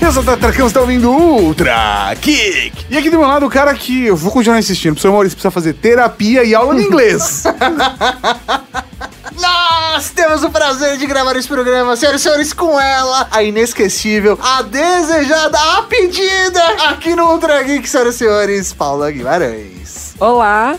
Eu 0.00 0.10
sou 0.10 0.22
o 0.22 0.24
Tatarcão, 0.24 0.66
você 0.66 0.72
tá 0.72 0.80
ouvindo 0.80 1.10
Ultra 1.10 2.14
Geek! 2.14 2.86
E 2.88 2.96
aqui 2.96 3.10
do 3.10 3.18
meu 3.18 3.28
lado 3.28 3.44
o 3.44 3.50
cara 3.50 3.74
que 3.74 4.06
eu 4.06 4.16
vou 4.16 4.32
continuar 4.32 4.58
insistindo, 4.58 4.92
o 4.92 4.94
professor 4.94 5.12
Maurício 5.12 5.36
precisa 5.36 5.50
fazer 5.50 5.74
terapia 5.74 6.42
e 6.44 6.54
aula 6.54 6.74
de 6.76 6.82
inglês. 6.82 7.44
Nós 9.38 10.08
temos 10.10 10.42
o 10.44 10.50
prazer 10.50 10.96
de 10.96 11.06
gravar 11.06 11.36
esse 11.36 11.46
programa, 11.46 11.94
senhoras 11.94 12.22
e 12.22 12.24
senhores, 12.24 12.52
com 12.54 12.80
ela, 12.80 13.28
a 13.30 13.42
inesquecível, 13.42 14.38
a 14.42 14.62
desejada, 14.62 15.58
a 15.58 15.82
pedida, 15.82 16.64
aqui 16.88 17.14
no 17.14 17.30
Ultra 17.32 17.62
Geek, 17.62 17.86
senhoras 17.86 18.14
e 18.14 18.18
senhores, 18.18 18.72
Paula 18.72 19.10
Guimarães. 19.10 20.14
Olá, 20.18 20.78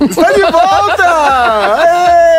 Está 0.00 0.32
de 0.32 0.40
volta! 0.42 1.78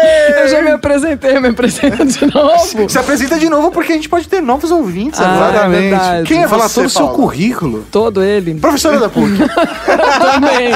Ei! 0.03 0.43
eu 0.43 0.47
já 0.47 0.61
me 0.61 0.71
apresentei, 0.71 1.39
me 1.39 1.49
apresento 1.49 2.05
de 2.05 2.25
novo. 2.33 2.89
Se 2.89 2.97
apresenta 2.97 3.37
de 3.37 3.49
novo 3.49 3.71
porque 3.71 3.91
a 3.91 3.95
gente 3.95 4.07
pode 4.07 4.27
ter 4.29 4.41
novos 4.41 4.71
ouvintes 4.71 5.19
Ah, 5.19 5.29
agora. 5.33 5.65
é 5.65 5.69
verdade. 5.69 6.23
Quem 6.27 6.43
é 6.43 6.47
Falar 6.47 6.67
você, 6.69 6.75
todo 6.75 6.85
o 6.85 6.89
seu 6.89 7.07
currículo. 7.09 7.85
Todo 7.91 8.23
ele. 8.23 8.55
Professora 8.55 8.97
da 8.99 9.09
PUC. 9.09 9.29
Também. 10.19 10.71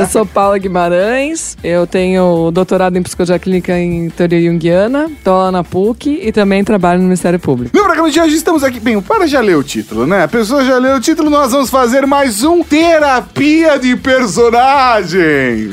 Eu 0.00 0.06
sou 0.06 0.24
Paula 0.26 0.58
Guimarães, 0.58 1.56
eu 1.62 1.86
tenho 1.86 2.50
doutorado 2.52 2.96
em 2.96 3.02
psicologia 3.02 3.38
clínica 3.38 3.78
em 3.78 4.08
teoria 4.10 4.50
junguiana, 4.50 5.10
tô 5.22 5.50
na 5.50 5.62
PUC 5.62 6.20
e 6.22 6.32
também 6.32 6.64
trabalho 6.64 6.98
no 7.00 7.04
Ministério 7.04 7.38
Público. 7.38 7.76
No 7.76 7.84
programa 7.84 8.10
de 8.10 8.20
hoje 8.20 8.36
estamos 8.36 8.64
aqui. 8.64 8.80
Bem, 8.80 8.96
o 8.96 9.02
para 9.02 9.26
já 9.26 9.40
leu 9.40 9.58
o 9.58 9.64
título, 9.64 10.06
né? 10.06 10.24
A 10.24 10.28
pessoa 10.28 10.64
já 10.64 10.78
leu 10.78 10.96
o 10.96 11.00
título, 11.00 11.28
nós 11.30 11.52
vamos 11.52 11.68
fazer 11.70 12.06
mais 12.06 12.42
um 12.42 12.62
Terapia 12.62 13.78
de 13.78 13.94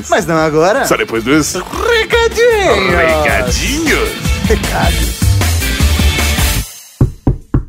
Mas 0.08 0.26
não 0.26 0.36
agora. 0.36 0.84
Só 0.86 0.96
depois 0.96 1.22
dos 1.24 1.54
Recadinho! 1.54 2.86
recadinhos. 2.96 4.24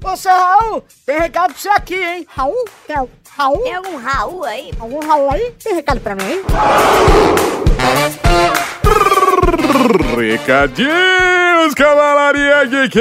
Ô, 0.03 0.15
seu 0.15 0.31
Raul, 0.31 0.83
tem 1.05 1.19
recado 1.19 1.53
pra 1.53 1.61
você 1.61 1.69
aqui, 1.69 1.95
hein? 1.95 2.27
Raul? 2.35 2.65
Tem 2.87 2.95
al- 2.95 3.09
Raul? 3.37 3.63
Tem 3.63 3.73
algum 3.75 3.97
Raul 3.97 4.43
aí? 4.45 4.71
Algum 4.79 4.99
Raul 5.05 5.31
aí? 5.31 5.51
Tem 5.63 5.73
recado 5.75 5.99
pra 5.99 6.15
mim, 6.15 6.23
hein? 6.23 6.41
Recadinhos, 10.15 11.73
Cavalaria 11.75 12.63
Geek! 12.65 12.99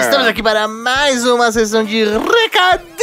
Estamos 0.00 0.26
aqui 0.28 0.42
para 0.42 0.68
mais 0.68 1.24
uma 1.26 1.50
sessão 1.50 1.82
de 1.84 2.04
recadinhos, 2.04 3.01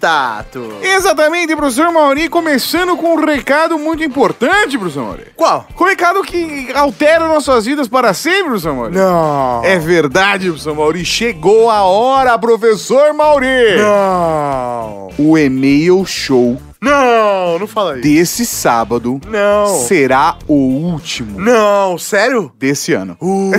Tato. 0.00 0.72
Exatamente, 0.82 1.54
professor 1.56 1.90
Mauri, 1.92 2.28
começando 2.28 2.96
com 2.96 3.14
um 3.14 3.24
recado 3.24 3.78
muito 3.78 4.02
importante, 4.02 4.76
professor 4.78 5.04
Mauri. 5.04 5.26
Qual? 5.36 5.66
Um 5.78 5.84
recado 5.84 6.22
que 6.22 6.70
altera 6.74 7.26
nossas 7.28 7.64
vidas 7.66 7.86
para 7.88 8.12
sempre, 8.14 8.44
professor 8.44 8.74
Mauri. 8.74 8.94
Não. 8.96 9.62
É 9.64 9.78
verdade, 9.78 10.46
professor 10.48 10.74
Mauri. 10.74 11.04
Chegou 11.04 11.70
a 11.70 11.82
hora, 11.82 12.38
professor 12.38 13.12
Mauri. 13.14 13.76
Não. 13.78 15.10
O 15.18 15.38
e-mail 15.38 16.04
show 16.04 16.56
Não, 16.80 17.58
não 17.58 17.66
fala 17.66 17.92
isso. 17.94 18.02
desse 18.02 18.46
sábado 18.46 19.20
Não. 19.26 19.66
será 19.66 20.36
o 20.48 20.54
último 20.54 21.38
Não, 21.40 21.96
sério? 21.98 22.50
desse 22.58 22.92
ano. 22.92 23.16
Uh. 23.20 23.52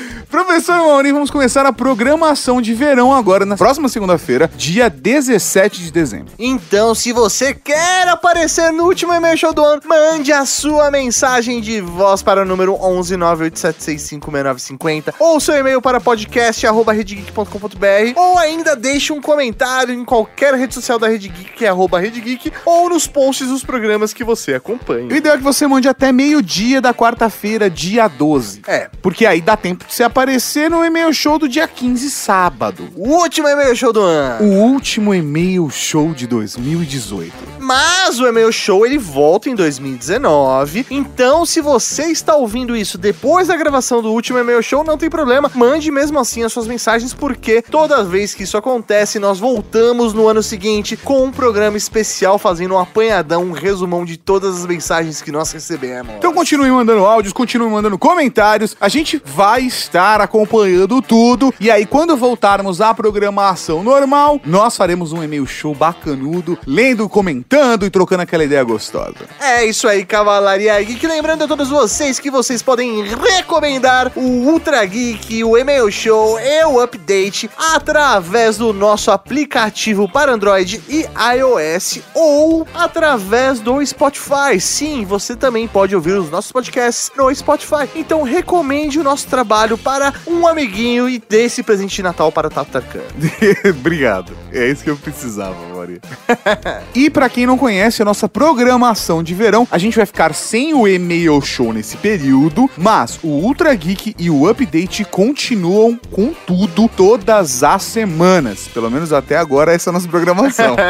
Professor 0.30 0.76
Mauri, 0.76 1.12
vamos 1.12 1.30
começar 1.30 1.64
a 1.64 1.72
programação 1.72 2.60
de 2.60 2.74
verão 2.74 3.14
agora, 3.14 3.46
na 3.46 3.56
próxima 3.56 3.88
segunda-feira, 3.88 4.50
dia 4.56 4.90
17 4.90 5.82
de 5.84 5.90
dezembro. 5.92 6.32
Então, 6.38 6.94
se 6.94 7.12
você 7.12 7.54
quer 7.54 8.06
aparecer 8.08 8.70
no 8.72 8.84
último 8.84 9.14
e-mail 9.14 9.36
show 9.38 9.54
do 9.54 9.64
ano, 9.64 9.80
mande 9.86 10.32
a 10.32 10.44
sua 10.44 10.90
mensagem 10.90 11.60
de 11.60 11.80
voz 11.80 12.22
para 12.22 12.42
o 12.42 12.44
número 12.44 12.74
11987656950 12.76 15.14
ou 15.18 15.40
seu 15.40 15.54
e-mail 15.56 15.80
para 15.80 16.00
podcast@redgeek.com.br 16.00 18.12
ou 18.16 18.38
ainda 18.38 18.74
deixe 18.76 19.12
um 19.12 19.20
comentário 19.20 19.94
em 19.94 20.04
qualquer 20.04 20.54
rede 20.54 20.74
social 20.74 20.98
da 20.98 21.06
Rede 21.08 21.28
Geek, 21.28 21.52
que 21.52 21.64
é 21.64 21.68
arroba 21.68 22.00
Rede 22.00 22.20
Geek, 22.20 22.52
ou 22.64 22.88
nos 22.90 23.06
posts 23.06 23.46
dos 23.48 23.62
programas 23.64 24.12
que 24.12 24.24
você 24.24 24.54
acompanha. 24.54 25.06
O 25.06 25.14
ideal 25.16 25.36
é 25.36 25.38
que 25.38 25.44
você 25.44 25.66
mande 25.68 25.88
até 25.88 26.10
meio-dia 26.12 26.80
da 26.80 26.92
quarta-feira, 26.92 27.70
dia 27.70 28.08
12. 28.08 28.62
É, 28.66 28.90
Porque 29.00 29.24
aí 29.24 29.40
dá 29.40 29.56
tempo 29.56 29.84
de 29.86 29.94
você 29.94 30.02
aparecer 30.02 30.25
no 30.68 30.84
e-mail 30.84 31.14
show 31.14 31.38
do 31.38 31.48
dia 31.48 31.68
15, 31.68 32.10
sábado. 32.10 32.88
o 32.96 33.08
último 33.08 33.46
e-mail 33.48 33.76
show 33.76 33.92
do 33.92 34.00
ano. 34.00 34.44
O 34.44 34.72
último 34.72 35.14
e-mail 35.14 35.70
show 35.70 36.12
de 36.12 36.26
2018. 36.26 37.32
Mas 37.60 38.20
o 38.20 38.26
e-mail 38.26 38.52
show 38.52 38.84
ele 38.86 38.98
volta 38.98 39.48
em 39.48 39.54
2019. 39.54 40.86
Então, 40.90 41.44
se 41.44 41.60
você 41.60 42.04
está 42.04 42.36
ouvindo 42.36 42.76
isso 42.76 42.96
depois 42.96 43.48
da 43.48 43.56
gravação 43.56 44.00
do 44.00 44.12
último 44.12 44.38
e-mail 44.38 44.62
show, 44.62 44.84
não 44.84 44.96
tem 44.96 45.10
problema. 45.10 45.50
Mande 45.54 45.90
mesmo 45.90 46.18
assim 46.18 46.44
as 46.44 46.52
suas 46.52 46.66
mensagens, 46.66 47.12
porque 47.12 47.62
toda 47.62 48.04
vez 48.04 48.34
que 48.34 48.44
isso 48.44 48.56
acontece, 48.56 49.18
nós 49.18 49.40
voltamos 49.40 50.12
no 50.12 50.28
ano 50.28 50.42
seguinte 50.42 50.96
com 50.96 51.24
um 51.24 51.32
programa 51.32 51.76
especial 51.76 52.38
fazendo 52.38 52.74
um 52.74 52.78
apanhadão, 52.78 53.42
um 53.42 53.52
resumão 53.52 54.04
de 54.04 54.16
todas 54.16 54.58
as 54.58 54.66
mensagens 54.66 55.20
que 55.20 55.32
nós 55.32 55.50
recebemos. 55.50 56.14
Então 56.18 56.32
continue 56.32 56.70
mandando 56.70 57.04
áudios, 57.04 57.32
continue 57.32 57.70
mandando 57.70 57.98
comentários. 57.98 58.76
A 58.80 58.88
gente 58.88 59.20
vai 59.24 59.62
estar 59.62 60.05
acompanhando 60.14 61.02
tudo. 61.02 61.52
E 61.60 61.70
aí, 61.70 61.84
quando 61.84 62.16
voltarmos 62.16 62.80
à 62.80 62.94
programação 62.94 63.82
normal, 63.82 64.40
nós 64.44 64.76
faremos 64.76 65.12
um 65.12 65.22
e-mail 65.22 65.46
show 65.46 65.74
bacanudo, 65.74 66.58
lendo, 66.66 67.08
comentando 67.08 67.84
e 67.84 67.90
trocando 67.90 68.22
aquela 68.22 68.44
ideia 68.44 68.62
gostosa. 68.62 69.26
É 69.40 69.64
isso 69.64 69.88
aí, 69.88 70.04
Cavalaria 70.04 70.80
Geek. 70.82 71.06
Lembrando 71.06 71.44
a 71.44 71.48
todos 71.48 71.68
vocês 71.68 72.18
que 72.18 72.30
vocês 72.30 72.62
podem 72.62 73.02
recomendar 73.02 74.12
o 74.14 74.20
Ultra 74.20 74.84
Geek, 74.84 75.42
o 75.44 75.56
e-mail 75.56 75.90
show 75.90 76.38
e 76.38 76.64
o 76.64 76.80
update 76.80 77.50
através 77.74 78.58
do 78.58 78.72
nosso 78.72 79.10
aplicativo 79.10 80.08
para 80.08 80.32
Android 80.32 80.82
e 80.88 81.06
iOS 81.36 82.00
ou 82.14 82.66
através 82.74 83.60
do 83.60 83.84
Spotify. 83.84 84.60
Sim, 84.60 85.04
você 85.04 85.34
também 85.34 85.66
pode 85.66 85.94
ouvir 85.94 86.12
os 86.12 86.30
nossos 86.30 86.52
podcasts 86.52 87.10
no 87.16 87.34
Spotify. 87.34 87.88
Então 87.94 88.22
recomende 88.22 88.98
o 88.98 89.04
nosso 89.04 89.26
trabalho 89.26 89.78
para 89.78 89.95
um 90.26 90.46
amiguinho 90.46 91.08
e 91.08 91.22
dê 91.28 91.44
esse 91.44 91.62
presente 91.62 91.96
de 91.96 92.02
Natal 92.02 92.30
para 92.32 92.48
o 92.48 92.50
Tato 92.50 92.70
Tarkan. 92.70 93.00
Obrigado. 93.70 94.32
É 94.52 94.68
isso 94.68 94.82
que 94.82 94.90
eu 94.90 94.96
precisava, 94.96 95.56
Maria. 95.74 96.00
e 96.94 97.10
pra 97.10 97.28
quem 97.28 97.46
não 97.46 97.58
conhece 97.58 98.02
a 98.02 98.04
nossa 98.04 98.28
programação 98.28 99.22
de 99.22 99.34
verão, 99.34 99.66
a 99.70 99.78
gente 99.78 99.96
vai 99.96 100.06
ficar 100.06 100.34
sem 100.34 100.74
o 100.74 100.86
e-mail 100.86 101.40
show 101.40 101.72
nesse 101.72 101.96
período, 101.96 102.70
mas 102.76 103.18
o 103.22 103.28
Ultra 103.28 103.74
Geek 103.74 104.14
e 104.18 104.30
o 104.30 104.48
Update 104.48 105.04
continuam 105.04 105.98
com 106.10 106.32
tudo 106.46 106.88
todas 106.88 107.62
as 107.62 107.82
semanas. 107.82 108.68
Pelo 108.68 108.90
menos 108.90 109.12
até 109.12 109.36
agora 109.36 109.72
essa 109.72 109.88
é 109.88 109.90
a 109.90 109.92
nossa 109.94 110.08
programação. 110.08 110.76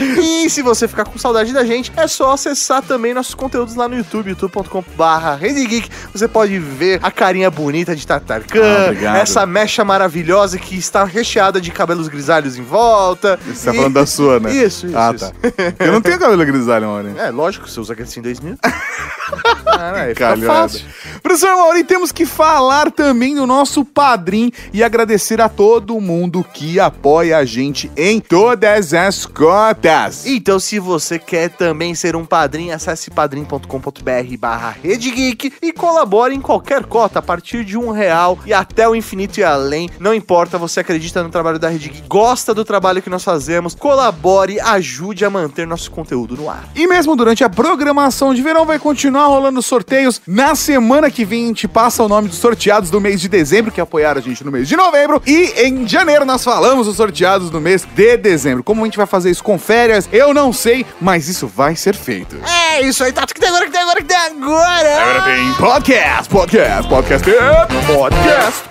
E 0.00 0.48
se 0.50 0.62
você 0.62 0.88
ficar 0.88 1.04
com 1.04 1.18
saudade 1.18 1.52
da 1.52 1.64
gente, 1.64 1.92
é 1.96 2.06
só 2.06 2.32
acessar 2.32 2.82
também 2.82 3.14
nossos 3.14 3.34
conteúdos 3.34 3.74
lá 3.74 3.88
no 3.88 3.96
YouTube, 3.96 4.30
youtube.com.br 4.30 5.44
Geek. 5.68 5.88
Você 6.12 6.28
pode 6.28 6.58
ver 6.58 7.00
a 7.02 7.10
carinha 7.10 7.50
bonita 7.50 7.81
de 7.84 8.02
Ah, 8.04 8.06
Tatarkan, 8.20 8.84
obrigado. 8.86 9.16
essa 9.16 9.44
mecha 9.46 9.84
maravilhosa 9.84 10.58
que 10.58 10.76
está 10.76 11.04
recheada 11.04 11.60
de 11.60 11.70
cabelos 11.70 12.08
grisalhos 12.08 12.56
em 12.56 12.62
volta. 12.62 13.38
Você 13.46 13.66
tá 13.66 13.72
E- 13.72 13.76
falando 13.76 13.94
da 13.94 14.06
sua, 14.06 14.38
né? 14.40 14.52
Isso, 14.54 14.86
isso, 14.86 14.96
Ah, 14.96 15.12
isso. 15.14 15.30
tá. 15.30 15.84
Eu 15.84 15.92
não 15.92 16.00
tenho 16.00 16.18
cabelo 16.18 16.44
grisalho, 16.44 16.86
Mauri. 16.86 17.14
É, 17.18 17.30
lógico, 17.30 17.68
você 17.68 17.80
usa 17.80 17.92
aquele 17.92 18.08
em 18.16 18.22
2000. 18.22 18.58
ah, 19.66 19.92
aí 19.94 20.08
fica 20.14 20.28
Calhada. 20.28 20.46
fácil. 20.46 20.84
Professor 21.22 21.56
Mauri, 21.56 21.84
temos 21.84 22.12
que 22.12 22.26
falar 22.26 22.90
também 22.90 23.34
do 23.34 23.46
nosso 23.46 23.84
padrim 23.84 24.52
e 24.72 24.82
agradecer 24.82 25.40
a 25.40 25.48
todo 25.48 25.98
mundo 26.00 26.44
que 26.52 26.78
apoia 26.80 27.38
a 27.38 27.44
gente 27.44 27.90
em 27.96 28.20
todas 28.20 28.92
as 28.92 29.24
cotas. 29.26 30.26
Então, 30.26 30.58
se 30.58 30.78
você 30.78 31.18
quer 31.18 31.48
também 31.50 31.94
ser 31.94 32.16
um 32.16 32.24
padrinho, 32.24 32.74
acesse 32.74 33.10
padrim.com.br 33.10 34.36
barra 34.38 34.76
Rede 34.82 35.10
Geek 35.10 35.52
e 35.62 35.72
colabore 35.72 36.34
em 36.34 36.40
qualquer 36.40 36.84
cota 36.84 37.18
a 37.18 37.22
partir 37.22 37.64
de 37.64 37.71
um 37.76 37.90
real 37.90 38.38
e 38.46 38.52
até 38.52 38.88
o 38.88 38.94
infinito 38.94 39.38
e 39.38 39.44
além. 39.44 39.88
Não 39.98 40.14
importa, 40.14 40.58
você 40.58 40.80
acredita 40.80 41.22
no 41.22 41.28
trabalho 41.28 41.58
da 41.58 41.68
Rede 41.68 41.88
Geek, 41.88 42.08
gosta 42.08 42.54
do 42.54 42.64
trabalho 42.64 43.02
que 43.02 43.10
nós 43.10 43.24
fazemos, 43.24 43.74
colabore, 43.74 44.60
ajude 44.60 45.24
a 45.24 45.30
manter 45.30 45.66
nosso 45.66 45.90
conteúdo 45.90 46.36
no 46.36 46.48
ar. 46.48 46.64
E 46.74 46.86
mesmo 46.86 47.16
durante 47.16 47.44
a 47.44 47.48
programação 47.48 48.34
de 48.34 48.42
verão 48.42 48.64
vai 48.64 48.78
continuar 48.78 49.26
rolando 49.26 49.62
sorteios. 49.62 50.20
Na 50.26 50.54
semana 50.54 51.10
que 51.10 51.24
vem 51.24 51.44
a 51.44 51.46
gente 51.48 51.68
passa 51.68 52.02
o 52.02 52.08
nome 52.08 52.28
dos 52.28 52.38
sorteados 52.38 52.90
do 52.90 53.00
mês 53.00 53.20
de 53.20 53.28
dezembro, 53.28 53.72
que 53.72 53.80
apoiaram 53.80 54.20
a 54.20 54.22
gente 54.22 54.44
no 54.44 54.52
mês 54.52 54.68
de 54.68 54.76
novembro. 54.76 55.22
E 55.26 55.52
em 55.64 55.86
janeiro 55.86 56.24
nós 56.24 56.44
falamos 56.44 56.88
os 56.88 56.96
sorteados 56.96 57.50
do 57.50 57.60
mês 57.60 57.86
de 57.94 58.16
dezembro. 58.16 58.62
Como 58.62 58.82
a 58.82 58.84
gente 58.84 58.96
vai 58.96 59.06
fazer 59.06 59.30
isso 59.30 59.42
com 59.42 59.58
férias, 59.58 60.08
eu 60.12 60.32
não 60.34 60.52
sei, 60.52 60.84
mas 61.00 61.28
isso 61.28 61.46
vai 61.46 61.76
ser 61.76 61.94
feito. 61.94 62.36
É 62.70 62.82
isso 62.82 63.02
aí, 63.04 63.12
Tato, 63.12 63.34
que 63.34 63.40
tem 63.40 63.48
agora, 63.48 63.66
que 63.66 63.72
tem 63.72 63.80
agora, 63.80 64.00
que 64.00 64.04
tem 64.04 64.16
agora! 64.16 65.02
Agora 65.02 65.22
tem 65.22 65.54
podcast, 65.54 66.28
podcast, 66.28 66.88
podcast, 66.88 67.28
podcast. 67.66 68.64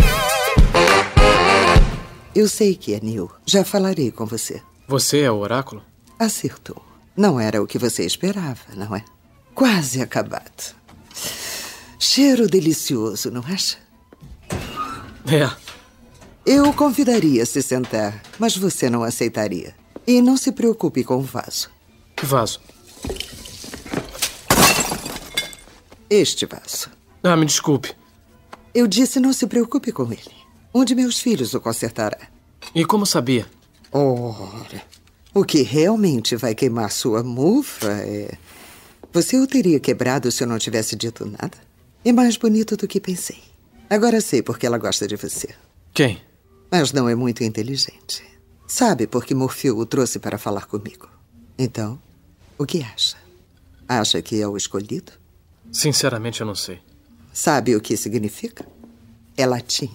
Eu 2.36 2.48
sei 2.48 2.76
que 2.76 2.94
é 2.94 3.00
Neil. 3.02 3.30
Já 3.46 3.64
falarei 3.64 4.12
com 4.12 4.26
você. 4.26 4.62
Você 4.88 5.22
é 5.22 5.32
o 5.32 5.38
oráculo? 5.38 5.84
Acertou. 6.20 6.84
Não 7.16 7.40
era 7.40 7.62
o 7.62 7.68
que 7.68 7.78
você 7.78 8.06
esperava, 8.06 8.60
não 8.76 8.96
é? 8.96 9.04
Quase 9.54 10.02
acabado. 10.02 10.76
Cheiro 12.00 12.48
delicioso, 12.48 13.30
não 13.32 13.44
acha? 13.46 13.78
É. 15.28 15.50
Eu 16.46 16.70
o 16.70 16.74
convidaria 16.74 17.44
a 17.44 17.46
se 17.46 17.62
sentar, 17.62 18.22
mas 18.40 18.58
você 18.58 18.90
não 18.90 19.04
aceitaria. 19.04 19.76
E 20.08 20.22
não 20.22 20.36
se 20.36 20.52
preocupe 20.52 21.04
com 21.04 21.18
o 21.18 21.22
vaso. 21.22 21.70
Que 22.16 22.26
vaso? 22.26 22.60
Este 26.10 26.46
vaso. 26.46 26.90
Ah, 27.24 27.36
me 27.38 27.46
desculpe. 27.46 28.01
Eu 28.74 28.88
disse 28.88 29.20
não 29.20 29.34
se 29.34 29.48
preocupe 29.48 29.92
com 29.92 30.12
ele. 30.12 30.32
Um 30.74 30.86
de 30.86 30.96
meus 30.96 31.20
filhos 31.20 31.54
o 31.54 31.60
consertará. 31.60 32.18
E 32.74 32.86
como 32.86 33.06
sabia? 33.06 33.46
Ora, 33.92 34.82
o 35.34 35.44
que 35.44 35.62
realmente 35.62 36.36
vai 36.36 36.56
queimar 36.56 36.92
sua 36.92 37.22
mufa 37.24 37.92
é. 37.92 38.38
Você 39.12 39.38
o 39.38 39.46
teria 39.46 39.80
quebrado 39.80 40.32
se 40.32 40.44
eu 40.44 40.48
não 40.48 40.58
tivesse 40.58 40.96
dito 40.96 41.26
nada? 41.26 41.58
É 42.06 42.14
mais 42.14 42.38
bonito 42.38 42.78
do 42.78 42.88
que 42.88 43.02
pensei. 43.02 43.40
Agora 43.90 44.22
sei 44.22 44.42
porque 44.42 44.66
ela 44.66 44.78
gosta 44.78 45.06
de 45.06 45.18
você. 45.18 45.50
Quem? 45.94 46.22
Mas 46.72 46.94
não 46.94 47.10
é 47.10 47.16
muito 47.16 47.44
inteligente. 47.44 48.24
Sabe 48.66 49.06
por 49.06 49.26
que 49.26 49.36
Morfeu 49.36 49.78
o 49.78 49.86
trouxe 49.86 50.18
para 50.18 50.38
falar 50.38 50.66
comigo. 50.66 51.10
Então, 51.58 52.02
o 52.58 52.66
que 52.66 52.82
acha? 52.82 53.18
Acha 53.86 54.22
que 54.22 54.42
é 54.42 54.48
o 54.48 54.56
escolhido? 54.56 55.12
Sinceramente, 55.70 56.40
eu 56.40 56.48
não 56.48 56.56
sei. 56.56 56.80
Sabe 57.34 57.76
o 57.76 57.82
que 57.82 57.96
significa? 57.96 58.66
É 59.38 59.46
latim. 59.46 59.90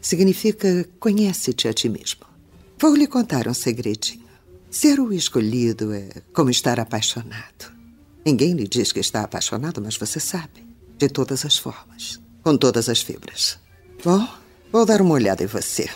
Significa 0.00 0.88
conhece-te 1.00 1.66
a 1.68 1.72
ti 1.72 1.88
mesmo. 1.88 2.20
Vou 2.78 2.94
lhe 2.94 3.06
contar 3.06 3.48
um 3.48 3.54
segredinho. 3.54 4.24
Ser 4.70 5.00
o 5.00 5.12
escolhido 5.12 5.92
é 5.92 6.08
como 6.32 6.50
estar 6.50 6.78
apaixonado. 6.78 7.72
Ninguém 8.24 8.52
lhe 8.54 8.68
diz 8.68 8.92
que 8.92 9.00
está 9.00 9.22
apaixonado, 9.22 9.80
mas 9.80 9.96
você 9.96 10.20
sabe. 10.20 10.66
De 10.98 11.08
todas 11.08 11.44
as 11.44 11.56
formas. 11.56 12.20
Com 12.42 12.56
todas 12.56 12.88
as 12.88 13.00
fibras. 13.02 13.58
Bom, 14.04 14.26
vou 14.72 14.84
dar 14.86 15.00
uma 15.00 15.14
olhada 15.14 15.42
em 15.42 15.46
você. 15.46 15.88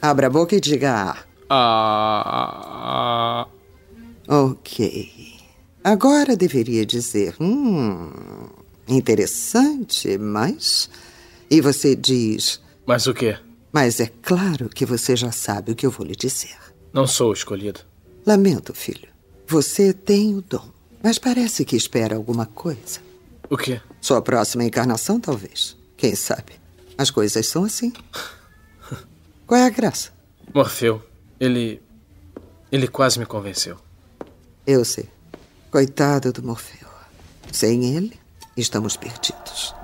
Abra 0.00 0.26
a 0.26 0.30
boca 0.30 0.54
e 0.54 0.60
diga 0.60 1.16
Ah. 1.48 3.46
A. 4.28 4.34
Ok. 4.42 5.34
Agora 5.82 6.36
deveria 6.36 6.84
dizer. 6.84 7.36
Hum. 7.40 8.10
Interessante, 8.88 10.16
mas. 10.18 10.88
E 11.50 11.60
você 11.60 11.94
diz. 11.96 12.60
Mas 12.86 13.06
o 13.06 13.14
quê? 13.14 13.38
Mas 13.72 14.00
é 14.00 14.06
claro 14.06 14.68
que 14.68 14.86
você 14.86 15.16
já 15.16 15.32
sabe 15.32 15.72
o 15.72 15.74
que 15.74 15.84
eu 15.84 15.90
vou 15.90 16.06
lhe 16.06 16.16
dizer. 16.16 16.56
Não 16.92 17.06
sou 17.06 17.30
o 17.30 17.32
escolhido. 17.32 17.80
Lamento, 18.24 18.72
filho. 18.72 19.08
Você 19.46 19.92
tem 19.92 20.34
o 20.34 20.42
dom, 20.42 20.68
mas 21.02 21.18
parece 21.18 21.64
que 21.64 21.76
espera 21.76 22.16
alguma 22.16 22.46
coisa. 22.46 23.00
O 23.48 23.56
quê? 23.56 23.80
Sua 24.00 24.20
próxima 24.20 24.64
encarnação, 24.64 25.20
talvez. 25.20 25.76
Quem 25.96 26.14
sabe? 26.14 26.54
As 26.98 27.10
coisas 27.10 27.46
são 27.46 27.64
assim. 27.64 27.92
Qual 29.46 29.60
é 29.60 29.64
a 29.64 29.70
graça? 29.70 30.10
Morfeu. 30.52 31.02
Ele. 31.38 31.80
Ele 32.72 32.88
quase 32.88 33.18
me 33.18 33.26
convenceu. 33.26 33.76
Eu 34.66 34.84
sei. 34.84 35.08
Coitado 35.70 36.32
do 36.32 36.42
Morfeu. 36.42 36.88
Sem 37.52 37.94
ele, 37.94 38.18
estamos 38.62 38.96
perdidos. 38.96 39.74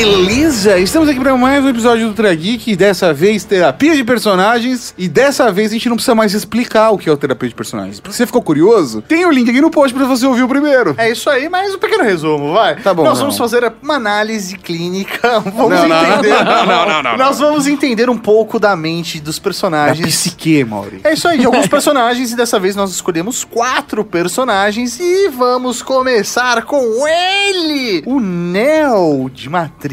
Beleza, 0.00 0.78
estamos 0.78 1.08
aqui 1.08 1.18
para 1.18 1.34
mais 1.38 1.64
um 1.64 1.70
episódio 1.70 2.02
do 2.04 2.08
Ultra 2.10 2.34
Geek, 2.34 2.76
dessa 2.76 3.14
vez 3.14 3.44
terapia 3.44 3.96
de 3.96 4.04
personagens, 4.04 4.92
e 4.98 5.08
dessa 5.08 5.50
vez 5.50 5.70
a 5.70 5.72
gente 5.72 5.88
não 5.88 5.96
precisa 5.96 6.14
mais 6.14 6.34
explicar 6.34 6.90
o 6.90 6.98
que 6.98 7.08
é 7.08 7.12
o 7.12 7.16
terapia 7.16 7.48
de 7.48 7.54
personagens. 7.54 7.98
Porque 7.98 8.14
você 8.14 8.26
ficou 8.26 8.42
curioso? 8.42 9.00
Tem 9.00 9.24
o 9.24 9.30
link 9.30 9.48
aqui 9.48 9.58
no 9.58 9.70
post 9.70 9.94
para 9.96 10.04
você 10.04 10.26
ouvir 10.26 10.42
o 10.42 10.48
primeiro. 10.48 10.94
É 10.98 11.10
isso 11.10 11.30
aí, 11.30 11.48
mas 11.48 11.74
um 11.74 11.78
pequeno 11.78 12.04
resumo, 12.04 12.52
vai. 12.52 12.76
Tá 12.76 12.92
bom, 12.92 13.04
Nós 13.04 13.14
não. 13.14 13.20
vamos 13.22 13.38
fazer 13.38 13.72
uma 13.82 13.94
análise 13.94 14.58
clínica. 14.58 15.40
Vamos 15.56 15.70
Não, 15.80 15.88
não, 15.88 16.12
entender. 16.18 16.44
não, 16.44 16.66
não, 16.66 16.86
não, 16.86 17.02
não, 17.02 17.16
Nós 17.16 17.38
vamos 17.38 17.66
entender 17.66 18.10
um 18.10 18.18
pouco 18.18 18.58
da 18.60 18.76
mente 18.76 19.18
dos 19.18 19.38
Da 19.38 19.42
personagens. 19.44 20.06
psique, 20.14 20.62
Mauri. 20.62 21.00
É 21.04 21.14
isso 21.14 21.26
aí, 21.26 21.38
de 21.38 21.46
alguns 21.46 21.66
personagens, 21.68 22.32
e 22.32 22.36
dessa 22.36 22.60
vez 22.60 22.76
nós 22.76 22.90
escolhemos 22.90 23.44
quatro 23.44 24.04
personagens 24.04 25.00
e 25.00 25.28
vamos 25.30 25.80
começar 25.80 26.62
com 26.66 26.82
ele, 27.08 28.02
o 28.06 28.20
Neo 28.20 29.30
de 29.32 29.48
Matrix. 29.48 29.85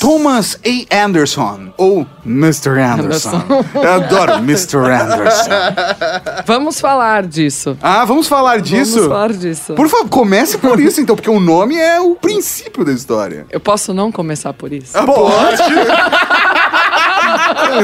Thomas 0.00 0.58
A. 0.64 1.04
Anderson, 1.04 1.72
ou 1.76 2.06
Mr. 2.24 2.78
Anderson. 2.80 3.42
Eu 3.74 3.92
adoro 3.92 4.32
Mr. 4.34 4.76
Anderson. 4.78 5.50
Vamos 6.46 6.80
falar 6.80 7.26
disso. 7.26 7.76
Ah, 7.82 8.04
vamos 8.04 8.26
falar 8.28 8.60
disso? 8.60 8.94
Vamos 8.94 9.08
falar 9.08 9.32
disso. 9.32 9.74
Por 9.74 9.88
favor, 9.88 10.08
comece 10.08 10.58
por 10.58 10.80
isso 10.80 11.00
então, 11.00 11.16
porque 11.16 11.30
o 11.30 11.40
nome 11.40 11.76
é 11.76 12.00
o 12.00 12.14
princípio 12.14 12.84
da 12.84 12.92
história. 12.92 13.46
Eu 13.50 13.60
posso 13.60 13.92
não 13.94 14.10
começar 14.12 14.52
por 14.52 14.72
isso? 14.72 14.92
Pode. 14.92 15.62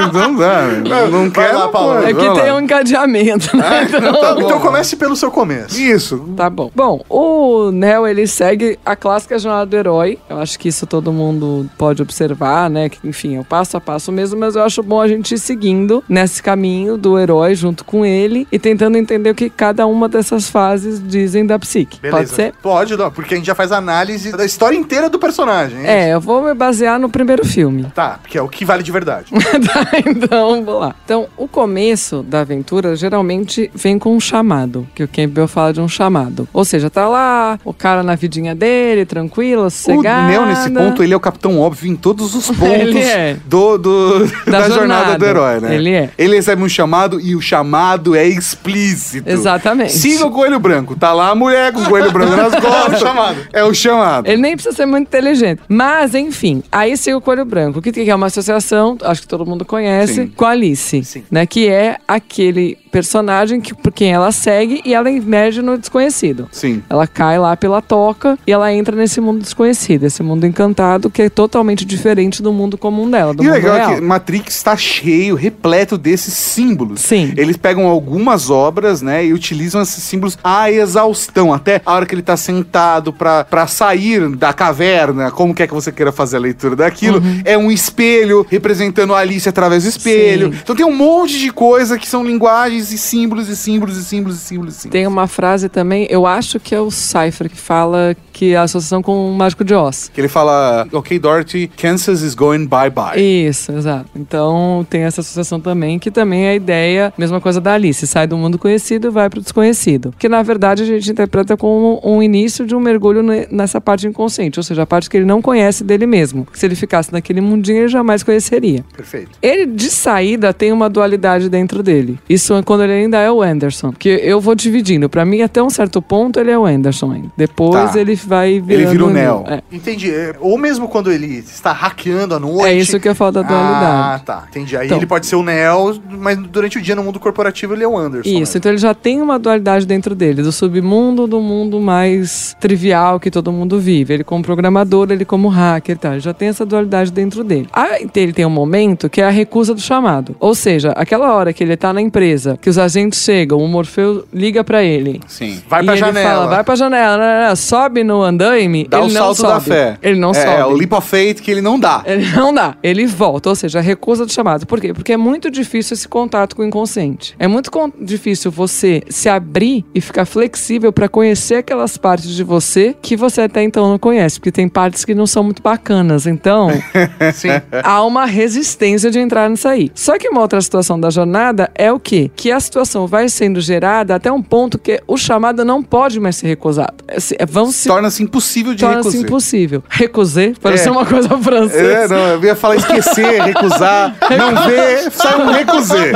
Então 0.09 0.37
dá, 0.37 0.63
não 1.09 1.31
lá, 1.31 1.65
não 1.65 1.71
Paula. 1.71 2.01
pode. 2.01 2.11
É 2.11 2.15
que 2.15 2.41
tem 2.41 2.51
lá. 2.51 2.57
um 2.57 2.61
encadeamento, 2.61 3.57
né? 3.57 3.89
Então, 3.89 3.99
Então, 4.11 4.41
então 4.43 4.61
comece 4.61 4.97
pelo 4.97 5.15
seu 5.17 5.31
começo. 5.31 5.81
Isso. 5.81 6.19
Tá 6.37 6.49
bom. 6.51 6.71
Bom, 6.75 7.05
o 7.09 7.71
Neo, 7.71 8.07
ele 8.07 8.27
segue 8.27 8.79
a 8.85 8.95
clássica 8.97 9.39
jornada 9.39 9.67
do 9.67 9.77
herói. 9.77 10.19
Eu 10.29 10.39
acho 10.39 10.59
que 10.59 10.69
isso 10.69 10.87
todo 10.87 11.13
mundo 11.13 11.69
pode 11.79 12.03
observar, 12.03 12.69
né? 12.69 12.89
Que, 12.89 12.99
enfim, 13.07 13.37
é 13.37 13.41
o 13.41 13.45
passo 13.45 13.77
a 13.77 13.81
passo 13.81 14.11
mesmo, 14.13 14.39
mas 14.39 14.57
eu 14.57 14.63
acho 14.63 14.83
bom 14.83 15.01
a 15.01 15.09
gente 15.09 15.35
ir 15.35 15.39
seguindo 15.39 16.03
nesse 16.09 16.43
caminho 16.43 16.97
do 16.97 17.19
herói 17.19 17.55
junto 17.55 17.85
com 17.85 18.05
ele 18.05 18.47
e 18.51 18.59
tentando 18.59 18.97
entender 18.97 19.31
o 19.31 19.35
que 19.35 19.49
cada 19.51 19.87
uma 19.87 20.09
dessas 20.09 20.49
fases 20.49 21.01
dizem 21.07 21.47
da 21.47 21.59
psique. 21.59 22.01
Pode 22.11 22.29
ser? 22.31 22.53
Pode, 22.63 22.97
não, 22.97 23.11
porque 23.11 23.35
a 23.35 23.37
gente 23.37 23.47
já 23.47 23.55
faz 23.55 23.73
análise 23.73 24.33
da 24.33 24.45
história 24.45 24.77
inteira 24.77 25.09
do 25.09 25.19
personagem. 25.19 25.79
hein? 25.81 25.87
É, 25.87 26.15
eu 26.15 26.21
vou 26.21 26.43
me 26.43 26.55
basear 26.55 26.99
no 26.99 27.09
primeiro 27.09 27.45
filme. 27.45 27.85
Tá, 27.95 28.19
porque 28.21 28.37
é 28.39 28.43
o 28.43 28.49
que 28.49 28.65
vale 28.65 28.83
de 28.83 28.93
verdade. 28.93 29.33
tá, 29.73 29.87
então, 30.07 30.65
vou 30.65 30.79
lá. 30.81 30.95
Então, 31.05 31.27
o 31.37 31.47
começo 31.49 32.23
da 32.23 32.41
aventura 32.41 32.95
geralmente 32.97 33.71
vem 33.75 33.99
com 33.99 34.15
um 34.17 34.21
chamado, 34.21 34.87
que 34.95 35.03
o 35.03 35.09
Campbell 35.09 35.49
fala 35.49 35.73
de 35.73 35.81
um 35.81 35.89
chamado. 35.89 36.49
Ou 36.53 36.65
seja, 36.65 36.91
tá 36.91 37.09
lá, 37.09 37.59
o 37.65 37.73
cara 37.73 38.03
na 38.03 38.15
vidinha 38.15 38.55
dele, 38.55 39.05
tranquilo, 39.05 39.65
O 39.67 39.71
sossegado. 39.71 40.29
Neo, 40.29 40.47
nesse 40.47 40.71
ponto, 40.71 41.03
ele 41.03 41.13
é 41.15 41.17
o 41.17 41.21
capitão 41.21 41.59
óbvio 41.61 41.91
em 41.91 41.97
todos 41.97 42.35
os 42.35 42.47
pontos 42.57 42.97
é. 42.97 43.37
do, 43.47 43.79
do- 43.79 44.19
da, 44.47 44.69
jornada. 44.69 44.75
jornada. 44.75 45.19
do 45.19 45.25
herói, 45.25 45.61
né? 45.61 45.75
Ele 45.75 45.91
é. 45.93 46.11
Ele 46.19 46.37
recebe 46.37 46.63
um 46.63 46.69
chamado 46.69 47.21
e 47.21 47.35
o 47.35 47.41
chamado 47.41 48.15
é 48.15 48.27
explícito. 48.27 49.29
Exatamente. 49.29 49.93
Siga 49.93 50.27
o 50.27 50.31
coelho 50.31 50.59
branco. 50.59 50.97
Tá 50.97 51.13
lá 51.13 51.31
a 51.31 51.35
mulher 51.35 51.73
com 51.73 51.81
o 51.81 51.89
coelho 51.89 52.11
branco 52.11 52.37
nas 52.37 52.55
costas. 52.61 52.93
É 52.93 52.97
o 52.97 52.99
chamado. 52.99 53.39
É 53.53 53.65
o 53.65 53.75
chamado. 53.75 54.27
Ele 54.29 54.41
nem 54.43 54.55
precisa 54.55 54.75
ser 54.75 54.87
muito 54.87 55.07
inteligente. 55.09 55.61
Mas, 55.69 56.15
enfim, 56.15 56.63
aí 56.71 56.97
siga 56.97 57.17
o 57.17 57.21
Coelho 57.21 57.45
Branco. 57.45 57.79
O 57.79 57.83
que 57.83 57.93
que 57.93 58.11
é 58.11 58.15
uma 58.15 58.27
associação, 58.27 58.97
acho 59.03 59.23
que 59.23 59.28
todo 59.29 59.47
mundo 59.47 59.65
conhece, 59.65 60.15
Sim. 60.15 60.27
com 60.29 60.45
a 60.45 60.51
Alice. 60.51 61.05
Sim. 61.05 61.23
Né, 61.31 61.47
que 61.47 61.69
é 61.69 61.99
aquele 62.09 62.77
personagem 62.91 63.61
que, 63.61 63.75
por 63.75 63.93
quem 63.93 64.11
ela 64.13 64.33
segue 64.33 64.81
e 64.85 64.95
ela 64.95 65.11
emerge 65.11 65.61
no 65.61 65.77
desconhecido. 65.77 66.49
Sim. 66.51 66.83
Ela 66.89 67.07
cai 67.07 67.39
lá 67.39 67.55
pela 67.57 67.83
toca 67.83 68.39
e 68.47 68.53
ela 68.53 68.73
entra 68.73 68.97
nesse 68.97 69.21
mundo 69.21 69.43
desconhecido, 69.43 70.05
esse 70.05 70.23
mundo 70.23 70.47
encantado 70.47 71.11
que 71.11 71.23
é 71.23 71.29
totalmente 71.29 71.85
diferente 71.85 72.43
do 72.43 72.53
mundo 72.53 72.79
comum 72.79 73.09
dela, 73.11 73.35
do 73.35 73.43
E 73.43 73.47
o 73.47 73.51
mundo 73.51 73.55
legal 73.55 73.77
real. 73.77 73.93
é 73.93 73.95
que 73.97 74.01
Matrix 74.01 74.57
está 74.57 74.75
cheio, 74.77 75.35
repleto 75.35 75.99
desses 75.99 76.33
símbolos. 76.33 77.01
Sim. 77.03 77.35
Eles 77.37 77.57
pegam 77.59 77.87
algumas 77.87 78.49
obras, 78.49 79.03
né, 79.03 79.25
e 79.27 79.33
utilizam 79.35 79.83
esses 79.83 80.03
símbolos 80.03 80.39
à 80.43 80.71
exaustão. 80.73 81.53
Até 81.53 81.83
a 81.85 81.93
hora 81.93 82.07
que 82.07 82.15
ele 82.15 82.23
tá 82.23 82.37
sentado 82.37 83.13
pra, 83.13 83.45
pra 83.45 83.67
sair 83.67 84.29
da 84.35 84.53
caverna, 84.55 85.31
como 85.31 85.55
quer 85.55 85.67
que 85.69 85.75
você 85.75 85.93
queira 85.93 86.11
fazer 86.11 86.39
a 86.39 86.41
leitura 86.41 86.75
daquilo, 86.75 87.23
é 87.45 87.57
um 87.59 87.71
espelho 87.71 88.47
representando 88.49 89.15
a 89.15 89.18
Alice 89.19 89.49
através 89.49 89.85
do 89.85 89.89
espelho. 89.89 90.53
Sim. 90.53 90.59
Então 90.63 90.75
tem 90.77 90.87
um 90.87 90.95
monte 90.95 91.39
de 91.39 91.51
coisa 91.53 91.99
que 91.99 92.07
são 92.09 92.25
linguagens 92.25 92.93
e 92.93 92.99
símbolos 92.99 93.49
e 93.49 93.57
símbolos 93.57 93.97
e 93.97 94.05
símbolos 94.05 94.37
e 94.37 94.41
símbolos. 94.41 94.75
E 94.75 94.79
símbolos. 94.79 94.93
Tem 94.93 95.07
uma 95.07 95.27
frase 95.27 95.69
também, 95.69 96.07
eu 96.11 96.27
acho 96.27 96.59
que 96.61 96.75
é 96.75 96.81
o 96.81 96.91
Cypher 96.91 97.49
que 97.51 97.57
fala 97.57 98.17
que 98.33 98.53
é 98.53 98.57
a 98.57 98.63
associação 98.63 99.03
com 99.03 99.31
o 99.31 99.35
Mágico 99.35 99.65
de 99.65 99.75
Oz. 99.75 100.11
Que 100.15 100.21
ele 100.21 100.29
fala, 100.29 100.87
ok, 100.93 101.19
Dorothy, 101.19 101.69
Kansas 101.77 102.23
is 102.23 102.35
going 102.35 102.67
bye-bye. 102.67 103.21
Isso, 103.21 103.73
exato. 103.73 104.07
Então 104.15 104.87
tem 104.89 105.03
essa 105.03 105.21
associação 105.21 105.59
também, 105.61 105.99
que 105.99 106.11
também 106.11 106.47
é 106.47 106.51
a 106.51 106.55
ideia, 106.55 107.13
mesma 107.19 107.41
coisa 107.41 107.61
da 107.61 107.73
Alice, 107.75 108.07
sai 108.07 108.27
do 108.29 108.37
mundo 108.37 108.57
conhecido 108.59 109.09
e 109.09 109.11
vai 109.11 109.29
pro 109.29 109.41
desconhecido. 109.41 110.15
Que 110.19 110.29
na 110.29 110.43
verdade 110.43 110.83
a 110.85 110.87
gente 110.87 111.11
interpreta 111.11 111.57
como 111.57 112.01
um 112.05 112.23
início 112.23 112.65
de 112.65 112.77
um 112.77 112.81
mergulho 112.81 113.23
ne- 113.23 113.49
nessa 113.51 113.81
parte 113.81 114.07
inconsciente, 114.07 114.59
ou 114.59 114.63
seja, 114.63 114.83
a 114.83 114.87
parte 114.87 115.11
que 115.11 115.17
ele 115.17 115.27
não 115.27 115.43
conhece 115.43 115.83
dele 115.83 116.07
mesmo. 116.07 116.47
Se 116.53 116.65
ele 116.65 116.77
ficasse 116.77 117.13
naquele 117.13 117.41
mundinho, 117.41 117.79
ele 117.79 117.89
jamais 117.89 118.23
conheceria. 118.23 118.85
Perfeito. 118.99 119.31
Ele, 119.41 119.65
de 119.65 119.91
saída, 119.91 120.53
tem 120.53 120.73
uma 120.73 120.91
dualidade 120.91 121.49
dentro 121.49 121.85
dele. 121.85 122.19
Isso 122.29 122.53
é 122.55 122.63
quando 122.65 122.83
ele 122.83 122.93
ainda 122.95 123.19
é 123.19 123.31
o 123.31 123.41
Anderson. 123.41 123.93
Porque 123.93 124.09
eu 124.09 124.41
vou 124.41 124.57
dividindo. 124.57 125.09
Pra 125.09 125.25
mim, 125.25 125.41
até 125.41 125.63
um 125.63 125.71
certo 125.71 126.03
ponto, 126.03 126.41
ele 126.41 126.51
é 126.51 126.59
o 126.59 126.67
Anderson 126.67 127.13
ainda. 127.13 127.29
Depois 127.37 127.93
Tá. 127.93 128.01
ele 128.01 128.17
vai 128.17 128.61
virando... 128.61 128.73
Ele 128.73 128.87
vira 128.91 129.05
o 129.05 129.11
Neo. 129.11 129.45
É. 129.47 129.63
Entendi. 129.71 130.11
É, 130.11 130.35
Ou 130.41 130.59
mesmo 130.59 130.89
quando 130.89 131.13
ele 131.13 131.27
está 131.39 131.71
hackeando 131.73 132.35
à 132.35 132.41
noite. 132.41 132.67
É 132.67 132.75
isso 132.75 132.99
que 132.99 133.09
eu 133.09 133.15
falo 133.15 133.31
da 133.31 133.41
Ah, 133.41 133.45
dualidade. 133.45 134.23
tá. 134.25 134.45
Entendi. 134.51 134.77
Aí 134.77 134.87
Então. 134.87 134.99
ele 134.99 135.07
pode 135.07 135.27
ser 135.27 135.37
o 135.37 135.45
Neo, 135.45 136.01
mas 136.11 136.37
durante 136.37 136.77
o 136.79 136.83
dia 136.83 136.97
no 136.97 137.05
mundo 137.05 137.21
corporativo 137.21 137.75
ele 137.75 137.85
é 137.85 137.89
o 137.89 137.97
Anderson. 137.97 138.29
Isso, 138.29 138.55
né? 138.55 138.59
então 138.59 138.73
ele 138.73 138.79
já 138.79 138.93
tem 138.95 139.23
uma 139.23 139.39
dualidade 139.39 139.87
dentro 139.87 140.13
dele, 140.17 140.43
do 140.43 140.51
submundo 140.51 141.29
do 141.29 141.41
mundo 141.41 141.79
mais 141.81 142.57
trivial 142.61 143.21
que 143.21 143.31
todo 143.31 143.53
mundo 143.53 143.79
vive. 143.79 144.15
Ele 144.15 144.25
como 144.25 144.43
programador, 144.43 145.13
ele 145.13 145.25
como 145.25 145.47
hacker 145.49 145.95
e 145.95 145.99
tal. 145.99 146.13
Ele 146.15 146.21
já 146.21 146.35
tem 146.35 146.49
essa 146.49 146.67
dualidade 146.67 147.13
dentro 147.13 147.45
dele. 147.45 147.69
Aí 147.73 148.09
ele 148.17 148.33
tem 148.33 148.45
um 148.45 148.51
momento 148.51 148.88
que 148.97 149.21
é 149.21 149.25
a 149.25 149.31
recusa 149.31 149.75
do 149.75 149.81
chamado. 149.81 150.37
Ou 150.39 150.55
seja, 150.55 150.93
aquela 150.93 151.35
hora 151.35 151.53
que 151.53 151.63
ele 151.63 151.77
tá 151.77 151.93
na 151.93 152.01
empresa, 152.01 152.59
que 152.61 152.71
os 152.71 152.79
agentes 152.79 153.23
chegam, 153.23 153.59
o 153.59 153.69
Morfeu 153.69 154.25
liga 154.33 154.63
pra 154.65 154.83
ele. 154.83 155.21
Sim. 155.27 155.61
Vai 155.69 155.83
pra 155.83 155.93
ele 155.93 156.01
janela. 156.01 156.31
fala, 156.31 156.47
vai 156.47 156.65
pra 156.65 156.75
janela, 156.75 157.19
né, 157.19 157.41
né, 157.43 157.49
né, 157.49 157.55
sobe 157.55 158.05
no 158.05 158.23
andaime, 158.23 158.87
Dá 158.89 158.99
ele 158.99 159.11
o 159.11 159.13
não 159.13 159.35
salto 159.35 159.37
sobe. 159.37 159.53
da 159.53 159.61
fé. 159.61 159.99
Ele 160.03 160.19
não 160.19 160.31
é, 160.31 160.35
sobe. 160.35 160.61
É, 160.61 160.65
o 160.65 160.73
leap 160.73 160.93
of 160.93 161.09
faith 161.09 161.41
que 161.41 161.51
ele 161.51 161.61
não 161.61 161.79
dá. 161.79 162.03
Ele 162.07 162.31
não 162.33 162.53
dá. 162.53 162.77
Ele 162.83 163.07
volta, 163.07 163.51
ou 163.51 163.55
seja, 163.55 163.79
a 163.79 163.83
recusa 163.83 164.25
do 164.25 164.33
chamado. 164.33 164.67
Por 164.67 164.81
quê? 164.81 164.93
Porque 164.95 165.13
é 165.13 165.17
muito 165.17 165.51
difícil 165.51 165.95
esse 165.95 166.09
contato 166.09 166.57
com 166.57 166.63
o 166.63 166.65
inconsciente. 166.65 167.35
É 167.39 167.47
muito 167.47 167.71
difícil 168.01 168.51
você 168.51 169.03
se 169.09 169.29
abrir 169.29 169.85
e 169.95 170.01
ficar 170.01 170.25
flexível 170.25 170.93
para 170.93 171.09
conhecer 171.09 171.57
aquelas 171.57 171.97
partes 171.97 172.31
de 172.31 172.43
você 172.43 172.95
que 173.01 173.17
você 173.17 173.43
até 173.43 173.63
então 173.63 173.89
não 173.89 173.99
conhece, 173.99 174.39
porque 174.39 174.53
tem 174.53 174.69
partes 174.69 175.05
que 175.05 175.15
não 175.15 175.27
são 175.27 175.43
muito 175.43 175.63
bacanas. 175.63 176.27
Então, 176.27 176.69
Sim. 177.35 177.49
há 177.83 178.03
uma 178.05 178.25
resistência 178.25 178.78
de 178.79 179.19
entrar 179.19 179.49
nisso 179.51 179.67
aí. 179.67 179.91
Só 179.95 180.17
que 180.19 180.29
uma 180.29 180.41
outra 180.41 180.61
situação 180.61 180.99
da 181.01 181.11
jornada 181.11 181.71
é 181.75 181.91
o 181.93 181.99
quê? 181.99 182.31
Que 182.37 182.53
a 182.53 182.61
situação 182.61 183.07
vai 183.07 183.29
sendo 183.29 183.61
gerada 183.61 184.15
até 184.15 184.31
um 184.31 184.43
ponto 184.43 184.79
que 184.79 185.01
o 185.07 185.17
chamado 185.17 185.65
não 185.65 185.83
pode 185.83 186.21
mais 186.21 186.37
ser 186.37 186.47
recusado. 186.47 186.95
É, 187.09 187.17
é, 187.39 187.47
Vão 187.47 187.71
se 187.73 187.89
Torna-se 187.89 188.23
impossível 188.23 188.75
de 188.75 188.81
torna-se 188.81 189.09
recusar. 189.09 189.25
impossível. 189.27 189.83
Recusei, 189.89 190.55
pareceu 190.61 190.93
É. 190.93 190.97
uma 190.97 191.05
coisa 191.07 191.29
francesa. 191.39 191.93
É, 191.93 192.09
não, 192.09 192.17
eu 192.19 192.45
ia 192.45 192.55
falar 192.57 192.77
esquecer, 192.77 193.43
recusar, 193.43 194.17
não 194.37 194.63
ver, 194.69 195.11
sai 195.11 195.37
um 195.41 195.51
recusar. 195.51 196.07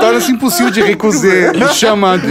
Torna-se 0.00 0.32
impossível 0.32 0.72
de 0.72 0.80
recusar 0.82 1.56
o 1.56 1.68
chamado. 1.74 2.22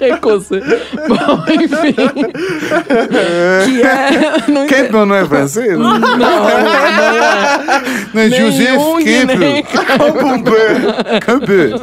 Recusei. 0.00 0.60
Bom, 1.08 1.44
enfim. 1.52 1.94
que 3.64 3.82
é. 3.82 4.50
Não, 4.50 4.66
Campbell 4.66 5.06
não 5.06 5.14
é 5.14 5.24
francês? 5.26 5.78
Não, 5.78 5.98
não, 5.98 6.16
não 6.18 6.48
é. 6.48 7.21
Não 8.14 8.22
é 8.22 8.28
Nem 8.28 8.40
Joseph 8.40 8.80
Campbell. 9.04 9.64
Campbell. 11.20 11.80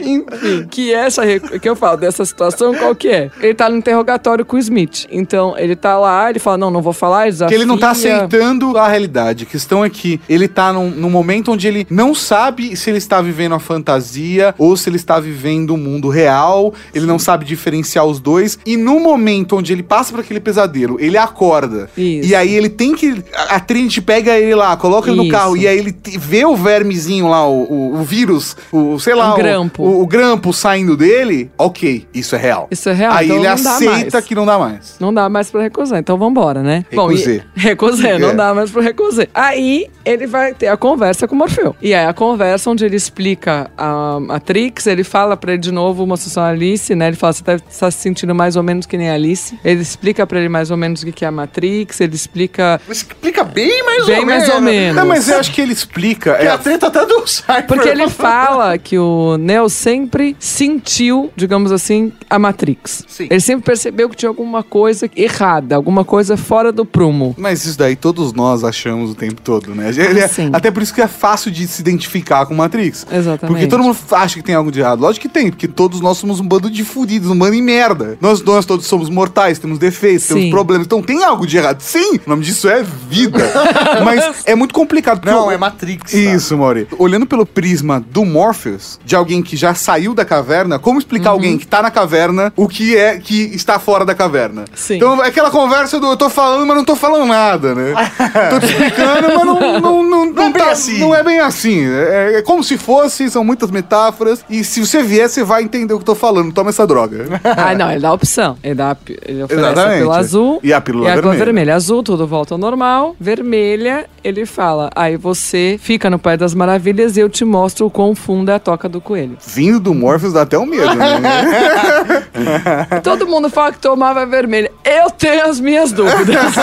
Enfim, 0.00 0.66
que 0.70 0.92
é 0.92 1.06
essa 1.06 1.22
que 1.60 1.68
eu 1.68 1.76
falo 1.76 1.96
dessa 1.96 2.24
situação, 2.24 2.74
qual 2.74 2.94
que 2.94 3.08
é? 3.08 3.30
Ele 3.40 3.54
tá 3.54 3.68
no 3.68 3.76
interrogatório 3.76 4.44
com 4.44 4.56
o 4.56 4.58
Smith. 4.58 5.06
Então, 5.10 5.56
ele 5.58 5.76
tá 5.76 5.98
lá, 5.98 6.30
ele 6.30 6.38
fala: 6.38 6.58
não, 6.58 6.70
não 6.70 6.82
vou 6.82 6.92
falar, 6.92 7.28
ele 7.28 7.36
Que 7.46 7.54
ele 7.54 7.64
não 7.64 7.78
tá 7.78 7.92
desafia. 7.92 8.16
aceitando 8.16 8.76
a 8.76 8.88
realidade. 8.88 9.44
A 9.44 9.46
questão 9.46 9.84
é 9.84 9.90
que 9.90 10.20
ele 10.28 10.48
tá 10.48 10.72
num, 10.72 10.90
num 10.90 11.10
momento 11.10 11.52
onde 11.52 11.66
ele 11.66 11.86
não 11.90 12.14
sabe 12.14 12.76
se 12.76 12.90
ele 12.90 12.98
está 12.98 13.20
vivendo 13.20 13.54
a 13.54 13.58
fantasia 13.58 14.54
ou 14.58 14.76
se 14.76 14.88
ele 14.88 14.96
está 14.96 15.18
vivendo 15.20 15.70
o 15.70 15.76
mundo 15.76 16.08
real. 16.08 16.74
Ele 16.94 17.06
não 17.06 17.18
sabe 17.18 17.44
diferenciar 17.44 18.04
os 18.04 18.20
dois. 18.20 18.58
E 18.66 18.76
no 18.76 19.00
momento 19.00 19.56
onde 19.56 19.72
ele 19.72 19.82
passa 19.82 20.10
por 20.12 20.20
aquele 20.20 20.40
pesadelo, 20.40 20.96
ele 21.00 21.16
acorda. 21.16 21.88
Isso. 21.96 22.28
E 22.28 22.34
aí 22.34 22.54
ele 22.54 22.68
tem 22.68 22.94
que. 22.94 23.22
A, 23.34 23.56
a 23.56 23.60
Trinity 23.88 24.02
pega 24.02 24.36
ele 24.38 24.54
lá, 24.54 24.76
coloca 24.76 25.08
ele 25.08 25.16
no 25.16 25.22
Isso. 25.24 25.32
carro. 25.32 25.56
E 25.56 25.66
aí 25.66 25.78
ele 25.78 25.96
vê 26.18 26.44
o 26.44 26.54
vermezinho 26.54 27.26
lá, 27.28 27.46
o, 27.48 27.62
o, 27.64 27.94
o 28.00 28.02
vírus, 28.04 28.56
o 28.70 28.98
sei 28.98 29.14
lá, 29.14 29.32
O 29.32 29.36
grampo. 29.36 29.82
O, 29.82 30.02
o 30.02 30.06
grampo 30.06 30.52
saindo 30.52 30.96
dele. 30.96 31.50
Ok, 31.56 32.06
isso 32.14 32.36
é 32.36 32.38
real. 32.38 32.68
Isso 32.70 32.88
é 32.88 32.92
real, 32.92 33.12
Aí 33.12 33.26
então 33.26 33.38
ele 33.38 33.46
aceita 33.46 34.10
mais. 34.18 34.24
que 34.26 34.34
não 34.34 34.44
dá 34.46 34.58
mais. 34.58 34.96
Não 35.00 35.12
dá 35.12 35.28
mais 35.28 35.50
pra 35.50 35.62
recusar, 35.62 35.98
então 35.98 36.16
vambora, 36.18 36.62
né? 36.62 36.84
Recusei. 36.90 37.38
Bom, 37.38 37.44
e... 37.56 37.60
Recusei, 37.60 38.18
não 38.18 38.30
É. 38.30 38.34
dá 38.34 38.54
mais 38.54 38.70
pra 38.70 38.82
recusar. 38.82 39.26
Aí 39.34 39.86
ele 40.04 40.26
vai 40.26 40.52
ter 40.54 40.68
a 40.68 40.76
conversa 40.76 41.26
com 41.26 41.34
o 41.34 41.38
Morfeu. 41.38 41.74
E 41.80 41.94
aí 41.94 42.06
a 42.06 42.12
conversa 42.12 42.70
onde 42.70 42.84
ele 42.84 42.96
explica 42.96 43.70
a 43.76 44.18
Matrix, 44.20 44.86
ele 44.86 45.04
fala 45.04 45.36
pra 45.36 45.52
ele 45.52 45.60
de 45.62 45.72
novo 45.72 46.04
uma 46.04 46.16
situação 46.16 46.44
Alice, 46.44 46.94
né? 46.94 47.08
Ele 47.08 47.16
fala, 47.16 47.32
você 47.32 47.42
deve 47.42 47.62
estar 47.68 47.90
se 47.90 47.98
sentindo 47.98 48.34
mais 48.34 48.56
ou 48.56 48.62
menos 48.62 48.86
que 48.86 48.96
nem 48.96 49.08
a 49.10 49.14
Alice. 49.14 49.58
Ele 49.64 49.80
explica 49.80 50.26
pra 50.26 50.38
ele 50.38 50.48
mais 50.48 50.70
ou 50.70 50.76
menos 50.76 51.02
o 51.02 51.06
que 51.06 51.12
que 51.12 51.24
é 51.24 51.28
a 51.28 51.32
Matrix, 51.32 52.00
ele 52.00 52.14
explica 52.14 52.80
Explica 52.88 53.44
bem 53.44 53.77
mais 53.82 54.06
bem 54.06 54.20
ou 54.20 54.26
mais 54.26 54.42
menos. 54.42 54.54
ou 54.54 54.60
menos. 54.60 54.96
Não, 54.96 55.06
mas 55.06 55.28
eu 55.28 55.38
acho 55.38 55.52
que 55.52 55.60
ele 55.60 55.72
explica. 55.72 56.34
Que 56.34 56.46
é, 56.46 56.50
a 56.50 56.58
treta 56.58 56.86
até 56.88 57.04
do 57.06 57.26
Cypher. 57.26 57.66
Porque 57.66 57.88
ele 57.88 58.08
fala 58.08 58.76
que 58.78 58.98
o 58.98 59.36
Neo 59.36 59.68
sempre 59.68 60.36
sentiu, 60.38 61.30
digamos 61.36 61.72
assim, 61.72 62.12
a 62.28 62.38
Matrix. 62.38 63.04
Sim. 63.08 63.26
Ele 63.30 63.40
sempre 63.40 63.64
percebeu 63.64 64.08
que 64.08 64.16
tinha 64.16 64.28
alguma 64.28 64.62
coisa 64.62 65.08
errada, 65.16 65.74
alguma 65.76 66.04
coisa 66.04 66.36
fora 66.36 66.70
do 66.72 66.84
prumo. 66.84 67.34
Mas 67.38 67.64
isso 67.64 67.78
daí 67.78 67.96
todos 67.96 68.32
nós 68.32 68.64
achamos 68.64 69.10
o 69.10 69.14
tempo 69.14 69.40
todo, 69.42 69.74
né? 69.74 69.88
Ele 69.90 70.20
é- 70.20 70.28
sim. 70.28 70.50
até 70.52 70.70
por 70.70 70.82
isso 70.82 70.94
que 70.94 71.00
é 71.00 71.08
fácil 71.08 71.50
de 71.50 71.66
se 71.66 71.80
identificar 71.80 72.46
com 72.46 72.54
Matrix. 72.54 73.06
Exatamente. 73.10 73.46
Porque 73.46 73.66
todo 73.66 73.82
mundo 73.82 73.96
acha 74.12 74.36
que 74.36 74.42
tem 74.42 74.54
algo 74.54 74.70
de 74.70 74.80
errado. 74.80 75.00
Lógico 75.00 75.26
que 75.26 75.32
tem, 75.32 75.50
porque 75.50 75.68
todos 75.68 76.00
nós 76.00 76.18
somos 76.18 76.40
um 76.40 76.46
bando 76.46 76.70
de 76.70 76.84
fudidos, 76.84 77.30
um 77.30 77.38
bando 77.38 77.52
de 77.52 77.62
merda. 77.62 78.16
Nós, 78.20 78.42
nós 78.42 78.64
todos 78.66 78.86
somos 78.86 79.08
mortais, 79.08 79.58
temos 79.58 79.78
defeitos, 79.78 80.24
Sim. 80.24 80.34
temos 80.34 80.50
problemas. 80.50 80.86
Então 80.86 81.02
tem 81.02 81.22
algo 81.24 81.46
de 81.46 81.56
errado. 81.56 81.80
Sim, 81.80 82.16
o 82.16 82.30
nome 82.30 82.44
disso 82.44 82.68
é 82.68 82.82
vida. 82.82 83.38
Mas 84.04 84.42
é 84.46 84.54
muito 84.54 84.74
complicado. 84.74 85.24
Não, 85.24 85.46
o- 85.48 85.50
é 85.50 85.56
Matrix. 85.58 86.12
tá? 86.12 86.18
Isso, 86.18 86.56
Mauri. 86.56 86.86
Olhando 86.98 87.26
pelo 87.26 87.44
prisma 87.46 88.02
do 88.10 88.24
Morpheus, 88.24 88.98
de 89.04 89.14
alguém 89.16 89.42
que 89.42 89.56
já 89.56 89.74
saiu 89.74 90.14
da 90.14 90.24
caverna, 90.24 90.78
como 90.78 90.98
explicar 90.98 91.30
alguém 91.30 91.58
que 91.58 91.66
tá 91.66 91.82
na 91.82 91.90
caverna 91.90 92.52
o 92.56 92.68
que 92.68 92.96
é 92.96 93.18
que 93.18 93.42
está 93.54 93.78
fora 93.78 94.04
da 94.04 94.14
caverna? 94.14 94.64
Sim. 94.74 94.96
Então 94.96 95.22
é 95.22 95.28
aquela 95.28 95.50
conversa 95.50 95.98
do 96.00 96.06
eu 96.08 96.16
tô 96.16 96.28
falando, 96.30 96.66
mas 96.66 96.76
não 96.76 96.84
tô 96.84 96.96
falando 96.96 97.26
nada, 97.26 97.74
né? 97.74 97.94
tô 98.50 98.60
te 98.60 98.66
explicando, 98.66 99.28
mas 99.34 99.44
não, 99.46 99.80
não, 99.80 100.04
não, 100.04 100.24
não, 100.32 100.42
é 100.46 100.50
bem 100.50 100.52
tá- 100.64 100.70
assim. 100.70 100.98
Não 100.98 101.14
é 101.14 101.22
bem 101.22 101.40
assim. 101.40 101.84
É, 101.86 102.34
é 102.38 102.42
como 102.42 102.62
se 102.62 102.76
fosse, 102.78 103.30
são 103.30 103.44
muitas 103.44 103.70
metáforas. 103.70 104.44
E 104.48 104.64
se 104.64 104.80
você 104.84 105.02
vier, 105.02 105.28
você 105.28 105.42
vai 105.44 105.62
entender 105.62 105.92
o 105.94 105.98
que 105.98 106.02
eu 106.02 106.06
tô 106.06 106.14
falando. 106.14 106.52
Toma 106.52 106.70
essa 106.70 106.86
droga. 106.86 107.26
Ah, 107.58 107.74
não, 107.74 107.90
ele 107.90 108.00
dá 108.00 108.08
a 108.08 108.12
opção. 108.12 108.56
Ele, 108.62 108.74
dá, 108.74 108.90
a 108.92 108.96
ele 109.26 109.42
oferece 109.42 109.80
a 109.80 109.88
pílula 109.90 110.18
azul 110.18 110.60
E 110.62 110.72
a 110.72 110.80
pílula 110.80 111.12
vermelha. 111.14 111.38
vermelha. 111.44 111.74
Azul, 111.74 112.02
tudo 112.02 112.26
volta 112.26 112.54
ao 112.54 112.58
normal. 112.58 113.16
Vermelha, 113.58 114.06
ele 114.22 114.46
fala, 114.46 114.88
aí 114.94 115.16
você 115.16 115.76
fica 115.82 116.08
no 116.08 116.16
Pai 116.16 116.36
das 116.36 116.54
Maravilhas 116.54 117.16
e 117.16 117.20
eu 117.20 117.28
te 117.28 117.44
mostro 117.44 117.86
o 117.86 117.90
quão 117.90 118.14
fundo 118.14 118.52
é 118.52 118.54
a 118.54 118.58
toca 118.60 118.88
do 118.88 119.00
coelho. 119.00 119.36
Vindo 119.44 119.80
do 119.80 119.92
Morpheus 119.92 120.32
dá 120.32 120.42
até 120.42 120.56
um 120.56 120.64
medo, 120.64 120.94
né? 120.94 122.22
Todo 123.02 123.26
mundo 123.26 123.50
fala 123.50 123.72
que 123.72 123.80
tomava 123.80 124.24
vermelha. 124.26 124.70
Eu 124.84 125.10
tenho 125.10 125.44
as 125.46 125.58
minhas 125.58 125.90
dúvidas. 125.90 126.54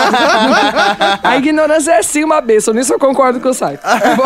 a 1.21 1.35
ignorância 1.35 1.91
é 1.91 2.01
sim 2.01 2.23
uma 2.23 2.39
bênção. 2.39 2.73
Nisso 2.73 2.93
eu 2.93 2.99
concordo 2.99 3.41
com 3.41 3.49
o 3.49 3.53
Sai. 3.53 3.77
Bom, 4.15 4.23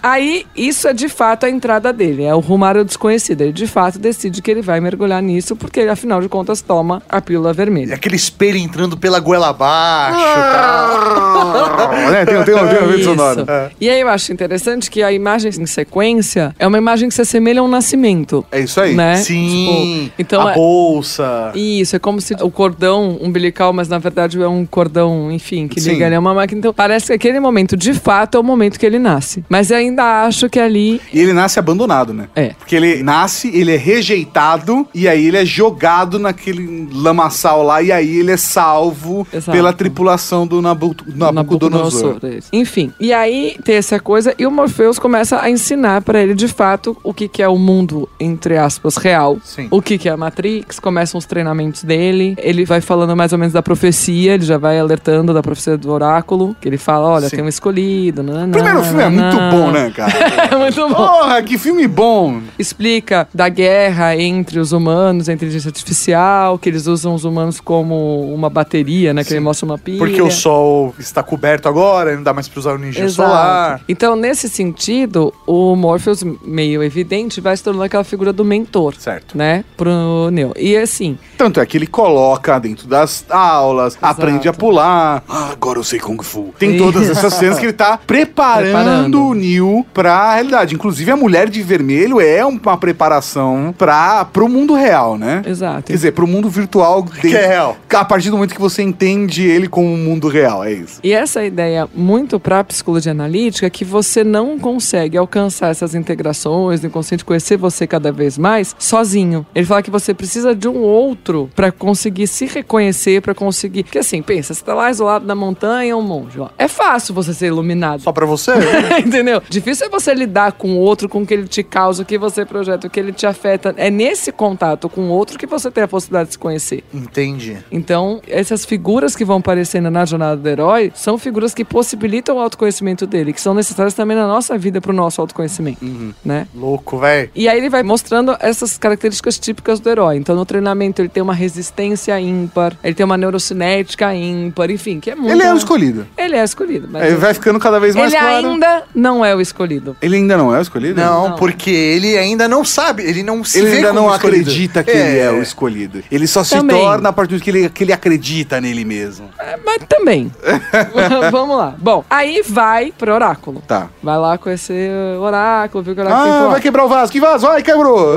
aí 0.00 0.46
isso 0.54 0.86
é 0.86 0.92
de 0.92 1.08
fato 1.08 1.46
a 1.46 1.50
entrada 1.50 1.92
dele. 1.92 2.22
É 2.22 2.32
o 2.34 2.38
rumar 2.38 2.76
ao 2.76 2.84
desconhecido. 2.84 3.40
Ele 3.40 3.52
de 3.52 3.66
fato 3.66 3.98
decide 3.98 4.40
que 4.40 4.50
ele 4.50 4.62
vai 4.62 4.80
mergulhar 4.80 5.20
nisso 5.20 5.56
porque 5.56 5.80
ele, 5.80 5.90
afinal 5.90 6.20
de 6.20 6.28
contas, 6.28 6.60
toma 6.60 7.02
a 7.08 7.20
pílula 7.20 7.50
E 7.50 7.54
vermelha. 7.54 7.94
aquele 7.96 8.14
espelho 8.16 8.58
entrando 8.58 8.96
pela 8.96 9.18
goela 9.18 9.48
abaixo. 9.48 10.20
né? 12.10 12.24
Tem, 12.24 12.34
tem, 12.36 12.44
tem 12.44 12.54
uma 12.54 12.66
vez 12.66 13.00
Isso. 13.00 13.10
sonora. 13.10 13.72
E 13.80 13.88
aí 13.88 14.00
eu 14.00 14.08
acho 14.08 14.32
interessante 14.32 14.90
que 14.90 15.02
a 15.02 15.12
imagem 15.12 15.50
em 15.58 15.66
sequência 15.66 16.54
é 16.58 16.66
uma 16.66 16.78
imagem 16.78 17.08
que 17.08 17.14
se 17.14 17.22
assemelha 17.22 17.60
a 17.60 17.64
um 17.64 17.68
nascimento. 17.68 18.44
É 18.50 18.60
isso 18.60 18.80
aí. 18.80 18.94
Né? 18.94 19.16
Sim. 19.16 20.10
Tipo, 20.10 20.12
então 20.18 20.46
a 20.46 20.52
é- 20.52 20.54
bolsa. 20.54 21.52
Isso, 21.54 21.96
é 21.96 21.98
como 21.98 22.20
se 22.20 22.34
o 22.40 22.50
cordão 22.50 23.18
umbilical, 23.20 23.72
mas 23.72 23.88
na 23.88 23.98
verdade 23.98 24.40
é 24.40 24.48
um 24.48 24.64
cordão, 24.66 25.30
enfim, 25.30 25.68
que 25.68 25.80
liga 25.80 26.06
ali 26.06 26.14
a 26.14 26.20
uma 26.20 26.34
máquina. 26.34 26.58
Então 26.58 26.72
parece 26.72 27.06
que 27.06 27.12
aquele 27.12 27.40
momento, 27.40 27.76
de 27.76 27.94
fato, 27.94 28.36
é 28.36 28.40
o 28.40 28.44
momento 28.44 28.78
que 28.78 28.86
ele 28.86 28.98
nasce. 28.98 29.44
Mas 29.48 29.70
eu 29.70 29.76
ainda 29.76 30.24
acho 30.24 30.48
que 30.48 30.58
ali. 30.58 31.00
E 31.12 31.20
ele 31.20 31.32
nasce 31.32 31.58
abandonado, 31.58 32.12
né? 32.12 32.28
É. 32.34 32.50
Porque 32.58 32.76
ele 32.76 33.02
nasce, 33.02 33.48
ele 33.54 33.72
é 33.72 33.76
rejeitado 33.76 34.86
e 34.94 35.08
aí 35.08 35.26
ele 35.26 35.36
é 35.36 35.44
jogado 35.44 36.18
naquele 36.18 36.88
lamaçal 36.92 37.62
lá 37.62 37.82
e 37.82 37.92
aí 37.92 38.18
ele 38.18 38.32
é 38.32 38.36
salvo 38.36 39.26
Exato. 39.32 39.56
pela 39.56 39.72
tripulação 39.72 40.46
do 40.46 40.60
Nabu 40.60 40.94
Nabucodonosor. 41.06 41.59
Nabucodonosor. 41.68 42.18
Enfim, 42.52 42.92
e 42.98 43.12
aí 43.12 43.56
tem 43.64 43.76
essa 43.76 43.98
coisa 44.00 44.34
e 44.38 44.46
o 44.46 44.50
Morpheus 44.50 44.98
começa 44.98 45.40
a 45.40 45.50
ensinar 45.50 46.02
pra 46.02 46.20
ele 46.22 46.34
de 46.34 46.48
fato 46.48 46.96
o 47.02 47.12
que, 47.12 47.28
que 47.28 47.42
é 47.42 47.48
o 47.48 47.58
mundo, 47.58 48.08
entre 48.18 48.56
aspas, 48.56 48.96
real. 48.96 49.38
Sim. 49.44 49.68
O 49.70 49.82
que, 49.82 49.98
que 49.98 50.08
é 50.08 50.12
a 50.12 50.16
Matrix, 50.16 50.78
começam 50.78 51.18
os 51.18 51.26
treinamentos 51.26 51.84
dele. 51.84 52.34
Ele 52.38 52.64
vai 52.64 52.80
falando 52.80 53.16
mais 53.16 53.32
ou 53.32 53.38
menos 53.38 53.52
da 53.52 53.62
profecia, 53.62 54.34
ele 54.34 54.44
já 54.44 54.58
vai 54.58 54.78
alertando 54.78 55.34
da 55.34 55.42
profecia 55.42 55.76
do 55.76 55.90
oráculo, 55.90 56.56
que 56.60 56.68
ele 56.68 56.78
fala: 56.78 57.08
olha, 57.08 57.28
Sim. 57.28 57.36
tem 57.36 57.44
um 57.44 57.48
escolhido. 57.48 58.22
nananã, 58.22 58.48
O 58.48 58.52
primeiro 58.52 58.82
filme 58.84 59.02
é 59.02 59.08
muito 59.08 59.36
bom, 59.50 59.70
né, 59.70 59.90
cara? 59.94 60.10
É 60.50 60.56
muito 60.56 60.88
bom. 60.88 60.94
Porra, 60.94 61.42
que 61.42 61.58
filme 61.58 61.86
bom! 61.86 62.40
Explica 62.58 63.28
da 63.32 63.48
guerra 63.48 64.16
entre 64.16 64.58
os 64.58 64.72
humanos, 64.72 65.28
a 65.28 65.32
inteligência 65.32 65.68
artificial, 65.68 66.58
que 66.58 66.68
eles 66.68 66.86
usam 66.86 67.14
os 67.14 67.24
humanos 67.24 67.60
como 67.60 68.32
uma 68.32 68.48
bateria, 68.50 69.12
né? 69.14 69.22
Que 69.24 69.32
ele 69.32 69.40
mostra 69.40 69.66
uma 69.66 69.78
pilha. 69.78 69.98
Porque 69.98 70.20
o 70.20 70.30
sol 70.30 70.94
está 70.98 71.22
coberto 71.22 71.49
agora, 71.68 72.14
não 72.14 72.22
dá 72.22 72.32
mais 72.32 72.48
pra 72.48 72.60
usar 72.60 72.72
o 72.72 72.76
energia 72.76 73.04
Exato. 73.04 73.28
solar. 73.28 73.80
Então, 73.88 74.16
nesse 74.16 74.48
sentido, 74.48 75.32
o 75.46 75.74
Morpheus, 75.76 76.22
meio 76.44 76.82
evidente, 76.82 77.40
vai 77.40 77.56
se 77.56 77.62
tornando 77.62 77.84
aquela 77.84 78.04
figura 78.04 78.32
do 78.32 78.44
mentor. 78.44 78.94
Certo. 78.98 79.36
Né? 79.36 79.64
Pro 79.76 80.30
Neo. 80.30 80.52
E 80.56 80.76
assim, 80.76 81.18
Tanto 81.36 81.60
é 81.60 81.66
que 81.66 81.76
ele 81.76 81.86
coloca 81.86 82.58
dentro 82.58 82.86
das 82.86 83.24
aulas, 83.30 83.96
aprende 84.00 84.48
a 84.48 84.52
pular. 84.52 85.22
Ah, 85.28 85.50
agora 85.52 85.78
eu 85.78 85.84
sei 85.84 85.98
Kung 85.98 86.22
Fu. 86.22 86.52
Tem 86.58 86.76
todas 86.76 87.08
essas 87.08 87.34
cenas 87.34 87.58
que 87.58 87.66
ele 87.66 87.72
tá 87.72 87.98
preparando, 88.06 88.64
Preparando. 88.64 89.26
o 89.28 89.34
Neo 89.34 89.86
pra 89.92 90.34
realidade. 90.34 90.74
Inclusive, 90.74 91.10
a 91.10 91.16
Mulher 91.16 91.48
de 91.48 91.62
Vermelho 91.62 92.20
é 92.20 92.44
uma 92.44 92.76
preparação 92.76 93.74
pra, 93.76 94.24
pro 94.24 94.48
mundo 94.48 94.74
real, 94.74 95.16
né? 95.18 95.42
exato. 95.46 95.84
Quer 95.84 95.92
dizer, 95.94 96.12
pro 96.12 96.26
mundo 96.26 96.48
virtual 96.48 97.02
Que 97.04 97.34
é 97.36 97.46
real. 97.46 97.76
A 97.92 98.04
partir 98.04 98.30
do 98.30 98.36
momento 98.36 98.54
que 98.54 98.60
você 98.60 98.82
entende 98.82 99.42
ele 99.42 99.68
como 99.68 99.86
um 99.92 99.96
mundo 99.96 100.28
real, 100.28 100.62
é 100.64 100.72
isso. 100.72 101.00
E 101.02 101.12
essa 101.12 101.39
ideia 101.44 101.88
muito 101.94 102.38
para 102.38 102.60
a 102.60 102.64
psicologia 102.64 103.12
analítica 103.12 103.70
que 103.70 103.84
você 103.84 104.24
não 104.24 104.58
consegue 104.58 105.16
alcançar 105.16 105.70
essas 105.70 105.94
integrações 105.94 106.80
do 106.80 106.86
inconsciente, 106.86 107.24
conhecer 107.24 107.56
você 107.56 107.86
cada 107.86 108.12
vez 108.12 108.38
mais 108.38 108.74
sozinho. 108.78 109.46
Ele 109.54 109.66
fala 109.66 109.82
que 109.82 109.90
você 109.90 110.14
precisa 110.14 110.54
de 110.54 110.68
um 110.68 110.78
outro 110.78 111.50
para 111.54 111.70
conseguir 111.70 112.26
se 112.26 112.46
reconhecer, 112.46 113.20
para 113.22 113.34
conseguir. 113.34 113.84
Porque 113.84 113.98
assim, 113.98 114.22
pensa, 114.22 114.54
você 114.54 114.64
tá 114.64 114.74
lá 114.74 114.90
isolado 114.90 115.26
na 115.26 115.34
montanha, 115.34 115.96
um 115.96 116.02
monge. 116.02 116.40
Ó. 116.40 116.48
É 116.58 116.68
fácil 116.68 117.14
você 117.14 117.32
ser 117.32 117.46
iluminado. 117.46 118.02
Só 118.02 118.12
pra 118.12 118.26
você? 118.26 118.52
Entendeu? 119.04 119.42
Difícil 119.48 119.86
é 119.86 119.88
você 119.88 120.14
lidar 120.14 120.52
com 120.52 120.72
o 120.72 120.78
outro, 120.78 121.08
com 121.08 121.22
o 121.22 121.26
que 121.26 121.34
ele 121.34 121.48
te 121.48 121.62
causa, 121.62 122.02
o 122.02 122.06
que 122.06 122.18
você 122.18 122.44
projeta, 122.44 122.86
o 122.86 122.90
que 122.90 123.00
ele 123.00 123.12
te 123.12 123.26
afeta. 123.26 123.74
É 123.76 123.90
nesse 123.90 124.32
contato 124.32 124.88
com 124.88 125.02
o 125.02 125.08
outro 125.10 125.38
que 125.38 125.46
você 125.46 125.70
tem 125.70 125.84
a 125.84 125.88
possibilidade 125.88 126.28
de 126.28 126.32
se 126.34 126.38
conhecer. 126.38 126.84
Entendi. 126.92 127.58
Então, 127.70 128.20
essas 128.26 128.64
figuras 128.64 129.14
que 129.16 129.24
vão 129.24 129.38
aparecendo 129.38 129.90
na 129.90 130.04
jornada 130.04 130.36
do 130.36 130.48
herói 130.48 130.92
são 130.94 131.18
figuras 131.18 131.29
que 131.54 131.64
possibilitam 131.64 132.36
o 132.36 132.38
autoconhecimento 132.40 133.06
dele, 133.06 133.32
que 133.32 133.40
são 133.40 133.54
necessárias 133.54 133.94
também 133.94 134.16
na 134.16 134.26
nossa 134.26 134.56
vida 134.58 134.80
para 134.80 134.90
o 134.90 134.94
nosso 134.94 135.20
autoconhecimento, 135.20 135.84
né? 136.24 136.46
Louco, 136.54 136.98
velho. 136.98 137.30
E 137.34 137.48
aí 137.48 137.58
ele 137.58 137.68
vai 137.70 137.82
mostrando 137.82 138.36
essas 138.40 138.76
características 138.78 139.38
típicas 139.38 139.80
do 139.80 139.88
herói. 139.88 140.16
Então, 140.16 140.34
no 140.36 140.44
treinamento 140.44 141.00
ele 141.00 141.08
tem 141.08 141.22
uma 141.22 141.34
resistência 141.34 142.18
ímpar, 142.20 142.76
ele 142.82 142.94
tem 142.94 143.04
uma 143.04 143.16
neurocinética 143.16 144.14
ímpar, 144.14 144.70
enfim, 144.70 145.00
que 145.00 145.10
é 145.10 145.14
muito... 145.14 145.30
Ele 145.32 145.42
é 145.42 145.52
o 145.52 145.56
escolhido. 145.56 146.06
Ele 146.16 146.36
é 146.36 146.44
escolhido, 146.44 146.88
mas 146.90 147.04
Ele 147.04 147.16
vai 147.16 147.32
ficando 147.34 147.58
cada 147.58 147.78
vez 147.80 147.94
mais 147.94 148.12
ele 148.12 148.20
claro. 148.22 148.46
ainda 148.48 148.82
não 148.94 149.24
é 149.24 149.34
o 149.34 149.40
escolhido. 149.40 149.96
Ele 150.02 150.16
ainda 150.16 150.36
não 150.36 150.54
é 150.54 150.58
o 150.58 150.62
escolhido? 150.62 151.00
Não, 151.00 151.30
Não. 151.30 151.36
porque 151.36 151.70
ele 151.70 152.16
ainda 152.18 152.48
não 152.48 152.64
sabe, 152.64 153.02
ele 153.04 153.22
não 153.22 153.42
se 153.44 153.58
Ele 153.58 153.70
vê 153.70 153.76
ainda 153.76 153.88
como 153.88 154.00
não 154.00 154.14
escolhido. 154.14 154.40
acredita 154.42 154.82
que 154.84 154.90
ele 154.90 155.18
é 155.18 155.30
o 155.30 155.40
escolhido. 155.42 156.02
Ele 156.10 156.26
só 156.26 156.42
se 156.44 156.54
Também. 156.56 156.76
torna 156.76 157.08
a 157.08 157.12
partir 157.12 157.36
do 157.36 157.40
que 157.42 157.50
ele, 157.50 157.68
que 157.68 157.84
ele 157.84 157.92
acredita 157.92 158.60
nele 158.60 158.84
mesmo. 158.84 159.28
É, 159.38 159.58
mas 159.64 159.78
também. 159.88 160.30
Vamos 161.30 161.56
lá. 161.56 161.74
Bom, 161.78 162.04
aí 162.08 162.42
vai 162.46 162.92
pro 162.96 163.12
oráculo. 163.12 163.62
Tá. 163.66 163.88
Vai 164.02 164.18
lá 164.18 164.38
conhecer 164.38 164.90
o 165.18 165.20
oráculo, 165.22 165.82
viu 165.84 165.94
que 165.94 166.00
o 166.00 166.04
oráculo 166.04 166.24
que 166.24 166.30
Ah, 166.46 166.48
vai 166.48 166.60
quebrar 166.60 166.84
o 166.84 166.88
vaso. 166.88 167.12
Que 167.12 167.20
vaso? 167.20 167.46
Ai, 167.48 167.62
quebrou. 167.62 168.14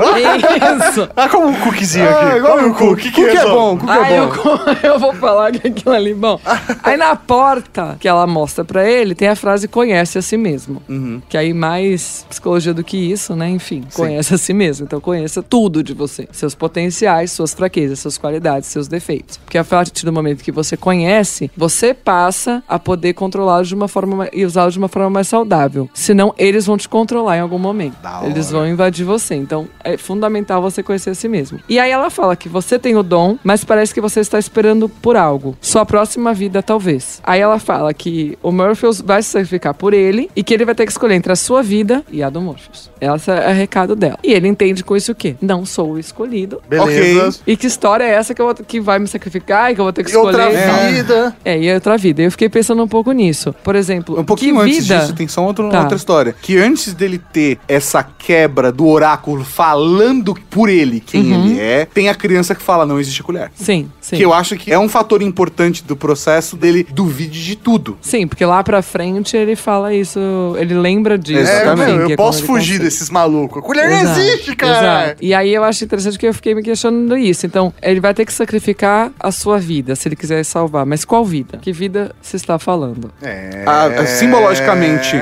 Isso. 0.88 1.08
Ah, 1.16 1.28
como 1.28 1.46
um 1.48 1.54
cookiezinho 1.54 2.08
Ah, 2.08 2.28
aqui. 2.28 2.36
igual 2.38 2.52
Come 2.56 2.64
o 2.64 2.70
um 2.70 2.74
cookie. 2.74 3.10
cookie. 3.10 3.12
Cookie 3.12 3.36
é 3.36 3.44
bom, 3.44 3.78
cookie 3.78 3.92
Aí 3.92 4.12
é 4.14 4.18
eu, 4.18 4.28
bom. 4.28 4.58
eu 4.82 4.98
vou 4.98 5.12
falar 5.14 5.52
que 5.52 5.68
aquilo 5.68 5.94
ali, 5.94 6.12
bom. 6.14 6.40
Aí 6.82 6.96
na 6.96 7.14
porta 7.16 7.96
que 8.00 8.08
ela 8.08 8.26
mostra 8.26 8.64
pra 8.64 8.88
ele, 8.88 9.14
tem 9.14 9.28
a 9.28 9.36
frase 9.36 9.68
conhece 9.68 10.18
a 10.18 10.22
si 10.22 10.36
mesmo. 10.36 10.82
Uhum. 10.88 11.20
Que 11.28 11.36
aí 11.36 11.52
mais 11.54 12.26
psicologia 12.28 12.74
do 12.74 12.82
que 12.84 12.96
isso, 12.96 13.34
né? 13.36 13.48
Enfim, 13.48 13.84
conhece 13.94 14.34
a 14.34 14.38
si 14.38 14.52
mesmo. 14.52 14.84
Então 14.86 15.00
conheça 15.00 15.42
tudo 15.42 15.82
de 15.82 15.94
você. 15.94 16.28
Seus 16.32 16.54
potenciais, 16.54 17.32
suas 17.32 17.54
fraquezas, 17.54 17.98
suas 18.00 18.18
qualidades, 18.18 18.68
seus 18.68 18.88
defeitos. 18.88 19.36
Porque 19.38 19.58
a 19.58 19.64
partir 19.64 20.04
do 20.04 20.12
momento 20.12 20.42
que 20.42 20.52
você 20.52 20.76
conhece, 20.76 21.50
você 21.56 21.94
passa 21.94 22.62
a 22.68 22.78
poder 22.78 22.93
controlá-los 23.14 23.68
de 23.68 23.74
uma 23.74 23.88
forma 23.88 24.16
ma- 24.16 24.28
e 24.32 24.44
usá-los 24.44 24.74
de 24.74 24.78
uma 24.78 24.88
forma 24.88 25.10
mais 25.10 25.26
saudável. 25.28 25.88
Senão, 25.94 26.34
eles 26.38 26.66
vão 26.66 26.76
te 26.76 26.88
controlar 26.88 27.36
em 27.36 27.40
algum 27.40 27.58
momento. 27.58 27.96
Da 28.02 28.20
Eles 28.24 28.48
hora. 28.52 28.58
vão 28.58 28.68
invadir 28.68 29.04
você. 29.04 29.34
Então, 29.34 29.66
é 29.82 29.96
fundamental 29.96 30.60
você 30.62 30.82
conhecer 30.82 31.10
a 31.10 31.14
si 31.14 31.28
mesmo. 31.28 31.58
E 31.68 31.78
aí 31.78 31.90
ela 31.90 32.10
fala 32.10 32.36
que 32.36 32.48
você 32.48 32.78
tem 32.78 32.96
o 32.96 33.02
dom, 33.02 33.36
mas 33.42 33.64
parece 33.64 33.92
que 33.94 34.00
você 34.00 34.20
está 34.20 34.38
esperando 34.38 34.88
por 34.88 35.16
algo. 35.16 35.56
Sua 35.60 35.84
próxima 35.84 36.32
vida, 36.34 36.62
talvez. 36.62 37.20
Aí 37.24 37.40
ela 37.40 37.58
fala 37.58 37.92
que 37.94 38.38
o 38.42 38.50
Morpheus 38.52 39.00
vai 39.00 39.22
se 39.22 39.30
sacrificar 39.30 39.74
por 39.74 39.92
ele 39.92 40.30
e 40.36 40.42
que 40.42 40.52
ele 40.54 40.64
vai 40.64 40.74
ter 40.74 40.84
que 40.86 40.92
escolher 40.92 41.14
entre 41.14 41.32
a 41.32 41.36
sua 41.36 41.62
vida 41.62 42.04
e 42.10 42.22
a 42.22 42.30
do 42.30 42.40
Morpheus. 42.40 42.90
Esse 43.00 43.30
é 43.30 43.50
o 43.50 43.54
recado 43.54 43.94
dela. 43.96 44.18
E 44.22 44.32
ele 44.32 44.48
entende 44.48 44.82
com 44.82 44.96
isso 44.96 45.12
o 45.12 45.14
quê? 45.14 45.36
Não 45.40 45.64
sou 45.66 45.92
o 45.92 45.98
escolhido. 45.98 46.60
Beleza. 46.68 47.28
Ok. 47.28 47.40
E 47.46 47.56
que 47.56 47.66
história 47.66 48.04
é 48.04 48.10
essa 48.10 48.34
que, 48.34 48.40
eu 48.40 48.46
vou, 48.46 48.54
que 48.54 48.80
vai 48.80 48.98
me 48.98 49.06
sacrificar 49.06 49.70
e 49.70 49.74
que 49.74 49.80
eu 49.80 49.84
vou 49.84 49.92
ter 49.92 50.04
que 50.04 50.12
E 50.12 50.16
outra 50.16 50.44
escolher? 50.50 50.64
e 50.64 50.66
tal? 50.70 50.90
vida. 50.92 51.36
É, 51.44 51.58
e 51.58 51.74
outra 51.74 51.96
vida. 51.98 52.22
Eu 52.22 52.30
fiquei 52.30 52.48
pensando 52.48 52.83
um 52.84 52.88
pouco 52.88 53.10
nisso. 53.12 53.54
Por 53.64 53.74
exemplo, 53.76 54.18
Um 54.18 54.24
pouquinho 54.24 54.58
antes 54.60 54.86
vida... 54.86 55.00
disso, 55.00 55.14
tem 55.14 55.26
só 55.28 55.44
outra, 55.44 55.68
Tá. 55.68 55.80
outra 55.80 55.96
história. 55.96 56.34
Que 56.40 56.56
antes 56.58 56.92
dele 56.94 57.18
ter 57.18 57.58
essa 57.66 58.02
quebra 58.02 58.70
do 58.70 58.86
oráculo 58.86 59.44
falando 59.44 60.34
por 60.50 60.68
ele 60.68 61.00
quem 61.00 61.32
Uhum. 61.32 61.46
ele 61.46 61.60
é, 61.60 61.84
tem 61.86 62.08
a 62.08 62.14
criança 62.14 62.54
que 62.54 62.62
fala 62.62 62.84
não 62.86 62.98
existe 63.00 63.22
colher. 63.22 63.50
Sim, 63.54 63.90
sim. 64.00 64.16
Que 64.16 64.24
eu 64.24 64.32
acho 64.32 64.56
que 64.56 64.72
é 64.72 64.78
um 64.78 64.88
fator 64.88 65.22
importante 65.22 65.82
do 65.84 65.96
processo 65.96 66.56
dele 66.56 66.86
duvide 66.92 67.42
de 67.44 67.56
tudo. 67.56 67.96
Sim, 68.00 68.26
porque 68.26 68.44
lá 68.44 68.62
pra 68.62 68.82
frente 68.82 69.36
ele 69.36 69.56
fala 69.56 69.94
isso, 69.94 70.18
ele 70.58 70.74
lembra 70.74 71.16
disso. 71.18 71.50
É, 71.50 71.74
meu, 71.74 72.06
que 72.06 72.12
eu 72.12 72.14
é 72.14 72.16
posso 72.16 72.42
fugir 72.44 72.74
consegue. 72.74 72.84
desses 72.84 73.10
malucos. 73.10 73.58
A 73.58 73.62
colher 73.62 73.88
não 73.90 74.00
Exato, 74.00 74.20
existe, 74.20 74.56
cara. 74.56 75.04
exato. 75.06 75.24
E 75.24 75.34
aí 75.34 75.52
eu 75.54 75.64
acho 75.64 75.84
interessante 75.84 76.18
que 76.18 76.26
eu 76.26 76.34
fiquei 76.34 76.54
me 76.54 76.62
questionando 76.62 77.16
isso. 77.16 77.46
Então, 77.46 77.72
ele 77.82 78.00
vai 78.00 78.12
ter 78.14 78.24
que 78.24 78.32
sacrificar 78.32 79.10
a 79.18 79.30
sua 79.30 79.58
vida, 79.58 79.94
se 79.96 80.08
ele 80.08 80.16
quiser 80.16 80.44
salvar. 80.44 80.84
Mas 80.86 81.04
qual 81.04 81.24
vida? 81.24 81.58
Que 81.60 81.72
vida 81.72 82.14
você 82.20 82.36
está 82.36 82.58
falando? 82.64 83.10
É. 83.22 83.62
A- 83.66 83.84
a- 84.02 84.06
simbologicamente, 84.06 85.16
o- 85.16 85.20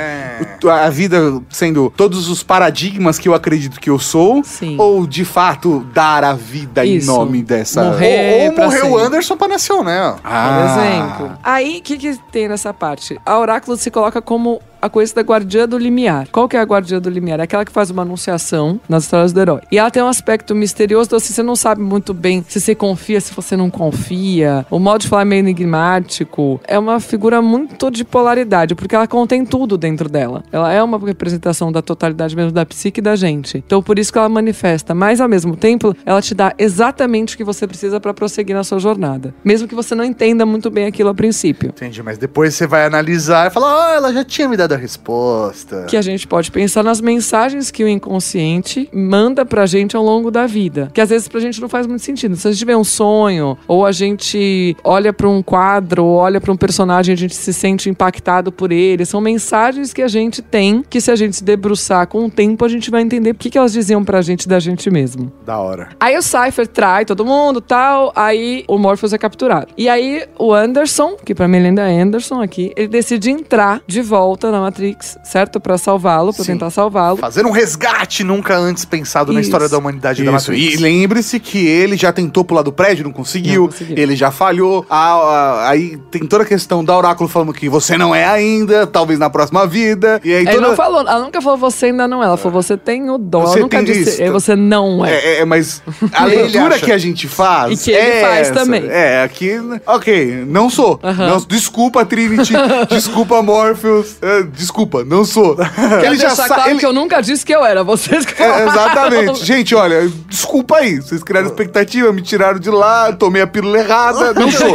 a 0.71 0.89
vida 0.91 1.41
sendo 1.51 1.93
todos 1.97 2.29
os 2.29 2.43
paradigmas 2.43 3.19
que 3.19 3.29
eu 3.29 3.35
acredito 3.35 3.81
que 3.81 3.91
eu 3.91 3.99
sou, 3.99 4.43
Sim. 4.45 4.77
ou 4.79 5.07
de 5.07 5.25
fato 5.25 5.81
dar 5.93 6.25
a 6.25 6.33
vida 6.35 6.85
Isso. 6.85 7.11
em 7.11 7.15
nome 7.15 7.43
dessa. 7.43 7.85
Morrer. 7.85 8.51
Ou, 8.51 8.51
ou 8.51 8.65
morreu 8.65 8.91
o. 8.93 8.99
Anderson 8.99 9.37
pra 9.37 9.49
nação, 9.49 9.83
né? 9.83 10.13
Por 10.13 10.21
Ah. 10.25 10.65
exemplo. 10.65 11.39
Aí, 11.43 11.79
o 11.79 11.83
que, 11.83 11.97
que 11.97 12.19
tem 12.31 12.49
nessa 12.49 12.73
parte? 12.73 13.19
A 13.27 13.39
oráculo 13.39 13.77
se 13.77 13.91
coloca 13.91 14.23
como 14.23 14.61
a 14.81 14.89
coisa 14.89 15.15
da 15.15 15.23
guardiã 15.23 15.69
do 15.69 15.79
limiar. 15.79 16.27
Qual 16.33 16.49
que 16.49 16.57
é 16.57 16.61
a 16.61 16.65
guardiã 16.65 17.01
do 17.01 17.09
limiar? 17.09 17.39
É 17.39 17.45
aquela 17.45 17.65
que 17.65 17.71
faz 17.71 17.89
uma 17.91 18.03
anunciação 18.03 18.81
nas 18.89 19.05
histórias 19.05 19.33
do 19.33 19.41
herói. 19.41 19.61
E 19.71 19.79
ela 19.79 19.93
tem 19.93 20.03
um 20.03 20.09
aspecto 20.09 20.57
misterioso, 20.57 21.07
então 21.07 21.17
assim, 21.19 21.33
você 21.33 21.43
não 21.43 21.55
sabe 21.55 21.81
muito 21.81 22.13
bem 22.13 22.45
se 22.49 22.61
você 22.61 22.75
confia, 22.75 23.21
se 23.21 23.33
você 23.33 23.57
não 23.57 23.71
confia. 23.71 24.67
O 24.69 24.81
modo 24.81 25.03
de 25.03 25.09
falar 25.09 25.23
é 25.23 25.25
meio 25.25 25.39
enigmático. 25.41 26.61
É 26.67 26.77
uma 26.79 26.99
figura 26.99 27.41
muito 27.41 27.91
de 27.93 28.05
polaridade, 28.05 28.75
porque 28.75 28.95
ela 28.95 29.07
contém 29.07 29.45
tudo 29.45 29.79
dentro 29.79 30.09
dela. 30.09 30.22
Ela 30.51 30.73
é 30.73 30.83
uma 30.83 30.99
representação 30.99 31.71
da 31.73 31.83
totalidade 31.83 32.35
mesmo 32.35 32.53
da 32.53 32.65
psique 32.65 33.01
da 33.01 33.17
gente. 33.17 33.59
Então, 33.59 33.83
por 33.83 33.99
isso 33.99 34.13
que 34.13 34.19
ela 34.19 34.29
manifesta. 34.29 34.95
Mas, 34.95 35.21
ao 35.21 35.29
mesmo 35.29 35.57
tempo, 35.57 35.95
ela 36.05 36.21
te 36.21 36.35
dá 36.35 36.55
exatamente 36.59 37.35
o 37.35 37.39
que 37.39 37.45
você 37.45 37.67
precisa 37.67 38.01
para 38.01 38.15
prosseguir 38.15 38.55
na 38.55 38.65
sua 38.65 38.79
jornada. 38.79 39.35
Mesmo 39.45 39.69
que 39.69 39.75
você 39.75 39.95
não 39.95 40.05
entenda 40.05 40.45
muito 40.47 40.71
bem 40.71 40.87
aquilo 40.87 41.11
a 41.11 41.15
princípio. 41.15 41.71
Entendi, 41.71 42.03
mas 42.03 42.19
depois 42.19 42.55
você 42.55 42.67
vai 42.67 42.85
analisar 42.85 43.49
e 43.49 43.51
falar, 43.51 43.91
ah, 43.91 43.95
ela 43.95 44.13
já 44.13 44.25
tinha 44.25 44.49
me 44.49 44.57
dado 44.57 44.73
a 44.73 44.77
resposta. 44.77 45.87
Que 45.89 45.97
a 45.97 46.03
gente 46.03 46.27
pode 46.27 46.51
pensar 46.51 46.83
nas 46.83 47.01
mensagens 47.01 47.71
que 47.71 47.85
o 47.85 47.89
inconsciente 47.89 48.89
manda 48.93 49.45
pra 49.45 49.67
gente 49.67 49.97
ao 49.97 50.05
longo 50.05 50.31
da 50.31 50.47
vida. 50.47 50.91
Que 50.93 51.01
às 51.01 51.11
vezes 51.11 51.29
pra 51.29 51.41
gente 51.41 51.61
não 51.61 51.69
faz 51.69 51.87
muito 51.87 52.03
sentido. 52.03 52.37
Se 52.37 52.49
a 52.49 52.53
gente 52.53 52.65
vê 52.65 52.75
um 52.75 52.85
sonho, 52.85 53.57
ou 53.67 53.85
a 53.87 53.93
gente 53.93 54.77
olha 54.85 55.13
pra 55.13 55.29
um 55.29 55.43
quadro, 55.43 56.05
ou 56.05 56.17
olha 56.17 56.41
pra 56.41 56.53
um 56.53 56.57
personagem, 56.57 57.13
a 57.13 57.17
gente 57.17 57.35
se 57.35 57.53
sente 57.53 57.89
impactado 57.89 58.53
por 58.53 58.73
ele. 58.73 59.05
São 59.05 59.21
mensagens 59.21 59.93
que 59.93 60.03
a 60.03 60.09
gente 60.13 60.43
tem, 60.43 60.85
que 60.89 61.01
se 61.01 61.11
a 61.11 61.17
gente 61.17 61.37
se 61.37 61.45
debruçar 61.45 62.07
com 62.07 62.27
o 62.27 62.31
tempo, 62.31 62.65
a 62.65 62.69
gente 62.69 62.91
vai 62.91 63.03
entender 63.03 63.31
o 63.31 63.35
que, 63.35 63.51
que 63.51 63.59
elas 63.59 63.73
diziam 63.73 64.05
pra 64.05 64.23
gente 64.23 64.49
da 64.49 64.59
gente 64.61 64.91
mesmo. 64.91 65.33
Da 65.45 65.59
hora. 65.59 65.89
Aí 65.99 66.17
o 66.17 66.23
Cypher 66.23 66.67
trai 66.67 67.05
todo 67.05 67.25
mundo 67.25 67.61
tal, 67.61 68.13
aí 68.15 68.65
o 68.69 68.79
Morpheus 68.79 69.13
é 69.13 69.19
capturado. 69.19 69.69
E 69.77 69.89
aí 69.89 70.25
o 70.39 70.53
Anderson, 70.53 71.17
que 71.25 71.35
pra 71.35 71.49
mim 71.49 71.59
ele 71.59 71.69
ainda 71.69 71.91
é 71.91 72.01
Anderson 72.01 72.41
aqui, 72.41 72.73
ele 72.77 72.89
decide 72.89 73.31
entrar 73.31 73.81
de 73.87 74.03
volta 74.03 74.51
na 74.51 74.61
Matrix, 74.61 75.19
certo? 75.25 75.61
Pra 75.61 75.79
salvá-lo, 75.79 76.33
pra 76.33 76.45
Sim. 76.45 76.53
tentar 76.53 76.71
salvá-lo. 76.71 77.17
Fazer 77.17 77.47
um 77.47 77.51
resgate 77.51 78.25
nunca 78.25 78.57
antes 78.57 78.85
pensado 78.85 79.33
na 79.33 79.41
Isso. 79.41 79.49
história 79.49 79.69
da 79.69 79.79
humanidade 79.79 80.23
da 80.23 80.33
Isso. 80.33 80.51
Matrix. 80.51 80.75
E 80.75 80.77
lembre-se 80.77 81.41
que 81.41 81.67
ele 81.67 81.97
já 81.97 82.13
tentou 82.13 82.45
pular 82.45 82.63
do 82.63 82.73
prédio, 82.73 83.05
não 83.05 83.13
conseguiu. 83.13 83.63
Não 83.63 83.69
conseguiu. 83.69 83.97
Ele 83.99 84.17
já 84.17 84.31
falhou. 84.31 84.85
Ah, 84.89 85.13
ah, 85.15 85.71
aí 85.71 85.97
tem 86.11 86.27
toda 86.27 86.45
a 86.45 86.47
questão 86.47 86.85
da 86.85 86.97
Oráculo 86.97 87.29
falando 87.29 87.53
que 87.53 87.69
você 87.69 87.97
não 87.97 88.15
é 88.15 88.25
ainda, 88.25 88.87
talvez 88.87 89.19
na 89.19 89.31
próxima 89.31 89.67
vida. 89.67 90.02
E 90.25 90.35
aí 90.35 90.43
Ele 90.43 90.53
toda... 90.55 90.69
não 90.69 90.77
falou, 90.77 91.01
ela 91.01 91.19
nunca 91.21 91.41
falou 91.43 91.59
você 91.59 91.87
ainda 91.87 92.07
não 92.09 92.23
é. 92.23 92.27
Ela 92.27 92.37
falou 92.37 92.63
você 92.63 92.77
tem 92.77 93.09
o 93.11 93.19
dom. 93.19 93.43
Você 93.43 93.55
ela 93.59 93.61
nunca 93.63 93.83
disse 93.83 94.11
isso. 94.11 94.23
"É, 94.23 94.31
você 94.31 94.55
não 94.57 95.05
é. 95.05 95.13
É, 95.15 95.39
é, 95.41 95.45
mas 95.45 95.83
a 96.13 96.25
leitura 96.25 96.79
que 96.79 96.91
a 96.93 96.99
gente 96.99 97.27
faz. 97.29 97.81
E 97.81 97.85
que 97.85 97.91
ele 97.97 98.11
é 98.19 98.21
faz 98.21 98.41
essa. 98.49 98.53
também. 98.55 98.85
É, 98.89 99.23
aqui. 99.23 99.53
Ok, 99.87 100.45
não 100.47 100.69
sou. 100.71 100.99
Aham. 101.03 101.27
Não- 101.29 101.41
desculpa, 101.47 102.05
Trinity. 102.05 102.53
desculpa, 102.89 103.43
Morpheus. 103.43 104.17
é, 104.23 104.43
desculpa, 104.43 105.05
não 105.05 105.25
sou. 105.25 105.57
Quero 105.57 106.05
ele 106.07 106.17
já 106.17 106.29
deixar 106.29 106.49
sa- 106.49 106.55
claro 106.55 106.71
ele- 106.71 106.79
que 106.79 106.87
eu 106.87 106.93
nunca 106.93 107.21
disse 107.21 107.45
que 107.45 107.55
eu 107.55 107.65
era. 107.65 107.83
Vocês 107.85 108.25
que 108.25 108.43
É, 108.43 108.65
exatamente. 108.67 109.45
Gente, 109.45 109.75
olha, 109.75 110.11
desculpa 110.29 110.77
aí. 110.79 110.97
Vocês 111.01 111.23
criaram 111.23 111.47
expectativa, 111.53 112.13
me 112.13 112.23
tiraram 112.23 112.59
de 112.59 112.71
lá, 112.71 113.13
tomei 113.13 113.43
a 113.43 113.47
pílula 113.47 113.79
errada, 113.79 114.33
não 114.35 114.51
sou. 114.51 114.75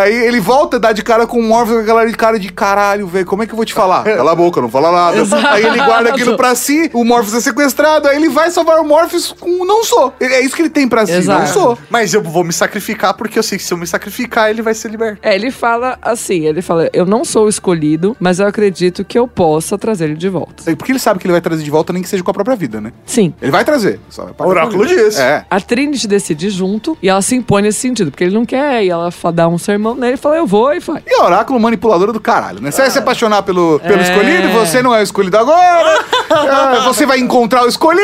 aí 0.00 0.14
ele 0.26 0.40
volta, 0.40 0.78
dá 0.78 0.92
de 0.92 1.02
cara 1.02 1.26
com 1.26 1.38
o 1.38 1.42
Morpheus, 1.42 1.78
com 1.78 1.82
aquela 1.82 2.06
de 2.06 2.14
cara 2.14 2.38
de 2.38 2.50
caralho, 2.52 3.06
velho. 3.06 3.26
Como 3.26 3.42
é 3.42 3.46
que 3.46 3.52
eu 3.52 3.56
vou 3.56 3.64
te 3.64 3.74
falar? 3.74 4.04
Cala 4.04 4.32
a 4.32 4.34
boca, 4.34 4.45
não 4.60 4.68
fala 4.70 4.90
nada. 4.92 5.18
Exato. 5.18 5.46
Aí 5.46 5.64
ele 5.64 5.78
guarda 5.82 6.10
aquilo 6.10 6.36
pra 6.36 6.54
si, 6.54 6.90
o 6.92 7.04
Morpheus 7.04 7.34
é 7.34 7.40
sequestrado, 7.40 8.08
aí 8.08 8.16
ele 8.16 8.28
vai 8.28 8.50
salvar 8.50 8.80
o 8.80 8.84
Morpheus 8.84 9.34
com 9.38 9.64
não 9.64 9.84
sou. 9.84 10.12
É 10.20 10.40
isso 10.40 10.54
que 10.54 10.62
ele 10.62 10.70
tem 10.70 10.88
pra 10.88 11.06
si, 11.06 11.12
Exato. 11.12 11.40
não 11.40 11.46
sou. 11.46 11.78
Mas 11.90 12.14
eu 12.14 12.22
vou 12.22 12.44
me 12.44 12.52
sacrificar 12.52 13.14
porque 13.14 13.38
eu 13.38 13.42
sei 13.42 13.58
que 13.58 13.64
se 13.64 13.72
eu 13.72 13.78
me 13.78 13.86
sacrificar, 13.86 14.50
ele 14.50 14.62
vai 14.62 14.74
ser 14.74 14.90
liberto. 14.90 15.18
É, 15.22 15.34
ele 15.34 15.50
fala 15.50 15.98
assim, 16.02 16.46
ele 16.46 16.62
fala, 16.62 16.88
eu 16.92 17.04
não 17.06 17.24
sou 17.24 17.46
o 17.46 17.48
escolhido, 17.48 18.16
mas 18.20 18.38
eu 18.40 18.46
acredito 18.46 19.04
que 19.04 19.18
eu 19.18 19.26
possa 19.26 19.76
trazer 19.78 20.04
ele 20.06 20.14
de 20.14 20.28
volta. 20.28 20.64
Porque 20.76 20.92
ele 20.92 20.98
sabe 20.98 21.18
que 21.20 21.26
ele 21.26 21.32
vai 21.32 21.40
trazer 21.40 21.62
de 21.62 21.70
volta, 21.70 21.92
nem 21.92 22.02
que 22.02 22.08
seja 22.08 22.22
com 22.22 22.30
a 22.30 22.34
própria 22.34 22.56
vida, 22.56 22.80
né? 22.80 22.92
Sim. 23.04 23.32
Ele 23.40 23.50
vai 23.50 23.64
trazer. 23.64 24.00
Só 24.08 24.24
vai 24.24 24.32
pagar 24.32 24.50
Oráculo 24.50 24.86
diz. 24.86 25.18
É. 25.18 25.44
A 25.50 25.60
Trinity 25.60 26.06
decide 26.06 26.50
junto 26.50 26.96
e 27.02 27.08
ela 27.08 27.22
se 27.22 27.34
impõe 27.34 27.62
nesse 27.62 27.80
sentido, 27.80 28.10
porque 28.10 28.24
ele 28.24 28.34
não 28.34 28.44
quer, 28.44 28.84
e 28.84 28.90
ela 28.90 29.10
dá 29.34 29.48
um 29.48 29.58
sermão 29.58 29.94
nele 29.94 30.14
e 30.14 30.16
fala, 30.16 30.36
eu 30.36 30.46
vou 30.46 30.72
e 30.72 30.80
faz. 30.80 31.02
E 31.06 31.20
oráculo 31.20 31.58
manipuladora 31.58 32.12
do 32.12 32.20
caralho, 32.20 32.60
né? 32.60 32.70
Você 32.70 32.82
vai 32.82 32.90
se 32.90 32.98
apaixonar 32.98 33.42
pelo, 33.42 33.80
pelo 33.80 34.00
É. 34.00 34.02
escolhido, 34.02 34.35
você 34.52 34.82
não 34.82 34.94
é 34.94 35.00
o 35.00 35.02
escolhido 35.02 35.36
agora. 35.36 36.04
Ah, 36.28 36.80
você 36.84 37.06
vai 37.06 37.18
encontrar 37.18 37.64
o 37.64 37.68
escolhido. 37.68 38.02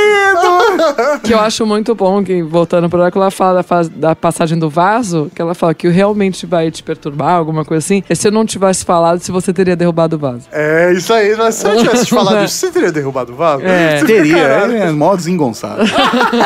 Que 1.22 1.34
eu 1.34 1.40
acho 1.40 1.66
muito 1.66 1.94
bom, 1.94 2.22
que 2.22 2.42
voltando 2.42 2.88
para 2.88 3.00
ela, 3.00 3.12
ela 3.14 3.30
fala 3.30 3.64
da, 3.94 4.14
passagem 4.14 4.58
do 4.58 4.70
vaso, 4.70 5.30
que 5.34 5.42
ela 5.42 5.54
fala 5.54 5.74
que 5.74 5.88
realmente 5.88 6.46
vai 6.46 6.70
te 6.70 6.82
perturbar, 6.82 7.34
alguma 7.34 7.64
coisa 7.64 7.84
assim, 7.84 8.02
é 8.08 8.14
se 8.14 8.28
eu 8.28 8.32
não 8.32 8.46
tivesse 8.46 8.84
falado 8.84 9.20
se 9.20 9.30
você 9.30 9.52
teria 9.52 9.76
derrubado 9.76 10.16
o 10.16 10.18
vaso. 10.18 10.46
É, 10.52 10.92
isso 10.92 11.12
aí. 11.12 11.34
Mas 11.36 11.56
se 11.56 11.66
eu 11.66 11.76
tivesse 11.82 12.06
te 12.06 12.14
falado 12.14 12.44
isso, 12.44 12.56
você 12.56 12.70
teria 12.70 12.92
derrubado 12.92 13.32
o 13.32 13.36
vaso? 13.36 13.64
É. 13.64 13.98
Você 13.98 14.06
Teria, 14.06 14.36
caralho. 14.36 14.76
é 14.76 14.92
mó 14.92 15.14
desengonçado. 15.14 15.82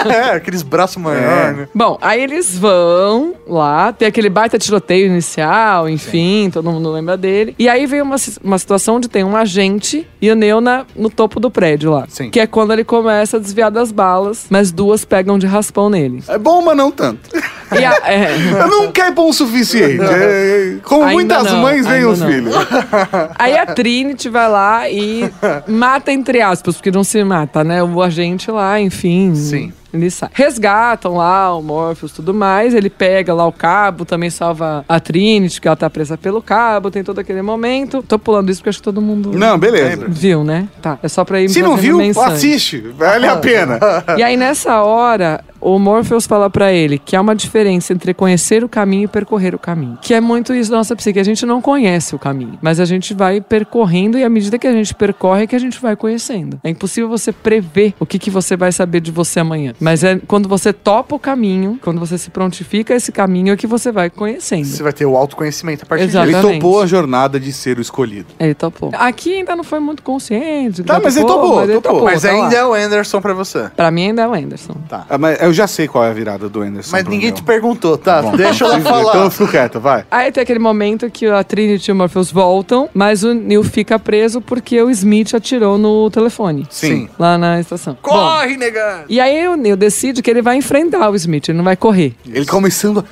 É, 0.08 0.32
aqueles 0.32 0.62
braços 0.62 0.96
maiores, 0.96 1.56
né? 1.56 1.68
Bom, 1.74 1.98
aí 2.00 2.22
eles 2.22 2.58
vão 2.58 3.34
lá, 3.46 3.92
tem 3.92 4.08
aquele 4.08 4.28
baita 4.28 4.58
tiroteio 4.58 5.06
inicial, 5.06 5.88
enfim, 5.88 6.50
todo 6.50 6.70
mundo 6.70 6.90
lembra 6.90 7.16
dele. 7.16 7.54
E 7.58 7.68
aí 7.68 7.86
vem 7.86 8.02
uma, 8.02 8.16
uma 8.42 8.58
situação 8.58 8.96
onde 8.96 9.08
tem 9.08 9.24
um 9.24 9.36
agente 9.36 9.75
e 10.20 10.30
o 10.30 10.34
Neo 10.34 10.60
na, 10.60 10.84
no 10.94 11.08
topo 11.10 11.38
do 11.40 11.50
prédio 11.50 11.90
lá. 11.92 12.06
Sim. 12.08 12.30
Que 12.30 12.40
é 12.40 12.46
quando 12.46 12.72
ele 12.72 12.84
começa 12.84 13.36
a 13.36 13.40
desviar 13.40 13.70
das 13.70 13.90
balas, 13.92 14.46
mas 14.50 14.70
duas 14.72 15.04
pegam 15.04 15.38
de 15.38 15.46
raspão 15.46 15.88
nele. 15.90 16.22
É 16.28 16.38
bom, 16.38 16.62
mas 16.62 16.76
não 16.76 16.90
tanto. 16.90 17.30
E 17.72 17.84
a- 17.84 18.00
é. 18.04 18.28
Eu 18.62 18.68
nunca 18.68 19.06
é 19.06 19.10
bom 19.10 19.28
o 19.28 19.32
suficiente. 19.32 20.02
É, 20.02 20.76
como 20.82 21.02
Ainda 21.04 21.14
muitas 21.36 21.52
não, 21.52 21.62
mães, 21.62 21.86
vem 21.86 22.04
os 22.04 22.20
não. 22.20 22.28
filhos. 22.28 22.54
Aí 23.38 23.56
a 23.56 23.66
Trinity 23.66 24.28
vai 24.28 24.48
lá 24.48 24.88
e 24.88 25.30
mata, 25.66 26.12
entre 26.12 26.40
aspas, 26.40 26.76
porque 26.76 26.90
não 26.90 27.04
se 27.04 27.22
mata, 27.24 27.62
né? 27.64 27.82
O 27.82 28.00
agente 28.02 28.50
lá, 28.50 28.80
enfim. 28.80 29.34
Sim. 29.34 29.72
Ele 29.96 30.10
sai. 30.10 30.28
Resgatam 30.32 31.16
lá 31.16 31.56
o 31.56 31.62
Morpheus 31.62 32.12
e 32.12 32.14
tudo 32.14 32.32
mais. 32.34 32.74
Ele 32.74 32.88
pega 32.90 33.32
lá 33.34 33.46
o 33.46 33.52
cabo, 33.52 34.04
também 34.04 34.30
salva 34.30 34.84
a 34.88 35.00
Trinity, 35.00 35.60
que 35.60 35.68
ela 35.68 35.76
tá 35.76 35.88
presa 35.90 36.16
pelo 36.16 36.40
cabo, 36.42 36.90
tem 36.90 37.02
todo 37.04 37.18
aquele 37.18 37.42
momento. 37.42 38.02
Tô 38.02 38.18
pulando 38.18 38.50
isso 38.50 38.60
porque 38.60 38.70
acho 38.70 38.78
que 38.78 38.84
todo 38.84 39.00
mundo 39.02 39.32
Não, 39.36 39.58
beleza. 39.58 40.06
viu, 40.08 40.44
né? 40.44 40.68
Tá. 40.80 40.98
É 41.02 41.08
só 41.08 41.24
pra 41.24 41.40
ir 41.40 41.48
Se 41.48 41.62
não 41.62 41.76
viu, 41.76 41.98
menção. 41.98 42.24
assiste. 42.24 42.78
Vale 42.96 43.26
a 43.26 43.36
pena. 43.36 43.78
E 44.16 44.22
aí, 44.22 44.36
nessa 44.36 44.82
hora, 44.82 45.42
o 45.60 45.78
Morpheus 45.78 46.26
fala 46.26 46.48
pra 46.50 46.72
ele 46.72 46.98
que 46.98 47.16
há 47.16 47.20
uma 47.20 47.34
diferença 47.34 47.92
entre 47.92 48.14
conhecer 48.14 48.64
o 48.64 48.68
caminho 48.68 49.04
e 49.04 49.08
percorrer 49.08 49.54
o 49.54 49.58
caminho. 49.58 49.98
Que 50.00 50.14
é 50.14 50.20
muito 50.20 50.54
isso 50.54 50.70
da 50.70 50.78
nossa 50.78 50.94
psique. 50.96 51.18
A 51.18 51.24
gente 51.24 51.44
não 51.46 51.60
conhece 51.60 52.14
o 52.14 52.18
caminho, 52.18 52.58
mas 52.60 52.80
a 52.80 52.84
gente 52.84 53.14
vai 53.14 53.40
percorrendo 53.40 54.18
e 54.18 54.24
à 54.24 54.28
medida 54.28 54.58
que 54.58 54.66
a 54.66 54.72
gente 54.72 54.94
percorre 54.94 55.44
é 55.44 55.46
que 55.46 55.56
a 55.56 55.58
gente 55.58 55.80
vai 55.80 55.96
conhecendo. 55.96 56.58
É 56.62 56.70
impossível 56.70 57.08
você 57.08 57.32
prever 57.32 57.94
o 57.98 58.06
que, 58.06 58.18
que 58.18 58.30
você 58.30 58.56
vai 58.56 58.72
saber 58.72 59.00
de 59.00 59.10
você 59.10 59.40
amanhã. 59.40 59.74
Mas 59.80 60.04
é 60.04 60.20
quando 60.26 60.48
você 60.48 60.72
topa 60.72 61.14
o 61.14 61.18
caminho, 61.18 61.78
quando 61.82 61.98
você 61.98 62.18
se 62.18 62.30
prontifica 62.30 62.94
esse 62.94 63.12
caminho, 63.12 63.52
é 63.52 63.56
que 63.56 63.66
você 63.66 63.90
vai 63.92 64.10
conhecendo. 64.10 64.64
Você 64.64 64.82
vai 64.82 64.92
ter 64.92 65.06
o 65.06 65.16
autoconhecimento 65.16 65.84
a 65.84 65.86
partir 65.86 66.04
Exato. 66.04 66.26
Ele 66.26 66.32
Exatamente. 66.32 66.60
topou 66.60 66.82
a 66.82 66.86
jornada 66.86 67.40
de 67.40 67.52
ser 67.52 67.78
o 67.78 67.80
escolhido. 67.80 68.26
Ele 68.38 68.54
topou. 68.54 68.90
Aqui 68.94 69.34
ainda 69.34 69.56
não 69.56 69.64
foi 69.64 69.80
muito 69.80 70.02
consciente. 70.02 70.82
Tá, 70.82 71.00
mas 71.02 71.16
ele 71.16 71.26
topou, 71.26 71.56
mas 71.56 71.68
ele 71.68 71.80
topou. 71.80 72.00
topou. 72.00 72.04
Mas 72.04 72.22
tá 72.22 72.32
lá. 72.32 72.44
ainda 72.44 72.56
é 72.56 72.64
o 72.64 72.74
Anderson 72.74 73.20
pra 73.20 73.34
você. 73.34 73.70
Pra 73.76 73.90
mim 73.90 74.08
ainda 74.08 74.22
é 74.22 74.28
o 74.28 74.34
Anderson. 74.34 74.76
Ah, 74.90 75.18
mas 75.18 75.40
eu 75.46 75.52
já 75.52 75.66
sei 75.66 75.86
qual 75.88 76.04
é 76.04 76.10
a 76.10 76.12
virada 76.12 76.48
do 76.48 76.60
Anderson. 76.60 76.90
Mas 76.92 77.04
ninguém 77.04 77.28
meu. 77.28 77.36
te 77.36 77.42
perguntou, 77.42 77.96
tá? 77.96 78.22
Bom, 78.22 78.36
Deixa 78.36 78.64
ela 78.64 78.78
Então 78.78 78.92
falar. 78.92 79.16
eu 79.24 79.30
fico 79.30 79.50
quieto, 79.50 79.80
vai. 79.80 80.04
Aí 80.10 80.30
tem 80.32 80.42
aquele 80.42 80.58
momento 80.58 81.08
que 81.10 81.26
a 81.26 81.42
Trinity 81.44 81.90
e 81.90 81.92
o 81.92 81.96
Morpheus 81.96 82.30
voltam, 82.30 82.88
mas 82.92 83.22
o 83.24 83.32
Neil 83.34 83.62
fica 83.64 83.98
preso 83.98 84.40
porque 84.40 84.80
o 84.82 84.90
Smith 84.90 85.34
atirou 85.34 85.78
no 85.78 86.10
telefone. 86.10 86.66
Sim. 86.70 87.08
Lá 87.18 87.38
na 87.38 87.60
estação. 87.60 87.94
Bom, 88.02 88.10
Corre, 88.10 88.56
negão! 88.56 89.04
e 89.08 89.20
aí 89.20 89.46
o 89.48 89.56
Neil 89.56 89.76
decide 89.76 90.22
que 90.22 90.30
ele 90.30 90.42
vai 90.42 90.56
enfrentar 90.56 91.08
o 91.10 91.14
Smith, 91.16 91.48
ele 91.48 91.58
não 91.58 91.64
vai 91.64 91.76
correr. 91.76 92.14
Ele 92.26 92.44
começando. 92.46 93.04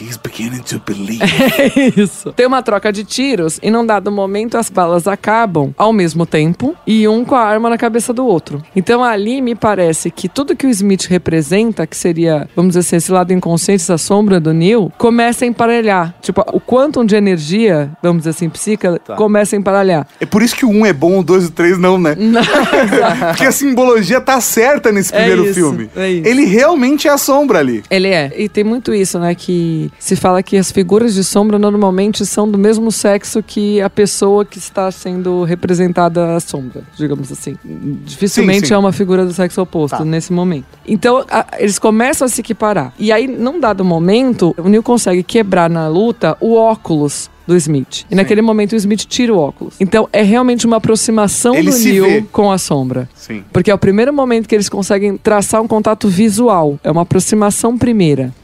He's 0.00 0.16
beginning 0.18 0.60
to 0.62 0.80
believe. 0.84 1.22
É 1.58 2.00
isso. 2.00 2.32
Tem 2.32 2.46
uma 2.46 2.62
troca 2.62 2.92
de 2.92 3.02
tiros 3.04 3.58
e 3.62 3.70
num 3.70 3.84
dado 3.84 4.10
momento 4.12 4.56
as 4.58 4.68
balas 4.68 5.06
acabam 5.08 5.72
ao 5.76 5.92
mesmo 5.92 6.26
tempo 6.26 6.74
e 6.86 7.06
um 7.08 7.24
com 7.24 7.34
a 7.34 7.40
arma 7.40 7.70
na 7.70 7.78
cabeça 7.78 8.12
do 8.12 8.26
outro. 8.26 8.62
Então 8.74 9.02
ali 9.02 9.40
me 9.40 9.54
parece 9.54 10.10
que 10.10 10.28
tudo 10.28 10.54
que 10.56 10.66
o 10.66 10.70
Smith 10.70 11.04
representa, 11.06 11.46
que 11.72 11.96
seria, 11.96 12.48
vamos 12.54 12.70
dizer 12.70 12.80
assim, 12.80 12.96
esse 12.96 13.10
lado 13.10 13.32
inconsciente, 13.32 13.82
essa 13.82 13.98
sombra 13.98 14.38
do 14.38 14.52
Neil, 14.52 14.92
começa 14.98 15.44
a 15.44 15.48
emparelhar. 15.48 16.14
Tipo, 16.20 16.42
o 16.52 16.60
quantum 16.60 17.04
de 17.04 17.16
energia, 17.16 17.90
vamos 18.02 18.18
dizer 18.18 18.30
assim, 18.30 18.48
psíquica, 18.48 19.00
começa 19.16 19.56
a 19.56 19.58
emparelhar. 19.58 20.06
É 20.20 20.26
por 20.26 20.42
isso 20.42 20.54
que 20.54 20.64
o 20.64 20.70
1 20.70 20.86
é 20.86 20.92
bom, 20.92 21.18
o 21.20 21.22
2 21.24 21.44
e 21.44 21.46
o 21.46 21.50
3 21.50 21.78
não, 21.78 21.98
né? 21.98 22.14
Não. 22.18 22.42
Porque 23.30 23.44
a 23.44 23.52
simbologia 23.52 24.20
tá 24.20 24.40
certa 24.40 24.92
nesse 24.92 25.14
É 25.14 25.18
primeiro 25.18 25.44
isso, 25.44 25.54
filme. 25.54 25.90
é 25.96 26.10
isso. 26.10 26.26
Ele 26.28 26.44
realmente 26.44 27.08
é 27.08 27.10
a 27.10 27.18
sombra 27.18 27.58
ali. 27.58 27.82
Ele 27.90 28.08
é. 28.08 28.32
E 28.36 28.48
tem 28.48 28.64
muito 28.64 28.92
isso, 28.94 29.18
né? 29.18 29.34
Que 29.34 29.90
se 29.98 30.16
fala 30.16 30.42
que 30.42 30.56
as 30.56 30.70
figuras 30.70 31.14
de 31.14 31.24
sombra 31.24 31.58
normalmente 31.58 32.24
são 32.26 32.48
do 32.50 32.58
mesmo 32.58 32.90
sexo 32.92 33.42
que 33.42 33.80
a 33.80 33.88
pessoa 33.90 34.44
que 34.44 34.58
está 34.58 34.90
sendo 34.90 35.44
representada 35.44 36.34
a 36.36 36.40
sombra, 36.40 36.82
digamos 36.96 37.30
assim. 37.32 37.56
Dificilmente 38.04 38.60
Sim, 38.60 38.66
sim. 38.66 38.74
é 38.74 38.78
uma 38.78 38.92
figura 38.92 39.24
do 39.24 39.32
sexo 39.32 39.60
oposto 39.62 39.98
Tá. 39.98 40.04
nesse 40.04 40.32
momento. 40.32 40.66
Então, 40.86 41.24
a- 41.30 41.46
eles 41.58 41.78
começam 41.78 42.26
a 42.26 42.28
se 42.28 42.40
equiparar. 42.40 42.92
E 42.98 43.12
aí, 43.12 43.26
num 43.26 43.60
dado 43.60 43.84
momento, 43.84 44.54
o 44.58 44.68
Neil 44.68 44.82
consegue 44.82 45.22
quebrar 45.22 45.68
na 45.70 45.88
luta 45.88 46.36
o 46.40 46.54
óculos 46.54 47.30
do 47.46 47.56
Smith. 47.56 48.04
E 48.10 48.14
naquele 48.14 48.42
momento 48.42 48.72
o 48.72 48.76
Smith 48.76 49.04
tira 49.06 49.32
o 49.32 49.38
óculos. 49.38 49.76
Então 49.78 50.08
é 50.12 50.22
realmente 50.22 50.66
uma 50.66 50.76
aproximação 50.76 51.54
Ele 51.54 51.70
do 51.70 51.78
Neil 51.78 52.04
vê. 52.04 52.24
com 52.32 52.50
a 52.50 52.58
sombra. 52.58 53.08
Sim. 53.14 53.44
Porque 53.52 53.70
é 53.70 53.74
o 53.74 53.78
primeiro 53.78 54.12
momento 54.12 54.48
que 54.48 54.54
eles 54.54 54.68
conseguem 54.68 55.16
traçar 55.16 55.62
um 55.62 55.68
contato 55.68 56.08
visual. 56.08 56.78
É 56.82 56.90
uma 56.90 57.02
aproximação 57.02 57.78
primeira. 57.78 58.34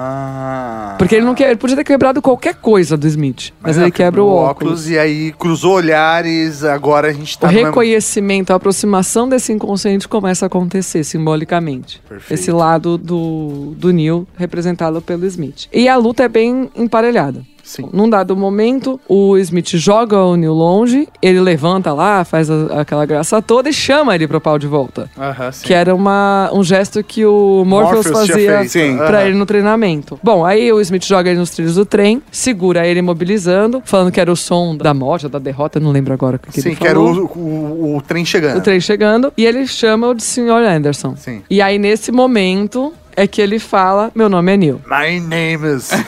Ah. 0.00 0.94
Porque 0.96 1.16
ele 1.16 1.24
não 1.24 1.34
quer, 1.34 1.48
ele 1.50 1.56
podia 1.56 1.74
ter 1.76 1.82
quebrado 1.82 2.22
qualquer 2.22 2.54
coisa 2.54 2.96
do 2.96 3.04
Smith, 3.08 3.52
mas, 3.60 3.76
ele 3.76 3.90
quebra 3.90 4.22
o 4.22 4.28
óculos. 4.28 4.88
E 4.88 4.96
aí 4.96 5.32
cruzou 5.32 5.72
olhares, 5.74 6.62
agora 6.62 7.08
a 7.08 7.12
gente 7.12 7.36
O 7.36 7.40
tá 7.40 7.48
mesmo- 7.48 7.66
reconhecimento, 7.66 8.52
a 8.52 8.56
aproximação 8.56 9.28
desse 9.28 9.52
inconsciente 9.52 10.06
começa 10.06 10.46
a 10.46 10.48
acontecer 10.48 11.02
simbolicamente. 11.02 12.00
Perfeito. 12.08 12.32
Esse 12.40 12.52
lado 12.52 12.96
do, 12.96 13.74
do 13.76 13.92
Neil 13.92 14.26
representado 14.36 15.02
pelo 15.02 15.26
Smith. 15.26 15.66
E 15.72 15.88
a 15.88 15.96
luta 15.96 16.22
é 16.22 16.28
bem 16.28 16.70
emparelhada. 16.76 17.42
Sim. 17.68 17.88
Num 17.92 18.08
dado 18.08 18.34
momento, 18.34 18.98
o 19.06 19.36
Smith 19.36 19.76
joga 19.76 20.18
o 20.24 20.36
Neil 20.36 20.54
longe, 20.54 21.06
ele 21.20 21.38
levanta 21.38 21.92
lá, 21.92 22.24
faz 22.24 22.50
a- 22.50 22.80
aquela 22.80 23.04
graça 23.04 23.42
toda 23.42 23.68
e 23.68 23.72
chama 23.74 24.14
ele 24.14 24.26
pro 24.26 24.40
pau 24.40 24.58
de 24.58 24.66
volta. 24.66 25.10
Aham, 25.18 25.52
sim. 25.52 25.66
Que 25.66 25.74
era 25.74 25.94
uma, 25.94 26.50
um 26.54 26.64
gesto 26.64 27.04
que 27.04 27.26
o 27.26 27.62
Morpheus, 27.66 28.06
Morpheus 28.06 28.28
fazia 28.30 28.58
feito. 28.58 28.70
Sim. 28.70 28.96
pra 28.96 29.18
Aham. 29.18 29.26
ele 29.26 29.36
no 29.36 29.44
treinamento. 29.44 30.18
Bom, 30.22 30.46
aí 30.46 30.72
o 30.72 30.80
Smith 30.80 31.04
joga 31.04 31.28
ele 31.28 31.38
nos 31.38 31.50
trilhos 31.50 31.74
do 31.74 31.84
trem, 31.84 32.22
segura 32.32 32.86
ele 32.86 33.00
imobilizando, 33.00 33.82
falando 33.84 34.10
que 34.10 34.18
era 34.20 34.32
o 34.32 34.36
som 34.36 34.74
da 34.74 34.94
morte, 34.94 35.26
ou 35.26 35.30
da 35.30 35.38
derrota, 35.38 35.78
não 35.78 35.90
lembro 35.92 36.14
agora 36.14 36.36
o 36.36 36.38
que, 36.38 36.50
que 36.50 36.62
Sim, 36.62 36.68
ele 36.70 36.76
que 36.76 36.86
era 36.86 36.94
falou. 36.98 37.30
o, 37.36 37.38
o, 37.38 37.96
o 37.98 38.00
trem 38.02 38.24
chegando. 38.24 38.58
O 38.58 38.60
trem 38.62 38.80
chegando, 38.80 39.30
e 39.36 39.44
ele 39.44 39.66
chama 39.66 40.08
o 40.08 40.14
de 40.14 40.22
Sr. 40.22 40.50
Anderson. 40.66 41.14
Sim. 41.16 41.42
E 41.50 41.60
aí, 41.60 41.78
nesse 41.78 42.10
momento, 42.10 42.94
é 43.18 43.26
que 43.26 43.42
ele 43.42 43.58
fala: 43.58 44.12
Meu 44.14 44.28
nome 44.28 44.54
é 44.54 44.56
Neil. 44.56 44.80
My 44.86 45.18
name 45.18 45.76
is... 45.76 45.90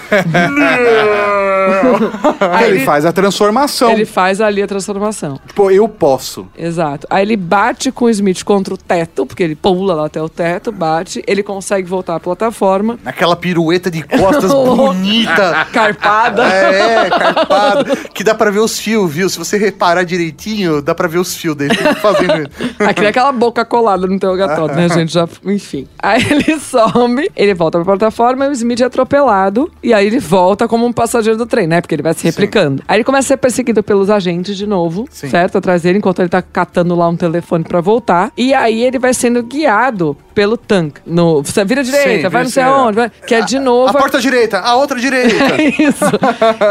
Aí 2.41 2.71
ele 2.71 2.85
faz 2.85 3.05
a 3.05 3.13
transformação. 3.13 3.91
Ele 3.91 4.05
faz 4.05 4.41
ali 4.41 4.63
a 4.63 4.67
transformação. 4.67 5.41
Tipo, 5.47 5.71
eu 5.71 5.89
posso. 5.89 6.47
Exato. 6.57 7.07
Aí 7.11 7.23
ele 7.23 7.37
bate 7.37 7.93
com 7.93 8.07
o 8.07 8.11
Smith 8.11 8.43
contra 8.45 8.75
o 8.75 8.77
teto, 8.77 9.27
porque 9.27 9.43
ele 9.43 9.55
pula 9.55 9.95
lá 9.95 10.07
até 10.07 10.23
o 10.23 10.29
teto, 10.29 10.73
bate, 10.73 11.23
ele 11.27 11.43
consegue 11.43 11.89
voltar 11.89 12.17
à 12.17 12.21
plataforma. 12.21 12.99
Naquela 13.03 13.37
pirueta 13.37 13.91
de 13.91 14.03
costas 14.03 14.51
bonita. 14.55 15.67
Carpada. 15.73 16.45
É, 16.45 17.11
carpado. 17.11 17.97
Que 18.15 18.25
dá 18.25 18.35
pra 18.35 18.51
ver 18.51 18.61
os 18.61 18.79
fios, 18.79 19.11
viu? 19.13 19.29
Se 19.29 19.39
você 19.39 19.57
reparar 19.57 20.05
direitinho, 20.05 20.81
dá 20.81 20.95
pra 20.95 21.09
ver 21.09 21.19
os 21.19 21.35
fios 21.37 21.57
dele 21.57 21.75
fazendo 22.01 22.43
isso. 22.43 22.51
Aqui 22.81 23.05
é 23.05 23.09
aquela 23.09 23.33
boca 23.33 23.65
colada 23.65 24.07
no 24.07 24.15
interrogatório, 24.15 24.75
né, 24.75 24.89
gente? 24.89 25.13
Já, 25.13 25.29
enfim. 25.45 25.87
Aí 25.99 26.25
ele 26.31 26.59
some, 27.01 27.31
ele 27.35 27.55
volta 27.55 27.79
pra 27.79 27.85
plataforma 27.85 28.45
e 28.45 28.49
o 28.49 28.53
Smith 28.53 28.81
é 28.81 28.85
atropelado. 28.85 29.71
E 29.83 29.95
aí 29.95 30.07
ele 30.07 30.19
volta 30.19 30.69
como 30.69 30.85
um 30.85 30.93
passageiro 30.93 31.39
do 31.39 31.47
trem, 31.47 31.67
né? 31.67 31.81
Porque 31.81 31.95
ele 31.95 32.03
vai 32.03 32.13
se 32.13 32.25
replicando. 32.25 32.83
Aí 32.87 32.99
ele 32.99 33.05
começa 33.05 33.27
a 33.27 33.29
ser 33.29 33.37
perseguido 33.39 33.83
pelos 33.83 34.11
agentes 34.11 34.57
de 34.57 34.67
novo, 34.67 35.07
Sim. 35.11 35.29
certo? 35.29 35.59
Atrás 35.59 35.83
dele, 35.83 35.99
enquanto 35.99 36.21
ele 36.21 36.29
tá 36.29 36.43
catando 36.43 36.95
lá 36.95 37.09
um 37.09 37.17
telefone 37.17 37.65
pra 37.65 37.81
voltar. 37.81 38.33
E 38.37 38.53
aí 38.53 38.83
ele 38.83 38.99
vai 38.99 39.15
sendo 39.15 39.43
guiado 39.43 40.17
pelo 40.41 40.57
tanque. 40.57 41.03
No, 41.05 41.43
você 41.43 41.63
vira 41.67 41.85
direita, 41.85 42.23
Sim, 42.23 42.29
vai 42.33 42.45
não 42.45 42.51
sei 42.51 42.63
aonde, 42.63 42.97
vai, 42.97 43.13
que 43.27 43.35
é 43.35 43.43
de 43.43 43.59
novo. 43.59 43.91
A 43.91 44.01
porta 44.01 44.19
direita, 44.19 44.59
a 44.59 44.75
outra 44.75 44.99
direita. 44.99 45.35
Isso. 45.79 46.05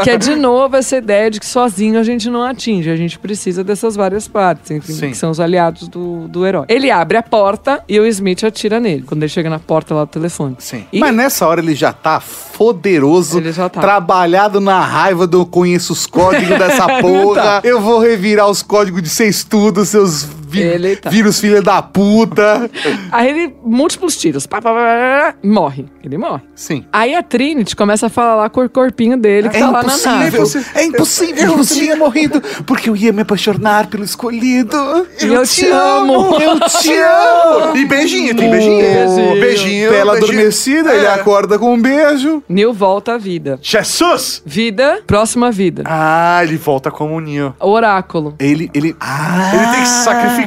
que 0.03 0.09
é 0.09 0.17
de 0.17 0.35
novo 0.35 0.75
essa 0.75 0.97
ideia 0.97 1.29
de 1.29 1.39
que 1.39 1.45
sozinho 1.45 1.99
a 1.99 2.01
gente 2.03 2.31
não 2.31 2.41
atinge. 2.41 2.89
A 2.89 2.95
gente 2.95 3.19
precisa 3.19 3.63
dessas 3.63 3.95
várias 3.95 4.27
partes, 4.27 4.71
enfim, 4.71 4.93
Sim. 4.93 5.09
que 5.11 5.15
são 5.17 5.29
os 5.29 5.39
aliados 5.39 5.87
do, 5.87 6.27
do 6.27 6.47
herói. 6.47 6.65
Ele 6.67 6.89
abre 6.89 7.15
a 7.15 7.21
porta 7.21 7.83
e 7.87 7.99
o 7.99 8.07
Smith 8.07 8.43
atira 8.43 8.79
nele. 8.79 9.03
Quando 9.03 9.21
ele 9.21 9.29
chega 9.29 9.51
na 9.51 9.59
porta 9.59 9.93
lá 9.93 10.03
do 10.05 10.09
telefone. 10.09 10.55
Sim. 10.57 10.87
E- 10.91 10.99
Mas 10.99 11.13
nessa 11.13 11.47
hora 11.47 11.61
ele 11.61 11.75
já 11.75 11.93
tá 11.93 12.19
poderoso, 12.57 13.37
Ele 13.37 13.51
já 13.51 13.69
tá. 13.69 13.79
trabalhado 13.79 14.59
na 14.59 14.81
raiva 14.81 15.27
do 15.27 15.45
conheço 15.45 15.93
os 15.93 16.07
códigos 16.07 16.57
dessa 16.57 16.87
porra. 16.99 17.61
Eu 17.63 17.79
vou 17.79 17.99
revirar 17.99 18.49
os 18.49 18.63
códigos 18.63 19.03
de 19.03 19.09
ser 19.09 19.27
estudo, 19.27 19.85
seus 19.85 20.27
vi 20.49 20.61
Ele 20.61 20.95
tá. 20.95 21.09
vírus 21.09 21.39
filha 21.39 21.61
da 21.61 21.81
puta. 21.81 22.69
Aí 23.11 23.29
ele, 23.29 23.55
múltiplos 23.63 24.17
tiros, 24.17 24.45
pá, 24.47 24.61
pá, 24.61 24.71
pá, 24.73 25.35
morre. 25.43 25.85
Ele 26.03 26.17
morre. 26.17 26.41
Sim. 26.55 26.85
Aí 26.91 27.13
a 27.15 27.21
Trinity 27.23 27.75
começa 27.75 28.07
a 28.07 28.09
falar 28.09 28.35
lá 28.35 28.49
com 28.49 28.61
o 28.63 28.69
corpinho 28.69 29.17
dele 29.17 29.49
que 29.49 29.57
É 29.57 29.59
tá 29.59 29.69
lá 29.69 29.83
na 29.83 29.97
nave. 29.97 30.37
impossível, 30.37 30.67
é 30.75 30.83
impossível 30.85 31.51
que 31.51 31.57
você 31.57 31.79
tenha 31.81 31.95
morrido, 31.95 32.41
porque 32.65 32.89
eu 32.89 32.95
ia 32.95 33.11
me 33.13 33.21
apaixonar 33.21 33.87
pelo 33.87 34.03
escolhido. 34.03 34.77
E 35.21 35.25
eu 35.27 35.45
te 35.45 35.67
amo. 35.67 36.35
Eu 36.41 36.59
te 36.61 36.93
amo. 36.93 37.77
E 37.77 37.85
beijinho, 37.85 38.35
tem 38.35 38.49
beijinho. 38.49 38.79
Beijinho. 38.81 39.39
Beijinho. 39.39 39.89
Tela 39.91 40.11
beijinho. 40.13 40.31
adormecida, 40.33 40.93
ele 40.95 41.05
É. 41.05 41.13
acorda 41.13 41.59
com 41.59 41.73
um 41.73 41.81
beijo. 41.81 42.41
Neil 42.49 42.73
volta 42.73 43.13
à 43.13 43.17
vida. 43.17 43.59
Jesus! 43.61 44.41
Vida, 44.45 45.01
próxima 45.05 45.51
vida. 45.51 45.83
Ah, 45.85 46.39
ele 46.43 46.57
volta 46.57 46.89
como 46.89 47.15
o 47.15 47.19
Neo. 47.19 47.53
Oráculo. 47.59 48.35
Ele, 48.39 48.69
ele... 48.73 48.95
Ah, 48.99 49.51
Ele 49.53 49.65
tem 49.71 49.81
que 49.81 49.87
se 49.89 50.03
sacrificar. 50.03 50.38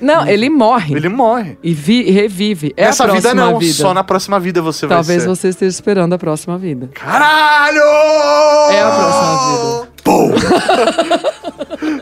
Não, 0.00 0.26
ele 0.26 0.50
morre. 0.50 0.96
Ele 0.96 1.08
morre. 1.08 1.56
E, 1.62 1.72
vi- 1.72 2.02
e 2.08 2.10
revive. 2.10 2.74
É 2.76 2.86
Nessa 2.86 3.04
a 3.04 3.06
próxima 3.06 3.30
vida 3.30 3.40
não, 3.52 3.58
vida. 3.60 3.72
só 3.72 3.94
na 3.94 4.02
próxima 4.02 4.40
vida 4.40 4.60
você 4.60 4.88
Talvez 4.88 5.24
vai 5.24 5.34
ser. 5.34 5.40
você 5.42 5.48
esteja 5.50 5.70
esperando 5.70 6.12
a 6.14 6.18
próxima 6.18 6.58
vida. 6.58 6.88
Caralho! 6.92 7.78
É 8.72 8.82
a 8.82 8.90
próxima 8.90 9.36
vida. 9.46 9.92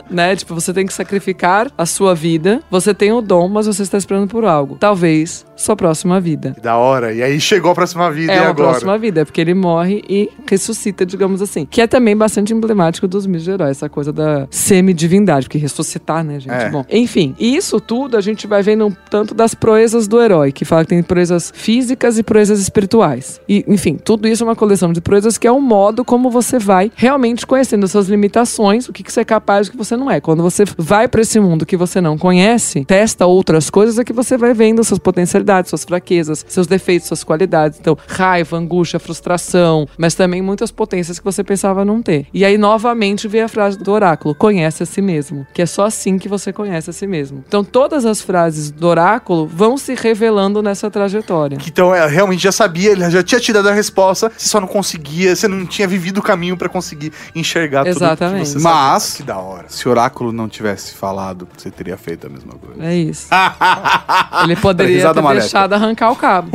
né? 0.11 0.35
Tipo, 0.35 0.53
você 0.53 0.73
tem 0.73 0.85
que 0.85 0.93
sacrificar 0.93 1.71
a 1.77 1.85
sua 1.85 2.13
vida. 2.13 2.61
Você 2.69 2.93
tem 2.93 3.11
o 3.11 3.21
dom, 3.21 3.47
mas 3.47 3.67
você 3.67 3.81
está 3.83 3.97
esperando 3.97 4.27
por 4.27 4.45
algo. 4.45 4.77
Talvez 4.79 5.45
sua 5.55 5.75
próxima 5.75 6.19
vida. 6.19 6.55
Da 6.61 6.75
hora. 6.77 7.13
E 7.13 7.21
aí 7.21 7.39
chegou 7.39 7.71
a 7.71 7.75
próxima 7.75 8.11
vida 8.11 8.31
É 8.33 8.35
e 8.35 8.39
a 8.39 8.49
agora? 8.49 8.69
próxima 8.69 8.97
vida, 8.97 9.21
é 9.21 9.25
porque 9.25 9.39
ele 9.39 9.53
morre 9.53 10.03
e 10.09 10.29
ressuscita, 10.49 11.05
digamos 11.05 11.41
assim. 11.41 11.67
Que 11.69 11.81
é 11.81 11.87
também 11.87 12.17
bastante 12.17 12.51
emblemático 12.53 13.07
dos 13.07 13.25
mitos 13.27 13.43
de 13.43 13.51
heróis, 13.51 13.77
essa 13.77 13.87
coisa 13.89 14.11
da 14.11 14.47
semidivindade, 14.49 15.45
porque 15.45 15.57
ressuscitar, 15.59 16.23
né, 16.23 16.39
gente? 16.39 16.53
É. 16.53 16.69
Bom, 16.69 16.83
enfim, 16.89 17.35
e 17.37 17.55
isso 17.55 17.79
tudo 17.79 18.17
a 18.17 18.21
gente 18.21 18.47
vai 18.47 18.63
vendo 18.63 18.87
um 18.87 18.91
tanto 19.09 19.35
das 19.35 19.53
proezas 19.53 20.07
do 20.07 20.19
herói, 20.19 20.51
que 20.51 20.65
fala 20.65 20.83
que 20.83 20.89
tem 20.89 21.03
proezas 21.03 21.51
físicas 21.55 22.17
e 22.17 22.23
proezas 22.23 22.59
espirituais. 22.59 23.39
E, 23.47 23.63
enfim, 23.67 23.97
tudo 24.03 24.27
isso 24.27 24.43
é 24.43 24.47
uma 24.47 24.55
coleção 24.55 24.91
de 24.91 24.99
proezas 25.01 25.37
que 25.37 25.45
é 25.45 25.51
um 25.51 25.61
modo 25.61 26.03
como 26.03 26.29
você 26.31 26.57
vai 26.57 26.91
realmente 26.95 27.45
conhecendo 27.45 27.87
suas 27.87 28.07
limitações, 28.07 28.89
o 28.89 28.93
que, 28.93 29.03
que 29.03 29.11
você 29.11 29.21
é 29.21 29.25
capaz 29.25 29.67
o 29.67 29.71
que 29.71 29.77
você 29.77 29.95
não 29.95 30.00
é. 30.09 30.21
Quando 30.21 30.41
você 30.41 30.63
vai 30.77 31.07
pra 31.07 31.21
esse 31.21 31.39
mundo 31.39 31.65
que 31.65 31.75
você 31.77 31.99
não 32.01 32.17
conhece, 32.17 32.85
testa 32.85 33.25
outras 33.25 33.69
coisas, 33.69 33.99
é 33.99 34.03
que 34.03 34.13
você 34.13 34.37
vai 34.37 34.53
vendo 34.53 34.83
suas 34.83 34.99
potencialidades, 34.99 35.69
suas 35.69 35.83
fraquezas, 35.83 36.45
seus 36.47 36.65
defeitos, 36.67 37.07
suas 37.07 37.23
qualidades. 37.23 37.77
Então, 37.79 37.97
raiva, 38.07 38.57
angústia, 38.57 38.99
frustração, 38.99 39.87
mas 39.97 40.15
também 40.15 40.41
muitas 40.41 40.71
potências 40.71 41.19
que 41.19 41.25
você 41.25 41.43
pensava 41.43 41.83
não 41.85 42.01
ter. 42.01 42.25
E 42.33 42.43
aí, 42.45 42.57
novamente, 42.57 43.27
vem 43.27 43.41
a 43.41 43.47
frase 43.47 43.77
do 43.77 43.91
oráculo: 43.91 44.33
conhece 44.35 44.83
a 44.83 44.85
si 44.85 45.01
mesmo. 45.01 45.45
Que 45.53 45.61
é 45.61 45.65
só 45.65 45.85
assim 45.85 46.17
que 46.17 46.27
você 46.29 46.51
conhece 46.53 46.89
a 46.89 46.93
si 46.93 47.05
mesmo. 47.05 47.43
Então, 47.47 47.63
todas 47.63 48.05
as 48.05 48.21
frases 48.21 48.71
do 48.71 48.87
oráculo 48.87 49.47
vão 49.47 49.77
se 49.77 49.93
revelando 49.95 50.61
nessa 50.61 50.89
trajetória. 50.89 51.57
Que 51.57 51.69
Então, 51.69 51.93
ela 51.93 52.07
realmente 52.07 52.43
já 52.43 52.51
sabia, 52.51 52.91
ele 52.91 53.09
já 53.09 53.23
tinha 53.23 53.39
te 53.39 53.51
dado 53.53 53.69
a 53.69 53.73
resposta, 53.73 54.31
você 54.35 54.47
só 54.47 54.59
não 54.59 54.67
conseguia, 54.67 55.35
você 55.35 55.47
não 55.47 55.65
tinha 55.65 55.87
vivido 55.87 56.19
o 56.19 56.21
caminho 56.21 56.55
pra 56.57 56.69
conseguir 56.69 57.11
enxergar 57.35 57.85
Exatamente. 57.87 58.45
tudo 58.45 58.53
que 58.55 58.59
você 58.59 58.63
Mas- 58.63 59.03
sabia. 59.03 59.17
Que 59.17 59.23
da 59.23 59.37
hora. 59.37 59.65
Se 59.67 59.87
o 59.87 59.90
oráculo 59.91 60.31
não 60.31 60.47
tivesse 60.49 60.93
falado, 60.93 61.47
você 61.55 61.69
teria 61.69 61.97
feito 61.97 62.27
a 62.27 62.29
mesma 62.29 62.53
coisa. 62.53 62.83
É 62.83 62.95
isso. 62.95 63.27
Ele 64.43 64.55
poderia 64.55 65.13
ter 65.13 65.21
maléfica. 65.21 65.41
deixado 65.41 65.73
arrancar 65.73 66.11
o 66.11 66.15
cabo. 66.15 66.49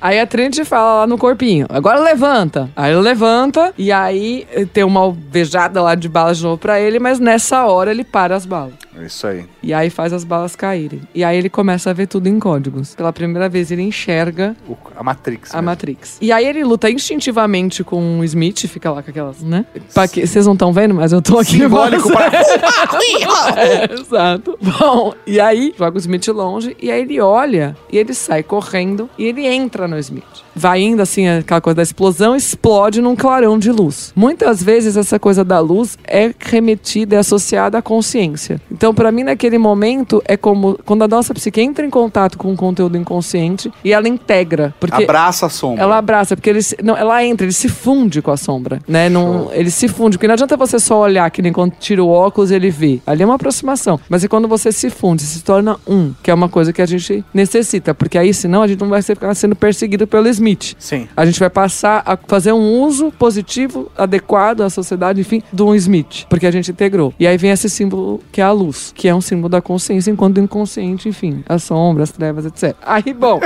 Aí 0.00 0.18
a 0.18 0.26
Trinity 0.26 0.64
fala 0.64 1.00
lá 1.00 1.06
no 1.06 1.18
corpinho, 1.18 1.66
agora 1.68 1.98
levanta. 2.00 2.70
Aí 2.76 2.92
ele 2.92 3.00
levanta 3.00 3.74
e 3.76 3.90
aí 3.90 4.46
tem 4.72 4.84
uma 4.84 5.00
alvejada 5.00 5.82
lá 5.82 5.94
de 5.94 6.08
balas 6.08 6.38
de 6.38 6.44
novo 6.44 6.56
pra 6.58 6.80
ele, 6.80 6.98
mas 6.98 7.18
nessa 7.18 7.66
hora 7.66 7.90
ele 7.90 8.04
para 8.04 8.36
as 8.36 8.46
balas. 8.46 8.74
É 9.00 9.06
isso 9.06 9.26
aí. 9.26 9.44
E 9.62 9.72
aí 9.72 9.90
faz 9.90 10.12
as 10.12 10.24
balas 10.24 10.56
caírem. 10.56 11.00
E 11.14 11.22
aí 11.22 11.36
ele 11.38 11.48
começa 11.48 11.90
a 11.90 11.92
ver 11.92 12.06
tudo 12.06 12.26
em 12.28 12.38
códigos. 12.38 12.94
Pela 12.94 13.12
primeira 13.12 13.48
vez 13.48 13.70
ele 13.70 13.82
enxerga 13.82 14.56
O- 14.68 14.76
a 14.96 15.02
Matrix. 15.02 15.52
a 15.52 15.58
mesmo. 15.58 15.66
Matrix. 15.66 16.18
E 16.20 16.32
aí 16.32 16.46
ele 16.46 16.64
luta 16.64 16.90
instintivamente 16.90 17.84
com 17.84 18.18
o 18.20 18.24
Smith, 18.24 18.66
fica 18.66 18.90
lá 18.90 19.02
com 19.02 19.10
aquelas, 19.10 19.40
né? 19.42 19.64
Pra 19.94 20.08
que, 20.08 20.26
vocês 20.26 20.46
não 20.46 20.54
estão 20.54 20.72
vendo, 20.72 20.94
mas 20.94 21.12
eu 21.12 21.22
tô 21.22 21.38
aqui. 21.38 21.58
Simbólico 21.58 22.10
para. 22.12 22.38
é, 23.56 23.92
exato. 23.94 24.58
Bom, 24.60 25.14
e 25.26 25.40
aí 25.40 25.74
joga 25.76 25.96
o 25.96 26.00
Smith 26.00 26.26
longe, 26.28 26.76
e 26.80 26.90
aí 26.90 27.00
ele 27.02 27.20
olha, 27.20 27.76
e 27.90 27.98
ele 27.98 28.14
sai 28.14 28.42
correndo, 28.42 29.08
e 29.18 29.24
ele 29.24 29.46
entra 29.46 29.86
no 29.86 29.98
Smith. 29.98 30.24
Vai 30.54 30.80
indo 30.82 31.00
assim, 31.02 31.28
aquela 31.28 31.60
coisa 31.60 31.76
da 31.76 31.82
explosão, 31.82 32.34
explode 32.34 33.00
num 33.00 33.14
clarão 33.14 33.58
de 33.58 33.70
luz. 33.70 34.12
Muitas 34.16 34.62
vezes 34.62 34.96
essa 34.96 35.18
coisa 35.18 35.44
da 35.44 35.60
luz 35.60 35.96
é 36.04 36.32
remetida 36.38 37.14
e 37.14 37.18
associada 37.18 37.78
à 37.78 37.82
consciência. 37.82 38.60
Então, 38.70 38.87
pra 38.94 39.10
mim, 39.12 39.22
naquele 39.24 39.58
momento, 39.58 40.22
é 40.26 40.36
como 40.36 40.78
quando 40.84 41.02
a 41.02 41.08
nossa 41.08 41.32
psique 41.34 41.60
entra 41.60 41.84
em 41.84 41.90
contato 41.90 42.36
com 42.38 42.50
um 42.50 42.56
conteúdo 42.56 42.96
inconsciente 42.96 43.70
e 43.84 43.92
ela 43.92 44.08
integra. 44.08 44.74
Porque 44.80 45.02
Abraça 45.04 45.46
a 45.46 45.48
sombra. 45.48 45.82
ela 45.82 45.98
abraça, 45.98 46.36
porque 46.36 46.50
ele 46.50 46.62
se- 46.62 46.76
não, 46.82 46.96
ela 46.96 47.24
entra, 47.24 47.44
ele 47.46 47.52
se 47.52 47.68
funde 47.68 48.20
com 48.22 48.30
a 48.30 48.36
sombra, 48.36 48.80
né? 48.86 49.08
Não, 49.08 49.50
ele 49.52 49.70
se 49.70 49.88
funde, 49.88 50.16
porque 50.16 50.26
não 50.26 50.34
adianta 50.34 50.56
você 50.56 50.78
só 50.78 51.00
olhar 51.00 51.30
que 51.30 51.42
nem 51.42 51.52
quando 51.52 51.72
tira 51.78 52.02
o 52.02 52.08
óculos 52.08 52.50
ele 52.50 52.70
vê. 52.70 53.00
Ali 53.06 53.22
é 53.22 53.26
uma 53.26 53.34
aproximação. 53.36 53.98
Mas 54.08 54.24
é 54.24 54.28
quando 54.28 54.46
você 54.48 54.70
se 54.72 54.90
funde, 54.90 55.22
se 55.22 55.42
torna 55.42 55.76
um, 55.86 56.12
que 56.22 56.30
é 56.30 56.34
uma 56.34 56.48
coisa 56.48 56.72
que 56.72 56.82
a 56.82 56.86
gente 56.86 57.24
necessita, 57.32 57.94
porque 57.94 58.18
aí 58.18 58.32
senão 58.34 58.62
a 58.62 58.68
gente 58.68 58.80
não 58.80 58.88
vai 58.88 59.02
ficar 59.02 59.34
sendo 59.34 59.54
perseguido 59.56 60.06
pelo 60.06 60.28
Smith. 60.28 60.74
Sim. 60.78 61.08
A 61.16 61.24
gente 61.26 61.38
vai 61.40 61.50
passar 61.50 62.02
a 62.04 62.16
fazer 62.16 62.52
um 62.52 62.80
uso 62.82 63.12
positivo, 63.18 63.90
adequado 63.96 64.62
à 64.62 64.70
sociedade, 64.70 65.20
enfim, 65.20 65.42
do 65.52 65.74
Smith, 65.74 66.24
porque 66.28 66.46
a 66.46 66.50
gente 66.50 66.70
integrou. 66.70 67.12
E 67.18 67.26
aí 67.26 67.36
vem 67.36 67.50
esse 67.50 67.68
símbolo 67.68 68.20
que 68.32 68.40
é 68.40 68.44
a 68.44 68.52
luz, 68.68 68.92
que 68.94 69.08
é 69.08 69.14
um 69.14 69.20
símbolo 69.20 69.48
da 69.48 69.60
consciência, 69.60 70.10
enquanto 70.10 70.38
inconsciente, 70.38 71.08
enfim, 71.08 71.42
a 71.48 71.58
sombra, 71.58 72.04
as 72.04 72.10
trevas, 72.10 72.46
etc. 72.46 72.76
Aí, 72.84 73.12
bom. 73.12 73.40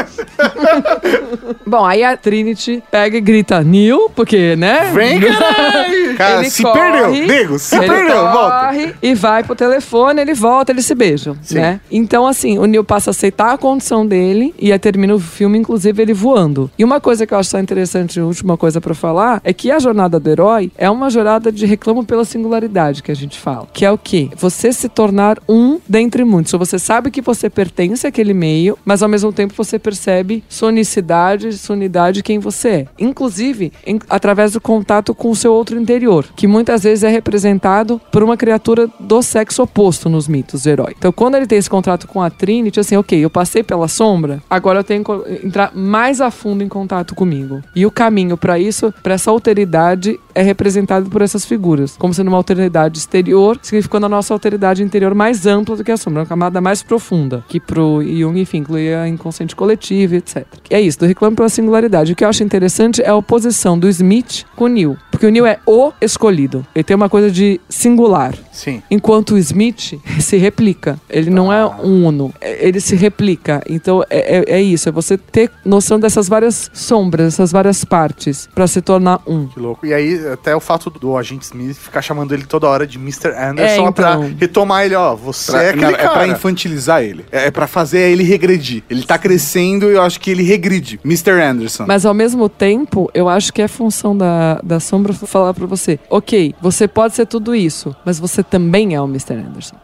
bom, 1.66 1.85
aí 1.85 2.02
a 2.02 2.16
Trinity 2.16 2.82
pega 2.90 3.16
e 3.16 3.20
grita 3.20 3.62
Neil, 3.62 4.11
porque, 4.14 4.56
né? 4.56 4.90
Vem, 4.92 5.20
caralho! 5.20 6.16
Cara, 6.16 6.40
Ele 6.40 6.50
se 6.50 6.62
corre, 6.62 6.78
perdeu. 6.78 7.26
Nego, 7.26 7.58
se 7.58 7.74
ele 7.76 7.87
perdeu. 7.87 8.30
Volta. 8.30 8.66
corre 8.66 8.94
e 9.02 9.14
vai 9.14 9.42
pro 9.42 9.54
telefone, 9.54 10.20
ele 10.20 10.35
volta, 10.35 10.70
eles 10.70 10.85
se 10.85 10.94
beijam, 10.94 11.37
né? 11.50 11.80
Então, 11.90 12.26
assim, 12.26 12.58
o 12.58 12.66
Neil 12.66 12.85
passa 12.85 13.11
a 13.11 13.12
aceitar 13.12 13.52
a 13.52 13.58
condição 13.58 14.06
dele 14.06 14.54
e 14.58 14.72
aí 14.72 14.78
termina 14.78 15.14
o 15.14 15.18
filme, 15.18 15.58
inclusive, 15.58 16.02
ele 16.02 16.12
voando. 16.12 16.70
E 16.78 16.85
uma 16.85 17.00
coisa 17.00 17.26
que 17.26 17.32
eu 17.32 17.38
acho 17.38 17.50
só 17.50 17.58
interessante, 17.58 18.20
última 18.20 18.56
coisa 18.56 18.80
pra 18.80 18.94
falar, 18.94 19.40
é 19.42 19.52
que 19.52 19.70
a 19.70 19.78
jornada 19.78 20.20
do 20.20 20.28
herói 20.28 20.70
é 20.76 20.90
uma 20.90 21.08
jornada 21.08 21.50
de 21.50 21.66
reclamo 21.66 22.04
pela 22.04 22.24
singularidade 22.24 23.02
que 23.02 23.11
a 23.11 23.16
gente 23.16 23.38
fala. 23.38 23.66
Que 23.72 23.85
é 23.85 23.90
o 23.90 23.98
quê? 23.98 24.28
Você 24.37 24.72
se 24.72 24.88
tornar 25.12 25.38
um 25.48 25.79
dentre 25.87 26.25
muitos. 26.25 26.53
Você 26.53 26.79
sabe 26.79 27.11
que 27.11 27.20
você 27.20 27.51
pertence 27.51 28.07
àquele 28.07 28.33
meio, 28.33 28.79
mas 28.85 29.03
ao 29.03 29.09
mesmo 29.09 29.31
tempo 29.33 29.53
você 29.55 29.79
percebe 29.79 30.42
sua 30.48 30.68
unidade, 30.70 32.22
quem 32.22 32.38
você 32.38 32.68
é. 32.68 32.87
Inclusive, 32.98 33.72
em- 33.87 34.01
através 34.09 34.53
do 34.53 34.61
contato 34.61 35.14
com 35.14 35.31
o 35.31 35.37
seu 35.37 35.53
outro 35.53 35.79
interior. 35.79 36.22
que 36.35 36.46
muitas 36.46 36.83
vezes 36.85 37.05
é 37.05 37.09
representado 37.09 38.01
por 38.11 38.22
uma 38.22 38.37
criatura 38.37 38.88
do 38.98 39.20
sexo 39.22 39.62
oposto 39.62 40.09
nos 40.09 40.27
mitos 40.27 40.62
do 40.62 40.68
herói. 40.70 40.94
Então, 40.96 41.12
quando 41.12 41.35
ele 41.35 41.46
tem 41.46 41.59
esse 41.59 41.68
contrato 41.68 42.07
com 42.07 42.22
a 42.22 42.31
Trinity, 42.31 42.81
assim, 42.81 42.96
ok, 42.96 43.18
eu 43.22 43.29
passei 43.29 43.62
pela 43.62 43.87
sombra, 43.88 44.42
agora 44.48 44.79
eu 44.81 44.85
tenho 44.85 45.05
que 45.05 45.46
entrar 45.46 45.72
mais 45.75 46.20
a 46.20 46.31
fundo 46.31 46.62
em 46.64 46.68
contato 46.68 47.14
comigo. 47.14 47.61
E 47.75 47.85
o 47.85 47.90
caminho 47.90 48.37
para 48.37 48.59
isso, 48.59 48.92
para 49.03 49.14
essa 49.14 49.31
alteridade, 49.31 50.18
é 50.35 50.42
representado 50.42 51.11
por 51.11 51.20
essas 51.22 51.44
figuras, 51.44 51.96
como 51.98 52.14
sendo 52.14 52.29
uma 52.29 52.37
alteridade 52.38 52.98
exterior, 52.98 53.59
significando 53.62 54.07
a 54.07 54.09
nossa 54.09 54.33
alteridade 54.33 54.83
interior 54.83 55.01
mais 55.14 55.46
ampla 55.46 55.76
do 55.76 55.84
que 55.84 55.90
a 55.90 55.96
sombra, 55.96 56.20
uma 56.22 56.26
camada 56.26 56.60
mais 56.60 56.82
profunda, 56.82 57.44
que 57.48 57.58
pro 57.60 58.02
Jung, 58.02 58.40
enfim, 58.40 58.58
inclui 58.58 58.94
a 58.94 59.06
inconsciente 59.08 59.54
coletivo, 59.56 60.14
etc. 60.14 60.44
É 60.70 60.80
isso, 60.80 60.98
do 61.00 61.06
reclame 61.06 61.36
pela 61.36 61.48
singularidade. 61.48 62.12
O 62.12 62.16
que 62.16 62.24
eu 62.24 62.28
acho 62.28 62.42
interessante 62.42 63.02
é 63.02 63.08
a 63.08 63.14
oposição 63.14 63.78
do 63.78 63.88
Smith 63.88 64.44
com 64.56 64.64
o 64.64 64.68
Neil, 64.68 64.96
porque 65.10 65.26
o 65.26 65.30
Neil 65.30 65.46
é 65.46 65.58
o 65.66 65.92
escolhido. 66.00 66.64
Ele 66.74 66.84
tem 66.84 66.94
uma 66.96 67.08
coisa 67.08 67.30
de 67.30 67.60
singular. 67.68 68.34
Sim. 68.52 68.82
Enquanto 68.90 69.32
o 69.34 69.38
Smith 69.38 69.94
se 70.20 70.36
replica. 70.36 70.98
Ele 71.08 71.30
não 71.30 71.52
é 71.52 71.64
um 71.66 72.06
uno. 72.06 72.32
É- 72.40 72.66
Ele 72.66 72.80
se 72.80 72.94
replica. 72.96 73.62
Então 73.68 74.02
é, 74.08 74.38
é- 74.38 74.56
é 74.58 74.62
isso. 74.62 74.88
É 74.88 74.92
você 74.92 75.16
ter 75.18 75.50
noção 75.64 75.98
dessas 75.98 76.28
várias 76.28 76.70
sombras, 76.72 77.34
essas 77.34 77.50
várias 77.50 77.84
partes, 77.84 78.48
pra 78.54 78.66
se 78.66 78.80
tornar 78.82 79.20
um. 79.26 79.46
Que 79.48 79.58
louco. 79.58 79.86
E 79.86 79.92
aí, 79.94 80.26
até 80.28 80.54
o 80.54 80.60
fato 80.60 80.90
do 80.90 81.16
agente 81.16 81.44
Smith 81.46 81.76
ficar 81.76 82.02
chamando 82.02 82.32
ele 82.32 82.44
toda 82.44 82.68
hora 82.68 82.86
de 82.86 82.98
Mr. 82.98 83.28
Anderson 83.28 83.86
É, 83.86 83.88
é, 83.88 83.92
pra 83.92 84.12
então. 84.14 84.34
retomar 84.38 84.84
ele, 84.84 84.91
ó. 84.94 85.14
Você 85.14 85.52
Pra- 85.52 85.62
é 85.62 85.68
aquele 85.70 85.85
não, 85.85 85.92
cara. 85.92 86.02
é 86.05 86.09
pra 86.09 86.26
infantilizar 86.28 87.02
ele. 87.02 87.24
É, 87.33 87.46
é 87.46 87.50
pra 87.50 87.66
fazer 87.66 88.11
ele 88.11 88.22
regredir. 88.22 88.83
Ele 88.90 89.02
tá 89.05 89.18
crescendo 89.18 89.90
e 89.90 89.94
eu 89.94 90.02
acho 90.02 90.20
que 90.20 90.31
ele 90.31 90.42
regride. 90.42 90.98
Mr. 91.05 91.31
Anderson. 91.42 91.85
Mas 91.87 92.05
ao 92.07 92.14
mesmo 92.14 92.48
tempo, 92.48 93.11
eu 93.14 93.28
acho 93.28 93.52
que 93.52 93.62
é 93.62 93.68
função 93.68 94.16
da, 94.16 94.61
da 94.62 94.81
sombra 94.81 95.12
falar 95.12 95.55
pra 95.55 95.66
você: 95.66 95.98
ok, 96.11 96.55
você 96.61 96.87
pode 96.88 97.14
ser 97.14 97.26
tudo 97.26 97.55
isso, 97.55 97.94
mas 98.05 98.18
você 98.18 98.42
também 98.42 98.94
é 98.94 99.00
o 99.00 99.05
Mr. 99.07 99.35
Anderson. 99.35 99.76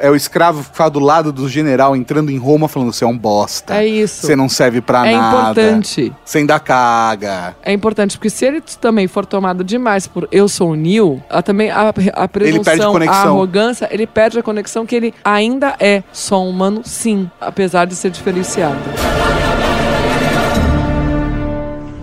É 0.00 0.10
o 0.10 0.16
escravo 0.16 0.62
que 0.62 0.70
ficar 0.70 0.88
do 0.88 0.98
lado 0.98 1.32
do 1.32 1.48
general 1.48 1.94
entrando 1.96 2.30
em 2.30 2.38
Roma 2.38 2.68
falando: 2.68 2.92
você 2.92 3.04
é 3.04 3.06
um 3.06 3.16
bosta. 3.16 3.74
É 3.76 3.86
isso. 3.86 4.26
Você 4.26 4.34
não 4.36 4.48
serve 4.48 4.80
pra 4.80 5.06
É 5.06 5.12
nada. 5.16 5.60
importante. 5.60 6.12
Você 6.24 6.38
ainda 6.38 6.58
caga. 6.58 7.56
É 7.62 7.72
importante, 7.72 8.16
porque 8.16 8.30
se 8.30 8.44
ele 8.44 8.60
também 8.80 9.06
for 9.06 9.24
tomado 9.26 9.62
demais 9.64 10.06
por 10.06 10.28
eu 10.30 10.48
sou 10.48 10.70
o 10.70 10.74
Neil, 10.74 11.22
a, 11.28 11.42
também 11.42 11.70
a, 11.70 11.88
a 12.14 12.28
presunção, 12.28 12.92
perde 12.92 13.08
a 13.08 13.12
arrogância, 13.12 13.88
ele 13.90 14.06
perde 14.06 14.38
a 14.38 14.42
conexão 14.42 14.86
que 14.86 14.94
ele 14.94 15.14
ainda 15.24 15.74
é 15.78 16.02
só 16.12 16.42
um 16.42 16.50
humano, 16.50 16.82
sim, 16.84 17.30
apesar 17.40 17.84
de 17.84 17.94
ser 17.94 18.10
diferenciado. 18.10 18.76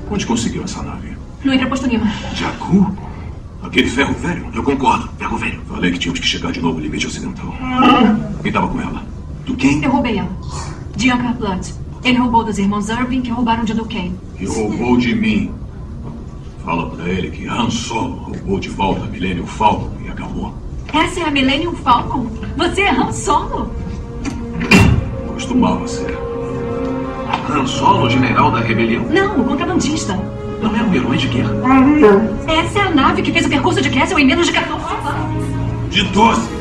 Onde 0.09 0.25
conseguiu 0.25 0.63
essa 0.63 0.81
nave? 0.81 1.17
No 1.43 1.53
entreposto 1.53 1.87
Lima. 1.87 2.05
Jakku? 2.33 2.95
Aquele 3.65 3.89
ferro 3.89 4.13
velho? 4.13 4.45
Eu 4.53 4.63
concordo, 4.63 5.09
ferro 5.17 5.37
velho. 5.37 5.59
Falei 5.67 5.91
que 5.91 5.99
tínhamos 5.99 6.19
que 6.19 6.27
chegar 6.27 6.51
de 6.51 6.61
novo 6.61 6.77
no 6.77 6.83
limite 6.83 7.07
ocidental. 7.07 7.53
Quem 8.41 8.51
tava 8.51 8.67
com 8.67 8.79
ela? 8.79 9.03
Do 9.45 9.55
quem? 9.55 9.83
Eu 9.83 9.91
roubei 9.91 10.17
ela. 10.19 10.29
De 10.95 11.09
Anchor 11.11 11.33
Blood. 11.33 11.73
Ele 12.03 12.17
roubou 12.19 12.43
dos 12.43 12.59
irmãos 12.59 12.89
Irving, 12.89 13.21
que 13.21 13.31
roubaram 13.31 13.63
de 13.63 13.73
Duquesne. 13.73 14.15
E 14.39 14.45
roubou 14.45 14.97
de 14.97 15.15
mim. 15.15 15.51
Fala 16.63 16.89
pra 16.89 17.07
ele 17.09 17.31
que 17.31 17.47
Han 17.47 17.69
Solo 17.69 18.15
roubou 18.15 18.59
de 18.59 18.69
volta 18.69 19.03
a 19.03 19.07
Millennium 19.07 19.45
Falcon 19.47 19.91
e 20.05 20.09
acabou. 20.09 20.53
Essa 20.93 21.21
é 21.21 21.23
a 21.23 21.31
Millennium 21.31 21.73
Falcon? 21.73 22.27
Você 22.57 22.81
é 22.81 22.91
Han 22.91 23.11
Solo? 23.11 23.71
Costumava 25.27 25.87
ser. 25.87 26.17
Han 27.49 27.65
Solo, 27.65 28.09
general 28.09 28.51
da 28.51 28.59
rebelião? 28.59 29.03
Não, 29.09 29.41
o 29.41 29.43
contrabandista. 29.43 30.13
Não 30.65 30.75
é 30.75 30.81
um 30.81 30.95
herói 30.95 31.15
de 31.15 31.27
guerra. 31.27 31.51
Essa 32.47 32.79
é 32.79 32.81
a 32.81 32.89
nave 32.89 33.21
que 33.21 33.31
fez 33.31 33.45
o 33.45 33.49
percurso 33.49 33.79
de 33.83 33.89
Castle 33.91 34.17
em 34.17 34.25
menos 34.25 34.47
de 34.47 34.53
14 34.53 34.83
De 35.91 36.01
12. 36.05 36.54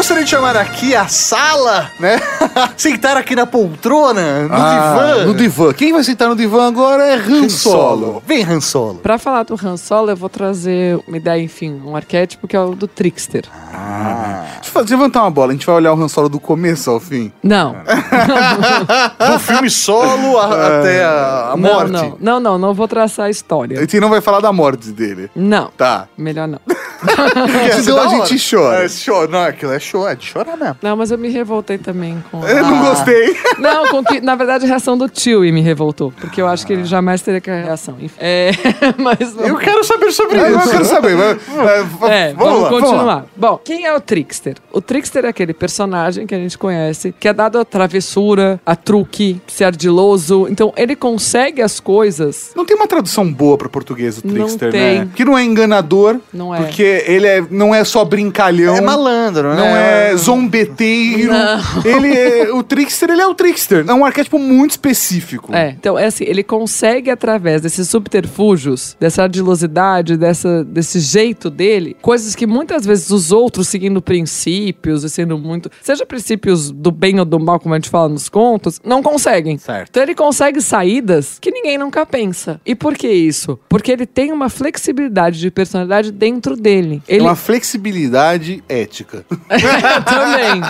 Gostaria 0.00 0.24
de 0.24 0.30
chamar 0.30 0.56
aqui 0.56 0.96
a 0.96 1.06
sala, 1.08 1.90
né? 2.00 2.18
Sentar 2.74 3.18
aqui 3.18 3.36
na 3.36 3.44
poltrona, 3.44 4.48
no 4.48 4.54
Ah, 4.54 4.94
divã. 5.14 5.26
No 5.26 5.34
divã. 5.34 5.72
Quem 5.74 5.92
vai 5.92 6.02
sentar 6.02 6.26
no 6.26 6.34
divã 6.34 6.66
agora 6.68 7.02
é 7.04 7.16
Han 7.16 7.50
Solo. 7.50 8.22
Vem, 8.26 8.42
Han 8.42 8.62
Solo. 8.62 8.94
Pra 9.02 9.18
falar 9.18 9.42
do 9.42 9.54
Han 9.62 9.76
Solo, 9.76 10.08
eu 10.10 10.16
vou 10.16 10.30
trazer 10.30 10.98
uma 11.06 11.18
ideia, 11.18 11.42
enfim, 11.42 11.82
um 11.84 11.94
arquétipo 11.94 12.48
que 12.48 12.56
é 12.56 12.60
o 12.60 12.74
do 12.74 12.88
Trickster. 12.88 13.42
Deixa 13.42 14.68
eu 14.68 14.72
fazer- 14.72 14.94
levantar 14.96 15.20
uma 15.20 15.30
bola. 15.30 15.50
A 15.50 15.52
gente 15.52 15.66
vai 15.66 15.74
olhar 15.74 15.92
o 15.92 16.02
Han 16.02 16.08
Solo 16.08 16.30
do 16.30 16.40
começo 16.40 16.90
ao 16.90 16.98
fim. 16.98 17.30
Não. 17.42 17.76
Do 19.30 19.38
filme 19.38 19.68
solo 19.70 20.38
a- 20.38 20.78
até 20.80 21.04
a, 21.04 21.50
a 21.52 21.56
não, 21.56 21.74
morte. 21.74 21.90
não, 21.90 22.16
não, 22.18 22.40
não, 22.40 22.58
não 22.58 22.74
vou 22.74 22.88
traçar 22.88 23.26
a 23.26 23.30
história. 23.30 23.78
gente 23.80 24.00
não 24.00 24.08
vai 24.08 24.20
falar 24.22 24.40
da 24.40 24.50
morte 24.52 24.90
dele. 24.92 25.30
Não. 25.36 25.70
Tá. 25.76 26.08
Melhor 26.16 26.48
não. 26.48 26.58
Senão 27.82 27.96
da 27.96 28.02
a 28.04 28.08
gente 28.26 28.50
chora. 28.50 28.84
É, 28.84 28.86
chora. 28.88 29.28
Não, 29.28 29.40
aquilo 29.42 29.72
é 29.72 29.78
show, 29.90 30.08
é 30.08 30.14
de 30.14 30.24
chorar 30.24 30.56
mesmo. 30.56 30.76
Não, 30.82 30.96
mas 30.96 31.10
eu 31.10 31.18
me 31.18 31.28
revoltei 31.28 31.78
também 31.78 32.22
com. 32.30 32.44
Eu 32.46 32.62
não 32.64 32.80
gostei. 32.84 33.36
Não, 33.58 33.88
com 33.88 34.02
que, 34.04 34.20
na 34.20 34.34
verdade, 34.34 34.64
a 34.64 34.68
reação 34.68 34.96
do 34.96 35.08
tio 35.08 35.40
me 35.40 35.60
revoltou. 35.60 36.12
Porque 36.20 36.40
eu 36.40 36.46
acho 36.46 36.66
que 36.66 36.72
ele 36.72 36.84
jamais 36.84 37.20
teria 37.20 37.40
que 37.40 37.50
a 37.50 37.62
reação. 37.62 37.96
Enfim. 38.00 38.14
É, 38.18 38.50
mas. 38.96 39.36
Eu 39.38 39.56
quero 39.58 39.82
saber 39.84 40.10
sobre 40.12 40.38
Eu 40.38 40.58
isso. 40.58 40.70
quero 40.70 40.84
saber. 40.84 41.16
vai- 41.16 41.32
É, 42.10 42.32
vamos, 42.32 42.36
vamos, 42.38 42.62
lá, 42.62 42.68
continuar. 42.70 42.90
vamos 42.92 43.06
lá. 43.06 43.24
Bom, 43.36 43.60
quem 43.64 43.84
é 43.86 43.94
o 43.94 44.00
Trickster? 44.00 44.56
O 44.72 44.80
Trickster 44.80 45.24
é 45.24 45.28
aquele 45.28 45.52
personagem 45.52 46.26
que 46.26 46.34
a 46.34 46.38
gente 46.38 46.56
conhece, 46.56 47.14
que 47.18 47.28
é 47.28 47.32
dado 47.32 47.58
a 47.58 47.64
travessura, 47.64 48.60
a 48.64 48.74
truque, 48.76 49.40
ser 49.46 49.64
ardiloso. 49.64 50.46
Então, 50.48 50.72
ele 50.76 50.96
consegue 50.96 51.60
as 51.62 51.80
coisas. 51.80 52.52
Não 52.56 52.64
tem 52.64 52.76
uma 52.76 52.86
tradução 52.86 53.30
boa 53.30 53.58
para 53.58 53.68
português 53.68 54.18
o 54.18 54.26
Não 54.26 54.34
Trickster, 54.34 54.70
tem. 54.72 55.00
né? 55.00 55.08
Que 55.14 55.24
não 55.24 55.36
é 55.36 55.44
enganador. 55.44 56.18
Não 56.32 56.54
é. 56.54 56.58
Porque 56.62 57.04
ele 57.06 57.26
é, 57.26 57.44
não 57.50 57.74
é 57.74 57.84
só 57.84 58.04
brincalhão. 58.04 58.76
É 58.76 58.80
malandro, 58.80 59.50
né? 59.50 59.56
Não 59.56 59.66
é 59.76 59.79
zombeteiro. 60.16 61.32
Não. 61.32 61.60
Ele 61.84 62.14
é, 62.14 62.52
o 62.52 62.62
Trickster, 62.62 63.10
ele 63.10 63.22
é 63.22 63.26
o 63.26 63.34
Trickster. 63.34 63.84
É 63.86 63.94
um 63.94 64.04
arquétipo 64.04 64.38
muito 64.38 64.72
específico. 64.72 65.54
É, 65.54 65.70
então 65.70 65.98
é 65.98 66.06
assim, 66.06 66.24
ele 66.24 66.42
consegue 66.42 67.10
através 67.10 67.62
desses 67.62 67.88
subterfúgios, 67.88 68.96
dessa 68.98 69.22
ardilosidade, 69.22 70.16
dessa, 70.16 70.64
desse 70.64 71.00
jeito 71.00 71.50
dele, 71.50 71.96
coisas 72.00 72.34
que 72.34 72.46
muitas 72.46 72.84
vezes 72.84 73.10
os 73.10 73.32
outros, 73.32 73.68
seguindo 73.68 74.00
princípios 74.02 75.04
e 75.04 75.10
sendo 75.10 75.38
muito, 75.38 75.70
seja 75.82 76.04
princípios 76.06 76.70
do 76.70 76.90
bem 76.90 77.18
ou 77.18 77.24
do 77.24 77.38
mal, 77.38 77.58
como 77.58 77.74
a 77.74 77.78
gente 77.78 77.90
fala 77.90 78.08
nos 78.08 78.28
contos, 78.28 78.80
não 78.84 79.02
conseguem. 79.02 79.58
Certo. 79.58 79.88
Então 79.90 80.02
ele 80.02 80.14
consegue 80.14 80.60
saídas 80.60 81.38
que 81.40 81.50
ninguém 81.50 81.78
nunca 81.78 82.04
pensa. 82.06 82.60
E 82.64 82.74
por 82.74 82.94
que 82.94 83.08
isso? 83.08 83.58
Porque 83.68 83.90
ele 83.90 84.06
tem 84.06 84.32
uma 84.32 84.48
flexibilidade 84.48 85.38
de 85.38 85.50
personalidade 85.50 86.12
dentro 86.12 86.56
dele. 86.56 87.02
É 87.08 87.14
Ele 87.14 87.24
uma 87.24 87.36
flexibilidade 87.36 88.62
ética. 88.68 89.24
Também. 90.04 90.60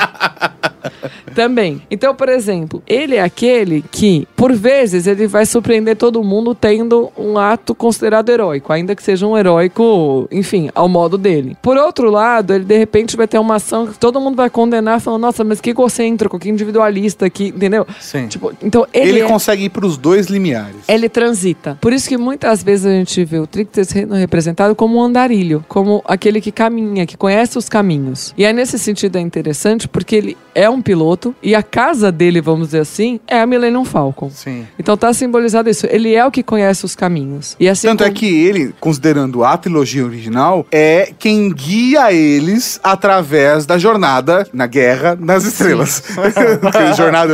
Também. 1.34 1.82
Então, 1.90 2.14
por 2.14 2.28
exemplo, 2.28 2.82
ele 2.86 3.16
é 3.16 3.22
aquele 3.22 3.84
que, 3.90 4.26
por 4.36 4.52
vezes, 4.52 5.06
ele 5.06 5.26
vai 5.26 5.46
surpreender 5.46 5.96
todo 5.96 6.22
mundo 6.24 6.54
tendo 6.54 7.10
um 7.16 7.38
ato 7.38 7.74
considerado 7.74 8.28
heróico, 8.30 8.72
ainda 8.72 8.94
que 8.96 9.02
seja 9.02 9.26
um 9.26 9.36
heróico, 9.36 10.26
enfim, 10.30 10.70
ao 10.74 10.88
modo 10.88 11.16
dele. 11.16 11.56
Por 11.62 11.76
outro 11.76 12.10
lado, 12.10 12.52
ele 12.52 12.64
de 12.64 12.76
repente 12.76 13.16
vai 13.16 13.28
ter 13.28 13.38
uma 13.38 13.56
ação 13.56 13.86
que 13.86 13.98
todo 13.98 14.20
mundo 14.20 14.36
vai 14.36 14.50
condenar, 14.50 15.00
falando, 15.00 15.22
nossa, 15.22 15.44
mas 15.44 15.60
que 15.60 15.70
egocêntrico, 15.70 16.38
que 16.38 16.48
individualista, 16.48 17.28
que, 17.30 17.48
entendeu? 17.48 17.86
Sim. 18.00 18.26
Tipo, 18.26 18.52
então 18.62 18.86
ele, 18.92 19.10
Ele, 19.10 19.20
é- 19.20 19.26
consegue 19.26 19.64
ir 19.64 19.68
pros 19.70 19.96
dois 19.96 20.26
limiares. 20.26 20.76
ele 20.88 21.08
transita. 21.08 21.78
Por 21.80 21.92
isso 21.92 22.08
que 22.08 22.16
muitas 22.16 22.62
vezes 22.62 22.86
a 22.86 22.90
gente 22.90 23.24
vê 23.24 23.38
o 23.38 23.48
sendo 23.84 24.14
representado 24.14 24.74
como 24.74 24.98
um 24.98 25.02
andarilho, 25.02 25.64
como 25.68 26.02
aquele 26.06 26.40
que 26.40 26.50
caminha, 26.52 27.06
que 27.06 27.16
conhece 27.16 27.56
os 27.58 27.68
caminhos. 27.68 28.34
E 28.36 28.44
aí, 28.44 28.52
nesse 28.52 28.78
sentido, 28.90 29.16
é 29.16 29.20
interessante 29.20 29.88
porque 29.88 30.14
ele 30.16 30.36
é 30.54 30.68
um 30.68 30.82
piloto 30.82 31.34
e 31.42 31.54
a 31.54 31.62
casa 31.62 32.10
dele, 32.12 32.40
vamos 32.40 32.68
dizer 32.68 32.80
assim, 32.80 33.20
é 33.26 33.40
a 33.40 33.46
Millennium 33.46 33.84
Falcon. 33.84 34.30
Sim. 34.30 34.66
Então 34.78 34.96
tá 34.96 35.12
simbolizado 35.12 35.68
isso. 35.70 35.86
Ele 35.90 36.14
é 36.14 36.24
o 36.24 36.30
que 36.30 36.42
conhece 36.42 36.84
os 36.84 36.94
caminhos. 36.94 37.56
E 37.58 37.68
assim 37.68 37.86
Tanto 37.88 38.02
é 38.04 38.06
como- 38.08 38.18
que 38.18 38.26
ele, 38.46 38.74
considerando 38.80 39.44
a 39.44 39.56
trilogia 39.56 40.04
original, 40.04 40.66
é 40.70 41.12
quem 41.18 41.50
guia 41.52 42.12
eles 42.12 42.78
através 42.82 43.64
da 43.66 43.78
jornada 43.78 44.46
na 44.52 44.66
Guerra 44.66 45.16
nas 45.18 45.44
Estrelas. 45.44 46.02
Jornada, 46.96 47.32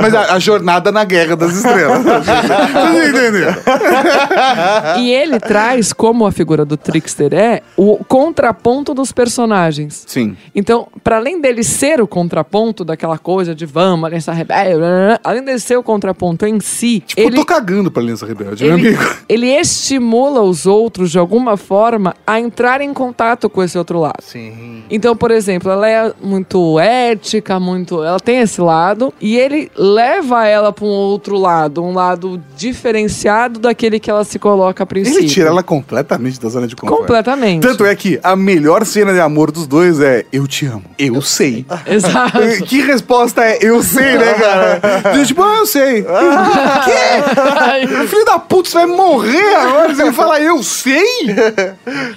mas 0.00 0.14
a, 0.14 0.34
a 0.34 0.38
jornada 0.38 0.90
na 0.92 1.04
Guerra 1.04 1.36
das 1.36 1.54
Estrelas. 1.54 2.02
Vocês 2.02 3.08
entenderam? 3.08 3.54
E 4.98 5.10
ele 5.10 5.38
traz, 5.40 5.92
como 5.92 6.26
a 6.26 6.32
figura 6.32 6.64
do 6.64 6.76
Trickster 6.76 7.32
é, 7.34 7.62
o 7.76 7.92
o 7.92 8.04
contraponto 8.04 8.94
dos 8.94 9.12
personagens. 9.12 10.04
Sim. 10.06 10.34
Então, 10.54 10.81
para 11.02 11.16
além 11.16 11.40
dele 11.40 11.62
ser 11.62 12.00
o 12.00 12.06
contraponto 12.06 12.84
daquela 12.84 13.18
coisa 13.18 13.54
de 13.54 13.66
vamos, 13.66 14.04
aliança 14.06 14.32
rebelde, 14.32 14.82
além 15.22 15.42
dele 15.44 15.58
ser 15.58 15.76
o 15.76 15.82
contraponto 15.82 16.46
em 16.46 16.60
si, 16.60 17.02
Tipo, 17.06 17.20
ele, 17.20 17.36
eu 17.36 17.40
tô 17.40 17.44
cagando 17.46 17.90
pra 17.90 18.02
Aliança 18.02 18.26
Rebelde, 18.26 18.64
meu 18.64 18.78
ele, 18.78 18.88
amigo. 18.88 19.02
ele 19.28 19.46
estimula 19.48 20.40
os 20.42 20.66
outros 20.66 21.10
de 21.10 21.18
alguma 21.18 21.56
forma 21.56 22.14
a 22.26 22.38
entrar 22.40 22.80
em 22.80 22.92
contato 22.92 23.48
com 23.50 23.62
esse 23.62 23.76
outro 23.76 23.98
lado. 24.00 24.22
Sim. 24.22 24.82
Então, 24.90 25.16
por 25.16 25.30
exemplo, 25.30 25.70
ela 25.70 25.88
é 25.88 26.12
muito 26.22 26.78
ética, 26.78 27.58
muito. 27.58 28.02
Ela 28.02 28.20
tem 28.20 28.38
esse 28.38 28.60
lado, 28.60 29.12
e 29.20 29.36
ele 29.36 29.70
leva 29.76 30.46
ela 30.46 30.72
pra 30.72 30.84
um 30.84 30.88
outro 30.88 31.36
lado, 31.36 31.82
um 31.82 31.92
lado 31.94 32.40
diferenciado 32.56 33.60
daquele 33.60 33.98
que 34.00 34.10
ela 34.10 34.24
se 34.24 34.38
coloca 34.38 34.82
a 34.82 34.86
princípio. 34.86 35.20
Ele 35.20 35.28
tira 35.28 35.48
ela 35.48 35.62
completamente 35.62 36.40
da 36.40 36.48
zona 36.48 36.66
de 36.66 36.74
conforto. 36.76 37.00
completamente. 37.00 37.62
Tanto 37.62 37.84
é 37.84 37.94
que 37.94 38.18
a 38.22 38.34
melhor 38.34 38.84
cena 38.84 39.12
de 39.12 39.20
amor 39.20 39.50
dos 39.50 39.66
dois 39.66 40.00
é 40.00 40.24
Eu 40.32 40.46
te 40.46 40.64
amo. 40.72 40.84
Eu 40.98 41.20
sei. 41.22 41.64
Exato. 41.86 42.38
que 42.66 42.80
resposta 42.80 43.42
é 43.44 43.58
eu 43.60 43.82
sei, 43.82 44.16
né, 44.18 44.34
cara? 44.34 44.80
Diz, 45.14 45.28
tipo, 45.28 45.42
ah, 45.42 45.56
eu 45.58 45.66
sei. 45.66 46.02
Quê? 46.84 48.06
Filho 48.06 48.24
da 48.24 48.38
puta, 48.38 48.68
você 48.68 48.74
vai 48.78 48.86
morrer 48.86 49.54
agora. 49.56 49.94
Você 49.94 50.02
vai 50.04 50.12
falar, 50.12 50.40
eu 50.40 50.62
sei? 50.62 51.02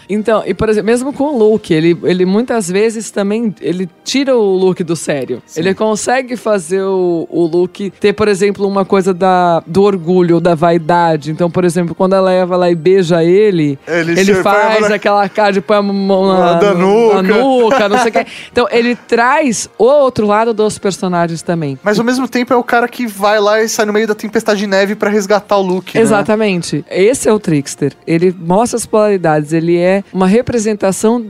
Então, 0.10 0.44
e 0.46 0.54
por 0.54 0.70
exemplo, 0.70 0.86
mesmo 0.86 1.14
com 1.14 1.26
o 1.26 1.38
Luke, 1.38 1.74
ele, 1.74 1.98
ele 2.04 2.26
muitas 2.26 2.68
vezes 2.70 3.12
também 3.12 3.54
ele 3.62 3.90
tira 4.04 4.36
o 4.36 4.56
Luke 4.56 4.84
do 4.84 4.96
sério. 4.96 5.42
Ele 5.56 5.74
consegue 5.74 6.36
fazer 6.38 6.82
o, 6.84 7.28
o 7.30 7.46
Luke 7.46 7.92
ter, 8.00 8.14
por 8.14 8.28
exemplo, 8.28 8.68
uma 8.68 8.86
coisa 8.86 9.14
da, 9.14 9.62
do 9.66 9.84
orgulho, 9.84 10.40
da 10.40 10.56
vaidade. 10.56 11.32
Então, 11.32 11.50
por 11.50 11.64
exemplo, 11.66 11.94
quando 11.96 12.14
ela 12.16 12.30
leva 12.30 12.56
lá 12.56 12.70
e 12.70 12.76
beija 12.76 13.24
ele, 13.24 13.78
Ele 13.88 14.20
ele, 14.20 14.36
faz 14.36 14.92
aquela 14.92 15.28
cara 15.30 15.52
de 15.54 15.62
põe 15.62 15.78
a 15.78 15.82
mão 15.82 16.28
na, 16.28 16.60
no- 16.74 17.14
na 17.14 17.22
nuca. 17.22 17.38
nuca, 17.38 17.90
não 17.90 17.98
sei 18.00 18.10
o 18.10 18.12
que. 18.14 18.26
Então, 18.52 18.68
ele 18.72 18.96
traz 18.96 19.70
o 19.78 19.84
outro 19.84 20.26
lado 20.26 20.54
dos 20.54 20.78
personagens 20.78 21.42
também. 21.42 21.78
Mas 21.84 22.00
ao 22.00 22.06
mesmo 22.06 22.28
tempo 22.28 22.54
é 22.54 22.56
o 22.56 22.64
cara 22.64 22.88
que 22.88 23.06
vai 23.08 23.40
lá 23.40 23.62
e 23.62 23.70
sai 23.70 23.86
no 23.86 23.94
meio 23.94 24.08
da 24.08 24.16
tempestade 24.16 24.60
de 24.60 24.68
neve 24.68 24.96
pra 24.96 25.10
resgatar 25.10 25.58
o 25.58 25.62
Luke. 25.62 25.96
né? 25.98 26.02
Exatamente. 26.02 26.84
Esse 26.90 27.28
é 27.30 27.34
o 27.34 27.40
Trickster. 27.40 27.94
Ele 28.06 28.36
mostra 28.38 28.78
as 28.78 28.86
polaridades. 28.86 29.54
Ele 29.54 29.78
é 29.78 30.04
uma 30.14 30.28
representação 30.28 31.24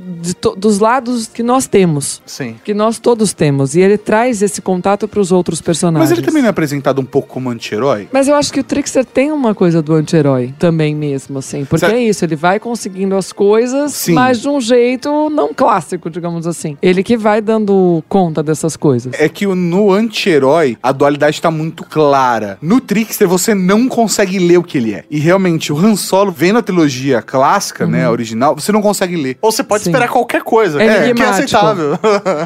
dos 0.58 0.80
lados 0.80 1.28
que 1.28 1.44
nós 1.44 1.68
temos. 1.68 2.22
Sim. 2.26 2.56
Que 2.64 2.74
nós 2.74 3.00
todos 3.00 3.34
temos. 3.34 3.76
E 3.76 3.82
ele 3.82 3.98
traz 3.98 4.42
esse 4.42 4.62
contato 4.62 5.08
para 5.08 5.20
os 5.20 5.32
outros 5.32 5.62
personagens. 5.62 6.10
Mas 6.10 6.18
ele 6.18 6.26
também 6.26 6.42
não 6.42 6.48
é 6.48 6.52
apresentado 6.52 7.00
um 7.02 7.06
pouco 7.06 7.28
como 7.30 7.50
anti-herói? 7.50 8.08
Mas 8.12 8.28
eu 8.28 8.36
acho 8.36 8.52
que 8.52 8.60
o 8.60 8.64
Trickster 8.64 9.06
tem 9.06 9.32
uma 9.32 9.54
coisa 9.56 9.82
do 9.82 9.94
anti-herói 9.94 10.54
também 10.60 10.96
mesmo, 10.96 11.40
assim. 11.40 11.66
Porque 11.66 11.86
Certo. 11.86 11.96
é 11.96 12.04
isso, 12.04 12.24
ele 12.26 12.36
vai 12.36 12.60
conseguindo 12.60 13.16
as 13.16 13.32
coisas, 13.32 13.94
Sim. 13.94 14.14
mas 14.14 14.40
de 14.42 14.48
um 14.50 14.60
jeito 14.62 15.30
não 15.30 15.54
clássico, 15.54 16.10
digamos 16.10 16.48
assim. 16.48 16.78
Ele 16.82 17.04
que 17.06 17.16
vai 17.16 17.40
dando 17.40 18.04
conta 18.10 18.42
dessas 18.42 18.76
coisas. 18.76 19.14
É 19.20 19.30
que 19.30 19.46
no 19.46 19.92
anti-herói, 19.92 20.76
a 20.82 20.92
dualidade 20.92 21.40
tá 21.40 21.52
muito 21.52 21.84
clara. 21.84 22.58
No 22.60 22.82
Trickster, 22.82 23.28
você 23.28 23.54
não 23.54 23.88
consegue 23.88 24.40
ler 24.40 24.58
o 24.58 24.64
que 24.64 24.80
ele 24.80 24.96
é. 24.96 25.04
E 25.10 25.20
realmente, 25.20 25.72
o 25.72 25.78
Han 25.78 25.96
Solo, 25.96 26.32
vendo 26.32 26.58
a 26.58 26.64
trilogia 26.64 27.22
clássica, 27.22 27.86
né, 27.86 28.06
a 28.06 28.12
original, 28.12 28.56
você 28.56 28.72
não 28.72 28.82
consegue 28.82 29.16
ler. 29.16 29.38
Ou 29.40 29.52
você 29.52 29.64
pode 29.64 29.84
Sim. 29.84 29.92
esperar 29.92 30.10
qualquer 30.10 30.42
coisa. 30.42 30.82
É 30.82 31.10
É, 31.12 31.14
que 31.14 31.22
é 31.22 31.26
aceitável. 31.26 32.00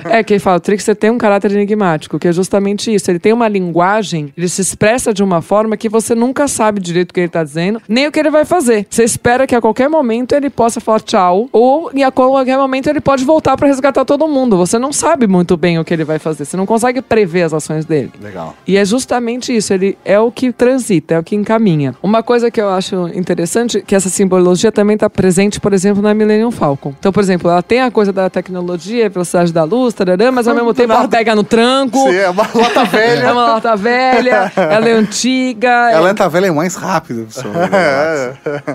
É, 0.09 0.23
que 0.23 0.33
ele 0.33 0.39
fala, 0.39 0.57
o 0.57 0.59
Trickster 0.59 0.95
tem 0.95 1.09
um 1.09 1.17
caráter 1.17 1.51
enigmático, 1.51 2.19
que 2.19 2.27
é 2.27 2.33
justamente 2.33 2.93
isso. 2.93 3.09
Ele 3.09 3.19
tem 3.19 3.31
uma 3.31 3.47
linguagem, 3.47 4.33
ele 4.35 4.49
se 4.49 4.61
expressa 4.61 5.13
de 5.13 5.23
uma 5.23 5.41
forma 5.41 5.77
que 5.77 5.87
você 5.87 6.13
nunca 6.13 6.47
sabe 6.47 6.81
direito 6.81 7.11
o 7.11 7.13
que 7.13 7.21
ele 7.21 7.29
tá 7.29 7.43
dizendo, 7.43 7.81
nem 7.87 8.07
o 8.07 8.11
que 8.11 8.19
ele 8.19 8.29
vai 8.29 8.43
fazer. 8.43 8.85
Você 8.89 9.03
espera 9.03 9.47
que 9.47 9.55
a 9.55 9.61
qualquer 9.61 9.87
momento 9.87 10.33
ele 10.33 10.49
possa 10.49 10.81
falar 10.81 10.99
tchau, 10.99 11.47
ou 11.51 11.91
em 11.93 12.03
a 12.03 12.11
qualquer 12.11 12.57
momento 12.57 12.87
ele 12.87 12.99
pode 12.99 13.23
voltar 13.23 13.55
pra 13.55 13.67
resgatar 13.67 14.03
todo 14.03 14.27
mundo. 14.27 14.48
Você 14.57 14.77
não 14.79 14.91
sabe 14.93 15.27
muito 15.27 15.55
bem 15.57 15.79
o 15.79 15.85
que 15.85 15.93
ele 15.93 16.03
vai 16.03 16.19
fazer, 16.19 16.45
você 16.45 16.55
não 16.57 16.65
consegue 16.65 17.01
prever 17.01 17.43
as 17.43 17.53
ações 17.53 17.85
dele. 17.85 18.11
Legal. 18.21 18.55
E 18.67 18.77
é 18.77 18.85
justamente 18.85 19.55
isso, 19.55 19.73
ele 19.73 19.97
é 20.05 20.19
o 20.19 20.31
que 20.31 20.51
transita, 20.51 21.15
é 21.15 21.19
o 21.19 21.23
que 21.23 21.35
encaminha. 21.35 21.95
Uma 22.01 22.21
coisa 22.23 22.49
que 22.51 22.61
eu 22.61 22.69
acho 22.69 23.07
interessante, 23.13 23.81
que 23.81 23.95
essa 23.95 24.09
simbologia 24.09 24.71
também 24.71 24.93
está 24.95 25.09
presente, 25.09 25.59
por 25.59 25.73
exemplo, 25.73 26.01
na 26.01 26.13
Millennium 26.13 26.51
Falcon. 26.51 26.93
Então, 26.99 27.11
por 27.11 27.21
exemplo, 27.21 27.49
ela 27.49 27.61
tem 27.63 27.81
a 27.81 27.91
coisa 27.91 28.11
da 28.13 28.29
tecnologia, 28.29 29.09
velocidade 29.09 29.51
da 29.53 29.63
luz, 29.63 29.93
tarará, 29.93 30.31
mas 30.31 30.47
ao 30.47 30.55
mesmo 30.55 30.73
tempo 30.73 30.93
ela 30.93 31.07
pega 31.07 31.35
no 31.35 31.43
tranco. 31.43 31.97
Sim, 32.09 32.15
é 32.15 32.29
uma 32.29 32.43
lata 32.43 32.81
É 32.99 33.15
velha. 33.15 33.31
uma 33.33 33.47
lata 33.53 33.75
velha, 33.75 34.51
ela 34.55 34.89
é 34.89 34.91
antiga. 34.93 35.91
Ela 35.91 36.07
é- 36.09 36.11
é 36.11 36.13
tá 36.13 36.27
velha 36.27 36.47
é 36.47 36.51
mais 36.51 36.75
rápido. 36.75 37.25
pessoal. 37.25 37.53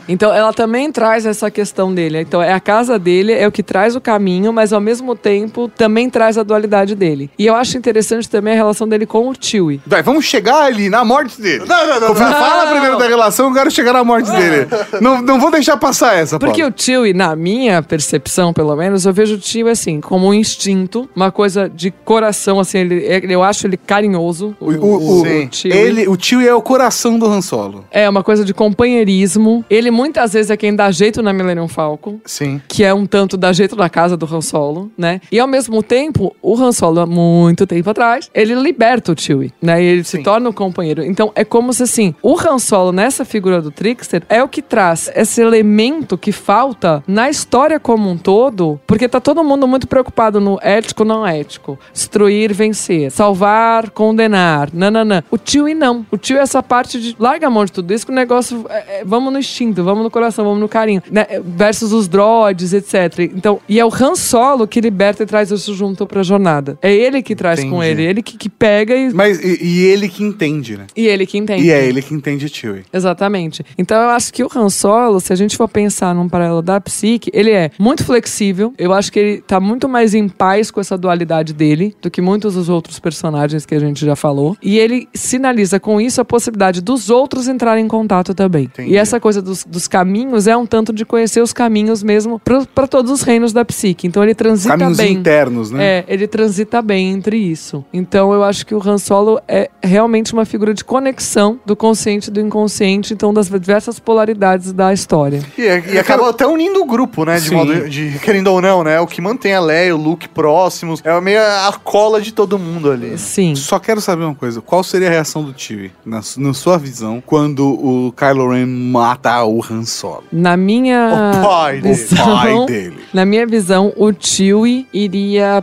Então, 0.08 0.32
ela 0.32 0.52
também 0.52 0.90
traz 0.92 1.26
essa 1.26 1.50
questão 1.50 1.92
dele. 1.94 2.20
Então, 2.20 2.42
é 2.42 2.52
a 2.52 2.60
casa 2.60 2.98
dele, 2.98 3.32
é 3.32 3.46
o 3.46 3.52
que 3.52 3.62
traz 3.62 3.96
o 3.96 4.00
caminho, 4.00 4.52
mas 4.52 4.72
ao 4.72 4.80
mesmo 4.80 5.14
tempo 5.14 5.63
também 5.68 6.08
traz 6.10 6.36
a 6.38 6.42
dualidade 6.42 6.94
dele. 6.94 7.30
E 7.38 7.46
eu 7.46 7.54
acho 7.54 7.76
interessante 7.76 8.28
também 8.28 8.52
a 8.54 8.56
relação 8.56 8.86
dele 8.88 9.06
com 9.06 9.28
o 9.28 9.34
Chewie. 9.38 9.80
Vai, 9.86 10.02
vamos 10.02 10.24
chegar 10.24 10.62
ali 10.62 10.88
na 10.88 11.04
morte 11.04 11.40
dele. 11.40 11.64
Não, 11.66 11.86
não, 11.86 12.00
não, 12.08 12.14
Fala 12.14 12.30
não. 12.30 12.38
fala 12.40 12.70
primeiro 12.70 12.98
da 12.98 13.06
relação, 13.06 13.48
eu 13.48 13.54
quero 13.54 13.70
chegar 13.70 13.92
na 13.92 14.04
morte 14.04 14.30
dele. 14.30 14.66
Não, 15.00 15.20
não 15.22 15.40
vou 15.40 15.50
deixar 15.50 15.76
passar 15.76 16.16
essa, 16.16 16.38
Porque 16.38 16.60
Paulo. 16.62 16.74
o 16.76 16.82
Chewie, 16.82 17.12
na 17.12 17.34
minha 17.36 17.82
percepção, 17.82 18.52
pelo 18.52 18.74
menos, 18.76 19.04
eu 19.06 19.12
vejo 19.12 19.36
o 19.36 19.40
Chewie 19.40 19.70
assim, 19.70 20.00
como 20.00 20.28
um 20.28 20.34
instinto, 20.34 21.08
uma 21.14 21.30
coisa 21.30 21.68
de 21.68 21.90
coração, 21.90 22.60
assim, 22.60 22.78
ele, 22.78 23.32
eu 23.32 23.42
acho 23.42 23.66
ele 23.66 23.76
carinhoso. 23.76 24.56
O, 24.60 24.70
o, 24.72 25.20
o, 25.20 25.24
Sim. 25.24 25.48
Chewie. 25.50 25.76
ele, 25.76 26.08
o 26.08 26.16
tio 26.16 26.40
é 26.40 26.54
o 26.54 26.62
coração 26.62 27.18
do 27.18 27.26
Han 27.26 27.40
Solo. 27.40 27.84
É 27.90 28.08
uma 28.08 28.22
coisa 28.22 28.44
de 28.44 28.52
companheirismo. 28.54 29.64
Ele 29.68 29.90
muitas 29.90 30.32
vezes 30.32 30.50
é 30.50 30.56
quem 30.56 30.74
dá 30.74 30.90
jeito 30.90 31.22
na 31.22 31.32
Millennium 31.32 31.68
Falcon. 31.68 32.18
Sim. 32.24 32.60
Que 32.68 32.84
é 32.84 32.92
um 32.94 33.06
tanto 33.06 33.36
da 33.36 33.52
jeito 33.52 33.76
da 33.76 33.88
casa 33.88 34.16
do 34.16 34.26
Han 34.26 34.40
Solo, 34.40 34.90
né? 34.96 35.20
E 35.30 35.38
ao 35.38 35.46
mesmo 35.54 35.82
tempo, 35.84 36.34
o 36.42 36.56
Han 36.60 36.72
Solo, 36.72 37.00
há 37.00 37.06
muito 37.06 37.64
tempo 37.64 37.88
atrás, 37.88 38.28
ele 38.34 38.54
liberta 38.56 39.12
o 39.12 39.14
Chewie, 39.16 39.52
né? 39.62 39.80
E 39.80 39.86
ele 39.86 40.04
se 40.04 40.16
Sim. 40.16 40.22
torna 40.24 40.48
o 40.48 40.52
companheiro. 40.52 41.04
Então 41.04 41.30
é 41.34 41.44
como 41.44 41.72
se 41.72 41.84
assim, 41.84 42.12
o 42.20 42.36
Han 42.36 42.58
Solo 42.58 42.90
nessa 42.90 43.24
figura 43.24 43.62
do 43.62 43.70
Trickster 43.70 44.22
é 44.28 44.42
o 44.42 44.48
que 44.48 44.60
traz 44.60 45.10
esse 45.14 45.40
elemento 45.40 46.18
que 46.18 46.32
falta 46.32 47.04
na 47.06 47.30
história 47.30 47.78
como 47.78 48.10
um 48.10 48.16
todo, 48.16 48.80
porque 48.84 49.08
tá 49.08 49.20
todo 49.20 49.44
mundo 49.44 49.68
muito 49.68 49.86
preocupado 49.86 50.40
no 50.40 50.58
ético, 50.60 51.04
não 51.04 51.24
ético, 51.24 51.78
destruir, 51.92 52.52
vencer, 52.52 53.12
salvar, 53.12 53.90
condenar, 53.90 54.70
nananã. 54.72 55.22
O 55.30 55.38
Chewie 55.42 55.74
não. 55.74 56.04
O 56.10 56.18
Chewie 56.20 56.40
é 56.40 56.42
essa 56.42 56.62
parte 56.62 57.00
de 57.00 57.14
larga 57.18 57.46
a 57.46 57.50
mão 57.50 57.64
de 57.64 57.70
tudo 57.70 57.94
isso, 57.94 58.04
que 58.04 58.12
o 58.12 58.14
negócio 58.14 58.66
é, 58.68 59.00
é, 59.00 59.04
vamos 59.04 59.32
no 59.32 59.38
instinto, 59.38 59.84
vamos 59.84 60.02
no 60.02 60.10
coração, 60.10 60.44
vamos 60.44 60.60
no 60.60 60.68
carinho, 60.68 61.02
né? 61.10 61.26
Versus 61.44 61.92
os 61.92 62.08
droids, 62.08 62.72
etc. 62.72 63.30
Então, 63.34 63.60
e 63.68 63.78
é 63.78 63.84
o 63.84 63.92
Han 63.94 64.16
Solo 64.16 64.66
que 64.66 64.80
liberta 64.80 65.22
e 65.22 65.26
traz 65.26 65.43
isso 65.50 65.74
junto 65.74 66.06
pra 66.06 66.22
jornada. 66.22 66.78
É 66.82 66.92
ele 66.92 67.22
que 67.22 67.34
traz 67.34 67.60
com 67.60 67.82
Entendi. 67.82 68.02
ele, 68.02 68.02
ele 68.04 68.22
que, 68.22 68.36
que 68.36 68.48
pega 68.48 68.94
e, 68.94 69.12
Mas, 69.12 69.42
e, 69.42 69.58
e 69.62 69.84
ele 69.86 70.08
que 70.08 70.22
entende, 70.22 70.76
né? 70.76 70.86
e 70.96 71.06
ele 71.06 71.26
que 71.26 71.38
entende. 71.38 71.64
E 71.64 71.70
é 71.70 71.86
ele 71.86 72.02
que 72.02 72.14
entende 72.14 72.48
tio. 72.48 72.82
Exatamente. 72.92 73.64
Então 73.78 74.00
eu 74.00 74.08
acho 74.10 74.32
que 74.32 74.42
o 74.42 74.48
Han 74.54 74.68
Solo, 74.68 75.20
se 75.20 75.32
a 75.32 75.36
gente 75.36 75.56
for 75.56 75.68
pensar 75.68 76.14
num 76.14 76.28
paralelo 76.28 76.62
da 76.62 76.80
psique, 76.80 77.30
ele 77.32 77.50
é 77.50 77.70
muito 77.78 78.04
flexível. 78.04 78.72
Eu 78.78 78.92
acho 78.92 79.12
que 79.12 79.18
ele 79.18 79.40
tá 79.40 79.60
muito 79.60 79.88
mais 79.88 80.14
em 80.14 80.28
paz 80.28 80.70
com 80.70 80.80
essa 80.80 80.96
dualidade 80.96 81.52
dele 81.52 81.94
do 82.00 82.10
que 82.10 82.20
muitos 82.20 82.54
dos 82.54 82.68
outros 82.68 82.98
personagens 82.98 83.66
que 83.66 83.74
a 83.74 83.78
gente 83.78 84.04
já 84.04 84.16
falou. 84.16 84.56
E 84.62 84.78
ele 84.78 85.08
sinaliza 85.14 85.78
com 85.78 86.00
isso 86.00 86.20
a 86.20 86.24
possibilidade 86.24 86.80
dos 86.80 87.10
outros 87.10 87.48
entrarem 87.48 87.84
em 87.84 87.88
contato 87.88 88.34
também. 88.34 88.64
Entendi. 88.64 88.90
E 88.92 88.96
essa 88.96 89.20
coisa 89.20 89.40
dos, 89.40 89.64
dos 89.64 89.86
caminhos 89.88 90.46
é 90.46 90.56
um 90.56 90.66
tanto 90.66 90.92
de 90.92 91.04
conhecer 91.04 91.40
os 91.40 91.52
caminhos 91.52 92.02
mesmo 92.02 92.40
para 92.74 92.86
todos 92.86 93.10
os 93.10 93.22
reinos 93.22 93.52
da 93.52 93.64
psique. 93.64 94.06
Então 94.06 94.22
ele 94.22 94.34
transita 94.34 94.76
Caminhos 94.76 94.96
bem. 94.96 95.12
Internos, 95.24 95.70
né? 95.70 95.82
É, 95.84 96.04
ele 96.06 96.26
transita 96.26 96.82
bem 96.82 97.10
entre 97.12 97.36
isso. 97.38 97.82
Então 97.92 98.32
eu 98.34 98.42
acho 98.44 98.66
que 98.66 98.74
o 98.74 98.82
Han 98.86 98.98
Solo 98.98 99.40
é 99.48 99.70
realmente 99.82 100.34
uma 100.34 100.44
figura 100.44 100.74
de 100.74 100.84
conexão 100.84 101.58
do 101.64 101.74
consciente 101.74 102.28
e 102.28 102.32
do 102.32 102.40
inconsciente, 102.40 103.14
então 103.14 103.32
das 103.32 103.48
diversas 103.48 103.98
polaridades 103.98 104.70
da 104.72 104.92
história. 104.92 105.40
E, 105.56 105.62
e 105.94 105.98
acaba 105.98 106.28
até 106.28 106.46
unindo 106.46 106.82
o 106.82 106.84
grupo, 106.84 107.24
né? 107.24 107.36
De 107.36 107.48
Sim. 107.48 107.54
modo 107.54 107.88
de 107.88 108.18
querendo 108.22 108.48
ou 108.48 108.60
não, 108.60 108.84
né? 108.84 109.00
O 109.00 109.06
que 109.06 109.20
mantém 109.22 109.54
a 109.54 109.60
Leia 109.60 109.88
e 109.88 109.92
o 109.92 109.96
Luke 109.96 110.28
próximos. 110.28 111.00
É 111.02 111.18
meio 111.20 111.40
a 111.40 111.72
cola 111.82 112.20
de 112.20 112.32
todo 112.32 112.58
mundo 112.58 112.90
ali. 112.90 113.16
Sim. 113.16 113.54
Só 113.54 113.78
quero 113.78 114.00
saber 114.00 114.24
uma 114.24 114.34
coisa. 114.34 114.60
Qual 114.60 114.84
seria 114.84 115.08
a 115.08 115.10
reação 115.10 115.42
do 115.42 115.54
Chewie, 115.56 115.90
na, 116.04 116.20
na 116.36 116.52
sua 116.52 116.76
visão, 116.76 117.22
quando 117.24 117.66
o 117.66 118.12
Kylo 118.12 118.50
Ren 118.50 118.66
mata 118.66 119.42
o 119.44 119.64
Han 119.64 119.84
Solo? 119.84 120.24
Na 120.30 120.56
minha 120.56 121.32
O 121.38 121.46
pai 121.46 121.80
dele. 121.80 121.94
visão, 121.94 122.24
Pai 122.36 122.66
dele. 122.66 122.98
na 123.14 123.24
minha 123.24 123.46
visão, 123.46 123.92
o 123.96 124.12
Chewie 124.18 124.86
iria 124.92 125.13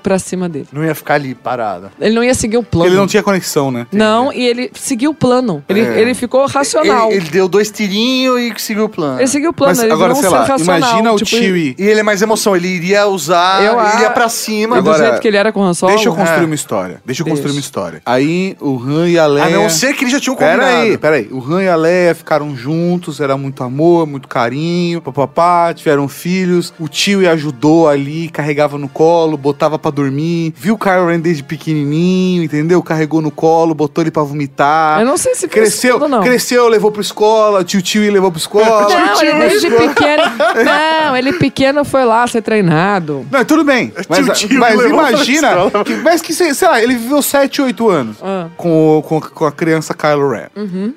pra 0.02 0.18
cima 0.20 0.48
dele. 0.50 0.68
Não 0.72 0.84
ia 0.84 0.96
ficar 0.96 1.16
ali 1.16 1.34
parado. 1.36 1.92
Ele 2.00 2.16
não 2.16 2.24
ia 2.24 2.34
seguir 2.34 2.58
o 2.58 2.64
plano. 2.64 2.88
Ele 2.90 2.96
não 2.96 3.08
tinha 3.08 3.22
conexão, 3.24 3.72
né? 3.72 3.88
Não, 3.92 4.32
e 4.34 4.46
ele 4.46 4.72
seguiu 4.74 5.12
o 5.12 5.14
plano. 5.14 5.64
Ele, 5.68 5.82
É. 5.82 6.00
ele 6.02 6.14
ficou 6.14 6.46
racional. 6.48 7.08
Ele, 7.08 7.18
Ele, 7.18 7.24
ele 7.26 7.30
deu 7.32 7.48
dois 7.48 7.70
tirinhos 7.72 8.40
e 8.40 8.54
seguiu 8.58 8.86
o 8.86 8.90
plano. 8.90 9.26
seguiu 9.28 9.50
o 9.50 9.54
plano, 9.54 9.72
Mas 9.76 9.84
ele 9.84 9.92
agora, 9.94 10.14
um 10.14 10.16
sei 10.16 10.24
ser 10.30 10.30
lá, 10.36 10.44
racional. 10.46 10.78
imagina 10.78 11.12
o 11.14 11.18
tipo, 11.18 11.30
Chewie. 11.30 11.76
E 11.78 11.84
ele 11.84 12.00
é 12.00 12.04
mais 12.04 12.22
emoção, 12.22 12.56
ele 12.56 12.68
iria 12.68 13.06
usar, 13.08 13.64
Eu 13.64 13.80
ele 13.80 13.96
iria 13.96 14.10
pra 14.10 14.30
cima. 14.30 14.76
do 14.82 14.90
Agora, 14.90 15.06
jeito 15.10 15.22
que 15.22 15.28
ele 15.28 15.38
era 15.38 15.52
com 15.52 15.60
o 15.62 15.64
Han 15.64 15.74
Solo. 15.74 15.94
Deixa 15.94 16.10
eu 16.10 16.16
construir 16.16 16.44
É. 16.44 16.46
uma 16.46 16.56
história. 16.56 17.02
Deixa 17.06 17.22
eu 17.22 17.26
Deixa. 17.26 17.30
construir 17.42 17.52
uma 17.52 17.60
história. 17.60 18.02
Aí 18.06 18.56
o 18.60 18.78
Han 18.82 19.10
e 19.10 19.18
a 19.20 19.26
Leia. 19.28 19.46
A 19.48 19.50
não 19.50 19.70
ser 19.70 19.94
que 19.94 20.04
eles 20.04 20.14
já 20.14 20.20
tinham 20.20 20.36
combinado. 20.36 20.62
Pera 20.62 20.80
aí, 20.82 20.98
pera 20.98 21.16
aí. 21.18 21.28
O 21.32 21.40
Han 21.44 21.64
e 21.64 21.68
a 21.70 21.76
Leia 21.76 22.16
ficaram 22.16 22.56
juntos, 22.56 23.20
era 23.20 23.36
muito 23.38 23.64
amor, 23.64 24.06
muito 24.08 24.28
carinho, 24.28 25.02
papapá, 25.02 25.74
tiveram 25.74 26.04
um 26.04 26.08
filho. 26.08 26.32
filhos, 26.32 26.74
o 26.80 26.88
tio 26.88 27.30
ajudou 27.30 27.90
ali, 27.90 28.30
carregava 28.30 28.78
no 28.78 28.88
colo, 28.88 29.36
botava 29.42 29.78
pra 29.80 29.92
dormir, 29.92 30.54
viu 30.56 30.76
o 30.76 30.78
Kylo 30.78 31.08
Ren 31.08 31.20
desde 31.20 31.44
pequenininho, 31.44 32.44
entendeu? 32.44 32.82
Carregou 32.84 33.22
no 33.22 33.32
colo, 33.32 33.74
botou 33.74 34.04
ele 34.04 34.12
pra 34.12 34.24
vomitar. 34.24 35.00
Eu 35.00 35.06
não 35.06 35.18
sei 35.18 35.36
se 35.36 35.48
Cresceu, 35.48 35.96
tudo, 36.00 36.08
não. 36.08 36.22
cresceu, 36.22 36.68
levou 36.68 36.92
pra 36.92 37.02
escola, 37.02 37.64
tio 37.64 37.82
tio 37.82 38.12
levou 38.12 38.32
pra 38.32 38.40
escola. 38.40 38.88
Não, 39.12 39.22
ele 39.22 39.34
desde 39.50 39.70
pequeno. 39.70 40.24
Não, 40.66 41.18
ele 41.18 41.34
pequeno 41.34 41.84
foi 41.86 42.06
lá 42.06 42.26
ser 42.28 42.42
treinado. 42.42 43.26
Não, 43.32 43.44
tudo 43.46 43.64
bem. 43.64 43.92
Mas, 44.08 44.18
Tio-tio 44.26 44.60
mas 44.60 44.78
levou 44.78 45.00
pra 45.00 45.12
imagina. 45.12 45.48
escola. 45.50 45.84
Que, 45.86 45.96
mas 45.98 46.22
que, 46.22 46.34
sei 46.34 46.54
lá, 46.68 46.82
ele 46.82 46.96
viveu 46.96 47.22
7, 47.22 47.62
8 47.62 47.90
anos 47.90 48.18
Ah. 48.22 48.48
com, 48.58 48.98
o- 48.98 49.02
com, 49.02 49.20
com 49.22 49.46
a 49.46 49.52
criança 49.52 49.94
Kylo 49.94 50.30
Ren. 50.30 50.48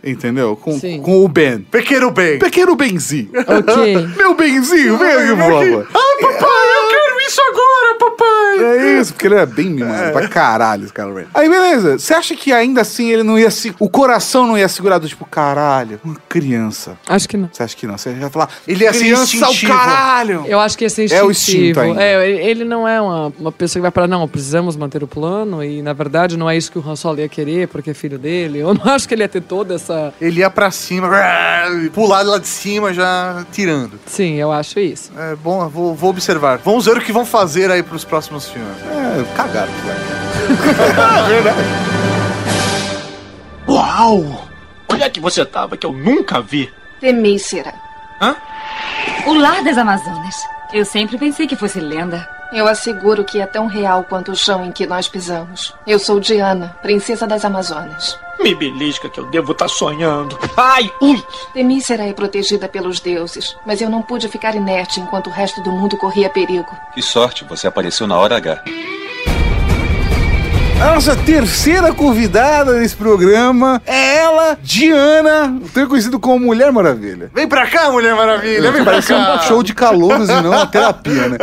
Entendeu? 0.03 0.57
Com, 0.57 0.79
Sim. 0.79 1.01
com 1.03 1.25
o 1.25 1.29
Ben. 1.29 1.61
Pequeno 1.71 2.11
bem. 2.11 2.39
Pequeno 2.39 2.75
Benzinho. 2.77 3.31
Ok. 3.35 4.07
Meu 4.17 4.35
Benzinho, 4.35 4.97
vem 4.99 5.11
aqui, 5.11 5.29
por 5.31 5.37
favor. 5.39 5.89
Ai, 5.95 6.21
papai, 6.21 6.67
eu 6.67 6.89
quero 6.89 7.21
isso 7.27 7.41
agora, 7.41 7.84
papai. 7.99 8.65
É 8.65 9.01
isso, 9.01 9.13
porque 9.13 9.27
ele 9.27 9.35
era 9.35 9.47
bem 9.47 9.67
mimado 9.71 10.13
pra 10.13 10.29
caralho, 10.29 10.85
esse 10.85 10.95
Ren. 10.95 11.25
Aí, 11.35 11.49
beleza. 11.49 11.99
Você 11.99 12.15
acha 12.15 12.35
que 12.37 12.53
ainda 12.53 12.81
assim 12.81 13.11
ele 13.11 13.23
não 13.23 13.39
ia 13.39 13.51
se. 13.51 13.75
O 13.79 13.89
coração 13.89 14.47
não 14.47 14.57
ia 14.57 14.69
segurar 14.69 14.99
do 14.99 15.09
tipo, 15.09 15.25
caralho, 15.27 16.01
uma 16.05 16.17
criança. 16.29 16.97
Acho 17.09 17.29
que 17.29 17.37
não. 17.37 17.49
Você 17.53 17.63
acha 17.63 17.77
que 17.77 17.87
não? 17.87 17.99
Você 17.99 18.11
ia 18.13 18.31
falar, 18.31 18.49
Ele 18.67 18.85
ia 18.85 18.93
ser 18.93 19.01
criança, 19.01 19.23
o 19.23 19.25
instintivo. 19.51 19.73
caralho. 19.73 20.45
Eu 20.47 20.61
acho 20.61 20.79
que 20.79 20.85
esse 20.85 21.13
É 21.13 21.23
o 21.23 21.31
instintivo. 21.31 21.31
instinto 21.31 21.81
ainda. 21.81 22.03
É, 22.03 22.31
ele- 22.51 22.65
não 22.65 22.87
é 22.89 23.01
uma, 23.01 23.33
uma 23.39 23.53
pessoa 23.53 23.81
que 23.81 23.83
vai 23.83 23.91
falar, 23.91 24.07
não, 24.07 24.27
precisamos 24.27 24.77
manter 24.77 25.03
o 25.03 25.07
plano, 25.07 25.63
e 25.63 25.83
na 25.83 25.93
verdade 25.93 26.37
não 26.37 26.49
é 26.49 26.57
isso 26.57 26.71
que 26.73 26.79
o 26.79 26.85
Han 26.89 26.97
Solo 26.97 27.19
ia 27.21 27.29
querer, 27.29 27.69
porque 27.69 27.91
é 27.91 27.95
filho 27.95 28.19
dele. 28.19 28.61
Eu 28.61 28.73
não 28.75 28.93
acho 28.93 29.07
que 29.07 29.15
ele 29.15 29.23
ia 29.23 29.29
ter 29.29 29.43
toda 29.43 29.75
essa. 29.75 30.13
Ele 30.21 30.41
ia 30.41 30.49
pra 30.51 30.71
cima, 30.71 31.09
pular 31.93 32.23
lá 32.25 32.39
de 32.39 32.47
cima 32.47 32.93
já 32.93 33.45
tirando. 33.53 33.99
Sim, 34.07 34.35
eu 34.37 34.51
acho 34.53 34.79
isso. 34.81 35.11
É 35.17 35.35
bom, 35.37 35.69
vou, 35.69 35.95
vou 35.95 36.11
observar. 36.11 36.59
Vamos 36.65 36.87
ver 36.87 36.97
o 36.97 37.01
que 37.01 37.13
vão 37.13 37.25
fazer 37.27 37.71
aí 37.71 37.83
pros 37.85 38.05
próximos 38.05 38.49
filmes. 38.49 38.77
É, 38.83 39.37
cagaram, 39.37 39.73
velho. 39.85 41.55
Uau! 43.69 44.49
Onde 44.89 45.03
é 45.03 45.11
que 45.11 45.21
você 45.21 45.45
tava 45.45 45.77
que 45.77 45.87
eu 45.87 45.93
nunca 45.93 46.41
vi? 46.41 46.73
Temícera. 47.01 47.75
Hã? 48.21 48.37
O 49.27 49.35
lar 49.35 49.63
das 49.65 49.77
Amazonas. 49.79 50.35
Eu 50.73 50.85
sempre 50.85 51.17
pensei 51.19 51.47
que 51.47 51.57
fosse 51.57 51.81
lenda. 51.81 52.29
Eu 52.55 52.69
asseguro 52.69 53.25
que 53.25 53.41
é 53.41 53.47
tão 53.47 53.67
real 53.67 54.05
quanto 54.05 54.31
o 54.31 54.37
chão 54.37 54.65
em 54.65 54.71
que 54.71 54.87
nós 54.87 55.09
pisamos. 55.09 55.75
Eu 55.85 55.99
sou 55.99 56.21
Diana, 56.21 56.69
princesa 56.81 57.27
das 57.27 57.45
Amazonas. 57.45 58.17
Me 58.39 58.55
belisca 58.55 59.09
que 59.09 59.19
eu 59.19 59.29
devo 59.29 59.51
estar 59.51 59.67
sonhando. 59.67 60.39
Ai, 60.57 60.89
ui! 61.01 61.21
Temícera 61.53 62.05
é 62.05 62.13
protegida 62.13 62.69
pelos 62.69 63.01
deuses, 63.01 63.57
mas 63.67 63.81
eu 63.81 63.91
não 63.91 64.03
pude 64.03 64.29
ficar 64.29 64.55
inerte 64.55 65.01
enquanto 65.01 65.27
o 65.27 65.33
resto 65.33 65.61
do 65.65 65.73
mundo 65.73 65.97
corria 65.97 66.31
perigo. 66.31 66.71
Que 66.95 67.03
sorte, 67.03 67.45
você 67.45 67.67
apareceu 67.67 68.07
na 68.07 68.17
hora 68.17 68.37
H. 68.37 68.63
A 70.81 70.95
nossa 70.95 71.17
terceira 71.17 71.93
convidada 71.95 72.73
nesse 72.75 72.95
programa 72.95 73.81
é 73.87 74.19
ela, 74.19 74.59
Diana, 74.63 75.59
também 75.73 75.89
conhecido 75.89 76.19
como 76.21 76.45
Mulher 76.47 76.71
Maravilha. 76.73 77.31
Vem 77.35 77.49
pra 77.49 77.67
cá, 77.67 77.91
Mulher 77.91 78.15
Maravilha, 78.15 78.71
vem 78.71 78.83
pra 78.83 78.93
Parece 78.93 79.09
cá. 79.09 79.37
um 79.37 79.43
show 79.47 79.63
de 79.63 79.73
calouros 79.73 80.29
e 80.29 80.33
não 80.33 80.51
uma 80.51 80.67
terapia, 80.67 81.29
né? 81.29 81.39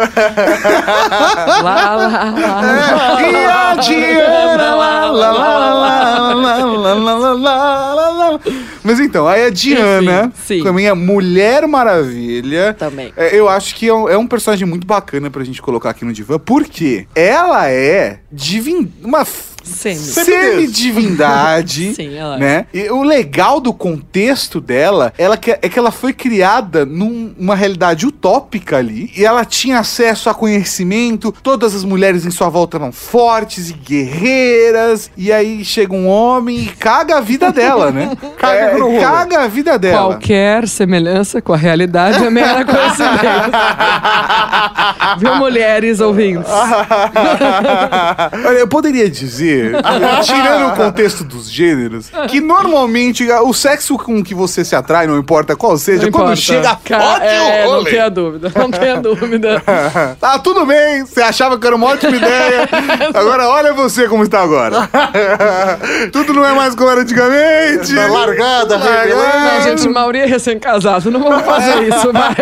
Lá, 1.64 1.96
lá, 1.96 1.96
lá. 1.98 3.22
E 3.22 3.36
a 3.46 3.76
Diana, 3.76 4.76
lá, 4.76 5.06
lá, 5.12 5.32
lá, 5.32 5.58
lá, 5.58 6.34
lá, 6.34 6.66
lá, 6.66 6.94
lá, 6.94 7.14
lá, 7.14 7.34
lá, 7.34 7.94
lá, 7.94 8.10
lá. 8.32 8.40
Mas 8.84 9.00
então, 9.00 9.28
aí 9.28 9.46
a 9.46 9.50
Diana, 9.50 10.32
Enfim, 10.34 10.58
sim. 10.58 10.64
também 10.64 10.88
é 10.88 10.94
Mulher 10.94 11.68
Maravilha. 11.68 12.74
Também. 12.74 13.14
É, 13.16 13.36
eu 13.38 13.48
acho 13.48 13.76
que 13.76 13.88
é 13.88 13.94
um, 13.94 14.10
é 14.10 14.18
um 14.18 14.28
personagem 14.28 14.68
muito 14.68 14.88
bacana 14.88 15.30
pra 15.30 15.44
gente 15.44 15.62
colocar 15.62 15.92
aqui 15.92 16.04
no 16.04 16.14
divã, 16.14 16.40
porque 16.40 17.08
ela 17.16 17.70
é 17.70 18.20
divin... 18.32 18.92
uma 19.04 19.26
Semi. 19.72 19.96
semi-divindade, 19.96 21.94
Sim, 21.96 22.16
ela 22.18 22.36
é. 22.36 22.40
né? 22.40 22.66
E 22.74 22.90
o 22.90 23.04
legal 23.04 23.60
do 23.60 23.74
contexto 23.74 24.60
dela 24.62 25.14
ela 25.18 25.38
que- 25.38 25.52
é 25.52 25.70
que 25.70 25.78
ela 25.80 25.92
foi 25.92 26.14
criada 26.14 26.86
num- 26.86 27.34
numa 27.38 27.56
realidade 27.56 28.06
utópica 28.06 28.78
ali, 28.78 29.12
e 29.16 29.26
ela 29.26 29.44
tinha 29.46 29.80
acesso 29.80 30.30
a 30.30 30.34
conhecimento, 30.34 31.34
todas 31.44 31.74
as 31.76 31.84
mulheres 31.84 32.26
em 32.26 32.32
sua 32.32 32.50
volta 32.50 32.78
eram 32.78 32.92
fortes 32.92 33.70
e 33.70 33.74
guerreiras, 33.74 35.10
e 35.18 35.32
aí 35.32 35.64
chega 35.66 35.94
um 35.94 36.08
homem 36.08 36.60
e 36.60 36.66
caga 36.68 37.18
a 37.18 37.22
vida 37.22 37.52
dela, 37.52 37.92
né? 37.92 38.12
Caga 38.38 38.56
É, 38.60 38.74
no 38.78 38.88
rolo. 38.88 39.00
caga 39.02 39.40
a 39.44 39.48
vida 39.48 39.78
dela. 39.78 39.98
Qualquer 40.16 40.68
semelhança 40.68 41.42
com 41.42 41.54
a 41.54 41.58
realidade 41.58 42.24
é 42.24 42.30
mera 42.30 42.66
coincidência. 42.66 43.12
Viu, 45.20 45.36
mulheres 45.36 46.00
ouvintes? 46.00 46.50
Olha, 48.46 48.58
eu 48.58 48.68
poderia 48.68 49.10
dizer, 49.10 49.61
tirando 50.24 50.68
o 50.70 50.76
contexto 50.76 51.24
dos 51.24 51.50
gêneros, 51.52 52.10
que 52.30 52.40
normalmente 52.42 53.30
o 53.32 53.54
sexo 53.54 53.98
com 53.98 54.24
que 54.24 54.34
você 54.34 54.64
se 54.66 54.76
atrai, 54.76 55.08
não 55.08 55.18
importa 55.18 55.56
qual 55.56 55.78
seja, 55.78 56.04
Não 56.04 56.12
quando 56.12 56.34
importa. 56.34 56.42
chega, 56.42 56.78
Ca- 56.84 57.00
fode 57.00 57.26
é, 57.26 57.68
o 57.68 57.72
Não 57.72 57.84
tenha 57.84 58.10
dúvida, 58.10 58.52
não 58.56 58.72
tenha 58.72 58.98
dúvida. 59.02 59.64
Tá 60.20 60.40
tudo 60.40 60.66
bem, 60.66 61.06
você 61.06 61.22
achava 61.22 61.58
que 61.60 61.66
era 61.68 61.76
uma 61.76 61.88
ótima 61.88 62.16
ideia, 62.16 62.68
agora 63.14 63.48
olha 63.48 63.74
você 63.74 64.08
como 64.08 64.24
está 64.24 64.42
agora. 64.42 64.88
tudo 66.12 66.34
não 66.34 66.46
é 66.46 66.54
mais 66.54 66.76
como 66.76 66.90
era 66.90 67.02
antigamente. 67.02 67.94
Tá 67.96 68.08
largada. 68.08 68.78
Não, 68.78 69.62
gente, 69.64 69.88
Mauri 69.90 70.20
é 70.20 70.26
recém-casado, 70.26 71.10
não 71.12 71.22
vamos 71.22 71.44
fazer 71.46 71.84
isso, 71.88 72.12
mas... 72.14 72.36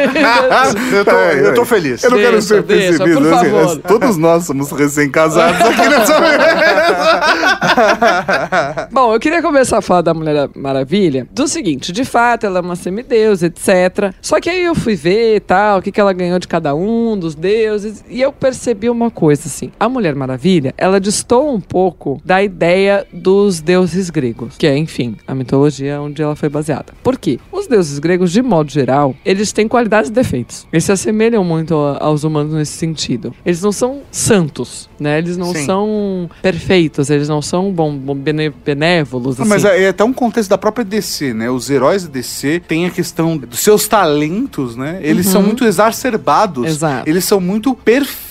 Eu 0.93 1.05
tô, 1.05 1.11
eu 1.11 1.53
tô 1.53 1.65
feliz. 1.65 2.03
Eu 2.03 2.11
não 2.11 2.17
quero 2.17 2.31
Deixa, 2.33 2.47
ser 2.47 2.63
deixa, 2.63 2.97
percebido, 2.97 3.21
por 3.21 3.33
assim, 3.33 3.49
favor. 3.51 3.77
todos 3.87 4.17
nós 4.17 4.45
somos 4.45 4.71
recém-casados 4.71 5.61
aqui 5.61 5.89
nessa 5.89 6.19
mesa. 6.19 7.08
Bom, 8.91 9.13
eu 9.13 9.19
queria 9.19 9.41
começar 9.41 9.77
a 9.77 9.81
falar 9.81 10.01
da 10.01 10.13
Mulher 10.13 10.49
Maravilha 10.55 11.27
do 11.31 11.47
seguinte, 11.47 11.91
de 11.91 12.05
fato, 12.05 12.45
ela 12.45 12.59
é 12.59 12.61
uma 12.61 12.75
semideus, 12.75 13.43
etc. 13.43 14.13
Só 14.21 14.39
que 14.39 14.49
aí 14.49 14.63
eu 14.63 14.75
fui 14.75 14.95
ver 14.95 15.41
tal, 15.41 15.79
o 15.79 15.81
que, 15.81 15.91
que 15.91 15.99
ela 15.99 16.13
ganhou 16.13 16.39
de 16.39 16.47
cada 16.47 16.73
um, 16.75 17.17
dos 17.17 17.35
deuses, 17.35 18.03
e 18.09 18.21
eu 18.21 18.31
percebi 18.31 18.89
uma 18.89 19.11
coisa, 19.11 19.43
assim. 19.47 19.71
A 19.79 19.87
Mulher 19.87 20.15
Maravilha, 20.15 20.73
ela 20.77 20.99
distou 20.99 21.53
um 21.53 21.59
pouco 21.59 22.21
da 22.23 22.41
ideia 22.43 23.05
dos 23.11 23.59
deuses 23.59 24.09
gregos, 24.09 24.57
que 24.57 24.67
é, 24.67 24.77
enfim, 24.77 25.15
a 25.27 25.35
mitologia 25.35 26.01
onde 26.01 26.21
ela 26.21 26.35
foi 26.35 26.49
baseada. 26.49 26.93
Por 27.03 27.17
quê? 27.17 27.39
Os 27.51 27.67
deuses 27.67 27.99
gregos, 27.99 28.31
de 28.31 28.41
modo 28.41 28.71
geral, 28.71 29.15
eles 29.25 29.51
têm 29.51 29.67
qualidades 29.67 30.09
e 30.09 30.13
defeitos. 30.13 30.67
Eles 30.71 30.83
se 30.83 30.91
assemelham 30.91 31.43
muito 31.43 31.75
aos 31.75 32.23
humanos 32.23 32.53
nesse 32.53 32.73
sentido. 32.73 33.33
Eles 33.45 33.61
não 33.61 33.71
são 33.71 34.01
santos, 34.11 34.89
né? 34.99 35.17
Eles 35.17 35.37
não 35.37 35.53
Sim. 35.53 35.65
são 35.65 36.29
perfeitos, 36.41 36.88
eles 37.09 37.27
não 37.29 37.41
são 37.41 37.71
bom, 37.71 37.95
bene- 38.15 38.49
benévolos, 38.65 39.39
Ah, 39.39 39.43
assim. 39.43 39.49
Mas 39.49 39.65
é, 39.65 39.83
é 39.83 39.89
até 39.89 40.03
um 40.03 40.13
contexto 40.13 40.49
da 40.49 40.57
própria 40.57 40.83
DC, 40.85 41.33
né? 41.33 41.49
Os 41.49 41.69
heróis 41.69 42.03
da 42.03 42.09
DC 42.09 42.61
têm 42.67 42.85
a 42.85 42.89
questão 42.89 43.37
dos 43.37 43.59
seus 43.59 43.87
talentos, 43.87 44.75
né? 44.75 44.99
Eles 45.01 45.27
são 45.27 45.41
muito 45.43 45.63
exacerbados. 45.65 46.65
Exato. 46.65 47.09
Eles 47.09 47.23
são 47.25 47.39
muito 47.39 47.73
perfeitos. 47.75 48.28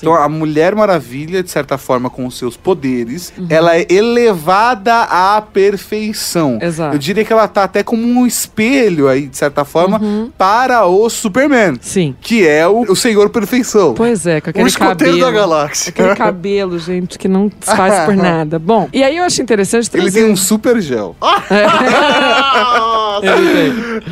Então 0.00 0.14
a 0.14 0.28
Mulher 0.28 0.74
Maravilha, 0.74 1.42
de 1.42 1.50
certa 1.50 1.78
forma, 1.78 2.08
com 2.10 2.26
os 2.26 2.36
seus 2.38 2.56
poderes, 2.56 3.32
ela 3.48 3.76
é 3.76 3.86
elevada 3.90 5.02
à 5.02 5.40
perfeição. 5.40 6.58
Exato. 6.60 6.94
Eu 6.94 6.98
diria 6.98 7.24
que 7.24 7.32
ela 7.32 7.48
tá 7.48 7.64
até 7.64 7.82
como 7.82 8.02
um 8.06 8.26
espelho 8.26 9.08
aí, 9.08 9.26
de 9.26 9.36
certa 9.36 9.64
forma, 9.64 10.00
para 10.36 10.86
o 10.86 11.08
Superman. 11.08 11.78
Sim. 11.80 12.14
Que 12.20 12.46
é 12.46 12.66
o, 12.66 12.80
o 12.82 12.96
Senhor 12.96 13.30
Perfeição. 13.30 13.94
Pois 13.94 14.26
é, 14.26 14.40
com 14.40 14.48
O 14.48 14.50
aquele 14.50 14.68
escoteiro 14.68 15.18
cabelo. 15.18 15.20
da 15.20 15.30
galáxia. 15.40 15.90
Aquele 15.90 16.14
cabelo, 16.14 16.78
gente, 16.78 17.18
que 17.18 17.28
não 17.28 17.48
desfaz 17.48 18.04
por 18.04 18.14
nada. 18.16 18.58
Bom, 18.58 18.88
e 18.92 19.02
aí 19.02 19.16
eu 19.16 19.24
acho 19.24 19.40
interessante 19.42 19.88
Ele 19.92 20.02
trazer... 20.02 20.22
tem 20.22 20.30
um 20.32 20.36
super 20.36 20.80
gel. 20.80 21.16
Ele 23.22 23.52
tem. 23.52 24.02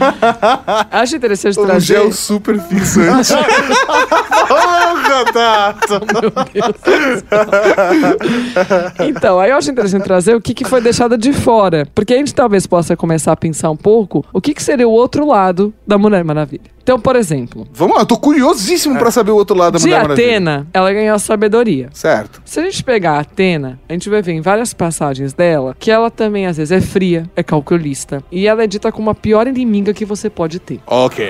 Acho 0.91 1.17
interessante 1.17 1.59
Um 1.59 1.67
trazer... 1.67 1.87
gel 1.87 2.13
super 2.13 2.61
fixante. 2.61 3.35
Porra, 4.49 5.25
Tato. 5.33 6.01
Então, 9.01 9.41
aí 9.41 9.51
eu 9.51 9.57
acho 9.57 9.71
interessante 9.71 10.05
trazer 10.05 10.35
o 10.35 10.41
que, 10.41 10.55
que 10.55 10.65
foi 10.65 10.81
deixado 10.81 11.17
de 11.17 11.33
fora. 11.33 11.87
Porque 11.95 12.15
a 12.15 12.17
gente 12.17 12.35
talvez 12.35 12.67
possa 12.67 12.97
começar 12.97 13.33
a 13.33 13.37
pensar 13.37 13.71
um 13.71 13.77
pouco 13.77 14.25
o 14.33 14.41
que, 14.41 14.55
que 14.55 14.63
seria 14.63 14.89
o 14.89 14.93
outro 14.93 15.27
lado 15.27 15.73
da 15.87 15.97
Mulher 15.99 16.25
Maravilha. 16.25 16.74
Então, 16.85 17.01
por 17.01 17.17
exemplo, 17.17 17.67
Vamos 17.73 17.97
lá, 17.97 18.03
eu 18.03 18.07
tô 18.07 18.19
curiosíssimo 18.19 18.99
pra 18.99 19.11
saber 19.11 19.31
o 19.31 19.37
outro 19.37 19.57
lado 19.57 19.73
da 19.73 19.79
de 19.79 19.87
Mulher 19.87 20.03
Maravilha. 20.03 20.29
Atena, 20.29 20.67
ela 20.73 20.93
ganhou 20.93 21.17
a 21.17 21.19
sabedoria. 21.19 21.89
Certo. 21.95 22.43
Se 22.45 22.61
a 22.61 22.63
gente 22.63 22.85
pegar 22.85 23.13
a 23.13 23.21
Atena, 23.21 23.81
a 23.89 23.93
gente 23.95 24.11
vai 24.11 24.21
ver 24.21 24.33
em 24.33 24.43
várias 24.43 24.75
passagens 24.75 25.33
dela 25.33 25.75
que 25.79 25.91
ela 25.91 26.11
também, 26.11 26.47
às 26.47 26.59
vezes, 26.59 26.71
é 26.71 26.83
fria, 26.83 27.29
é 27.35 27.43
calculista. 27.43 28.23
E 28.31 28.47
ela 28.47 28.63
é 28.63 28.67
dita 28.67 28.93
como 28.93 29.09
a 29.09 29.15
pior 29.15 29.47
inimiga 29.47 29.95
que 29.95 30.05
você 30.05 30.29
pode 30.29 30.59
ter. 30.59 30.79
Ok. 30.87 31.25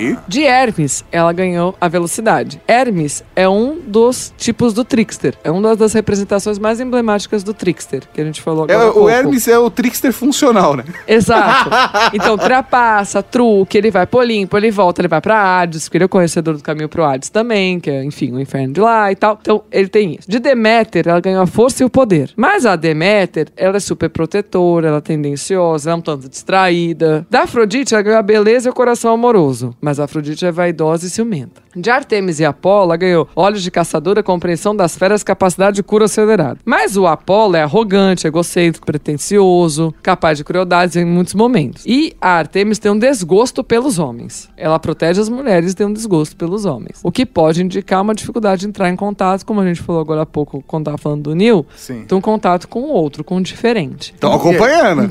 Ok. 0.00 0.16
De 0.26 0.44
Hermes, 0.44 1.04
ela 1.12 1.32
ganhou 1.32 1.74
a 1.80 1.88
velocidade. 1.88 2.60
Hermes 2.66 3.22
é 3.36 3.48
um 3.48 3.78
dos 3.78 4.32
tipos 4.36 4.72
do 4.72 4.84
trickster. 4.84 5.34
É 5.44 5.50
uma 5.50 5.74
das 5.76 5.92
representações 5.92 6.58
mais 6.58 6.80
emblemáticas 6.80 7.42
do 7.42 7.52
trickster, 7.52 8.02
que 8.12 8.20
a 8.20 8.24
gente 8.24 8.40
falou 8.40 8.66
É, 8.68 8.74
agora. 8.74 8.90
há 8.90 8.94
o. 8.98 9.08
Hermes 9.08 9.48
é 9.48 9.58
o 9.58 9.70
trickster 9.70 10.12
funcional, 10.12 10.76
né? 10.76 10.84
Exato. 11.06 11.70
Então, 12.12 12.36
trapaça, 12.36 13.22
truque, 13.22 13.76
ele 13.78 13.90
vai 13.90 14.06
pro 14.06 14.20
Olimpo, 14.20 14.56
ele 14.56 14.70
volta, 14.70 15.00
ele 15.00 15.08
vai 15.08 15.20
pra 15.20 15.60
Hades, 15.60 15.84
porque 15.84 15.96
ele 15.98 16.04
é 16.04 16.06
o 16.06 16.08
conhecedor 16.08 16.56
do 16.56 16.62
caminho 16.62 16.88
pro 16.88 17.04
Hades 17.04 17.28
também, 17.30 17.78
que 17.78 17.90
é, 17.90 18.04
enfim, 18.04 18.32
o 18.32 18.40
inferno 18.40 18.72
de 18.74 18.80
lá 18.80 19.10
e 19.12 19.16
tal. 19.16 19.38
Então, 19.40 19.62
ele 19.70 19.88
tem 19.88 20.16
isso. 20.18 20.28
De 20.30 20.38
Deméter, 20.38 21.06
ela 21.08 21.20
ganhou 21.20 21.42
a 21.42 21.46
força 21.46 21.82
e 21.82 21.86
o 21.86 21.90
poder. 21.90 22.30
Mas 22.36 22.66
a 22.66 22.76
Deméter, 22.76 23.48
ela 23.56 23.76
é 23.76 23.80
super 23.80 24.08
protetora, 24.10 24.88
ela 24.88 24.98
é 24.98 25.00
tendenciosa, 25.00 25.90
ela 25.90 25.96
é 25.96 25.98
um 25.98 26.02
tanto 26.02 26.28
distraída. 26.28 27.26
Da 27.30 27.42
Afrodite, 27.42 27.94
ela 27.94 28.02
ganhou 28.02 28.18
a 28.18 28.22
beleza 28.22 28.68
e 28.68 28.70
o 28.70 28.74
coração 28.74 29.12
amoroso. 29.12 29.74
Mas 29.80 29.89
a 29.98 30.04
Afrodite 30.04 30.46
é 30.46 30.52
vaidosa 30.52 31.06
e 31.06 31.10
ciumenta. 31.10 31.62
De 31.74 31.88
Artemis 31.88 32.40
e 32.40 32.44
Apolo, 32.44 32.84
ela 32.84 32.96
ganhou 32.96 33.28
olhos 33.34 33.62
de 33.62 33.70
caçadora, 33.70 34.22
compreensão 34.22 34.74
das 34.74 34.96
feras, 34.96 35.22
capacidade 35.22 35.76
de 35.76 35.82
cura 35.82 36.06
acelerada. 36.06 36.58
Mas 36.64 36.96
o 36.96 37.06
Apolo 37.06 37.56
é 37.56 37.62
arrogante, 37.62 38.26
egocêntrico, 38.26 38.86
pretencioso, 38.86 39.94
capaz 40.02 40.38
de 40.38 40.44
crueldades 40.44 40.96
em 40.96 41.04
muitos 41.04 41.34
momentos. 41.34 41.84
E 41.86 42.14
a 42.20 42.30
Artemis 42.30 42.78
tem 42.78 42.90
um 42.90 42.98
desgosto 42.98 43.62
pelos 43.62 43.98
homens. 43.98 44.48
Ela 44.56 44.78
protege 44.78 45.20
as 45.20 45.28
mulheres 45.28 45.72
e 45.72 45.76
tem 45.76 45.86
um 45.86 45.92
desgosto 45.92 46.36
pelos 46.36 46.64
homens. 46.64 47.00
O 47.02 47.12
que 47.12 47.24
pode 47.24 47.62
indicar 47.62 48.02
uma 48.02 48.14
dificuldade 48.14 48.62
de 48.62 48.66
entrar 48.68 48.90
em 48.90 48.96
contato, 48.96 49.46
como 49.46 49.60
a 49.60 49.66
gente 49.66 49.80
falou 49.80 50.00
agora 50.00 50.22
há 50.22 50.26
pouco, 50.26 50.62
quando 50.66 50.86
tava 50.86 50.98
falando 50.98 51.22
do 51.22 51.34
Neil, 51.34 51.64
Sim. 51.76 52.04
ter 52.06 52.14
um 52.14 52.20
contato 52.20 52.68
com 52.68 52.80
o 52.80 52.88
outro, 52.88 53.22
com 53.22 53.36
o 53.36 53.42
diferente. 53.42 54.12
Estão 54.12 54.32
acompanhando. 54.32 55.08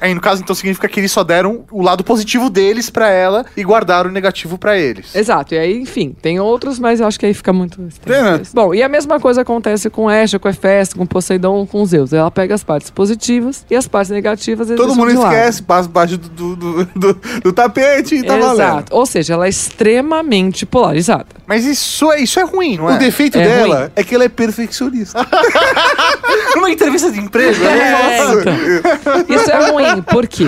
Aí, 0.00 0.14
no 0.14 0.20
caso, 0.20 0.42
então, 0.42 0.54
significa 0.54 0.88
que 0.88 1.00
eles 1.00 1.12
só 1.12 1.24
deram 1.24 1.64
o 1.70 1.82
lado 1.82 2.04
positivo 2.04 2.48
deles 2.48 2.88
pra 2.90 3.10
ela 3.10 3.44
e 3.56 3.62
guardaram 3.62 4.07
o 4.10 4.12
negativo 4.14 4.58
pra 4.58 4.76
eles. 4.78 5.14
Exato, 5.14 5.54
e 5.54 5.58
aí, 5.58 5.78
enfim, 5.80 6.14
tem 6.20 6.38
outros, 6.40 6.78
mas 6.78 7.00
eu 7.00 7.06
acho 7.06 7.18
que 7.18 7.26
aí 7.26 7.34
fica 7.34 7.52
muito 7.52 7.76
Tem, 8.04 8.22
né? 8.22 8.40
Bom, 8.54 8.74
e 8.74 8.82
a 8.82 8.88
mesma 8.88 9.18
coisa 9.20 9.42
acontece 9.42 9.88
com 9.90 10.10
Hestia, 10.10 10.38
com 10.38 10.48
Hefesto, 10.48 10.96
com 10.96 11.06
Poseidon, 11.06 11.66
com 11.66 11.84
Zeus. 11.84 12.12
Ela 12.12 12.30
pega 12.30 12.54
as 12.54 12.62
partes 12.64 12.90
positivas 12.90 13.64
e 13.70 13.76
as 13.76 13.86
partes 13.88 14.10
negativas 14.10 14.68
Todo 14.68 14.94
mundo 14.94 15.10
esquece, 15.12 15.62
passa 15.62 15.88
embaixo 15.88 16.16
do, 16.18 16.56
do, 16.56 16.84
do, 16.84 17.20
do- 17.42 17.52
tapete 17.52 18.16
e 18.16 18.22
tá 18.22 18.36
valendo. 18.36 18.54
Exato. 18.54 18.94
Ou 18.94 19.06
seja, 19.06 19.34
ela 19.34 19.46
é 19.46 19.48
extremamente 19.48 20.64
polarizada. 20.66 21.26
Mas 21.48 21.64
isso 21.64 22.12
é, 22.12 22.20
isso 22.20 22.38
é 22.38 22.44
ruim, 22.44 22.76
não 22.76 22.84
O 22.84 22.90
é? 22.90 22.98
defeito 22.98 23.38
É 23.38 23.42
dela 23.44 23.78
ruim. 23.80 23.90
é 23.96 24.04
que 24.04 24.14
ela 24.14 24.24
é 24.24 24.28
perfeccionista. 24.28 25.18
Numa 26.54 26.70
entrevista 26.70 27.10
de 27.10 27.20
emprego, 27.20 27.58
né? 27.62 27.78
É, 27.78 28.22
Nossa. 28.24 28.40
então. 28.40 29.36
Isso 29.36 29.50
é 29.50 29.70
ruim, 29.70 30.02
por 30.02 30.26
quê? 30.26 30.44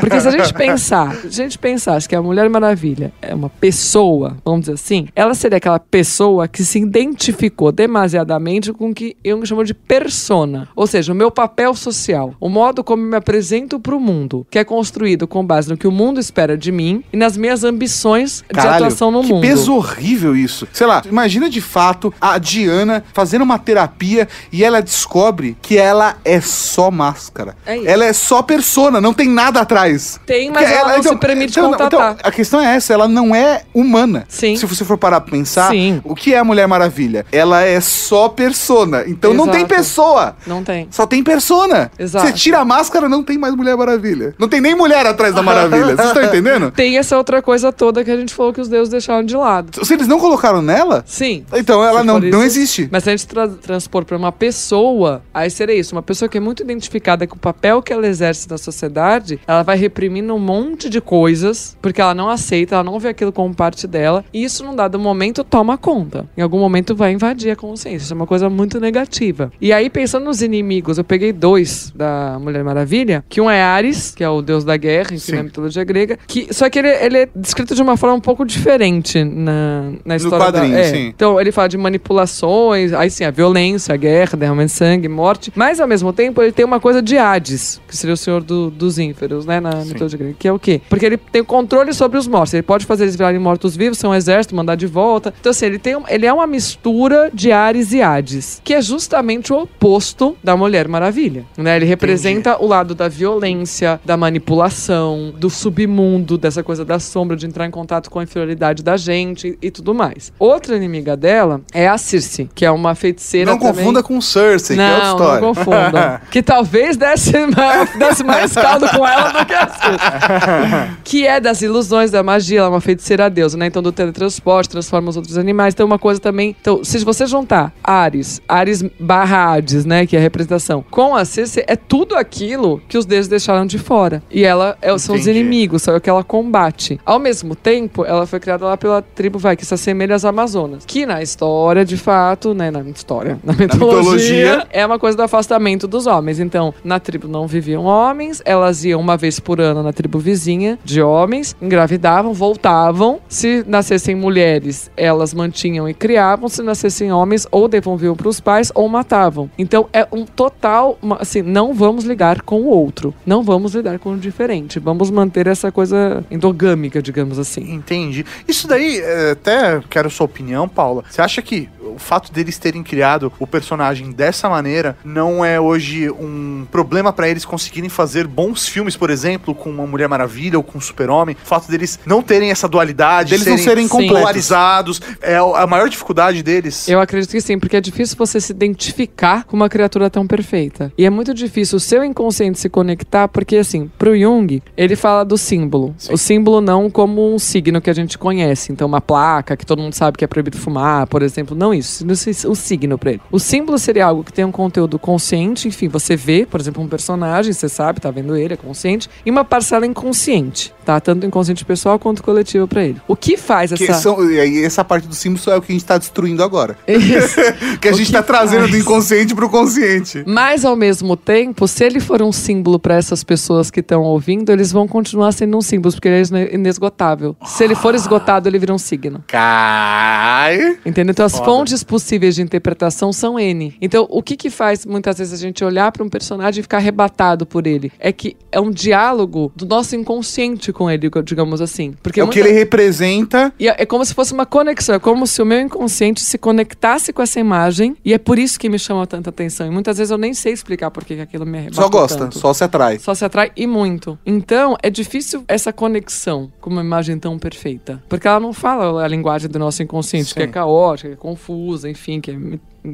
Porque 0.00 0.20
se 0.20 0.28
a 0.28 0.30
gente 0.30 0.54
pensar, 0.54 1.14
se 1.16 1.26
a 1.26 1.44
gente 1.44 1.58
pensasse 1.58 2.08
que 2.08 2.14
a 2.16 2.22
Mulher 2.22 2.48
Maravilha 2.48 3.12
é 3.20 3.34
uma 3.34 3.48
pessoa, 3.50 4.36
vamos 4.44 4.60
dizer 4.62 4.72
assim, 4.74 5.08
ela 5.14 5.34
seria 5.34 5.58
aquela 5.58 5.78
pessoa 5.78 6.48
que 6.48 6.64
se 6.64 6.78
identificou 6.78 7.70
demasiadamente 7.72 8.72
com 8.72 8.90
o 8.90 8.94
que 8.94 9.16
eu 9.22 9.44
chamo 9.44 9.64
de 9.64 9.74
persona. 9.74 10.68
Ou 10.74 10.86
seja, 10.86 11.12
o 11.12 11.16
meu 11.16 11.30
papel 11.30 11.74
social, 11.74 12.34
o 12.40 12.48
modo 12.48 12.82
como 12.82 13.02
eu 13.02 13.08
me 13.10 13.16
apresento 13.16 13.78
pro 13.80 14.00
mundo, 14.00 14.46
que 14.50 14.58
é 14.58 14.64
construído 14.64 15.26
com 15.26 15.44
base 15.44 15.68
no 15.68 15.76
que 15.76 15.86
o 15.86 15.92
mundo 15.92 16.18
espera 16.20 16.56
de 16.56 16.70
mim 16.72 17.02
e 17.12 17.16
nas 17.16 17.36
minhas 17.36 17.64
ambições 17.64 18.44
de 18.52 18.58
atuação 18.60 19.10
no 19.10 19.22
que 19.22 19.32
mundo. 19.32 19.42
peso 19.42 19.74
horrível 19.74 20.36
isso. 20.38 20.66
Sei 20.72 20.86
lá, 20.86 21.02
imagina 21.06 21.48
de 21.50 21.60
fato 21.60 22.12
a 22.20 22.38
Diana 22.38 23.04
fazendo 23.12 23.42
uma 23.42 23.58
terapia 23.58 24.28
e 24.52 24.64
ela 24.64 24.80
descobre 24.80 25.56
que 25.60 25.76
ela 25.76 26.16
é 26.24 26.40
só 26.40 26.90
máscara. 26.90 27.56
É. 27.66 27.84
Ela 27.84 28.04
é 28.04 28.12
só 28.12 28.42
persona, 28.42 29.00
não 29.00 29.12
tem 29.12 29.28
nada 29.28 29.60
atrás. 29.60 30.20
Tem, 30.26 30.50
mas 30.50 30.66
Que 30.68 30.74
ela 30.74 30.96
não 30.96 31.02
se 31.02 31.16
permite 31.16 31.58
não, 31.60 31.70
contatar. 31.72 32.16
a 32.22 32.30
questão 32.30 32.60
é 32.60 32.76
essa, 32.76 32.92
ela 32.92 33.08
não 33.08 33.34
é 33.34 33.62
humana. 33.74 34.24
Sim. 34.28 34.56
Se 34.56 34.66
você 34.66 34.84
for 34.84 34.96
parar 34.96 35.20
pra 35.20 35.30
pensar, 35.30 35.70
Sim. 35.70 36.00
o 36.04 36.14
que 36.14 36.34
é 36.34 36.38
a 36.38 36.44
Mulher 36.44 36.66
Maravilha? 36.66 37.26
Ela 37.32 37.62
é 37.62 37.80
só 37.80 38.28
persona. 38.28 39.04
Então 39.06 39.34
não 39.34 39.46
tem 39.46 39.60
Exato. 39.60 39.74
pessoa. 39.74 40.36
Não 40.46 40.62
tem. 40.62 40.88
Só 40.90 41.06
tem 41.06 41.22
persona. 41.22 41.90
Exato. 41.98 42.26
Você 42.26 42.32
tira 42.32 42.58
a 42.60 42.64
máscara, 42.64 43.08
não 43.08 43.22
tem 43.22 43.36
mais 43.38 43.54
Mulher 43.54 43.76
Maravilha. 43.76 44.34
Não 44.38 44.48
tem 44.48 44.60
nem 44.60 44.74
mulher 44.74 45.06
atrás 45.06 45.34
da 45.34 45.42
Maravilha. 45.42 45.96
Vocês 45.96 46.08
estão 46.08 46.22
entendendo? 46.22 46.70
Tem 46.70 46.98
essa 46.98 47.16
outra 47.16 47.42
coisa 47.42 47.72
toda 47.72 48.04
que 48.04 48.10
a 48.10 48.16
gente 48.16 48.34
falou 48.34 48.52
que 48.52 48.60
os 48.60 48.68
deuses 48.68 48.88
deixaram 48.90 49.24
de 49.24 49.36
lado. 49.36 49.84
Se 49.84 49.94
eles 49.94 50.06
não 50.06 50.18
colocaram 50.28 50.60
nela, 50.62 51.02
Sim. 51.06 51.44
então 51.54 51.82
ela 51.84 52.04
não, 52.04 52.14
for 52.20 52.22
não 52.22 52.38
isso- 52.44 52.58
existe. 52.58 52.88
Mas 52.90 53.04
se 53.04 53.10
a 53.10 53.16
gente 53.16 53.26
tra- 53.26 53.48
transpor 53.48 54.04
pra 54.04 54.16
uma 54.16 54.30
pessoa, 54.32 55.22
aí 55.32 55.48
seria 55.50 55.74
isso. 55.74 55.94
Uma 55.94 56.02
pessoa 56.02 56.28
que 56.28 56.36
é 56.36 56.40
muito 56.40 56.62
identificada 56.62 57.26
com 57.26 57.36
o 57.36 57.38
papel 57.38 57.80
que 57.82 57.92
ela 57.92 58.06
exerce 58.06 58.48
na 58.50 58.58
sociedade, 58.58 59.40
ela 59.46 59.62
vai 59.62 59.76
reprimindo 59.76 60.34
um 60.34 60.38
monte 60.38 60.90
de 60.90 61.00
coisas, 61.00 61.76
porque 61.80 62.00
ela 62.00 62.14
não 62.14 62.28
aceita, 62.28 62.74
ela 62.74 62.84
não 62.84 62.98
vê 62.98 63.08
aquilo 63.08 63.32
como 63.32 63.54
parte 63.54 63.86
dela. 63.86 64.24
E 64.32 64.44
isso, 64.44 64.64
num 64.64 64.74
dado 64.76 64.98
momento, 64.98 65.42
toma 65.44 65.78
conta. 65.78 66.26
Em 66.36 66.42
algum 66.42 66.58
momento 66.58 66.94
vai 66.94 67.12
invadir 67.12 67.50
a 67.50 67.56
consciência. 67.56 68.04
Isso 68.04 68.12
é 68.12 68.16
uma 68.16 68.26
coisa 68.26 68.50
muito 68.50 68.78
negativa. 68.80 69.50
E 69.60 69.72
aí, 69.72 69.88
pensando 69.88 70.24
nos 70.24 70.42
inimigos, 70.42 70.98
eu 70.98 71.04
peguei 71.04 71.32
dois 71.32 71.92
da 71.94 72.38
Mulher 72.40 72.62
Maravilha, 72.64 73.24
que 73.28 73.40
um 73.40 73.48
é 73.50 73.62
Ares, 73.62 74.12
que 74.14 74.22
é 74.22 74.28
o 74.28 74.42
deus 74.42 74.64
da 74.64 74.76
guerra, 74.76 75.08
enfim, 75.14 75.18
Sim. 75.32 75.36
na 75.36 75.42
mitologia 75.44 75.84
grega. 75.84 76.18
Que, 76.26 76.52
só 76.52 76.68
que 76.68 76.78
ele, 76.78 76.88
ele 76.88 77.18
é 77.18 77.28
descrito 77.34 77.74
de 77.74 77.82
uma 77.82 77.96
forma 77.96 78.16
um 78.16 78.20
pouco 78.20 78.44
diferente 78.44 79.22
na, 79.24 79.92
na 80.04 80.16
história 80.26 80.46
quadrinho, 80.46 80.74
da, 80.74 80.80
é. 80.80 80.84
sim. 80.92 81.06
Então 81.14 81.40
ele 81.40 81.50
fala 81.52 81.68
de 81.68 81.76
manipulações, 81.76 82.92
aí 82.92 83.10
sim, 83.10 83.24
a 83.24 83.30
violência, 83.30 83.94
a 83.94 83.96
guerra, 83.96 84.36
derramamento 84.36 84.72
de 84.72 84.76
sangue, 84.78 85.08
morte. 85.08 85.52
Mas 85.54 85.80
ao 85.80 85.88
mesmo 85.88 86.12
tempo 86.12 86.42
ele 86.42 86.52
tem 86.52 86.64
uma 86.64 86.80
coisa 86.80 87.00
de 87.00 87.16
Hades, 87.16 87.80
que 87.88 87.96
seria 87.96 88.14
o 88.14 88.16
senhor 88.16 88.42
do- 88.42 88.70
dos 88.70 88.98
ínferos, 88.98 89.46
né? 89.46 89.60
Na 89.60 89.84
mitologia 89.84 90.18
grega. 90.18 90.34
Que 90.38 90.48
é 90.48 90.52
o 90.52 90.58
quê? 90.58 90.80
Porque 90.88 91.06
ele 91.06 91.16
tem 91.16 91.42
o 91.42 91.44
controle 91.44 91.92
sobre 91.92 92.18
os 92.18 92.26
mortos. 92.26 92.54
Ele 92.54 92.62
pode 92.62 92.84
fazer 92.86 93.04
eles 93.04 93.16
virarem 93.16 93.38
mortos-vivos, 93.40 93.98
ser 93.98 94.06
um 94.06 94.14
exército, 94.14 94.54
mandar 94.54 94.74
de 94.74 94.86
volta. 94.86 95.32
Então, 95.40 95.50
assim, 95.50 95.66
ele, 95.66 95.78
tem, 95.78 95.96
um- 95.96 96.04
ele 96.08 96.26
é 96.26 96.32
uma 96.32 96.46
mistura 96.46 97.30
de 97.32 97.52
Ares 97.52 97.92
e 97.92 98.02
Hades, 98.02 98.60
que 98.64 98.74
é 98.74 98.82
justamente 98.82 99.52
o 99.52 99.62
oposto 99.62 100.36
da 100.42 100.56
Mulher 100.56 100.88
Maravilha. 100.88 101.44
Né? 101.56 101.76
Ele 101.76 101.84
representa 101.86 102.62
o 102.62 102.66
lado 102.66 102.94
da 102.94 103.08
violência, 103.08 104.00
da 104.04 104.16
manipulação, 104.16 105.32
do 105.36 105.48
submundo, 105.48 106.36
dessa 106.36 106.62
coisa 106.62 106.84
da 106.84 106.98
sombra, 106.98 107.36
de 107.36 107.46
entrar 107.46 107.66
em 107.66 107.70
contato 107.70 108.10
com 108.10 108.18
a 108.18 108.22
inferioridade 108.22 108.82
da 108.82 108.96
gente 108.96 109.56
e 109.62 109.70
tudo 109.70 109.94
mais. 109.94 110.07
Outra 110.38 110.76
inimiga 110.76 111.16
dela 111.16 111.60
é 111.72 111.88
a 111.88 111.98
Circe, 111.98 112.48
que 112.54 112.64
é 112.64 112.70
uma 112.70 112.94
feiticeira 112.94 113.50
Não 113.50 113.58
também. 113.58 113.74
confunda 113.76 114.02
com 114.02 114.20
Cersei, 114.20 114.76
que 114.76 114.82
é 114.82 114.86
outra 114.92 115.04
Não, 115.04 115.12
história. 115.12 115.40
não 115.40 115.54
confunda. 115.54 116.22
que 116.30 116.42
talvez 116.42 116.96
desse 116.96 117.32
mais, 117.46 117.96
desse 117.96 118.24
mais 118.24 118.52
caldo 118.52 118.88
com 118.88 119.06
ela 119.06 119.30
do 119.30 119.46
que 119.46 119.54
a 119.54 119.68
Circe. 119.68 120.96
que 121.04 121.26
é 121.26 121.40
das 121.40 121.62
ilusões 121.62 122.10
da 122.10 122.22
magia, 122.22 122.58
ela 122.60 122.68
é 122.68 122.70
uma 122.70 122.80
feiticeira 122.80 123.28
deusa, 123.28 123.56
né? 123.56 123.66
Então 123.66 123.82
do 123.82 123.92
teletransporte, 123.92 124.68
transforma 124.70 125.08
os 125.10 125.16
outros 125.16 125.36
animais. 125.38 125.74
Tem 125.74 125.84
uma 125.84 125.98
coisa 125.98 126.20
também. 126.20 126.54
Então, 126.60 126.84
se 126.84 126.98
você 127.04 127.26
juntar 127.26 127.72
Ares, 127.82 128.40
Ares 128.48 128.82
barra 128.98 129.54
Hades, 129.54 129.84
né? 129.84 130.06
Que 130.06 130.16
é 130.16 130.18
a 130.18 130.22
representação, 130.22 130.84
com 130.90 131.14
a 131.16 131.24
Circe, 131.24 131.64
é 131.66 131.76
tudo 131.76 132.16
aquilo 132.16 132.80
que 132.88 132.96
os 132.96 133.04
deuses 133.06 133.28
deixaram 133.28 133.66
de 133.66 133.78
fora. 133.78 134.22
E 134.30 134.44
ela 134.44 134.76
é, 134.80 134.96
são 134.98 135.14
os 135.14 135.26
inimigos, 135.26 135.82
são 135.82 135.96
o 135.96 136.00
que 136.00 136.08
ela 136.10 136.22
combate. 136.24 137.00
Ao 137.04 137.18
mesmo 137.18 137.54
tempo, 137.54 138.04
ela 138.04 138.26
foi 138.26 138.38
criada 138.40 138.64
lá 138.64 138.76
pela 138.76 139.02
tribo, 139.02 139.38
vai, 139.38 139.56
que 139.56 139.64
se 139.64 139.74
assemelha 139.74 139.97
às 140.14 140.24
Amazonas. 140.24 140.84
Que 140.86 141.06
na 141.06 141.22
história, 141.22 141.84
de 141.84 141.96
fato, 141.96 142.54
né? 142.54 142.70
Na 142.70 142.80
história, 142.82 143.38
na 143.42 143.52
mitologia, 143.52 143.98
mitologia. 143.98 144.66
é 144.70 144.84
uma 144.84 144.98
coisa 144.98 145.16
do 145.16 145.22
afastamento 145.22 145.86
dos 145.86 146.06
homens. 146.06 146.40
Então, 146.40 146.74
na 146.84 146.98
tribo 147.00 147.28
não 147.28 147.46
viviam 147.46 147.84
homens, 147.84 148.42
elas 148.44 148.84
iam 148.84 149.00
uma 149.00 149.16
vez 149.16 149.40
por 149.40 149.60
ano 149.60 149.82
na 149.82 149.92
tribo 149.92 150.18
vizinha 150.18 150.78
de 150.84 151.02
homens, 151.02 151.56
engravidavam, 151.60 152.32
voltavam. 152.32 153.20
Se 153.28 153.64
nascessem 153.66 154.14
mulheres, 154.14 154.90
elas 154.96 155.34
mantinham 155.34 155.88
e 155.88 155.94
criavam. 155.94 156.48
Se 156.48 156.62
nascessem 156.62 157.12
homens, 157.12 157.46
ou 157.50 157.68
devolviam 157.68 158.14
para 158.16 158.28
os 158.28 158.40
pais 158.40 158.70
ou 158.74 158.88
matavam. 158.88 159.50
Então, 159.58 159.88
é 159.92 160.06
um 160.12 160.24
total, 160.24 160.98
assim, 161.18 161.42
não 161.42 161.74
vamos 161.74 162.04
ligar 162.04 162.42
com 162.42 162.62
o 162.62 162.68
outro. 162.68 163.14
Não 163.24 163.42
vamos 163.42 163.74
lidar 163.74 163.98
com 163.98 164.12
o 164.12 164.16
diferente. 164.16 164.78
Vamos 164.78 165.10
manter 165.10 165.46
essa 165.46 165.72
coisa 165.72 166.24
endogâmica, 166.30 167.02
digamos 167.02 167.38
assim. 167.38 167.72
Entendi. 167.72 168.24
Isso 168.46 168.66
daí, 168.68 169.00
é, 169.00 169.30
até 169.32 169.77
quero 169.82 170.10
sua 170.10 170.26
opinião, 170.26 170.68
Paula. 170.68 171.04
Você 171.08 171.20
acha 171.20 171.42
que 171.42 171.68
o 171.94 171.98
fato 171.98 172.32
deles 172.32 172.58
terem 172.58 172.82
criado 172.82 173.32
o 173.38 173.46
personagem 173.46 174.10
dessa 174.12 174.48
maneira 174.48 174.96
não 175.04 175.44
é 175.44 175.60
hoje 175.60 176.10
um 176.10 176.66
problema 176.70 177.12
pra 177.12 177.28
eles 177.28 177.44
conseguirem 177.44 177.88
fazer 177.88 178.26
bons 178.26 178.68
filmes, 178.68 178.96
por 178.96 179.10
exemplo, 179.10 179.54
com 179.54 179.70
uma 179.70 179.86
Mulher 179.86 180.08
Maravilha 180.08 180.58
ou 180.58 180.62
com 180.62 180.78
um 180.78 180.80
Super-Homem? 180.80 181.36
O 181.42 181.46
fato 181.46 181.70
deles 181.70 181.98
não 182.04 182.22
terem 182.22 182.50
essa 182.50 182.68
dualidade, 182.68 183.30
Deles 183.30 183.46
não 183.46 183.58
serem 183.58 183.88
polarizados, 183.88 185.00
é 185.20 185.36
a 185.36 185.66
maior 185.66 185.88
dificuldade 185.88 186.42
deles. 186.42 186.88
Eu 186.88 187.00
acredito 187.00 187.30
que 187.30 187.40
sim, 187.40 187.58
porque 187.58 187.76
é 187.76 187.80
difícil 187.80 188.16
você 188.16 188.40
se 188.40 188.52
identificar 188.52 189.44
com 189.44 189.56
uma 189.56 189.68
criatura 189.68 190.10
tão 190.10 190.26
perfeita. 190.26 190.92
E 190.96 191.04
é 191.04 191.10
muito 191.10 191.32
difícil 191.34 191.76
o 191.76 191.80
seu 191.80 192.04
inconsciente 192.04 192.58
se 192.58 192.68
conectar, 192.68 193.28
porque 193.28 193.56
assim, 193.56 193.90
pro 193.98 194.18
Jung, 194.18 194.62
ele 194.76 194.96
fala 194.96 195.24
do 195.24 195.36
símbolo. 195.36 195.94
O 196.10 196.16
símbolo 196.16 196.60
não 196.60 196.90
como 196.90 197.34
um 197.34 197.38
signo 197.38 197.80
que 197.80 197.90
a 197.90 197.94
gente 197.94 198.18
conhece. 198.18 198.72
Então, 198.72 198.86
uma 198.86 199.00
placa 199.00 199.56
que 199.56 199.66
todo 199.66 199.80
mundo 199.80 199.94
sabe 199.94 200.18
que 200.18 200.24
é 200.24 200.28
proibido 200.28 200.56
fumar, 200.56 201.06
por 201.06 201.22
exemplo, 201.22 201.56
não 201.56 201.72
isso. 201.78 202.04
O 202.50 202.54
signo 202.54 202.98
pra 202.98 203.10
ele. 203.12 203.20
O 203.30 203.38
símbolo 203.38 203.78
seria 203.78 204.06
algo 204.06 204.22
que 204.24 204.32
tem 204.32 204.44
um 204.44 204.52
conteúdo 204.52 204.98
consciente, 204.98 205.68
enfim, 205.68 205.88
você 205.88 206.16
vê, 206.16 206.44
por 206.44 206.60
exemplo, 206.60 206.82
um 206.82 206.88
personagem, 206.88 207.52
você 207.52 207.68
sabe, 207.68 208.00
tá 208.00 208.10
vendo 208.10 208.36
ele, 208.36 208.54
é 208.54 208.56
consciente, 208.56 209.08
e 209.24 209.30
uma 209.30 209.44
parcela 209.44 209.86
inconsciente, 209.86 210.72
tá? 210.84 211.00
Tanto 211.00 211.26
inconsciente 211.26 211.64
pessoal 211.64 211.98
quanto 211.98 212.22
coletivo 212.22 212.66
pra 212.66 212.84
ele. 212.84 213.00
O 213.06 213.14
que 213.16 213.36
faz 213.36 213.72
Que 213.72 213.84
essa. 213.84 214.00
são, 214.00 214.30
e 214.30 214.38
aí 214.40 214.64
essa 214.64 214.84
parte 214.84 215.06
do 215.08 215.14
símbolo 215.14 215.40
só 215.40 215.52
é 215.52 215.56
o 215.56 215.62
que 215.62 215.72
a 215.72 215.74
gente 215.74 215.84
tá 215.84 215.96
destruindo 215.98 216.42
agora. 216.42 216.76
Isso. 216.86 217.38
Que 217.80 217.88
a 217.88 217.92
O 217.92 217.94
gente 217.94 218.06
que 218.08 218.12
tá 218.12 218.22
trazendo 218.22 218.62
do 218.66 218.68
faz? 218.70 218.82
inconsciente 218.82 219.34
pro 219.34 219.48
consciente. 219.48 220.24
Mas 220.26 220.64
ao 220.64 220.74
mesmo 220.74 221.16
tempo, 221.16 221.68
se 221.68 221.84
ele 221.84 222.00
for 222.00 222.20
um 222.22 222.32
símbolo 222.32 222.78
para 222.78 222.96
essas 222.96 223.22
pessoas 223.22 223.70
que 223.70 223.80
estão 223.80 224.02
ouvindo, 224.02 224.50
eles 224.50 224.72
vão 224.72 224.88
continuar 224.88 225.30
sendo 225.32 225.56
um 225.56 225.60
símbolo, 225.62 225.92
porque 225.94 226.08
ele 226.08 226.16
é 226.16 226.22
ine- 226.22 226.54
inesgotável. 226.54 227.36
Se 227.44 227.62
ele 227.64 227.74
for 227.74 227.94
esgotado, 227.94 228.48
ele 228.48 228.58
vira 228.58 228.74
um 228.74 228.78
signo. 228.78 229.22
Cai. 229.28 230.78
Entendeu? 230.84 231.12
Então 231.12 231.26
as 231.26 231.38
fontes 231.38 231.67
possíveis 231.82 232.34
de 232.34 232.42
interpretação 232.42 233.12
são 233.12 233.38
N. 233.38 233.74
Então 233.80 234.06
o 234.10 234.22
que 234.22 234.36
que 234.36 234.50
faz 234.50 234.84
muitas 234.84 235.18
vezes 235.18 235.32
a 235.32 235.36
gente 235.36 235.64
olhar 235.64 235.90
para 235.92 236.04
um 236.04 236.08
personagem 236.08 236.60
e 236.60 236.62
ficar 236.62 236.78
arrebatado 236.78 237.46
por 237.46 237.66
ele? 237.66 237.90
É 237.98 238.12
que 238.12 238.36
é 238.52 238.60
um 238.60 238.70
diálogo 238.70 239.52
do 239.56 239.66
nosso 239.66 239.94
inconsciente 239.96 240.72
com 240.72 240.90
ele, 240.90 241.08
digamos 241.24 241.60
assim. 241.60 241.94
Porque 242.02 242.20
É 242.20 242.24
o 242.24 242.28
que 242.28 242.38
ele 242.38 242.52
representa. 242.52 243.52
e 243.58 243.68
é 243.68 243.76
é 243.78 243.86
como 243.86 244.04
se 244.04 244.12
fosse 244.12 244.32
uma 244.32 244.44
conexão, 244.44 244.94
é 244.96 244.98
como 244.98 245.24
se 245.26 245.40
o 245.40 245.46
meu 245.46 245.60
inconsciente 245.60 246.20
se 246.20 246.36
conectasse 246.36 247.12
com 247.12 247.22
essa 247.22 247.38
imagem, 247.38 247.96
e 248.04 248.12
é 248.12 248.18
por 248.18 248.38
isso 248.38 248.58
que 248.58 248.68
me 248.68 248.78
chama 248.78 249.06
tanta 249.06 249.30
atenção. 249.30 249.66
E 249.66 249.70
muitas 249.70 249.98
vezes 249.98 250.10
eu 250.10 250.18
nem 250.18 250.34
sei 250.34 250.52
explicar 250.52 250.90
por 250.90 251.04
que 251.04 251.14
aquilo 251.20 251.46
me 251.46 251.58
arrebata 251.58 251.80
Só 251.82 251.88
gosta, 251.88 252.18
tanto. 252.18 252.38
só 252.38 252.52
se 252.52 252.64
atrai. 252.64 252.98
Só 252.98 253.14
se 253.14 253.24
atrai 253.24 253.52
e 253.56 253.66
muito. 253.66 254.18
Então, 254.26 254.76
é 254.82 254.90
difícil 254.90 255.44
essa 255.46 255.72
conexão 255.72 256.50
com 256.60 256.70
uma 256.70 256.82
imagem 256.82 257.18
tão 257.18 257.38
perfeita. 257.38 258.02
Porque 258.08 258.26
ela 258.26 258.40
não 258.40 258.52
fala 258.52 259.04
a 259.04 259.08
linguagem 259.08 259.48
do 259.48 259.58
nosso 259.58 259.82
inconsciente, 259.82 260.34
que 260.34 260.42
é 260.42 260.46
caótica, 260.48 261.08
que 261.10 261.14
é 261.14 261.16
confusa, 261.16 261.57
enfim, 261.84 262.20
que 262.20 262.30
é 262.30 262.34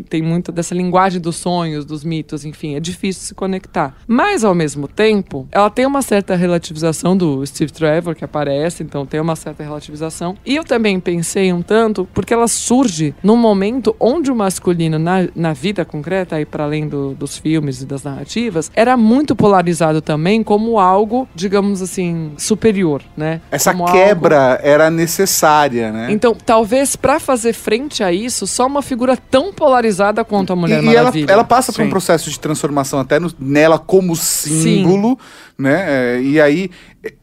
tem 0.03 0.23
muito 0.23 0.51
dessa 0.53 0.75
linguagem 0.75 1.21
dos 1.21 1.37
sonhos, 1.37 1.85
dos 1.85 2.05
mitos, 2.05 2.45
enfim, 2.45 2.75
é 2.75 2.81
difícil 2.81 3.23
se 3.23 3.35
conectar. 3.35 3.95
Mas, 4.07 4.45
ao 4.45 4.55
mesmo 4.55 4.89
tempo, 4.89 5.47
ela 5.53 5.71
tem 5.71 5.87
uma 5.87 6.03
certa 6.03 6.35
relativização 6.35 7.17
do 7.17 7.45
Steve 7.47 7.73
Trevor 7.73 8.15
que 8.15 8.25
aparece, 8.25 8.83
então 8.83 9.05
tem 9.07 9.21
uma 9.21 9.37
certa 9.37 9.63
relativização. 9.63 10.37
E 10.45 10.57
eu 10.57 10.65
também 10.65 10.99
pensei 11.01 11.53
um 11.53 11.63
tanto, 11.63 12.09
porque 12.13 12.33
ela 12.35 12.49
surge 12.49 13.15
num 13.23 13.37
momento 13.37 13.95
onde 14.01 14.31
o 14.31 14.35
masculino, 14.37 14.99
na, 14.99 15.29
na 15.35 15.53
vida 15.53 15.85
concreta, 15.85 16.37
aí 16.37 16.45
para 16.45 16.65
além 16.65 16.89
do- 16.89 17.15
dos 17.15 17.37
filmes 17.39 17.83
e 17.83 17.87
das 17.87 18.03
narrativas, 18.03 18.71
era 18.75 18.97
muito 18.97 19.35
polarizado 19.37 20.01
também 20.01 20.43
como 20.43 20.79
algo, 20.79 21.29
digamos 21.35 21.83
assim, 21.83 22.33
superior, 22.37 23.03
né? 23.17 23.41
Essa 23.51 23.73
Como 23.73 23.85
algo- 23.87 23.97
quebra 23.99 24.59
era 24.63 24.91
necessária, 24.91 25.93
né? 25.93 26.09
Então, 26.11 26.35
talvez 26.35 26.97
para 26.97 27.19
fazer 27.21 27.53
frente 27.53 28.03
a 28.03 28.13
isso, 28.13 28.47
só 28.47 28.67
uma 28.67 28.83
figura 28.83 29.17
tão 29.17 29.53
polarizada 29.53 29.84
quanto 30.25 30.53
a 30.53 30.57
Mulher 30.57 30.83
e, 30.83 30.87
e 30.87 30.89
ela, 30.91 30.97
Maravilha. 31.05 31.33
ela 31.33 31.45
passa 31.45 31.73
por 31.73 31.83
um 31.83 31.85
Sim. 31.85 31.91
processo 31.91 32.31
de 32.31 32.39
transformação 32.41 32.99
até 33.01 33.19
no- 33.21 33.33
nela 33.39 33.79
como 33.79 34.15
símbolo, 34.17 35.19
né? 35.59 36.17
É, 36.17 36.21
E 36.23 36.41
aí 36.41 36.71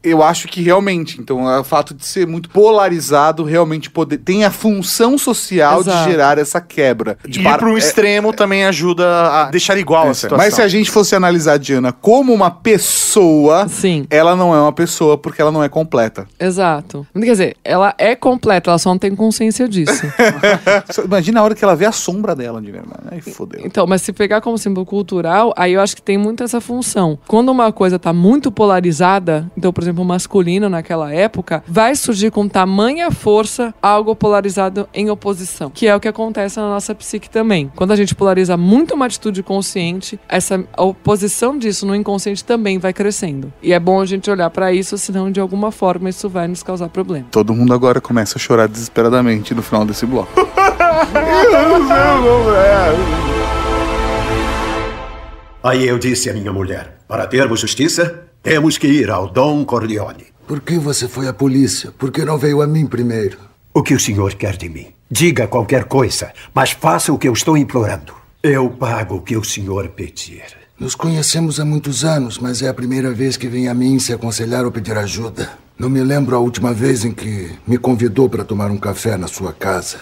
eu 0.02 0.22
acho 0.22 0.48
que 0.48 0.62
realmente, 0.62 1.20
então, 1.20 1.48
é 1.50 1.58
o 1.60 1.64
fato 1.64 1.94
de 1.94 2.04
ser 2.06 2.26
muito 2.26 2.48
polarizado 2.50 3.44
realmente 3.44 3.90
poder, 3.90 4.18
tem 4.18 4.44
a 4.44 4.50
função 4.50 5.16
social 5.18 5.80
Exato. 5.80 6.04
de 6.04 6.10
gerar 6.10 6.38
essa 6.38 6.60
quebra. 6.60 7.16
De 7.26 7.40
Ir 7.40 7.42
par- 7.44 7.58
para 7.58 7.68
um 7.68 7.74
é- 7.74 7.78
extremo 7.78 8.32
também 8.32 8.64
ajuda 8.64 9.06
a 9.28 9.44
deixar 9.50 9.76
igual 9.78 10.04
a 10.04 10.08
essa- 10.10 10.20
situação. 10.22 10.38
Mas 10.44 10.54
se 10.54 10.62
a 10.62 10.68
gente 10.68 10.90
fosse 10.90 11.14
analisar 11.14 11.54
a 11.54 11.56
Diana 11.58 11.92
como 11.92 12.32
uma 12.32 12.50
pessoa, 12.50 13.68
Sim. 13.68 14.06
ela 14.10 14.34
não 14.36 14.54
é 14.54 14.60
uma 14.60 14.72
pessoa 14.72 15.16
porque 15.18 15.40
ela 15.40 15.52
não 15.52 15.62
é 15.62 15.68
completa. 15.68 16.26
Exato. 16.38 17.06
Quer 17.14 17.20
dizer, 17.20 17.56
ela 17.64 17.94
é 17.98 18.14
completa, 18.16 18.70
ela 18.70 18.78
só 18.78 18.90
não 18.90 18.98
tem 18.98 19.14
consciência 19.14 19.68
disso. 19.68 20.02
Imagina 21.04 21.40
a 21.40 21.44
hora 21.44 21.54
que 21.54 21.64
ela 21.64 21.74
vê 21.76 21.84
a 21.86 21.92
sombra 21.92 22.34
dela 22.34 22.60
de 22.60 22.70
verdade. 22.70 23.02
Aí 23.10 23.20
fodeu. 23.20 23.60
Então, 23.64 23.86
mas 23.86 24.02
se 24.02 24.12
pegar 24.12 24.40
como 24.40 24.56
símbolo 24.58 24.86
cultural, 24.86 25.52
aí 25.56 25.72
eu 25.74 25.80
acho 25.80 25.94
que 25.96 26.02
tem 26.02 26.18
muito 26.18 26.42
essa 26.42 26.60
função. 26.60 27.18
Quando 27.26 27.50
uma 27.50 27.72
coisa 27.72 27.98
tá 27.98 28.12
muito 28.12 28.50
polarizada, 28.50 29.50
então, 29.56 29.71
por 29.72 29.82
exemplo, 29.82 30.04
masculino 30.04 30.68
naquela 30.68 31.12
época, 31.12 31.62
vai 31.66 31.94
surgir 31.94 32.30
com 32.30 32.48
tamanha 32.48 33.10
força 33.10 33.74
algo 33.82 34.14
polarizado 34.14 34.88
em 34.92 35.10
oposição, 35.10 35.70
que 35.70 35.86
é 35.86 35.94
o 35.94 36.00
que 36.00 36.08
acontece 36.08 36.58
na 36.58 36.68
nossa 36.68 36.94
psique 36.94 37.28
também. 37.28 37.70
Quando 37.74 37.92
a 37.92 37.96
gente 37.96 38.14
polariza 38.14 38.56
muito 38.56 38.94
uma 38.94 39.06
atitude 39.06 39.42
consciente, 39.42 40.18
essa 40.28 40.62
oposição 40.76 41.58
disso 41.58 41.86
no 41.86 41.94
inconsciente 41.94 42.44
também 42.44 42.78
vai 42.78 42.92
crescendo. 42.92 43.52
E 43.62 43.72
é 43.72 43.80
bom 43.80 44.00
a 44.00 44.06
gente 44.06 44.30
olhar 44.30 44.50
pra 44.50 44.72
isso, 44.72 44.98
senão 44.98 45.30
de 45.30 45.40
alguma 45.40 45.70
forma 45.70 46.08
isso 46.08 46.28
vai 46.28 46.46
nos 46.48 46.62
causar 46.62 46.88
problema. 46.88 47.26
Todo 47.30 47.54
mundo 47.54 47.72
agora 47.72 48.00
começa 48.00 48.38
a 48.38 48.40
chorar 48.40 48.68
desesperadamente 48.68 49.54
no 49.54 49.62
final 49.62 49.84
desse 49.84 50.06
bloco. 50.06 50.32
Aí 55.62 55.86
eu 55.86 55.96
disse 55.96 56.28
à 56.28 56.32
minha 56.32 56.52
mulher: 56.52 56.98
para 57.06 57.26
termos 57.26 57.60
justiça, 57.60 58.24
temos 58.42 58.76
que 58.76 58.88
ir 58.88 59.08
ao 59.08 59.28
Dom 59.30 59.64
Corleone. 59.64 60.26
Por 60.46 60.60
que 60.60 60.76
você 60.76 61.06
foi 61.06 61.28
à 61.28 61.32
polícia? 61.32 61.92
Por 61.96 62.10
que 62.10 62.24
não 62.24 62.36
veio 62.36 62.60
a 62.60 62.66
mim 62.66 62.86
primeiro? 62.86 63.38
O 63.72 63.82
que 63.82 63.94
o 63.94 64.00
senhor 64.00 64.34
quer 64.34 64.56
de 64.56 64.68
mim? 64.68 64.88
Diga 65.10 65.46
qualquer 65.46 65.84
coisa, 65.84 66.32
mas 66.52 66.72
faça 66.72 67.12
o 67.12 67.18
que 67.18 67.28
eu 67.28 67.32
estou 67.32 67.56
implorando. 67.56 68.12
Eu 68.42 68.68
pago 68.68 69.16
o 69.16 69.20
que 69.22 69.36
o 69.36 69.44
senhor 69.44 69.88
pedir. 69.88 70.42
Nos 70.78 70.96
conhecemos 70.96 71.60
há 71.60 71.64
muitos 71.64 72.04
anos, 72.04 72.38
mas 72.38 72.60
é 72.60 72.68
a 72.68 72.74
primeira 72.74 73.12
vez 73.12 73.36
que 73.36 73.46
vem 73.46 73.68
a 73.68 73.74
mim 73.74 74.00
se 74.00 74.12
aconselhar 74.12 74.64
ou 74.64 74.72
pedir 74.72 74.96
ajuda. 74.96 75.50
Não 75.78 75.88
me 75.88 76.02
lembro 76.02 76.34
a 76.34 76.40
última 76.40 76.72
vez 76.72 77.04
em 77.04 77.12
que 77.12 77.50
me 77.66 77.78
convidou 77.78 78.28
para 78.28 78.44
tomar 78.44 78.70
um 78.70 78.76
café 78.76 79.16
na 79.16 79.28
sua 79.28 79.52
casa. 79.52 79.98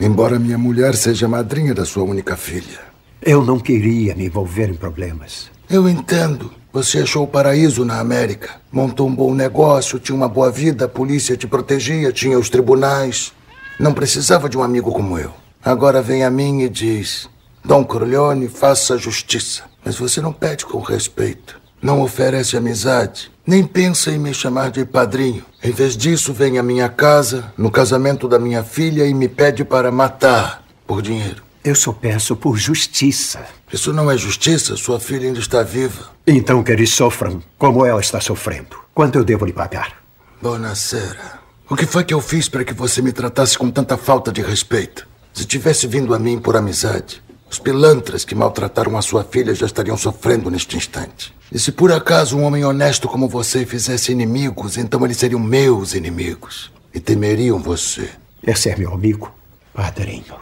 Embora 0.00 0.38
minha 0.38 0.56
mulher 0.56 0.94
seja 0.94 1.28
madrinha 1.28 1.74
da 1.74 1.84
sua 1.84 2.04
única 2.04 2.36
filha. 2.36 2.80
Eu 3.20 3.44
não 3.44 3.58
queria 3.58 4.14
me 4.14 4.26
envolver 4.26 4.70
em 4.70 4.74
problemas. 4.74 5.50
Eu 5.68 5.88
entendo. 5.88 6.52
Você 6.72 6.98
achou 6.98 7.24
o 7.24 7.28
paraíso 7.28 7.84
na 7.84 7.98
América. 7.98 8.60
Montou 8.70 9.08
um 9.08 9.14
bom 9.14 9.34
negócio, 9.34 9.98
tinha 9.98 10.14
uma 10.14 10.28
boa 10.28 10.50
vida, 10.50 10.84
a 10.84 10.88
polícia 10.88 11.36
te 11.36 11.46
protegia, 11.46 12.12
tinha 12.12 12.38
os 12.38 12.48
tribunais. 12.48 13.32
Não 13.80 13.92
precisava 13.92 14.48
de 14.48 14.56
um 14.56 14.62
amigo 14.62 14.92
como 14.92 15.18
eu. 15.18 15.32
Agora 15.64 16.00
vem 16.00 16.22
a 16.22 16.30
mim 16.30 16.62
e 16.62 16.68
diz: 16.68 17.28
Dom 17.64 17.84
Corleone, 17.84 18.46
faça 18.46 18.96
justiça. 18.96 19.64
Mas 19.84 19.96
você 19.96 20.20
não 20.20 20.32
pede 20.32 20.64
com 20.64 20.78
respeito. 20.78 21.60
Não 21.82 22.00
oferece 22.00 22.56
amizade. 22.56 23.32
Nem 23.44 23.64
pensa 23.64 24.10
em 24.10 24.18
me 24.18 24.32
chamar 24.32 24.70
de 24.70 24.84
padrinho. 24.84 25.44
Em 25.62 25.72
vez 25.72 25.96
disso, 25.96 26.32
vem 26.32 26.58
à 26.58 26.62
minha 26.62 26.88
casa, 26.88 27.52
no 27.56 27.70
casamento 27.70 28.28
da 28.28 28.38
minha 28.38 28.62
filha, 28.62 29.04
e 29.04 29.14
me 29.14 29.28
pede 29.28 29.64
para 29.64 29.90
matar 29.90 30.62
por 30.86 31.02
dinheiro. 31.02 31.45
Eu 31.66 31.74
só 31.74 31.92
peço 31.92 32.36
por 32.36 32.56
justiça. 32.56 33.44
Isso 33.72 33.92
não 33.92 34.08
é 34.08 34.16
justiça. 34.16 34.76
Sua 34.76 35.00
filha 35.00 35.26
ainda 35.26 35.40
está 35.40 35.64
viva. 35.64 36.12
Então 36.24 36.62
que 36.62 36.70
eles 36.70 36.94
sofram 36.94 37.42
como 37.58 37.84
ela 37.84 38.00
está 38.00 38.20
sofrendo. 38.20 38.76
Quanto 38.94 39.18
eu 39.18 39.24
devo 39.24 39.44
lhe 39.44 39.52
pagar? 39.52 40.00
Bonacera. 40.40 41.40
O 41.68 41.74
que 41.74 41.84
foi 41.84 42.04
que 42.04 42.14
eu 42.14 42.20
fiz 42.20 42.48
para 42.48 42.64
que 42.64 42.72
você 42.72 43.02
me 43.02 43.10
tratasse 43.10 43.58
com 43.58 43.68
tanta 43.68 43.96
falta 43.96 44.30
de 44.30 44.42
respeito? 44.42 45.08
Se 45.34 45.44
tivesse 45.44 45.88
vindo 45.88 46.14
a 46.14 46.20
mim 46.20 46.38
por 46.38 46.56
amizade, 46.56 47.20
os 47.50 47.58
pilantras 47.58 48.24
que 48.24 48.36
maltrataram 48.36 48.96
a 48.96 49.02
sua 49.02 49.24
filha 49.24 49.52
já 49.52 49.66
estariam 49.66 49.96
sofrendo 49.96 50.48
neste 50.48 50.76
instante. 50.76 51.34
E 51.50 51.58
se 51.58 51.72
por 51.72 51.90
acaso 51.90 52.38
um 52.38 52.44
homem 52.44 52.64
honesto 52.64 53.08
como 53.08 53.28
você 53.28 53.66
fizesse 53.66 54.12
inimigos, 54.12 54.78
então 54.78 55.04
eles 55.04 55.16
seriam 55.16 55.40
meus 55.40 55.94
inimigos 55.94 56.70
e 56.94 57.00
temeriam 57.00 57.58
você. 57.58 58.08
Esse 58.40 58.70
é 58.70 58.76
meu 58.76 58.94
amigo, 58.94 59.32
padrinho. 59.74 60.36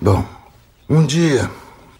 Bom, 0.00 0.24
um 0.90 1.06
dia, 1.06 1.48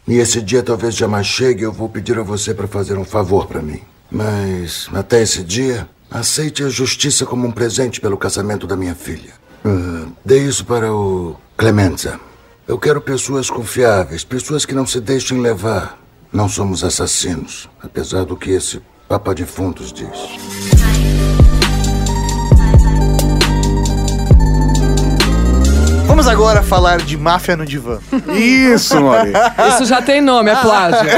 e 0.06 0.18
esse 0.18 0.42
dia 0.42 0.62
talvez 0.62 0.96
jamais 0.96 1.26
chegue, 1.26 1.62
eu 1.62 1.72
vou 1.72 1.88
pedir 1.88 2.18
a 2.18 2.22
você 2.24 2.52
para 2.52 2.66
fazer 2.66 2.98
um 2.98 3.04
favor 3.04 3.46
para 3.46 3.62
mim. 3.62 3.80
Mas 4.10 4.88
até 4.92 5.22
esse 5.22 5.44
dia, 5.44 5.88
aceite 6.10 6.64
a 6.64 6.68
justiça 6.68 7.24
como 7.24 7.46
um 7.46 7.52
presente 7.52 8.00
pelo 8.00 8.16
casamento 8.16 8.66
da 8.66 8.74
minha 8.76 8.96
filha. 8.96 9.32
Ah, 9.64 10.06
dê 10.24 10.44
isso 10.44 10.64
para 10.64 10.92
o 10.92 11.36
Clemenza. 11.56 12.18
Eu 12.66 12.78
quero 12.78 13.00
pessoas 13.00 13.48
confiáveis, 13.48 14.24
pessoas 14.24 14.66
que 14.66 14.74
não 14.74 14.84
se 14.84 15.00
deixem 15.00 15.40
levar. 15.40 15.96
Não 16.32 16.48
somos 16.48 16.82
assassinos, 16.82 17.68
apesar 17.82 18.24
do 18.24 18.36
que 18.36 18.50
esse 18.50 18.80
Papa 19.08 19.34
de 19.34 19.44
Fundos 19.44 19.92
diz. 19.92 20.69
Vamos 26.20 26.32
agora 26.34 26.62
falar 26.62 26.98
de 26.98 27.16
máfia 27.16 27.56
no 27.56 27.64
divã. 27.64 27.98
Isso, 28.36 29.00
Mori. 29.00 29.32
Isso 29.70 29.86
já 29.86 30.02
tem 30.02 30.20
nome, 30.20 30.50
é 30.50 30.56
plágio. 30.56 31.08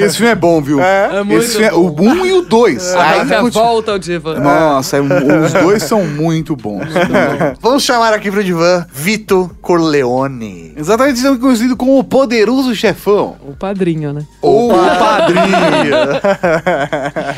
Esse 0.00 0.16
filme 0.16 0.32
é 0.32 0.34
bom, 0.34 0.62
viu? 0.62 0.80
É 0.80 1.22
muito 1.22 1.42
Esse 1.42 1.52
filme 1.58 1.66
é, 1.66 1.72
o 1.74 1.90
1 1.90 2.24
e 2.26 2.32
o 2.32 2.42
2. 2.42 2.94
A 2.94 2.98
máfia 3.16 3.42
volta 3.50 3.92
ao 3.92 3.98
diva. 3.98 4.40
Nossa, 4.40 4.96
é 4.96 5.02
um- 5.02 5.44
os 5.44 5.52
dois 5.52 5.82
são 5.82 6.02
muito 6.06 6.56
bons. 6.56 6.86
Vamos 7.60 7.82
chamar 7.82 8.14
aqui 8.14 8.30
pro 8.30 8.42
divã 8.42 8.86
Vito 8.90 9.50
Corleone. 9.60 10.72
Exatamente, 10.76 11.18
são 11.20 11.36
conhecido 11.36 11.76
como 11.76 11.98
o 11.98 12.04
poderoso 12.04 12.74
chefão. 12.74 13.36
O 13.46 13.54
padrinho, 13.54 14.14
né? 14.14 14.22
Ou 14.40 14.72
o 14.72 14.78
padrinho. 14.98 15.48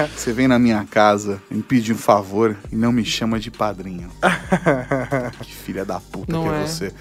Você 0.21 0.35
vem 0.35 0.47
na 0.47 0.59
minha 0.59 0.85
casa, 0.85 1.41
me 1.51 1.63
pede 1.63 1.95
um 1.95 1.97
favor 1.97 2.55
e 2.71 2.77
não 2.77 2.93
me 2.93 3.03
chama 3.07 3.41
de 3.41 3.51
padrinho. 3.51 4.11
que 5.41 5.55
filha 5.55 5.83
da 5.83 5.99
puta 5.99 6.31
Não 6.31 6.43
que 6.43 6.49
é, 6.51 6.61
é. 6.61 6.67
você. 6.67 6.93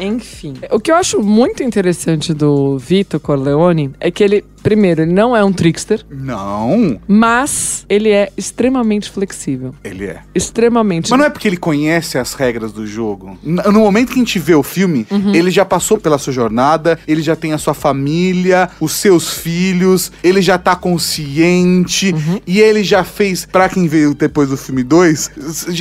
Enfim. 0.00 0.54
O 0.70 0.80
que 0.80 0.90
eu 0.90 0.96
acho 0.96 1.22
muito 1.22 1.62
interessante 1.62 2.32
do 2.32 2.78
Vito 2.78 3.20
Corleone 3.20 3.92
é 4.00 4.10
que 4.10 4.24
ele, 4.24 4.42
primeiro, 4.64 5.02
ele 5.02 5.12
não 5.12 5.36
é 5.36 5.44
um 5.44 5.52
trickster, 5.52 6.00
Não, 6.10 6.98
mas 7.06 7.84
ele 7.88 8.10
é 8.10 8.32
extremamente 8.36 9.08
flexível. 9.10 9.72
ele 9.84 10.06
é. 10.06 10.20
Extremamente. 10.34 11.10
Mas 11.10 11.18
não 11.20 11.26
é 11.26 11.30
porque 11.30 11.46
ele 11.46 11.56
conhece 11.56 12.18
as 12.18 12.34
regras 12.34 12.72
do 12.72 12.84
jogo. 12.86 13.38
No 13.44 13.80
momento 13.80 14.08
que 14.08 14.14
a 14.14 14.18
gente 14.24 14.38
vê 14.40 14.54
o 14.54 14.62
filme, 14.62 15.06
Uhum. 15.10 15.34
ele 15.34 15.50
já 15.50 15.64
passou 15.64 15.98
pela 15.98 16.18
sua 16.18 16.32
jornada, 16.32 16.98
ele 17.06 17.22
já 17.22 17.36
tem 17.36 17.52
a 17.52 17.58
sua 17.58 17.74
família, 17.74 18.70
os 18.80 18.92
seus 18.92 19.34
filhos, 19.34 20.10
ele 20.22 20.40
já 20.42 20.56
tá 20.58 20.74
consciente 20.74 22.12
Uhum. 22.12 22.40
e 22.46 22.60
ele 22.60 22.82
já 22.82 23.04
fez, 23.04 23.44
pra 23.46 23.68
quem 23.68 23.86
veio 23.86 24.14
depois 24.14 24.48
do 24.48 24.56
filme 24.56 24.82
2, 24.82 25.30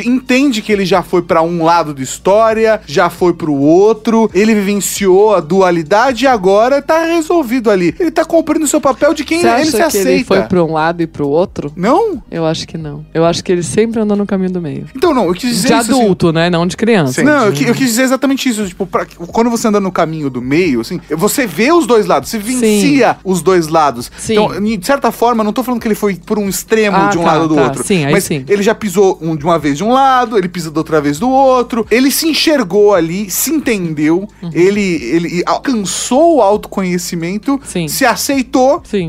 entende 0.05 0.61
que 0.61 0.71
ele 0.71 0.85
já 0.85 1.01
foi 1.01 1.21
pra 1.21 1.41
um 1.41 1.63
lado 1.63 1.93
da 1.93 2.01
história, 2.01 2.81
já 2.85 3.09
foi 3.09 3.33
pro 3.33 3.53
outro, 3.53 4.29
ele 4.33 4.53
vivenciou 4.53 5.33
a 5.33 5.39
dualidade 5.39 6.25
e 6.25 6.27
agora 6.27 6.81
tá 6.81 7.05
resolvido 7.05 7.69
ali. 7.71 7.95
Ele 7.99 8.11
tá 8.11 8.25
cumprindo 8.25 8.65
o 8.65 8.67
seu 8.73 8.81
papel 8.81 9.13
de 9.13 9.23
quem 9.23 9.41
Você 9.41 9.47
ele 9.47 9.53
acha 9.55 9.65
se 9.71 9.77
que 9.77 9.81
aceita. 9.83 10.09
ele 10.11 10.23
foi 10.23 10.41
pra 10.43 10.63
um 10.63 10.73
lado 10.73 11.01
e 11.01 11.07
pro 11.07 11.27
outro? 11.27 11.71
Não? 11.75 12.21
Eu 12.31 12.45
acho 12.45 12.67
que 12.67 12.77
não. 12.77 13.05
Eu 13.13 13.23
acho 13.25 13.43
que 13.43 13.51
ele 13.51 13.61
sempre 13.63 13.99
andou 14.01 14.17
no 14.17 14.25
caminho 14.25 14.51
do 14.51 14.59
meio. 14.61 14.85
Então 14.95 15.13
não, 15.13 15.25
eu 15.27 15.33
quis 15.33 15.49
dizer 15.51 15.67
De 15.69 15.73
isso, 15.75 15.91
assim, 15.91 16.01
adulto, 16.01 16.31
né? 16.33 16.49
Não 16.49 16.65
de 16.65 16.75
criança. 16.75 17.23
Não, 17.23 17.45
eu, 17.47 17.53
eu 17.53 17.73
quis 17.75 17.87
dizer 17.87 18.03
exatamente 18.03 18.49
isso. 18.49 18.65
Tipo, 18.67 18.85
pra- 18.87 19.05
quando 19.05 19.49
você 19.49 19.67
anda 19.67 19.79
no 19.79 19.91
caminho 19.91 20.29
do 20.29 20.41
meio, 20.41 20.81
assim, 20.81 20.99
você 21.11 21.45
vê 21.45 21.71
os 21.71 21.85
dois 21.85 22.05
lados, 22.05 22.29
você 22.29 22.37
vivencia 22.37 23.17
os 23.23 23.41
dois 23.41 23.67
lados. 23.67 24.11
Sim. 24.17 24.33
Então, 24.33 24.61
de 24.77 24.85
certa 24.85 25.11
forma, 25.11 25.43
não 25.43 25.53
tô 25.53 25.63
falando 25.63 25.79
que 25.81 25.87
ele 25.87 25.95
foi 25.95 26.15
por 26.15 26.39
um 26.39 26.49
extremo 26.49 26.97
Ah, 26.97 27.09
de 27.09 27.17
um 27.17 27.21
tá, 27.23 27.27
lado 27.33 27.41
ou 27.43 27.47
do 27.49 27.55
tá. 27.55 27.63
outro. 27.63 27.83
Sim, 27.83 28.05
aí 28.05 28.11
mas 28.11 28.23
sim. 28.23 28.43
ele 28.47 28.63
já 28.63 28.73
pisou 28.73 29.17
um- 29.21 29.35
de 29.35 29.43
uma 29.45 29.59
vez 29.59 29.77
de 29.77 29.83
um 29.83 29.91
lado, 29.91 30.37
ele 30.37 30.47
pisa 30.49 30.71
da 30.71 30.79
outra 30.79 30.99
vez 30.99 31.19
do 31.19 31.29
outro. 31.29 31.85
Ele 31.91 32.09
se 32.09 32.27
enxergou 32.27 32.93
ali, 32.95 33.29
se 33.29 33.51
entendeu, 33.51 34.27
Uhum. 34.41 34.49
ele, 34.53 34.81
ele 34.81 35.43
alcançou 35.45 36.37
o 36.37 36.41
autoconhecimento, 36.41 37.59
se 37.87 38.05
aceitou 38.05 38.62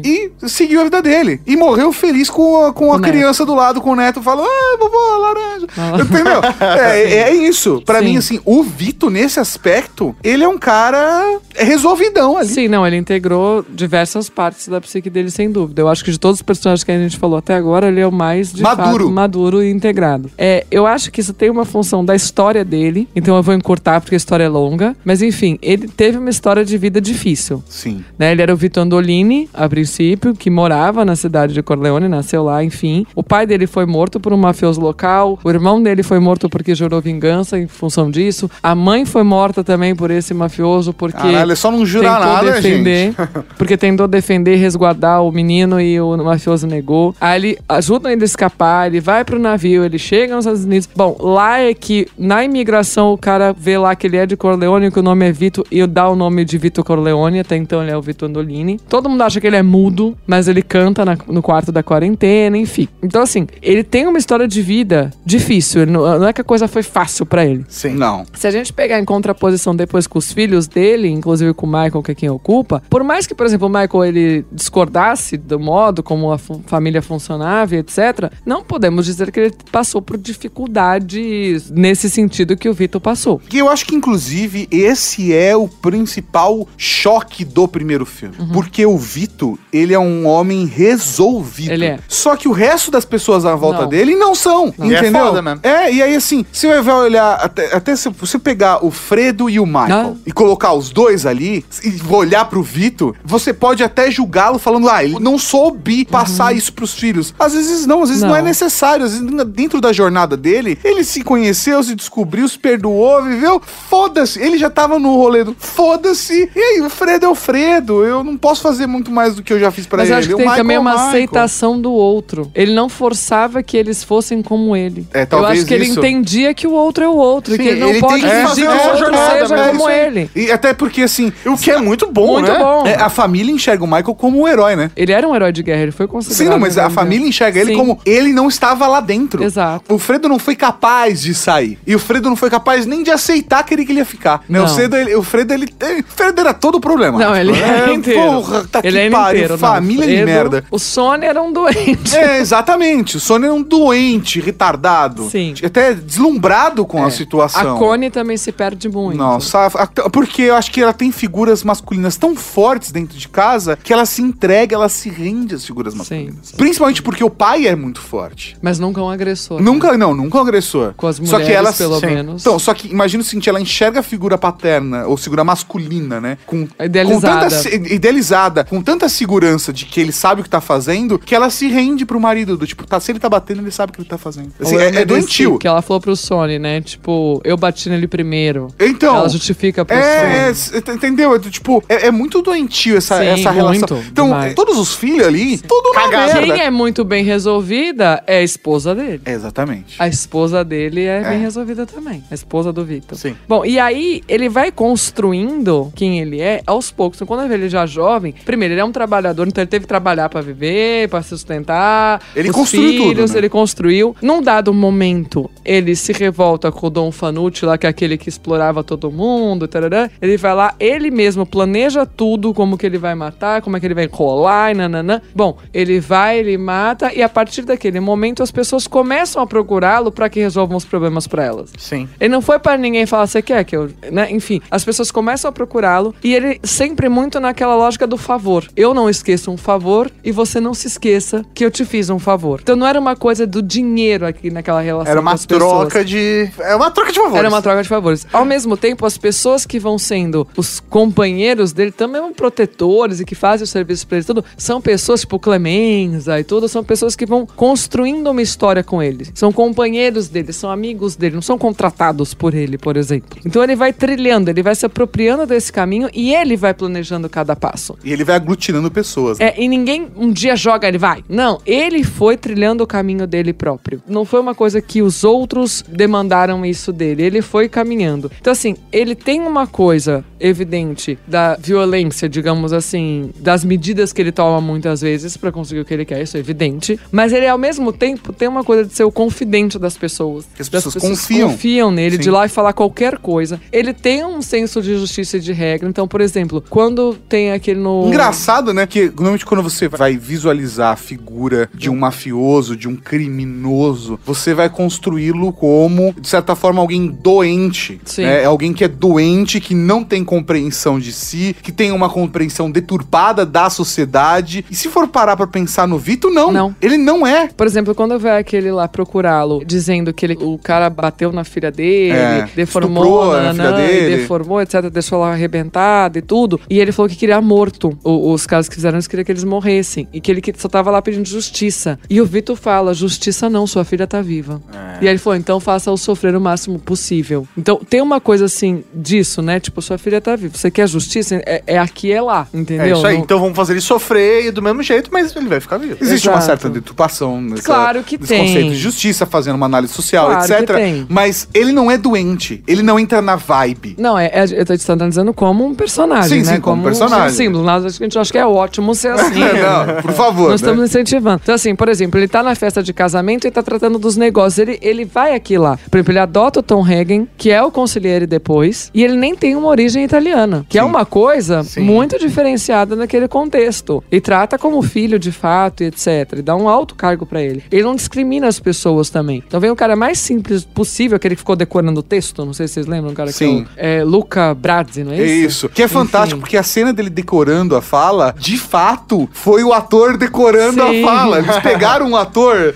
e 0.05 0.30
seguiu 0.48 0.80
a 0.80 0.84
vida 0.84 1.02
dele. 1.02 1.40
E 1.46 1.57
morreu 1.57 1.92
feliz 1.92 2.30
com 2.30 2.66
a, 2.66 2.72
com 2.72 2.92
a 2.92 2.98
neto. 2.98 3.11
criança 3.11 3.44
do 3.46 3.55
lado, 3.55 3.80
com 3.80 3.90
o 3.90 3.96
neto, 3.96 4.22
falando: 4.22 4.46
Ah, 4.48 4.76
vovô, 4.78 5.18
laranja. 5.18 5.66
Entendeu? 6.02 6.40
É, 6.61 7.30
é 7.30 7.34
isso. 7.34 7.82
Pra 7.84 7.98
Sim. 8.00 8.05
mim, 8.05 8.16
assim, 8.16 8.40
o 8.44 8.62
Vito, 8.62 9.11
nesse 9.11 9.40
aspecto, 9.40 10.14
ele 10.22 10.44
é 10.44 10.48
um 10.48 10.59
cara 10.59 11.38
resolvidão 11.55 12.36
ali. 12.36 12.48
Sim, 12.48 12.68
não, 12.68 12.86
ele 12.86 12.96
integrou 12.96 13.64
diversas 13.68 14.28
partes 14.28 14.68
da 14.68 14.80
psique 14.80 15.11
dele, 15.11 15.30
sem 15.30 15.50
dúvida. 15.50 15.82
Eu 15.82 15.88
acho 15.88 16.05
que 16.05 16.11
de 16.11 16.18
todos 16.18 16.38
os 16.38 16.42
personagens 16.42 16.84
que 16.84 16.92
a 16.92 16.98
gente 16.98 17.16
falou 17.16 17.38
até 17.38 17.55
agora, 17.55 17.88
ele 17.88 18.00
é 18.00 18.07
o 18.07 18.12
mais 18.12 18.52
Maduro. 18.55 19.05
fato, 19.05 19.11
maduro 19.11 19.62
e 19.62 19.70
integrado. 19.70 20.30
É, 20.36 20.66
eu 20.70 20.86
acho 20.86 21.11
que 21.11 21.20
isso 21.20 21.32
tem 21.32 21.50
uma 21.50 21.64
função 21.64 22.05
da 22.05 22.14
história 22.14 22.64
dele, 22.64 23.09
então 23.14 23.36
eu 23.36 23.42
vou 23.42 23.55
encurtar 23.55 24.00
porque 24.00 24.14
a 24.14 24.16
história 24.16 24.44
é 24.44 24.48
longa. 24.48 24.96
Mas 25.05 25.22
enfim, 25.22 25.59
ele 25.62 25.88
teve 25.88 26.18
uma 26.18 26.30
história 26.30 26.64
de 26.64 26.76
vida 26.78 27.00
difícil. 27.00 27.62
Sim. 27.68 28.05
Né? 28.18 28.32
Ele 28.32 28.42
era 28.42 28.52
o 28.52 28.57
Vito 28.57 28.80
Andolini, 28.80 29.43
a 29.53 29.68
princípio, 29.68 30.34
que 30.34 30.51
morava 30.51 31.05
na 31.05 31.16
cidade 31.16 31.53
de 31.55 31.62
Corleone, 31.62 32.09
nasceu 32.09 32.45
lá, 32.45 32.62
enfim. 32.62 33.07
O 33.14 33.22
pai 33.22 33.47
dele 33.47 33.66
foi 33.66 33.86
morto 33.86 34.18
por 34.20 34.32
um 34.32 34.36
mafioso 34.36 34.80
local, 34.80 35.38
o 35.42 35.51
irmão 35.51 35.82
dele 35.82 36.03
foi 36.03 36.18
morto 36.18 36.49
porque 36.49 36.74
jurou 36.74 37.01
vingança 37.01 37.59
em 37.59 37.66
função 37.66 38.11
disso. 38.11 38.51
A 38.62 38.74
mãe 38.74 39.05
foi 39.05 39.22
morta 39.22 39.64
também 39.64 39.95
por 39.95 40.11
esse 40.11 40.32
mafioso 40.32 40.92
porque 40.92 41.16
Caralho, 41.16 41.53
é 41.53 41.55
só 41.55 41.70
não 41.70 41.84
tentou 41.84 42.03
nada, 42.03 42.53
defender, 42.53 43.07
gente. 43.07 43.16
porque 43.59 43.76
tentou 43.76 44.09
defender, 44.09 44.57
resguardar 44.57 45.22
o 45.22 45.30
menino 45.30 45.80
e 45.80 46.01
o 46.01 46.16
mafioso 46.16 46.66
negou. 46.66 47.14
Aí 47.20 47.40
ele 47.40 47.59
ajuda 47.68 48.12
ele 48.12 48.22
a 48.22 48.24
escapar, 48.24 48.86
ele 48.86 49.01
vai 49.01 49.24
pro 49.24 49.38
navio, 49.38 49.84
ele 49.84 49.99
chega 49.99 50.34
nos 50.34 50.45
Estados 50.45 50.64
Unidos. 50.64 50.88
Bom, 50.95 51.16
lá 51.20 51.61
é 51.61 51.74
que 51.74 52.07
na 52.18 52.45
imigração 52.45 53.12
o 53.12 53.18
cara 53.18 53.55
vê 53.57 53.76
lá 53.78 53.95
que 53.95 54.07
ele 54.07 54.16
é 54.16 54.26
de 54.26 54.36
Corleone, 54.36 54.90
que 54.90 54.99
o 54.99 55.03
nome 55.03 55.28
é 55.28 55.32
Vito 55.32 55.64
e 55.70 55.84
dá 55.86 56.09
o 56.09 56.16
nome 56.16 56.45
de 56.45 56.57
Vito 56.59 56.84
Corleone, 56.84 57.40
até 57.40 57.57
então 57.57 57.82
ele 57.82 57.90
é 57.90 57.97
o 57.97 58.03
Vito 58.03 58.26
Andolini. 58.26 58.80
Todo 58.88 59.09
mundo 59.09 59.22
acha 59.22 59.34
que 59.41 59.47
ele 59.47 59.57
é 59.57 59.62
mudo, 59.62 60.16
mas 60.26 60.49
ele 60.49 60.62
canta 60.62 61.05
na- 61.05 61.16
no 61.28 61.43
quarto 61.43 61.70
da 61.72 61.82
quarentena, 61.82 62.57
enfim. 62.57 62.89
Então 63.03 63.22
assim, 63.22 63.47
ele 63.62 63.82
tem 63.85 64.07
uma 64.07 64.18
história 64.18 64.47
de 64.49 64.61
vida 64.62 65.11
difícil, 65.24 65.82
ele 65.82 65.91
não, 65.91 66.18
não 66.18 66.26
é 66.28 66.32
que 66.32 66.41
a 66.41 66.45
coisa 66.45 66.66
foi 66.68 66.82
fácil 66.82 67.24
pra 67.26 67.45
ele. 67.45 67.64
Sim. 67.68 67.95
Não. 67.95 68.24
Se 68.35 68.47
a 68.47 68.51
gente 68.51 68.72
pegar 68.72 68.99
em 68.99 69.05
contraposição 69.05 69.74
depois 69.74 70.07
com 70.07 70.18
os 70.18 70.32
filhos 70.32 70.66
dele, 70.66 71.09
inclusive 71.09 71.53
com 71.55 71.66
o 71.66 71.68
Michael, 71.70 72.03
que 72.03 72.12
é 72.12 72.14
quem 72.14 72.28
ocupa, 72.30 72.82
por 72.91 73.03
mais 73.05 73.26
que, 73.26 73.35
por 73.35 73.47
exemplo, 73.47 73.66
o 73.66 73.70
Michael 73.70 74.05
ele 74.05 74.45
discordasse 74.53 75.37
do 75.37 75.59
modo 75.59 76.03
como 76.03 76.32
a 76.32 76.39
família 76.39 77.03
funcionava 77.03 77.74
e 77.74 77.78
etc., 77.78 78.30
não 78.45 78.62
podemos 78.62 79.07
dizer 79.07 79.30
que 79.30 79.41
ele 79.41 79.55
passou 79.70 80.01
por 80.03 80.16
dificuldades 80.18 81.70
nesse 81.70 82.09
sentido 82.11 82.57
que 82.57 82.68
o 82.68 82.74
Vitor 82.74 83.01
passou. 83.01 83.41
E 83.53 83.59
eu 83.59 83.68
acho 83.68 83.85
que, 83.87 83.95
inclusive, 83.95 84.66
esse 84.70 85.32
é 85.32 85.57
o 85.57 85.68
principal 85.68 86.66
choque 86.76 87.45
do 87.45 87.68
primeiro 87.68 88.05
filme. 88.07 88.35
Uhum. 88.39 88.49
Porque 88.53 88.85
o 88.87 88.97
Vito, 89.14 89.56
ele 89.72 89.94
é 89.94 89.98
um 89.98 90.26
homem 90.26 90.66
resolvido. 90.66 91.70
Ele 91.70 91.84
é. 91.84 91.98
Só 92.08 92.34
que 92.36 92.48
o 92.48 92.52
resto 92.52 92.90
das 92.90 93.04
pessoas 93.04 93.44
à 93.44 93.54
volta 93.54 93.82
Não. 93.82 93.88
dele 93.88 94.16
não 94.16 94.34
são. 94.34 94.74
Não. 94.76 94.90
É 94.90 94.98
Entendeu? 94.98 95.26
foda 95.26 95.40
mesmo. 95.40 95.60
É, 95.62 95.92
e 95.92 96.02
aí 96.02 96.16
assim, 96.16 96.44
se 96.52 96.66
você 96.66 96.82
vai 96.82 96.94
olhar, 96.96 97.34
até, 97.34 97.72
até 97.76 97.94
se 97.94 98.08
você 98.08 98.40
pegar 98.40 98.84
o 98.84 98.90
Fredo 98.90 99.48
e 99.48 99.60
o 99.60 99.66
Michael 99.66 100.16
e 100.26 100.32
colocar 100.32 100.72
os 100.72 100.90
dois 100.90 101.26
ali, 101.26 101.64
e 101.84 102.12
olhar 102.12 102.44
pro 102.46 102.60
Vito, 102.60 103.14
você 103.24 103.52
pode 103.54 103.84
até 103.84 104.10
julgá-lo 104.10 104.58
falando, 104.58 104.88
ah, 104.88 105.04
ele 105.04 105.20
não 105.20 105.38
soube 105.38 106.04
passar 106.06 106.52
isso 106.54 106.72
pros 106.72 106.92
filhos. 106.94 107.32
Às 107.38 107.52
vezes 107.54 107.86
não, 107.86 108.02
às 108.02 108.08
vezes 108.08 108.22
não, 108.24 108.30
Não. 108.30 108.36
é 108.36 108.42
necessário. 108.42 109.04
Às 109.04 109.12
vezes, 109.16 109.44
dentro 109.46 109.80
da 109.80 109.92
jornada 109.92 110.36
dele, 110.36 110.76
ele 110.82 111.04
se 111.04 111.22
conheceu, 111.22 111.80
se 111.84 111.94
descobriu, 111.94 112.48
se 112.48 112.58
perdoou, 112.58 113.22
viveu. 113.22 113.62
Foda-se. 113.88 114.40
Ele 114.40 114.58
já 114.58 114.68
tava 114.70 114.98
no 114.98 115.14
rolê 115.16 115.44
do 115.44 115.54
foda-se. 115.56 116.50
E 116.54 116.58
aí, 116.58 116.80
o 116.80 116.90
Fredo 116.90 117.26
é 117.26 117.28
o 117.28 117.34
Fredo. 117.34 118.04
Eu 118.04 118.24
não 118.24 118.36
posso 118.36 118.60
fazer 118.62 118.86
muito 118.86 119.03
mais 119.12 119.34
do 119.34 119.42
que 119.42 119.52
eu 119.52 119.59
já 119.61 119.70
fiz 119.70 119.86
pra 119.86 119.98
Mas 119.98 120.09
ele. 120.09 120.14
eu 120.14 120.18
acho 120.18 120.28
que 120.28 120.36
tem 120.36 120.50
também 120.55 120.78
uma 120.78 120.90
Michael. 120.92 121.09
aceitação 121.09 121.80
do 121.80 121.92
outro. 121.92 122.50
Ele 122.55 122.74
não 122.74 122.88
forçava 122.88 123.62
que 123.62 123.76
eles 123.76 124.02
fossem 124.05 124.42
como 124.42 124.76
ele. 124.76 125.07
É, 125.12 125.26
eu 125.30 125.46
acho 125.46 125.64
que 125.66 125.74
ele 125.74 125.84
isso. 125.84 125.98
entendia 125.98 126.52
que 126.55 126.66
o 126.66 126.72
outro 126.72 127.05
é 127.05 127.09
o 127.09 127.16
outro, 127.16 127.52
Sim, 127.57 127.62
que 127.62 127.68
ele 127.68 127.80
não 127.80 127.88
ele 127.90 128.00
pode 128.00 128.24
exigir 128.24 128.66
que 128.68 128.72
o 128.72 128.88
outro 128.90 129.16
seja 129.32 129.57
né? 129.57 129.68
como 129.68 129.88
ele. 129.90 130.30
E 130.34 130.50
até 130.50 130.72
porque, 130.74 131.02
assim... 131.02 131.32
O 131.44 131.57
que 131.57 131.70
é 131.70 131.78
muito 131.78 132.11
bom, 132.11 132.32
Muito 132.34 132.50
né? 132.50 132.59
bom. 132.59 132.86
é, 132.86 132.94
a 132.94 133.09
família 133.09 133.52
enxerga 133.52 133.82
o 133.84 133.86
Michael 133.86 134.14
como 134.14 134.42
um 134.42 134.48
herói, 134.48 134.76
né? 134.76 134.90
Ele 134.96 135.12
era 135.12 135.26
um 135.28 135.34
herói 135.34 135.52
de 135.52 135.62
guerra, 135.62 135.82
ele 135.82 135.92
foi 135.92 136.07
considerado. 136.07 136.38
Sim, 136.38 136.48
não, 136.48 136.59
mas 136.59 136.76
a 136.78 136.90
família 136.90 137.26
enxerga 137.28 137.61
ele 137.61 137.72
Sim. 137.72 137.76
como 137.78 137.98
ele 138.05 138.32
não 138.32 138.48
estava 138.48 138.86
lá 138.86 139.00
dentro. 139.00 139.42
Exato. 139.42 139.92
O 139.94 139.98
Fredo 139.98 140.28
não 140.28 140.38
foi 140.38 140.57
capaz 140.57 141.20
de 141.22 141.34
sair. 141.34 141.78
E 141.86 141.94
o 141.94 141.98
Fredo 141.98 142.28
não 142.28 142.36
foi 142.36 142.50
capaz 142.50 142.86
nem 142.86 143.02
de 143.02 143.11
aceitar 143.11 143.62
que 143.64 143.74
ele 143.74 143.84
queria 143.84 144.05
ficar. 144.05 144.42
Né? 144.48 144.61
O. 144.61 144.68
Fredo, 144.68 144.96
ele, 144.96 145.14
o 145.14 145.22
Fredo, 145.22 145.55
ele, 145.55 145.68
ele- 145.80 146.00
o 146.00 146.05
Fredo 146.09 146.40
era 146.40 146.52
todo 146.55 146.76
o 146.76 146.80
problema. 146.80 147.18
Não, 147.18 147.36
ele 147.36 147.52
é, 147.59 147.92
inteiro. 147.92 148.20
Porra, 148.20 148.64
tá 148.70 148.80
ele 148.82 148.93
que 148.95 149.07
é 149.07 149.11
pariu, 149.11 149.38
inteiro. 149.42 149.59
família 149.59 150.07
de 150.07 150.24
merda. 150.24 150.64
O 150.70 150.78
Sony 150.78 151.26
era 151.26 151.40
um 151.42 151.53
doente. 151.53 152.16
É, 152.16 152.38
exatamente. 152.38 153.16
O 153.16 153.20
Sony 153.20 153.45
era 153.47 153.55
um 153.55 153.62
doente, 153.62 154.40
retardado. 154.40 155.28
Sim. 155.30 155.55
Até 155.64 155.95
deslumbrado 155.95 156.84
com 156.86 157.05
a 157.05 157.11
situação. 157.11 157.76
A 157.76 157.78
Connie 157.78 158.11
também 158.11 158.36
se 158.36 158.53
perde 158.53 158.88
muito. 158.88 159.16
Nossa, 159.16 159.70
porque 160.12 160.42
eu 160.42 160.55
acho 160.55 160.70
que 160.70 160.80
ela 160.80 160.92
tem 160.92 161.11
figuras 161.12 161.62
masculinas 161.62 162.16
tão 162.16 162.34
fortes 162.36 162.90
dentro 162.92 163.16
de 163.16 163.28
casa 163.28 163.78
que 163.82 163.92
ela 163.92 164.07
se 164.07 164.22
entrega, 164.22 164.74
ela 164.74 164.88
se 164.88 165.09
rende 165.09 165.55
às 165.55 165.64
figuras 165.64 165.95
masculinas. 165.95 166.53
Principalmente 166.53 167.03
porque 167.03 167.22
o 167.24 167.30
pai 167.30 167.66
é 167.66 167.74
muito 167.76 168.01
forte. 168.01 168.57
Mas 168.62 168.78
nunca 168.78 169.03
um 169.03 169.11
agressor. 169.11 169.61
Nunca, 169.61 169.97
não, 169.97 170.14
nunca 170.14 170.38
um 170.38 170.40
agressor. 170.40 170.95
Com 170.97 171.07
as 171.07 171.16
só 171.16 171.22
que 171.38 171.45
mulheres, 171.45 171.55
ela, 171.57 171.72
pelo 171.72 172.01
Sim. 172.01 172.07
menos. 172.07 172.42
Então, 172.42 172.59
só 172.59 172.74
que 172.74 172.88
imagina 172.88 173.22
o 173.22 173.24
seguinte, 173.24 173.49
ela 173.49 173.61
enxerga 173.61 174.01
a 174.01 174.03
figura 174.03 174.36
paterna 174.38 175.07
ou 175.07 175.16
figura 175.16 175.45
masculina, 175.45 176.20
né? 176.20 176.38
Com, 176.47 176.66
Idealizada. 176.80 177.51
Com 177.51 177.62
tanta, 177.62 177.92
idealizada, 177.95 178.64
com 178.64 178.82
tanta 178.85 179.09
segurança 179.09 179.72
de 179.72 179.87
que 179.87 180.01
ele 180.01 180.12
sabe 180.12 180.41
o 180.41 180.45
que 180.45 180.51
tá 180.51 180.61
fazendo, 180.61 181.18
que 181.18 181.35
ela 181.35 181.51
se 181.51 181.68
rende 181.68 182.05
pro 182.05 182.20
marido, 182.20 182.57
do 182.57 182.66
tipo, 182.66 182.87
tá, 182.87 183.01
se 183.01 183.11
ele 183.12 183.18
tá 183.18 183.28
batendo, 183.28 183.61
ele 183.62 183.70
sabe 183.70 183.91
o 183.91 183.95
que 183.95 184.01
ele 184.01 184.09
tá 184.09 184.18
fazendo. 184.18 184.53
Assim, 184.61 184.76
é, 184.76 184.97
é 184.97 185.05
doentio. 185.05 185.59
Que 185.59 185.66
ela 185.66 185.82
falou 185.82 186.01
pro 186.01 186.14
Sony, 186.16 186.59
né? 186.59 186.80
Tipo, 186.80 187.41
eu 187.45 187.57
bati 187.57 187.89
nele 187.89 188.07
primeiro. 188.07 188.68
Então. 188.78 189.16
Ela 189.16 189.28
justifica 189.28 189.85
pro 189.85 189.97
É, 189.97 190.53
Sony. 190.55 190.82
é, 190.87 190.93
entendeu? 190.93 191.35
É, 191.35 191.39
tipo, 191.39 191.82
é, 191.89 192.07
é 192.07 192.11
muito 192.11 192.43
doentio 192.43 192.97
essa, 192.97 193.18
Sim, 193.18 193.26
essa 193.26 193.51
relação. 193.51 193.89
muito, 193.97 194.11
então, 194.11 194.26
demais. 194.26 194.53
é, 194.53 194.55
todos 194.55 194.76
os 194.78 194.95
filhos 194.95 195.26
ali, 195.26 195.59
tudo 195.59 195.93
na 195.95 196.09
merda. 196.09 196.43
Quem 196.43 196.61
é 196.61 196.70
muito 196.70 197.05
bem 197.05 197.24
resolvida 197.24 198.22
é 198.26 198.39
a 198.39 198.43
esposa 198.43 198.95
dele. 198.95 199.22
Exatamente. 199.24 199.97
A 199.99 200.07
esposa 200.09 200.64
dele 200.64 201.05
é, 201.05 201.22
bem 201.22 201.39
É. 201.39 201.41
resolvida 201.41 201.87
também. 201.87 202.22
A 202.30 202.35
esposa 202.35 202.72
do 202.72 202.85
Vitor. 202.85 203.16
Sim. 203.16 203.35
Bom, 203.49 203.64
e 203.64 203.78
aí 203.78 204.22
ele 204.28 204.49
vai 204.49 204.70
construindo 204.72 205.93
quem 205.95 206.20
ele 206.20 206.41
é 206.41 206.62
aos 206.66 206.91
poucos. 206.91 207.16
Então, 207.18 207.26
quando 207.26 207.51
ele 207.53 207.68
já 207.68 207.87
jovem, 207.87 208.35
primeiro, 208.45 208.74
Ele 208.75 208.81
é 208.81 208.85
um 208.85 208.93
trabalhador, 208.93 209.47
então 209.47 209.62
ele 209.62 209.70
teve 209.70 209.85
que 209.85 209.89
trabalhar 209.89 210.29
pra 210.29 210.41
viver, 210.41 211.09
pra 211.09 211.22
sustentar. 211.22 212.20
Ele 212.35 212.51
construiu 212.51 212.89
filhos, 212.89 213.07
tudo, 213.07 213.33
né? 213.33 213.39
Ele 213.39 213.49
construiu. 213.49 214.16
Num 214.20 214.43
dado 214.43 214.75
momento, 214.75 215.49
ele 215.64 215.95
se 215.95 216.12
revolta 216.12 216.72
com 216.72 216.89
o 216.89 216.91
Dom 216.91 217.12
Fanucci, 217.12 217.64
lá, 217.64 217.79
que 217.79 217.87
é 217.87 217.91
aquele 217.91 218.18
que 218.18 218.29
explorava 218.29 218.83
todo 218.83 219.11
mundo, 219.11 219.68
tarará. 219.68 220.11
Ele 220.20 220.37
vai 220.37 220.55
lá, 220.55 220.75
ele 220.81 221.11
mesmo 221.11 221.47
planeja 221.47 222.05
tudo, 222.05 222.53
como 222.53 222.77
que 222.77 222.85
ele 222.85 222.99
vai 222.99 223.14
matar, 223.14 223.62
como 223.62 223.77
é 223.77 223.81
que 223.81 223.87
ele 223.87 223.95
vai 223.95 224.09
colar 224.09 224.72
e 224.72 224.75
nananã. 224.75 225.20
Bom, 225.35 225.57
ele 225.72 226.01
vai, 226.01 226.39
ele 226.39 226.59
mata, 226.59 227.12
e 227.14 227.22
a 227.22 227.29
partir 227.29 227.62
daquele 227.62 228.01
momento 228.01 228.43
as 228.43 228.51
pessoas 228.51 228.89
começam 228.89 229.41
a 229.41 229.47
procurá-lo 229.47 230.11
pra 230.11 230.29
que 230.29 230.41
resolvam 230.41 230.77
os 230.77 230.85
problemas 230.85 231.29
pra 231.29 231.45
elas. 231.45 231.70
Sim. 231.79 232.09
Ele 232.18 232.33
não 232.33 232.43
foi 232.43 232.59
pra 232.59 232.77
ninguém 232.77 233.07
falar, 233.07 233.27
você 233.27 233.41
quer 233.41 233.62
que 233.64 233.77
eu. 233.77 233.91
Né? 234.11 234.33
Enfim, 234.33 234.61
as 234.68 234.85
pessoas 234.85 235.11
começam 235.12 235.49
a 235.49 235.53
procurá-lo 235.53 236.14
e 236.25 236.35
ele 236.35 236.61
sempre 236.64 237.09
muito 237.09 237.39
naquela 237.39 237.77
lógica 237.77 238.07
do 238.07 238.16
favor. 238.16 238.63
Eu 238.76 238.94
não 238.94 239.08
esqueço 239.08 239.50
um 239.50 239.56
favor 239.56 240.10
e 240.22 240.32
você 240.32 240.60
não 240.60 240.74
se 240.74 240.86
esqueça 240.86 241.44
que 241.54 241.64
eu 241.64 241.70
te 241.70 241.84
fiz 241.84 242.10
um 242.10 242.18
favor. 242.18 242.60
Então 242.62 242.76
não 242.76 242.86
era 242.86 242.98
uma 242.98 243.16
coisa 243.16 243.46
do 243.46 243.62
dinheiro 243.62 244.26
aqui 244.26 244.50
naquela 244.50 244.80
relação. 244.80 245.10
Era 245.10 245.20
uma 245.20 245.32
as 245.32 245.46
pessoas. 245.46 245.88
troca 245.88 246.04
de. 246.04 246.50
É 246.60 246.74
uma 246.74 246.90
troca 246.90 247.12
de 247.12 247.18
favores. 247.18 247.38
Era 247.38 247.48
uma 247.48 247.62
troca 247.62 247.82
de 247.82 247.88
favores. 247.88 248.26
Ao 248.32 248.44
mesmo 248.44 248.76
tempo, 248.76 249.06
as 249.06 249.18
pessoas 249.18 249.66
que 249.66 249.78
vão 249.78 249.98
sendo 249.98 250.46
os 250.56 250.80
companheiros 250.80 251.72
dele, 251.72 251.92
também 251.92 252.22
protetores 252.34 253.20
e 253.20 253.24
que 253.24 253.34
fazem 253.34 253.64
o 253.64 253.66
serviço 253.66 254.06
pra 254.06 254.18
ele, 254.18 254.26
tudo, 254.26 254.44
são 254.56 254.80
pessoas 254.80 255.20
tipo 255.20 255.38
Clemenza 255.38 256.38
e 256.38 256.44
tudo, 256.44 256.68
são 256.68 256.82
pessoas 256.82 257.14
que 257.14 257.26
vão 257.26 257.46
construindo 257.46 258.30
uma 258.30 258.42
história 258.42 258.82
com 258.82 259.02
ele. 259.02 259.28
São 259.34 259.52
companheiros 259.52 260.28
dele, 260.28 260.52
são 260.52 260.70
amigos 260.70 261.16
dele, 261.16 261.34
não 261.34 261.42
são 261.42 261.58
contratados 261.58 262.34
por 262.34 262.54
ele, 262.54 262.76
por 262.78 262.96
exemplo. 262.96 263.38
Então 263.44 263.62
ele 263.62 263.76
vai 263.76 263.92
trilhando, 263.92 264.50
ele 264.50 264.62
vai 264.62 264.74
se 264.74 264.84
apropriando 264.84 265.46
desse 265.46 265.72
caminho 265.72 266.08
e 266.12 266.34
ele 266.34 266.56
vai 266.56 266.74
planejando 266.74 267.28
cada 267.28 267.54
passo. 267.54 267.96
E 268.04 268.12
ele 268.12 268.24
vai 268.24 268.36
aglutinando 268.36 268.53
pessoas. 268.90 269.38
né? 269.38 269.46
É, 269.57 269.62
e 269.62 269.68
ninguém 269.68 270.09
um 270.16 270.30
dia 270.32 270.57
joga 270.57 270.86
ele 270.88 270.98
vai. 270.98 271.24
Não, 271.28 271.61
ele 271.66 272.02
foi 272.05 272.36
trilhando 272.36 272.82
o 272.84 272.86
caminho 272.86 273.26
dele 273.26 273.52
próprio. 273.52 274.02
Não 274.09 274.24
foi 274.24 274.40
uma 274.40 274.55
coisa 274.55 274.80
que 274.80 275.02
os 275.02 275.24
outros 275.24 275.84
demandaram 275.88 276.64
isso 276.64 276.92
dele. 276.92 277.22
Ele 277.22 277.42
foi 277.42 277.68
caminhando. 277.68 278.30
Então, 278.40 278.52
assim, 278.52 278.76
ele 278.92 279.14
tem 279.14 279.40
uma 279.40 279.66
coisa 279.66 280.24
evidente 280.38 281.18
da 281.26 281.57
violência, 281.59 282.28
digamos 282.28 282.72
assim, 282.72 283.30
das 283.40 283.64
medidas 283.64 284.12
que 284.12 284.20
ele 284.20 284.32
toma 284.32 284.61
muitas 284.61 285.00
vezes 285.00 285.36
pra 285.36 285.50
conseguir 285.50 285.80
o 285.80 285.84
que 285.84 285.92
ele 285.94 286.05
quer, 286.05 286.22
isso 286.22 286.36
é 286.36 286.40
evidente. 286.40 286.98
Mas 287.11 287.32
ele, 287.32 287.46
ao 287.46 287.59
mesmo 287.59 287.92
tempo, 287.92 288.32
tem 288.32 288.46
uma 288.48 288.62
coisa 288.62 288.84
de 288.84 288.94
ser 288.94 289.05
o 289.05 289.11
confidente 289.12 289.78
das 289.78 289.96
pessoas. 289.96 290.46
Que 290.55 290.62
as 290.62 290.68
Das 290.68 290.84
pessoas 290.84 291.02
confiam. 291.02 291.48
confiam 291.50 291.90
nele, 291.90 292.16
Sim. 292.16 292.22
de 292.22 292.28
ir 292.28 292.32
lá 292.32 292.46
e 292.46 292.48
falar 292.48 292.72
qualquer 292.72 293.18
coisa. 293.18 293.61
Ele 293.72 293.92
tem 293.92 294.24
um 294.24 294.40
senso 294.42 294.82
de 294.82 294.96
justiça 294.96 295.36
e 295.38 295.40
de 295.40 295.52
regra. 295.52 295.88
Então, 295.88 296.07
por 296.07 296.20
exemplo, 296.20 296.62
quando 296.68 297.14
tem 297.28 297.52
aquele 297.52 297.80
no. 297.80 298.07
Engraçado, 298.07 298.43
né? 298.74 298.86
Que 298.86 299.07
normalmente 299.07 299.47
quando 299.47 299.62
você 299.62 299.88
vai 299.88 300.16
visualizar 300.16 300.92
a 300.92 300.97
figura 300.97 301.68
de 301.74 301.88
um 301.90 301.97
mafioso, 301.97 302.76
de 302.76 302.88
um 302.88 302.97
criminoso, 302.97 304.18
você 304.24 304.55
vai 304.55 304.68
construí-lo 304.68 305.53
como, 305.53 306.14
de 306.18 306.28
certa 306.28 306.55
forma, 306.55 306.80
alguém 306.80 307.07
doente. 307.09 308.01
Sim. 308.05 308.22
né? 308.22 308.42
É 308.42 308.45
alguém 308.45 308.72
que 308.72 308.84
é 308.84 308.88
doente, 308.88 309.61
que 309.61 309.74
não 309.74 310.03
tem 310.05 310.24
compreensão 310.24 310.99
de 310.99 311.12
si, 311.12 311.55
que 311.62 311.72
tem 311.72 311.92
uma 311.92 312.09
compreensão 312.09 312.70
deturpada 312.70 313.47
da 313.47 313.70
sociedade. 313.70 314.64
E 314.70 314.74
se 314.74 314.88
for 314.88 315.07
parar 315.09 315.36
pra 315.36 315.47
pensar 315.47 315.86
no 315.86 315.99
Vito, 315.99 316.30
não. 316.30 316.53
Não. 316.53 316.74
Ele 316.80 316.97
não 316.99 317.26
é. 317.26 317.49
Por 317.49 317.66
exemplo, 317.66 317.95
quando 317.95 318.18
vai 318.18 318.38
aquele 318.38 318.70
lá 318.70 318.86
procurá-lo, 318.88 319.62
dizendo 319.64 320.12
que 320.12 320.26
ele, 320.26 320.36
o 320.40 320.59
cara 320.59 320.88
bateu 320.90 321.32
na 321.32 321.45
filha 321.45 321.70
dele, 321.70 322.12
É, 322.12 322.49
deformou 322.55 323.32
nananã, 323.32 323.53
filha 323.55 323.72
dele. 323.88 324.16
deformou, 324.16 324.61
etc, 324.61 324.82
deixou 324.90 325.18
ela 325.22 325.32
arrebentada 325.32 326.18
e 326.18 326.22
tudo. 326.22 326.61
E 326.68 326.78
ele 326.80 326.92
falou 326.92 327.09
que 327.09 327.16
queria 327.16 327.40
morto. 327.40 327.97
O- 328.03 328.34
os 328.35 328.47
caras 328.47 328.68
que 328.68 328.74
fizeram 328.74 328.99
isso 328.99 329.09
queriam 329.09 329.24
que 329.24 329.32
eles 329.32 329.45
morressem. 329.45 330.09
E 330.12 330.20
que 330.20 330.30
ele 330.30 330.41
que- 330.41 330.53
só 330.57 330.68
tava 330.68 330.91
lá 330.91 331.01
pedindo 331.01 331.26
justiça. 331.26 331.99
E 332.09 332.20
o 332.20 332.26
Vitor 332.26 332.57
fala: 332.57 332.93
justiça 332.95 333.49
não, 333.49 333.66
sua 333.66 333.85
filha 333.85 334.07
tá 334.07 334.20
viva. 334.20 334.61
É. 334.72 335.05
E 335.05 335.09
aí 335.09 335.12
ele 335.12 335.18
falou: 335.18 335.37
então 335.37 335.59
faça-o 335.61 335.97
sofrer 335.97 336.35
o 336.37 336.41
máximo 336.41 336.78
possível. 336.78 337.47
Então 337.57 337.80
tem 337.89 338.01
uma 338.01 338.20
coisa 338.20 338.45
assim 338.47 338.85
disso, 338.95 339.41
né? 339.43 339.61
Tipo, 339.61 339.80
sua 339.82 339.99
filha 339.99 340.20
tá 340.20 340.37
viva. 340.37 340.57
Você 340.57 340.70
quer 340.70 340.89
justiça? 340.89 341.37
É, 341.47 341.62
é 341.66 341.78
aqui, 341.78 342.12
é 342.12 342.20
lá. 342.20 342.47
Entendeu? 342.53 342.85
É 342.87 342.91
isso 342.93 343.07
aí. 343.07 343.14
Não- 343.16 343.22
Então 343.24 343.41
vamos 343.41 343.57
fazer 343.57 343.72
ele 343.74 343.80
sofrer 343.80 344.51
do 344.53 344.61
mesmo 344.62 344.82
jeito, 344.82 345.11
mas 345.12 345.35
ele 345.35 345.49
vai 345.49 345.61
ficar 345.61 345.78
vivo. 345.78 345.97
Existe 346.01 346.28
uma 346.28 346.35
Exato. 346.39 346.47
certa 346.47 346.68
deturpação 346.70 347.41
nessa, 347.41 347.62
Claro 347.62 348.03
que 348.03 348.16
nesse 348.18 348.28
tem. 348.28 348.47
conceito 348.47 348.70
de 348.70 348.76
justiça, 348.76 349.24
fazendo 349.26 349.55
uma 349.57 349.66
análise 349.66 349.93
social, 349.93 350.26
Claro 350.26 350.47
que 350.47 350.53
etc. 350.53 350.76
tem. 350.76 351.07
Mas 351.09 351.49
ele 351.55 351.72
não 351.72 351.91
é 351.91 351.97
doente. 351.97 352.62
Ele 352.66 352.82
não 352.82 352.99
entra 352.99 353.20
na 353.22 353.37
vibe. 353.37 353.95
Não, 353.99 354.18
é, 354.18 354.26
é, 354.26 354.45
eu 354.53 354.64
tô 354.64 354.76
te 354.76 354.91
analisando 354.93 355.32
como 355.32 355.64
um 355.64 355.74
personagem, 355.74 356.41
Sim, 356.43 356.47
né? 356.51 356.55
sim, 356.57 356.61
como 356.61 356.82
personagem. 356.82 357.26
Um 357.28 357.37
símbolo. 357.37 357.64
Nós, 357.64 357.85
acho 357.85 357.99
que 357.99 358.05
a 358.05 358.07
gente 358.07 358.13
acha 358.20 358.32
que 358.32 358.38
é 358.38 358.46
ótimo 358.46 358.94
ser 358.94 359.12
assim. 359.14 359.38
não, 359.40 360.02
por 360.02 360.12
favor. 360.12 360.50
Nós 360.50 360.60
né? 360.62 360.66
estamos 360.68 360.84
incentivando. 360.90 361.40
Então, 361.42 361.54
assim, 361.54 361.74
por 361.74 361.88
exemplo, 361.88 362.18
ele 362.18 362.28
tá 362.28 362.42
na 362.42 362.54
festa 362.54 362.82
de 362.82 362.92
casamento 362.92 363.46
e 363.46 363.50
tá 363.50 363.62
tratando 363.62 363.98
dos 363.98 364.16
negócios. 364.16 364.58
Ele, 364.58 364.78
ele 364.82 365.04
vai 365.04 365.34
aqui 365.34 365.56
lá. 365.58 365.78
Por 365.90 365.96
exemplo, 365.98 366.12
ele 366.12 366.18
adota 366.18 366.60
o 366.60 366.62
Tom 366.62 366.84
Hagen, 366.84 367.28
que 367.36 367.50
é 367.50 367.62
o 367.62 367.70
conselheiro 367.70 368.26
depois, 368.26 368.90
e 368.94 369.02
ele 369.02 369.16
nem 369.16 369.34
tem 369.34 369.56
uma 369.56 369.68
origem 369.68 370.04
italiana, 370.04 370.64
que 370.68 370.78
é 370.78 370.82
Sim. 370.82 370.88
uma 370.88 371.04
coisa 371.04 371.62
Sim. 371.62 371.80
muito 371.82 372.18
diferenciada 372.18 372.94
naquele 372.96 373.28
contexto. 373.28 374.02
E 374.10 374.20
trata 374.20 374.58
como 374.58 374.80
filho 374.82 375.18
de 375.18 375.32
fato 375.32 375.82
e 375.82 375.86
etc. 375.86 376.06
E 376.38 376.42
dá 376.42 376.54
um 376.56 376.68
alto 376.68 376.94
cargo 376.94 377.26
pra 377.26 377.42
ele. 377.42 377.62
Ele 377.70 377.82
não 377.82 377.94
discrimina 377.94 378.46
as 378.46 378.60
pessoas 378.60 379.10
também. 379.10 379.42
Então 379.46 379.60
vem 379.60 379.70
o 379.70 379.76
cara 379.76 379.96
mais 379.96 380.18
simples 380.18 380.64
possível, 380.64 381.16
aquele 381.16 381.34
que 381.34 381.40
ficou 381.40 381.56
decorando 381.56 382.00
o 382.00 382.02
texto. 382.02 382.44
Não 382.44 382.52
sei 382.52 382.68
se 382.68 382.74
vocês 382.74 382.86
lembram, 382.86 383.12
o 383.12 383.14
cara 383.14 383.30
Sim. 383.32 383.64
que 383.64 383.70
é, 383.76 383.98
o 383.98 384.00
é 384.00 384.04
Luca 384.04 384.54
Brazzi, 384.54 385.02
não 385.04 385.12
é 385.12 385.18
É 385.20 385.24
isso? 385.24 385.46
isso. 385.46 385.68
Que 385.68 385.82
é 385.82 385.88
fantástico, 385.88 386.36
Enfim. 386.36 386.40
porque 386.40 386.56
a 386.56 386.62
cena 386.62 386.92
dele 386.92 387.10
decorando 387.10 387.76
a 387.76 387.82
fala, 387.82 388.03
de 388.36 388.59
fato, 388.59 389.28
foi 389.32 389.62
o 389.64 389.72
ator 389.72 390.16
decorando 390.16 390.82
Sim. 390.82 391.05
a 391.05 391.07
fala. 391.07 391.38
Eles 391.38 391.59
pegaram 391.61 392.09
um 392.11 392.16
ator 392.16 392.74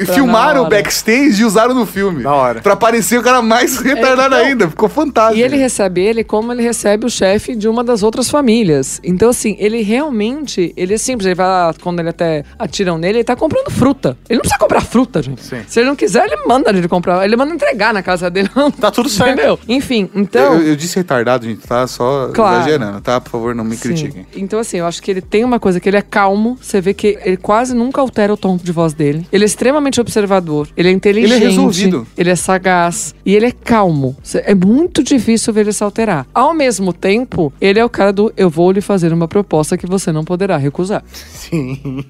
e 0.00 0.04
Tá 0.06 0.12
filmaram 0.14 0.62
na 0.62 0.66
o 0.66 0.70
backstage 0.70 1.42
e 1.42 1.44
usaram 1.44 1.74
no 1.74 1.86
filme. 1.86 2.22
Da 2.22 2.32
hora. 2.32 2.60
Pra 2.60 2.76
parecer 2.76 3.18
o 3.18 3.22
cara 3.22 3.40
mais 3.42 3.78
retardado 3.78 4.34
então- 4.34 4.46
ainda. 4.46 4.68
Ficou 4.68 4.88
fantástico. 4.88 5.38
E 5.38 5.42
ele 5.42 5.56
recebe 5.56 6.00
ele 6.02 6.24
como 6.24 6.52
ele 6.52 6.62
recebe 6.62 7.06
o 7.06 7.10
chefe 7.10 7.54
de 7.54 7.68
uma 7.68 7.82
das 7.84 8.02
outras 8.02 8.30
famílias. 8.30 9.00
Então, 9.04 9.30
assim, 9.30 9.56
ele 9.58 9.82
realmente, 9.82 10.72
ele 10.76 10.94
é 10.94 10.98
simples. 10.98 11.26
Ele 11.26 11.34
vai 11.34 11.46
lá, 11.46 11.74
quando 11.82 12.00
ele 12.00 12.08
até 12.10 12.44
atiram 12.58 12.98
nele, 12.98 13.18
ele 13.18 13.24
tá 13.24 13.36
comprando 13.36 13.70
fruta. 13.70 14.16
Ele 14.28 14.36
não 14.38 14.40
precisa 14.42 14.58
comprar 14.58 14.80
fruta, 14.82 15.22
gente. 15.22 15.42
Sim. 15.42 15.62
Se 15.66 15.80
ele 15.80 15.88
não 15.88 15.96
quiser, 15.96 16.24
ele 16.26 16.36
manda 16.46 16.70
ele 16.70 16.88
comprar. 16.88 17.24
Ele 17.24 17.36
manda 17.36 17.54
entregar 17.54 17.92
na 17.94 18.02
casa 18.02 18.30
dele. 18.30 18.50
Tá 18.80 18.90
tudo 18.90 19.08
certo. 19.08 19.32
Entendeu? 19.32 19.58
Enfim, 19.68 20.10
então... 20.14 20.54
Eu, 20.54 20.68
eu 20.68 20.76
disse 20.76 20.96
retardado, 20.96 21.44
gente, 21.46 21.66
tá? 21.66 21.86
Só 21.86 22.28
Claro. 22.32 22.56
exagerando, 22.62 23.00
tá? 23.00 23.20
Por 23.20 23.30
favor, 23.30 23.54
não 23.54 23.62
me 23.64 23.76
Sim. 23.76 23.82
critiquem. 23.82 24.26
Então, 24.42 24.58
assim, 24.58 24.78
eu 24.78 24.86
acho 24.86 25.02
que 25.02 25.10
ele 25.10 25.20
tem 25.20 25.44
uma 25.44 25.58
coisa 25.60 25.80
que 25.80 25.88
ele 25.88 25.96
é 25.96 26.02
calmo. 26.02 26.58
Você 26.60 26.80
vê 26.80 26.92
que 26.92 27.18
ele 27.24 27.36
quase 27.36 27.74
nunca 27.74 28.00
altera 28.00 28.32
o 28.32 28.36
tom 28.36 28.56
de 28.56 28.72
voz 28.72 28.92
dele. 28.92 29.26
Ele 29.32 29.44
é 29.44 29.46
extremamente 29.46 30.00
observador. 30.00 30.68
Ele 30.76 30.88
é 30.88 30.92
inteligente. 30.92 31.32
Ele 31.34 31.44
é 31.44 31.48
resolvido. 31.48 32.06
Ele 32.16 32.30
é 32.30 32.36
sagaz. 32.36 33.14
E 33.24 33.34
ele 33.34 33.46
é 33.46 33.52
calmo. 33.52 34.16
É 34.34 34.54
muito 34.54 35.02
difícil 35.02 35.52
ver 35.52 35.62
ele 35.62 35.72
se 35.72 35.82
alterar. 35.82 36.26
Ao 36.34 36.52
mesmo 36.52 36.92
tempo, 36.92 37.52
ele 37.60 37.78
é 37.78 37.84
o 37.84 37.88
cara 37.88 38.12
do 38.12 38.32
eu 38.36 38.50
vou 38.50 38.72
lhe 38.72 38.80
fazer 38.80 39.12
uma 39.12 39.28
proposta 39.28 39.76
que 39.76 39.86
você 39.86 40.10
não 40.12 40.24
poderá 40.24 40.56
recusar. 40.56 41.02
Sim. 41.12 42.04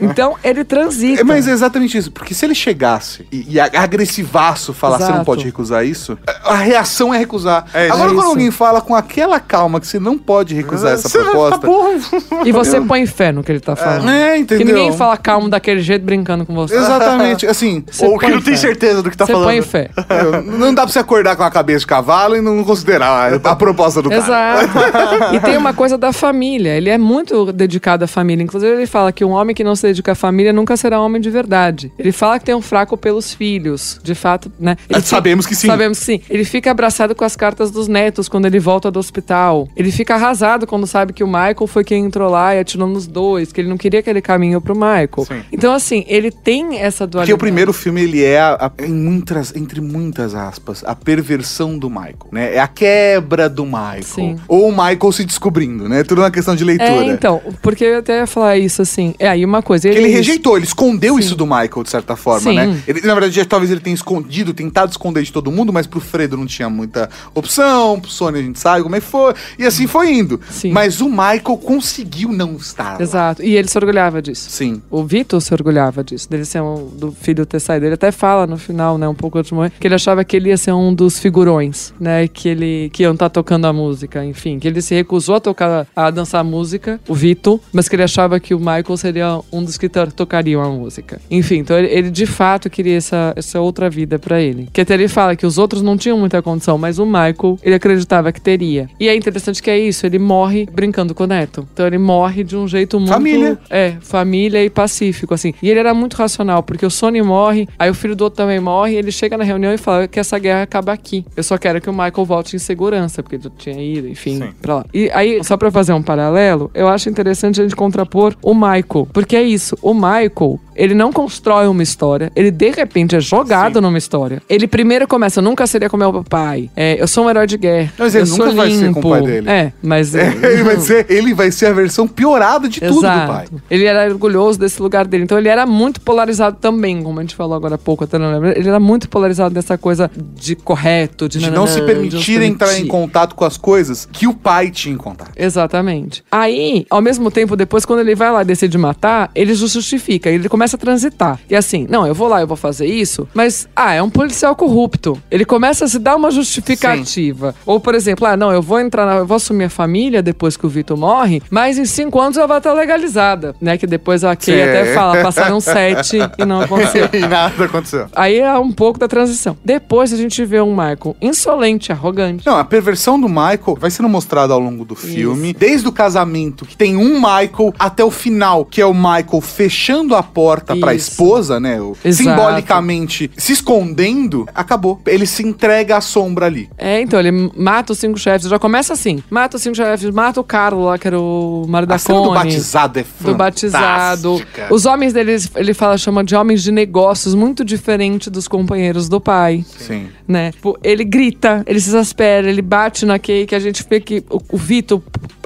Então, 0.00 0.36
ele 0.42 0.64
transita. 0.64 1.20
É, 1.20 1.24
mas 1.24 1.46
é 1.46 1.52
exatamente 1.52 1.96
isso, 1.96 2.10
porque 2.10 2.34
se 2.34 2.44
ele 2.44 2.54
chegasse 2.54 3.26
e, 3.30 3.54
e 3.54 3.60
agressivaço 3.60 4.72
falar 4.72 4.98
você 4.98 5.04
não 5.04 5.10
Exato. 5.10 5.24
pode 5.24 5.44
recusar 5.44 5.86
isso, 5.86 6.18
a, 6.44 6.56
reação 6.56 7.12
é 7.14 7.18
recusar. 7.18 7.66
É. 7.72 7.88
Agora, 7.90 8.10
É 8.10 8.14
quando 8.14 8.26
alguém 8.26 8.50
fala 8.50 8.80
com 8.80 8.94
aquela 8.94 9.38
calma 9.40 9.80
que 9.80 9.86
você 9.86 9.98
não 9.98 10.18
pode 10.18 10.54
recusar 10.54 10.92
essa 10.92 11.08
Você 11.08 11.18
vai 11.18 11.30
proposta. 11.30 11.37
Ficar 11.46 11.66
burro. 11.66 12.46
E 12.46 12.52
você 12.52 12.80
põe 12.80 13.06
fé 13.06 13.32
no 13.32 13.42
que 13.42 13.52
ele 13.52 13.60
tá 13.60 13.74
falando. 13.76 14.08
É, 14.10 14.34
Que 14.34 14.40
entendeu? 14.40 14.66
ninguém 14.66 14.92
fala 14.92 15.16
calmo 15.16 15.48
daquele 15.48 15.80
jeito 15.80 16.04
brincando 16.04 16.44
com 16.44 16.54
você. 16.54 16.76
Exatamente, 16.76 17.46
assim. 17.48 17.84
Você 17.90 18.06
Ou 18.06 18.18
que 18.18 18.26
não 18.28 18.40
tem 18.42 18.54
fé. 18.54 18.60
certeza 18.60 19.02
do 19.02 19.10
que 19.10 19.16
tá 19.16 19.26
Você 19.26 19.32
falando. 19.32 19.46
põe 19.48 19.62
fé. 19.62 19.90
é, 20.08 20.40
não 20.42 20.74
dá 20.74 20.82
pra 20.82 20.92
você 20.92 20.98
acordar 20.98 21.36
com 21.36 21.42
a 21.42 21.50
cabeça 21.50 21.80
de 21.80 21.86
cavalo 21.86 22.36
e 22.36 22.40
não 22.40 22.62
considerar 22.64 23.32
a, 23.42 23.56
proposta 23.56 24.02
do 24.02 24.08
cara. 24.10 24.22
Exato. 24.22 24.78
e 25.34 25.40
tem 25.40 25.56
uma 25.56 25.72
coisa 25.72 25.96
da 25.98 26.12
família. 26.12 26.70
Ele 26.76 26.90
é 26.90 26.98
muito 26.98 27.52
dedicado 27.52 28.04
à 28.04 28.06
família. 28.08 28.42
Inclusive, 28.42 28.72
ele 28.72 28.86
fala 28.86 29.12
que 29.12 29.24
um 29.24 29.30
homem 29.30 29.54
que 29.54 29.64
não 29.64 29.74
se 29.76 29.82
dedica 29.86 30.12
à 30.12 30.14
família 30.14 30.52
nunca 30.52 30.76
será 30.76 31.00
homem 31.00 31.20
de 31.20 31.30
verdade. 31.30 31.92
Ele 31.98 32.12
fala 32.12 32.38
que 32.38 32.44
tem 32.44 32.54
um 32.54 32.62
fraco 32.62 32.96
pelos 32.96 33.32
filhos. 33.34 33.98
De 34.02 34.14
fato, 34.14 34.50
né? 34.58 34.76
Ele 34.88 34.98
É, 34.98 35.02
sabemos 35.02 35.46
que 35.46 35.54
sim. 35.54 35.66
Sabemos 35.66 35.98
que 35.98 36.04
sim. 36.04 36.20
Ele 36.30 36.44
fica 36.44 36.70
abraçado 36.70 37.14
com 37.14 37.24
as 37.24 37.36
cartas 37.36 37.70
dos 37.70 37.88
netos 37.88 38.28
quando 38.28 38.46
ele 38.46 38.58
volta 38.58 38.90
do 38.90 38.98
hospital. 38.98 39.68
Ele 39.76 39.90
fica 39.92 40.14
arrasado 40.14 40.66
quando 40.66 40.86
sabe 40.86 41.12
que 41.12 41.22
o 41.24 41.27
Michael 41.28 41.66
foi 41.66 41.84
quem 41.84 42.04
entrou 42.04 42.30
lá 42.30 42.54
e 42.54 42.58
atirou 42.60 42.88
nos 42.88 43.06
dois, 43.06 43.52
que 43.52 43.60
ele 43.60 43.68
não 43.68 43.76
queria 43.76 44.00
aquele 44.00 44.20
caminho 44.20 44.60
pro 44.60 44.74
Michael. 44.74 45.08
Sim. 45.26 45.42
Então, 45.52 45.72
assim, 45.72 46.04
ele 46.08 46.30
tem 46.30 46.78
essa 46.78 47.06
dualidade. 47.06 47.30
Porque 47.30 47.32
o 47.34 47.38
primeiro 47.38 47.72
filme, 47.72 48.02
ele 48.02 48.24
é, 48.24 48.40
a- 48.40 48.72
a- 48.78 48.84
em 48.84 48.92
muitas, 48.92 49.54
entre 49.54 49.80
muitas 49.80 50.34
aspas, 50.34 50.82
a 50.86 50.94
perversão 50.94 51.78
do 51.78 51.88
Michael, 51.90 52.16
né? 52.32 52.54
É 52.54 52.60
a 52.60 52.66
quebra 52.68 53.48
do 53.48 53.64
Michael. 53.64 54.02
Sim. 54.02 54.36
Ou 54.48 54.68
o 54.68 54.70
Michael 54.70 55.12
se 55.12 55.24
descobrindo, 55.24 55.88
né? 55.88 56.02
Tudo 56.02 56.22
uma 56.22 56.30
questão 56.30 56.56
de 56.56 56.64
leitura. 56.64 56.88
É, 56.90 57.04
então, 57.06 57.40
porque 57.62 57.84
eu 57.84 57.98
até 57.98 58.18
ia 58.20 58.26
falar 58.26 58.56
isso 58.56 58.80
assim. 58.82 59.14
É 59.18 59.28
aí 59.28 59.44
uma 59.44 59.62
coisa. 59.62 59.88
Que 59.88 59.96
ele 59.96 60.08
isso. 60.08 60.16
rejeitou, 60.16 60.56
ele 60.56 60.64
escondeu 60.66 61.18
isso 61.18 61.34
do 61.36 61.44
Michael, 61.46 61.82
de 61.82 61.90
certa 61.90 62.16
forma, 62.16 62.50
Sim. 62.50 62.56
né? 62.56 62.82
Ele, 62.86 63.00
na 63.02 63.14
verdade, 63.14 63.34
já- 63.34 63.44
talvez 63.44 63.70
ele 63.70 63.80
tenha 63.80 63.94
escondido, 63.94 64.54
tentado 64.54 64.90
esconder 64.90 65.22
de 65.22 65.32
todo 65.32 65.50
mundo, 65.50 65.72
mas 65.72 65.86
pro 65.86 66.00
Fredo 66.00 66.36
não 66.36 66.46
tinha 66.46 66.68
muita 66.70 67.08
opção, 67.34 67.98
pro 68.00 68.10
Sony 68.10 68.38
a 68.38 68.42
gente 68.42 68.58
sabe 68.58 68.82
como 68.82 68.96
é 68.96 69.00
que 69.00 69.06
foi, 69.06 69.34
e 69.58 69.64
assim 69.64 69.86
foi 69.86 70.12
indo. 70.12 70.40
Sim. 70.50 70.72
Mas 70.72 71.00
o 71.00 71.08
Michael 71.18 71.58
conseguiu 71.58 72.30
não 72.32 72.54
estar 72.56 72.94
lá. 72.94 73.02
Exato. 73.02 73.42
E 73.42 73.56
ele 73.56 73.68
se 73.68 73.76
orgulhava 73.78 74.22
disso. 74.22 74.50
Sim. 74.50 74.80
O 74.90 75.02
Vitor 75.04 75.40
se 75.40 75.52
orgulhava 75.52 76.04
disso, 76.04 76.28
dele 76.30 76.44
ser 76.44 76.60
um 76.62 76.86
do 76.88 77.12
filho 77.12 77.44
ter 77.44 77.60
saído. 77.60 77.86
Ele 77.86 77.94
até 77.94 78.10
fala 78.12 78.46
no 78.46 78.56
final, 78.56 78.96
né, 78.98 79.08
um 79.08 79.14
pouco 79.14 79.38
antes 79.38 79.48
de 79.50 79.54
morrer, 79.54 79.72
que 79.78 79.86
ele 79.86 79.94
achava 79.94 80.24
que 80.24 80.36
ele 80.36 80.48
ia 80.50 80.56
ser 80.56 80.72
um 80.72 80.92
dos 80.94 81.18
figurões, 81.18 81.92
né, 82.00 82.28
que 82.28 82.48
ele 82.48 82.90
que 82.92 83.02
iam 83.02 83.12
estar 83.12 83.28
tocando 83.28 83.66
a 83.66 83.72
música, 83.72 84.24
enfim, 84.24 84.58
que 84.58 84.66
ele 84.68 84.80
se 84.80 84.94
recusou 84.94 85.36
a 85.36 85.40
tocar 85.40 85.86
a 85.94 86.10
dançar 86.10 86.42
música, 86.44 87.00
o 87.08 87.14
Vitor, 87.14 87.60
mas 87.72 87.88
que 87.88 87.96
ele 87.96 88.02
achava 88.02 88.38
que 88.40 88.54
o 88.54 88.58
Michael 88.58 88.96
seria 88.96 89.40
um 89.52 89.62
dos 89.64 89.76
que 89.78 89.88
to- 89.88 90.12
tocariam 90.12 90.62
a 90.62 90.68
música. 90.68 91.20
Enfim, 91.30 91.56
então 91.56 91.76
ele, 91.78 91.88
ele 91.88 92.10
de 92.10 92.26
fato 92.26 92.68
queria 92.70 92.96
essa, 92.96 93.32
essa 93.36 93.60
outra 93.60 93.88
vida 93.90 94.18
pra 94.18 94.40
ele. 94.40 94.68
Que 94.72 94.80
até 94.82 94.94
ele 94.94 95.08
fala 95.08 95.34
que 95.36 95.46
os 95.46 95.58
outros 95.58 95.82
não 95.82 95.96
tinham 95.96 96.18
muita 96.18 96.40
condição, 96.42 96.78
mas 96.78 96.98
o 96.98 97.06
Michael, 97.06 97.58
ele 97.62 97.74
acreditava 97.74 98.32
que 98.32 98.40
teria. 98.40 98.88
E 99.00 99.08
é 99.08 99.14
interessante 99.16 99.62
que 99.62 99.70
é 99.70 99.78
isso, 99.78 100.04
ele 100.06 100.18
morre 100.18 100.66
brincando 100.72 101.07
com 101.14 101.24
o 101.24 101.26
neto. 101.26 101.66
Então 101.72 101.86
ele 101.86 101.98
morre 101.98 102.44
de 102.44 102.56
um 102.56 102.66
jeito 102.66 102.98
muito 102.98 103.12
Família. 103.12 103.58
é, 103.70 103.94
família 104.00 104.64
e 104.64 104.70
pacífico, 104.70 105.34
assim. 105.34 105.52
E 105.62 105.70
ele 105.70 105.80
era 105.80 105.94
muito 105.94 106.14
racional, 106.14 106.62
porque 106.62 106.84
o 106.84 106.90
Sony 106.90 107.22
morre, 107.22 107.68
aí 107.78 107.90
o 107.90 107.94
filho 107.94 108.14
do 108.14 108.24
outro 108.24 108.36
também 108.36 108.60
morre, 108.60 108.94
e 108.94 108.96
ele 108.96 109.12
chega 109.12 109.36
na 109.36 109.44
reunião 109.44 109.72
e 109.72 109.78
fala 109.78 110.08
que 110.08 110.18
essa 110.18 110.38
guerra 110.38 110.62
acaba 110.62 110.92
aqui. 110.92 111.24
Eu 111.36 111.42
só 111.42 111.58
quero 111.58 111.80
que 111.80 111.88
o 111.88 111.92
Michael 111.92 112.24
volte 112.24 112.56
em 112.56 112.58
segurança, 112.58 113.22
porque 113.22 113.36
ele 113.36 113.50
tinha 113.56 113.82
ido, 113.82 114.08
enfim, 114.08 114.52
pra 114.60 114.76
lá. 114.76 114.84
E 114.92 115.10
aí, 115.12 115.42
só 115.44 115.56
pra 115.56 115.70
fazer 115.70 115.92
um 115.92 116.02
paralelo, 116.02 116.70
eu 116.74 116.88
acho 116.88 117.08
interessante 117.08 117.60
a 117.60 117.64
gente 117.64 117.76
contrapor 117.76 118.34
o 118.42 118.54
Michael, 118.54 119.08
porque 119.12 119.36
é 119.36 119.42
isso, 119.42 119.76
o 119.82 119.94
Michael, 119.94 120.58
ele 120.78 120.94
não 120.94 121.12
constrói 121.12 121.66
uma 121.66 121.82
história, 121.82 122.30
ele 122.34 122.50
de 122.50 122.70
repente 122.70 123.16
é 123.16 123.20
jogado 123.20 123.80
numa 123.80 123.98
história. 123.98 124.40
Ele 124.48 124.66
primeiro 124.66 125.06
começa, 125.06 125.42
nunca 125.42 125.66
seria 125.66 125.90
como 125.90 126.10
meu 126.10 126.24
pai, 126.24 126.70
é, 126.76 127.00
eu 127.00 127.08
sou 127.08 127.26
um 127.26 127.30
herói 127.30 127.46
de 127.46 127.58
guerra, 127.58 127.92
Mas 127.98 128.14
ele 128.14 128.22
eu 128.22 128.26
sou 128.26 128.38
nunca 128.38 128.52
vai 128.52 128.70
ser 128.70 128.92
com 128.92 129.00
o 129.00 129.10
pai 129.10 129.22
dele. 129.22 129.50
É, 129.50 129.72
mas... 129.82 130.14
ele, 130.14 130.62
vai 130.62 130.76
ser, 130.78 131.06
ele 131.10 131.34
vai 131.34 131.50
ser 131.50 131.66
a 131.66 131.72
versão 131.72 132.06
piorada 132.06 132.68
de 132.68 132.80
tudo 132.80 133.00
do 133.00 133.06
Exato. 133.06 133.32
pai. 133.32 133.46
Ele 133.70 133.84
era 133.84 134.08
orgulhoso 134.10 134.58
desse 134.58 134.80
lugar 134.80 135.06
dele. 135.06 135.24
Então 135.24 135.38
ele 135.38 135.48
era 135.48 135.66
muito 135.66 136.00
polarizado 136.00 136.56
também, 136.60 137.02
como 137.02 137.18
a 137.18 137.22
gente 137.22 137.34
falou 137.34 137.56
agora 137.56 137.74
há 137.74 137.78
pouco, 137.78 138.04
até 138.04 138.18
não 138.18 138.32
lembro. 138.32 138.48
Ele 138.56 138.68
era 138.68 138.80
muito 138.80 139.08
polarizado 139.08 139.54
dessa 139.54 139.76
coisa 139.76 140.10
de 140.34 140.54
correto, 140.54 141.28
de, 141.28 141.38
De 141.38 141.44
nananã, 141.46 141.60
não 141.60 141.66
se 141.66 141.80
de 141.80 141.86
permitir 141.86 142.22
se 142.22 142.32
entrar 142.34 142.68
em 142.68 142.70
permitir. 142.72 142.88
contato 142.88 143.34
com 143.34 143.44
as 143.44 143.56
coisas 143.56 144.08
que 144.10 144.26
o 144.26 144.34
pai 144.34 144.70
tinha 144.70 144.94
em 144.94 144.98
contato. 144.98 145.32
Exatamente. 145.36 146.22
Aí, 146.30 146.86
ao 146.90 147.00
mesmo 147.00 147.30
tempo, 147.30 147.56
depois, 147.56 147.84
quando 147.84 148.00
ele 148.00 148.14
vai 148.14 148.30
lá 148.30 148.42
e 148.42 148.44
decide 148.44 148.76
matar, 148.78 149.30
ele 149.34 149.54
justifica, 149.54 150.30
ele 150.30 150.48
começa 150.48 150.67
a 150.76 150.78
transitar. 150.78 151.38
E 151.48 151.56
assim, 151.56 151.86
não, 151.88 152.06
eu 152.06 152.14
vou 152.14 152.28
lá, 152.28 152.40
eu 152.40 152.46
vou 152.46 152.56
fazer 152.56 152.86
isso, 152.86 153.28
mas, 153.34 153.68
ah, 153.74 153.92
é 153.92 154.02
um 154.02 154.10
policial 154.10 154.54
corrupto. 154.54 155.20
Ele 155.30 155.44
começa 155.44 155.84
a 155.84 155.88
se 155.88 155.98
dar 155.98 156.16
uma 156.16 156.30
justificativa. 156.30 157.54
Ou, 157.64 157.80
por 157.80 157.94
exemplo, 157.94 158.26
ah, 158.26 158.36
não, 158.36 158.52
eu 158.52 158.62
vou 158.62 158.80
entrar, 158.80 159.06
na, 159.06 159.16
eu 159.16 159.26
vou 159.26 159.36
assumir 159.36 159.64
a 159.64 159.70
família 159.70 160.22
depois 160.22 160.56
que 160.56 160.66
o 160.66 160.68
Vitor 160.68 160.96
morre, 160.96 161.42
mas 161.50 161.78
em 161.78 161.84
cinco 161.84 162.20
anos 162.20 162.36
ela 162.36 162.46
vai 162.46 162.58
estar 162.58 162.72
legalizada, 162.72 163.54
né? 163.60 163.76
Que 163.76 163.86
depois 163.86 164.24
a 164.24 164.34
Kay 164.36 164.54
Sim. 164.54 164.62
até 164.62 164.92
fala, 164.94 165.22
passaram 165.22 165.60
sete 165.60 166.18
e 166.38 166.44
não 166.44 166.60
aconteceu. 166.60 167.08
e 167.12 167.20
nada 167.20 167.64
aconteceu. 167.64 168.06
Aí 168.14 168.38
é 168.38 168.58
um 168.58 168.72
pouco 168.72 168.98
da 168.98 169.08
transição. 169.08 169.56
Depois 169.64 170.12
a 170.12 170.16
gente 170.16 170.44
vê 170.44 170.60
um 170.60 170.70
Michael 170.70 171.16
insolente, 171.20 171.92
arrogante. 171.92 172.46
Não, 172.46 172.56
a 172.56 172.64
perversão 172.64 173.20
do 173.20 173.28
Michael 173.28 173.76
vai 173.78 173.90
sendo 173.90 174.08
mostrada 174.08 174.52
ao 174.52 174.60
longo 174.60 174.84
do 174.84 174.94
filme, 174.94 175.52
desde 175.52 175.88
o 175.88 175.92
casamento, 175.92 176.64
que 176.64 176.76
tem 176.76 176.96
um 176.96 177.14
Michael, 177.14 177.74
até 177.78 178.04
o 178.04 178.10
final, 178.10 178.64
que 178.64 178.80
é 178.80 178.86
o 178.86 178.94
Michael 178.94 179.40
fechando 179.40 180.14
a 180.14 180.22
porta 180.22 180.57
pra 180.60 180.94
Isso. 180.94 181.10
esposa, 181.10 181.58
né? 181.60 181.76
Exato. 182.04 182.12
Simbolicamente 182.12 183.30
se 183.36 183.52
escondendo, 183.52 184.46
acabou. 184.54 185.00
Ele 185.06 185.26
se 185.26 185.42
entrega 185.46 185.96
à 185.96 186.00
sombra 186.00 186.46
ali. 186.46 186.68
É, 186.76 187.00
então, 187.00 187.18
ele 187.20 187.30
mata 187.56 187.92
os 187.92 187.98
cinco 187.98 188.18
chefes. 188.18 188.48
Já 188.48 188.58
começa 188.58 188.92
assim. 188.92 189.22
Mata 189.30 189.56
os 189.56 189.62
cinco 189.62 189.76
chefes, 189.76 190.10
mata 190.10 190.40
o 190.40 190.44
Carlos 190.44 190.84
lá, 190.84 190.98
que 190.98 191.06
era 191.06 191.18
o 191.20 191.64
marido 191.68 191.88
da 191.90 191.94
A 191.96 191.98
cena 191.98 192.18
do 192.20 192.28
Connie. 192.28 192.44
batizado 192.44 192.98
é 193.00 193.04
Do 193.20 193.34
batizado. 193.34 194.38
fantástica. 194.38 194.74
Os 194.74 194.86
homens 194.86 195.12
dele, 195.12 195.36
ele 195.56 195.74
fala, 195.74 195.96
chama 195.98 196.24
de 196.24 196.34
homens 196.34 196.62
de 196.62 196.72
negócios, 196.72 197.34
muito 197.34 197.64
diferente 197.64 198.30
dos 198.30 198.48
companheiros 198.48 199.08
do 199.08 199.20
pai. 199.20 199.64
Sim. 199.78 200.08
Né? 200.26 200.52
Tipo, 200.52 200.78
ele 200.82 201.04
grita, 201.04 201.62
ele 201.66 201.80
se 201.80 201.88
exaspera, 201.88 202.48
ele 202.48 202.62
bate 202.62 203.06
na 203.06 203.18
Kay, 203.18 203.46
que 203.46 203.54
a 203.54 203.60
gente 203.60 203.84
vê 203.88 204.00
que 204.00 204.22
o, 204.30 204.40
o 204.52 204.56
Vitor, 204.58 205.00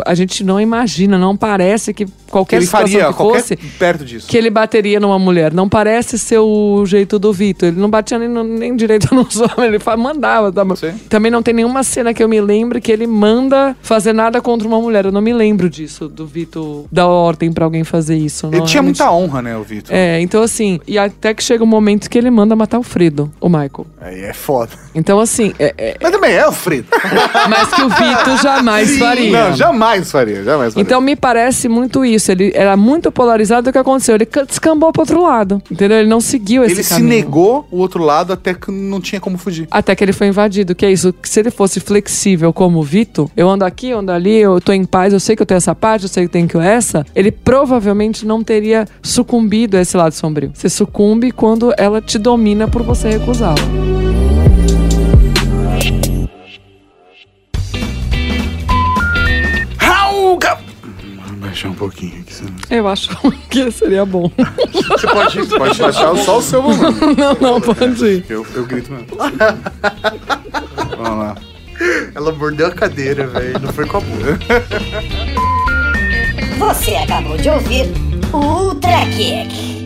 a 0.04 0.14
gente 0.14 0.42
não 0.42 0.60
imagina, 0.60 1.16
não 1.18 1.36
parece 1.36 1.92
que 1.94 2.04
Que 2.06 2.12
qualquer 2.30 2.56
ele 2.56 2.64
situação 2.66 2.88
faria 2.88 3.06
que 3.08 3.14
qualquer 3.14 3.40
fosse, 3.40 3.56
perto 3.56 4.04
disso. 4.04 4.26
que 4.26 4.36
ele 4.36 4.50
bateria 4.50 4.91
numa 5.00 5.18
mulher. 5.18 5.52
Não 5.52 5.68
parece 5.68 6.18
ser 6.18 6.38
o 6.38 6.84
jeito 6.86 7.18
do 7.18 7.32
Vitor. 7.32 7.68
Ele 7.68 7.80
não 7.80 7.88
batia 7.90 8.18
nem, 8.18 8.28
nem 8.28 8.76
direito 8.76 9.12
nos 9.14 9.36
homens, 9.40 9.58
ele 9.58 9.78
mandava. 9.96 10.50
Tá? 10.52 10.62
Também 11.08 11.30
não 11.30 11.42
tem 11.42 11.54
nenhuma 11.54 11.82
cena 11.82 12.12
que 12.14 12.22
eu 12.22 12.28
me 12.28 12.40
lembre 12.40 12.80
que 12.80 12.90
ele 12.92 13.06
manda 13.06 13.76
fazer 13.82 14.12
nada 14.12 14.40
contra 14.40 14.66
uma 14.66 14.80
mulher. 14.80 15.04
Eu 15.04 15.12
não 15.12 15.20
me 15.20 15.32
lembro 15.32 15.68
disso, 15.68 16.08
do 16.08 16.26
Vitor 16.26 16.84
dar 16.90 17.06
ordem 17.06 17.52
pra 17.52 17.64
alguém 17.64 17.84
fazer 17.84 18.16
isso. 18.16 18.46
Ele 18.48 18.58
Não, 18.58 18.64
tinha 18.66 18.80
realmente- 18.82 18.98
muita 19.00 19.12
honra, 19.12 19.42
né, 19.42 19.56
o 19.56 19.62
Vitor? 19.62 19.94
É, 19.94 20.20
então 20.20 20.42
assim, 20.42 20.80
e 20.86 20.98
até 20.98 21.34
que 21.34 21.42
chega 21.42 21.62
o 21.62 21.66
momento 21.66 22.08
que 22.08 22.18
ele 22.18 22.30
manda 22.30 22.54
matar 22.56 22.78
o 22.78 22.82
Fredo, 22.82 23.30
o 23.40 23.48
Michael. 23.48 23.86
Aí 24.00 24.22
é 24.22 24.32
foda. 24.32 24.72
Então 24.94 25.20
assim, 25.20 25.52
é- 25.58 25.74
é- 25.76 25.96
Mas 26.00 26.10
também 26.12 26.32
é 26.32 26.46
o 26.46 26.52
Fredo. 26.52 26.88
mas 27.48 27.68
que 27.72 27.82
o 27.82 27.88
Vitor 27.88 28.36
jamais 28.42 28.88
Sim, 28.90 28.98
faria. 28.98 29.48
Não, 29.50 29.56
jamais 29.56 30.10
faria, 30.10 30.42
jamais 30.44 30.74
faria. 30.74 30.82
Então 30.84 31.00
me 31.00 31.16
parece 31.16 31.68
muito 31.68 32.04
isso. 32.04 32.30
Ele 32.32 32.52
era 32.54 32.76
muito 32.76 33.10
polarizado 33.12 33.70
o 33.70 33.72
que 33.72 33.78
aconteceu. 33.78 34.14
Ele 34.14 34.26
ca- 34.26 34.46
descambou 34.82 34.92
pro 34.92 35.02
outro 35.02 35.22
lado. 35.22 35.62
Entendeu? 35.70 35.98
Ele 35.98 36.08
não 36.08 36.20
seguiu 36.20 36.64
esse 36.64 36.74
ele 36.74 36.82
se 36.82 36.90
caminho. 36.90 37.08
negou 37.08 37.66
o 37.70 37.78
outro 37.78 38.02
lado 38.02 38.32
até 38.32 38.52
que 38.52 38.70
não 38.70 39.00
tinha 39.00 39.20
como 39.20 39.38
fugir. 39.38 39.68
Até 39.70 39.94
que 39.94 40.02
ele 40.02 40.12
foi 40.12 40.26
invadido, 40.26 40.74
que 40.74 40.84
é 40.84 40.90
isso. 40.90 41.14
Se 41.22 41.40
ele 41.40 41.50
fosse 41.50 41.78
flexível 41.78 42.52
como 42.52 42.80
o 42.80 42.82
Vitor, 42.82 43.30
eu 43.36 43.48
ando 43.48 43.64
aqui, 43.64 43.90
eu 43.90 43.98
ando 43.98 44.10
ali, 44.10 44.36
eu 44.38 44.60
tô 44.60 44.72
em 44.72 44.84
paz, 44.84 45.12
eu 45.12 45.20
sei 45.20 45.36
que 45.36 45.42
eu 45.42 45.46
tenho 45.46 45.58
essa 45.58 45.74
parte, 45.74 46.04
eu 46.04 46.08
sei 46.08 46.24
que 46.24 46.32
tenho 46.32 46.48
que 46.48 46.56
essa, 46.56 47.04
ele 47.14 47.30
provavelmente 47.30 48.26
não 48.26 48.42
teria 48.42 48.86
sucumbido 49.02 49.76
a 49.76 49.80
esse 49.80 49.96
lado 49.96 50.12
sombrio. 50.12 50.50
Você 50.54 50.68
sucumbe 50.68 51.30
quando 51.30 51.72
ela 51.76 52.00
te 52.00 52.18
domina 52.18 52.68
por 52.68 52.82
você 52.82 53.10
recusá-la. 53.10 54.01
Baixar 61.52 61.68
um 61.68 61.74
pouquinho 61.74 62.20
aqui. 62.20 62.34
senão- 62.34 62.54
Eu 62.70 62.88
acho 62.88 63.10
que 63.50 63.70
seria 63.70 64.04
bom. 64.06 64.30
Você 64.72 65.06
pode, 65.06 65.46
pode 65.46 65.78
baixar 65.78 66.16
só 66.16 66.38
o 66.38 66.42
seu 66.42 66.62
volume. 66.62 66.98
não, 67.16 67.34
não, 67.40 67.60
pode 67.60 68.04
ir. 68.04 68.24
Eu, 68.28 68.46
eu 68.54 68.64
grito 68.66 68.90
mesmo. 68.90 69.06
Vamos 70.96 71.18
lá. 71.18 71.36
Ela 72.14 72.32
mordeu 72.32 72.66
a 72.68 72.70
cadeira, 72.70 73.26
velho. 73.26 73.58
Não 73.60 73.72
foi 73.72 73.86
com 73.86 73.96
a 73.96 74.00
boca. 74.00 74.38
Você 76.58 76.94
acabou 76.94 77.36
de 77.36 77.48
ouvir 77.50 77.86
o 78.32 78.36
Ultra 78.36 79.04
Kick. 79.16 79.81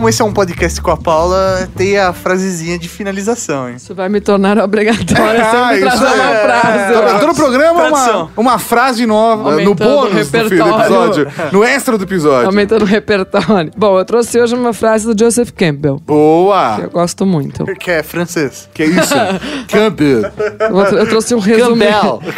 Como 0.00 0.08
esse 0.08 0.22
é 0.22 0.24
um 0.24 0.32
podcast 0.32 0.80
com 0.80 0.90
a 0.90 0.96
Paula, 0.96 1.68
tem 1.76 1.98
a 1.98 2.10
frasezinha 2.14 2.78
de 2.78 2.88
finalização, 2.88 3.68
hein? 3.68 3.74
Isso 3.76 3.94
vai 3.94 4.08
me 4.08 4.18
tornar 4.18 4.56
obrigatória 4.56 5.42
Ah, 5.44 5.68
sempre 5.74 5.86
isso 5.88 5.98
trazer 5.98 6.14
uma 6.14 6.30
é. 6.30 6.42
frase. 6.42 6.94
Todo, 6.94 7.20
todo 7.20 7.34
programa 7.36 7.84
é 7.84 7.88
uma, 7.90 8.30
uma 8.34 8.58
frase 8.58 9.04
nova 9.04 9.42
no 9.42 9.48
Aumentando 9.50 9.70
o 9.70 9.74
bônus 9.74 10.26
do, 10.30 10.32
do 10.32 10.48
repertório. 10.48 10.80
episódio. 10.80 11.26
No 11.52 11.62
extra 11.64 11.98
do 11.98 12.04
episódio. 12.04 12.46
Aumentando 12.46 12.82
o 12.82 12.86
repertório. 12.86 13.70
Bom, 13.76 13.98
eu 13.98 14.04
trouxe 14.06 14.40
hoje 14.40 14.54
uma 14.54 14.72
frase 14.72 15.04
do 15.12 15.22
Joseph 15.22 15.50
Campbell. 15.50 15.96
Que 15.96 16.04
Boa! 16.06 16.78
eu 16.82 16.88
gosto 16.90 17.26
muito. 17.26 17.66
Que 17.76 17.90
é 17.90 18.02
francês. 18.02 18.70
Que 18.72 18.84
isso? 18.84 19.14
Campbell. 19.68 20.30
Eu 20.60 20.98
Eu 20.98 21.08
trouxe 21.10 21.34
um 21.34 21.38
resumo. 21.40 21.76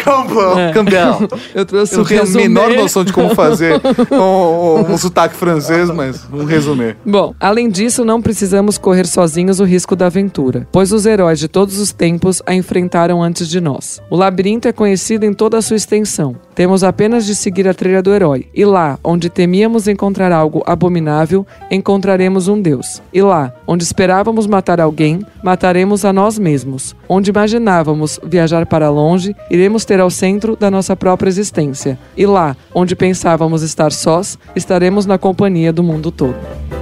Campbell. 0.02 0.58
É. 0.58 0.72
Campbell. 0.72 1.28
Eu 1.54 1.64
trouxe 1.64 1.94
Eu 1.94 1.98
um 2.00 2.02
não 2.02 2.08
tenho 2.08 2.20
a 2.22 2.24
resumê. 2.24 2.48
menor 2.48 2.70
noção 2.70 3.04
de 3.04 3.12
como 3.12 3.32
fazer 3.36 3.80
um, 4.10 4.16
um- 4.16 4.92
um 4.94 4.98
sotaque 4.98 5.36
francês, 5.36 5.88
mas 5.90 6.26
um 6.32 6.44
resumê. 6.44 6.96
Bom, 7.06 7.32
além 7.52 7.68
disso, 7.68 8.02
não 8.02 8.22
precisamos 8.22 8.78
correr 8.78 9.06
sozinhos 9.06 9.60
o 9.60 9.64
risco 9.64 9.94
da 9.94 10.06
aventura, 10.06 10.66
pois 10.72 10.90
os 10.90 11.04
heróis 11.04 11.38
de 11.38 11.48
todos 11.48 11.78
os 11.78 11.92
tempos 11.92 12.40
a 12.46 12.54
enfrentaram 12.54 13.22
antes 13.22 13.46
de 13.46 13.60
nós. 13.60 14.00
O 14.08 14.16
labirinto 14.16 14.68
é 14.68 14.72
conhecido 14.72 15.26
em 15.26 15.34
toda 15.34 15.58
a 15.58 15.62
sua 15.62 15.76
extensão. 15.76 16.34
Temos 16.54 16.82
apenas 16.82 17.26
de 17.26 17.34
seguir 17.34 17.68
a 17.68 17.74
trilha 17.74 18.02
do 18.02 18.12
herói. 18.12 18.48
E 18.54 18.64
lá, 18.64 18.98
onde 19.04 19.28
temíamos 19.28 19.86
encontrar 19.86 20.32
algo 20.32 20.62
abominável, 20.66 21.46
encontraremos 21.70 22.48
um 22.48 22.60
Deus. 22.60 23.02
E 23.12 23.20
lá, 23.20 23.52
onde 23.66 23.84
esperávamos 23.84 24.46
matar 24.46 24.80
alguém, 24.80 25.20
mataremos 25.44 26.06
a 26.06 26.12
nós 26.12 26.38
mesmos. 26.38 26.96
Onde 27.06 27.30
imaginávamos 27.30 28.18
viajar 28.24 28.64
para 28.64 28.88
longe, 28.88 29.36
iremos 29.50 29.84
ter 29.84 30.00
ao 30.00 30.10
centro 30.10 30.56
da 30.56 30.70
nossa 30.70 30.96
própria 30.96 31.28
existência. 31.28 31.98
E 32.16 32.24
lá, 32.24 32.56
onde 32.74 32.96
pensávamos 32.96 33.62
estar 33.62 33.92
sós, 33.92 34.38
estaremos 34.56 35.04
na 35.04 35.18
companhia 35.18 35.70
do 35.70 35.82
mundo 35.82 36.10
todo. 36.10 36.81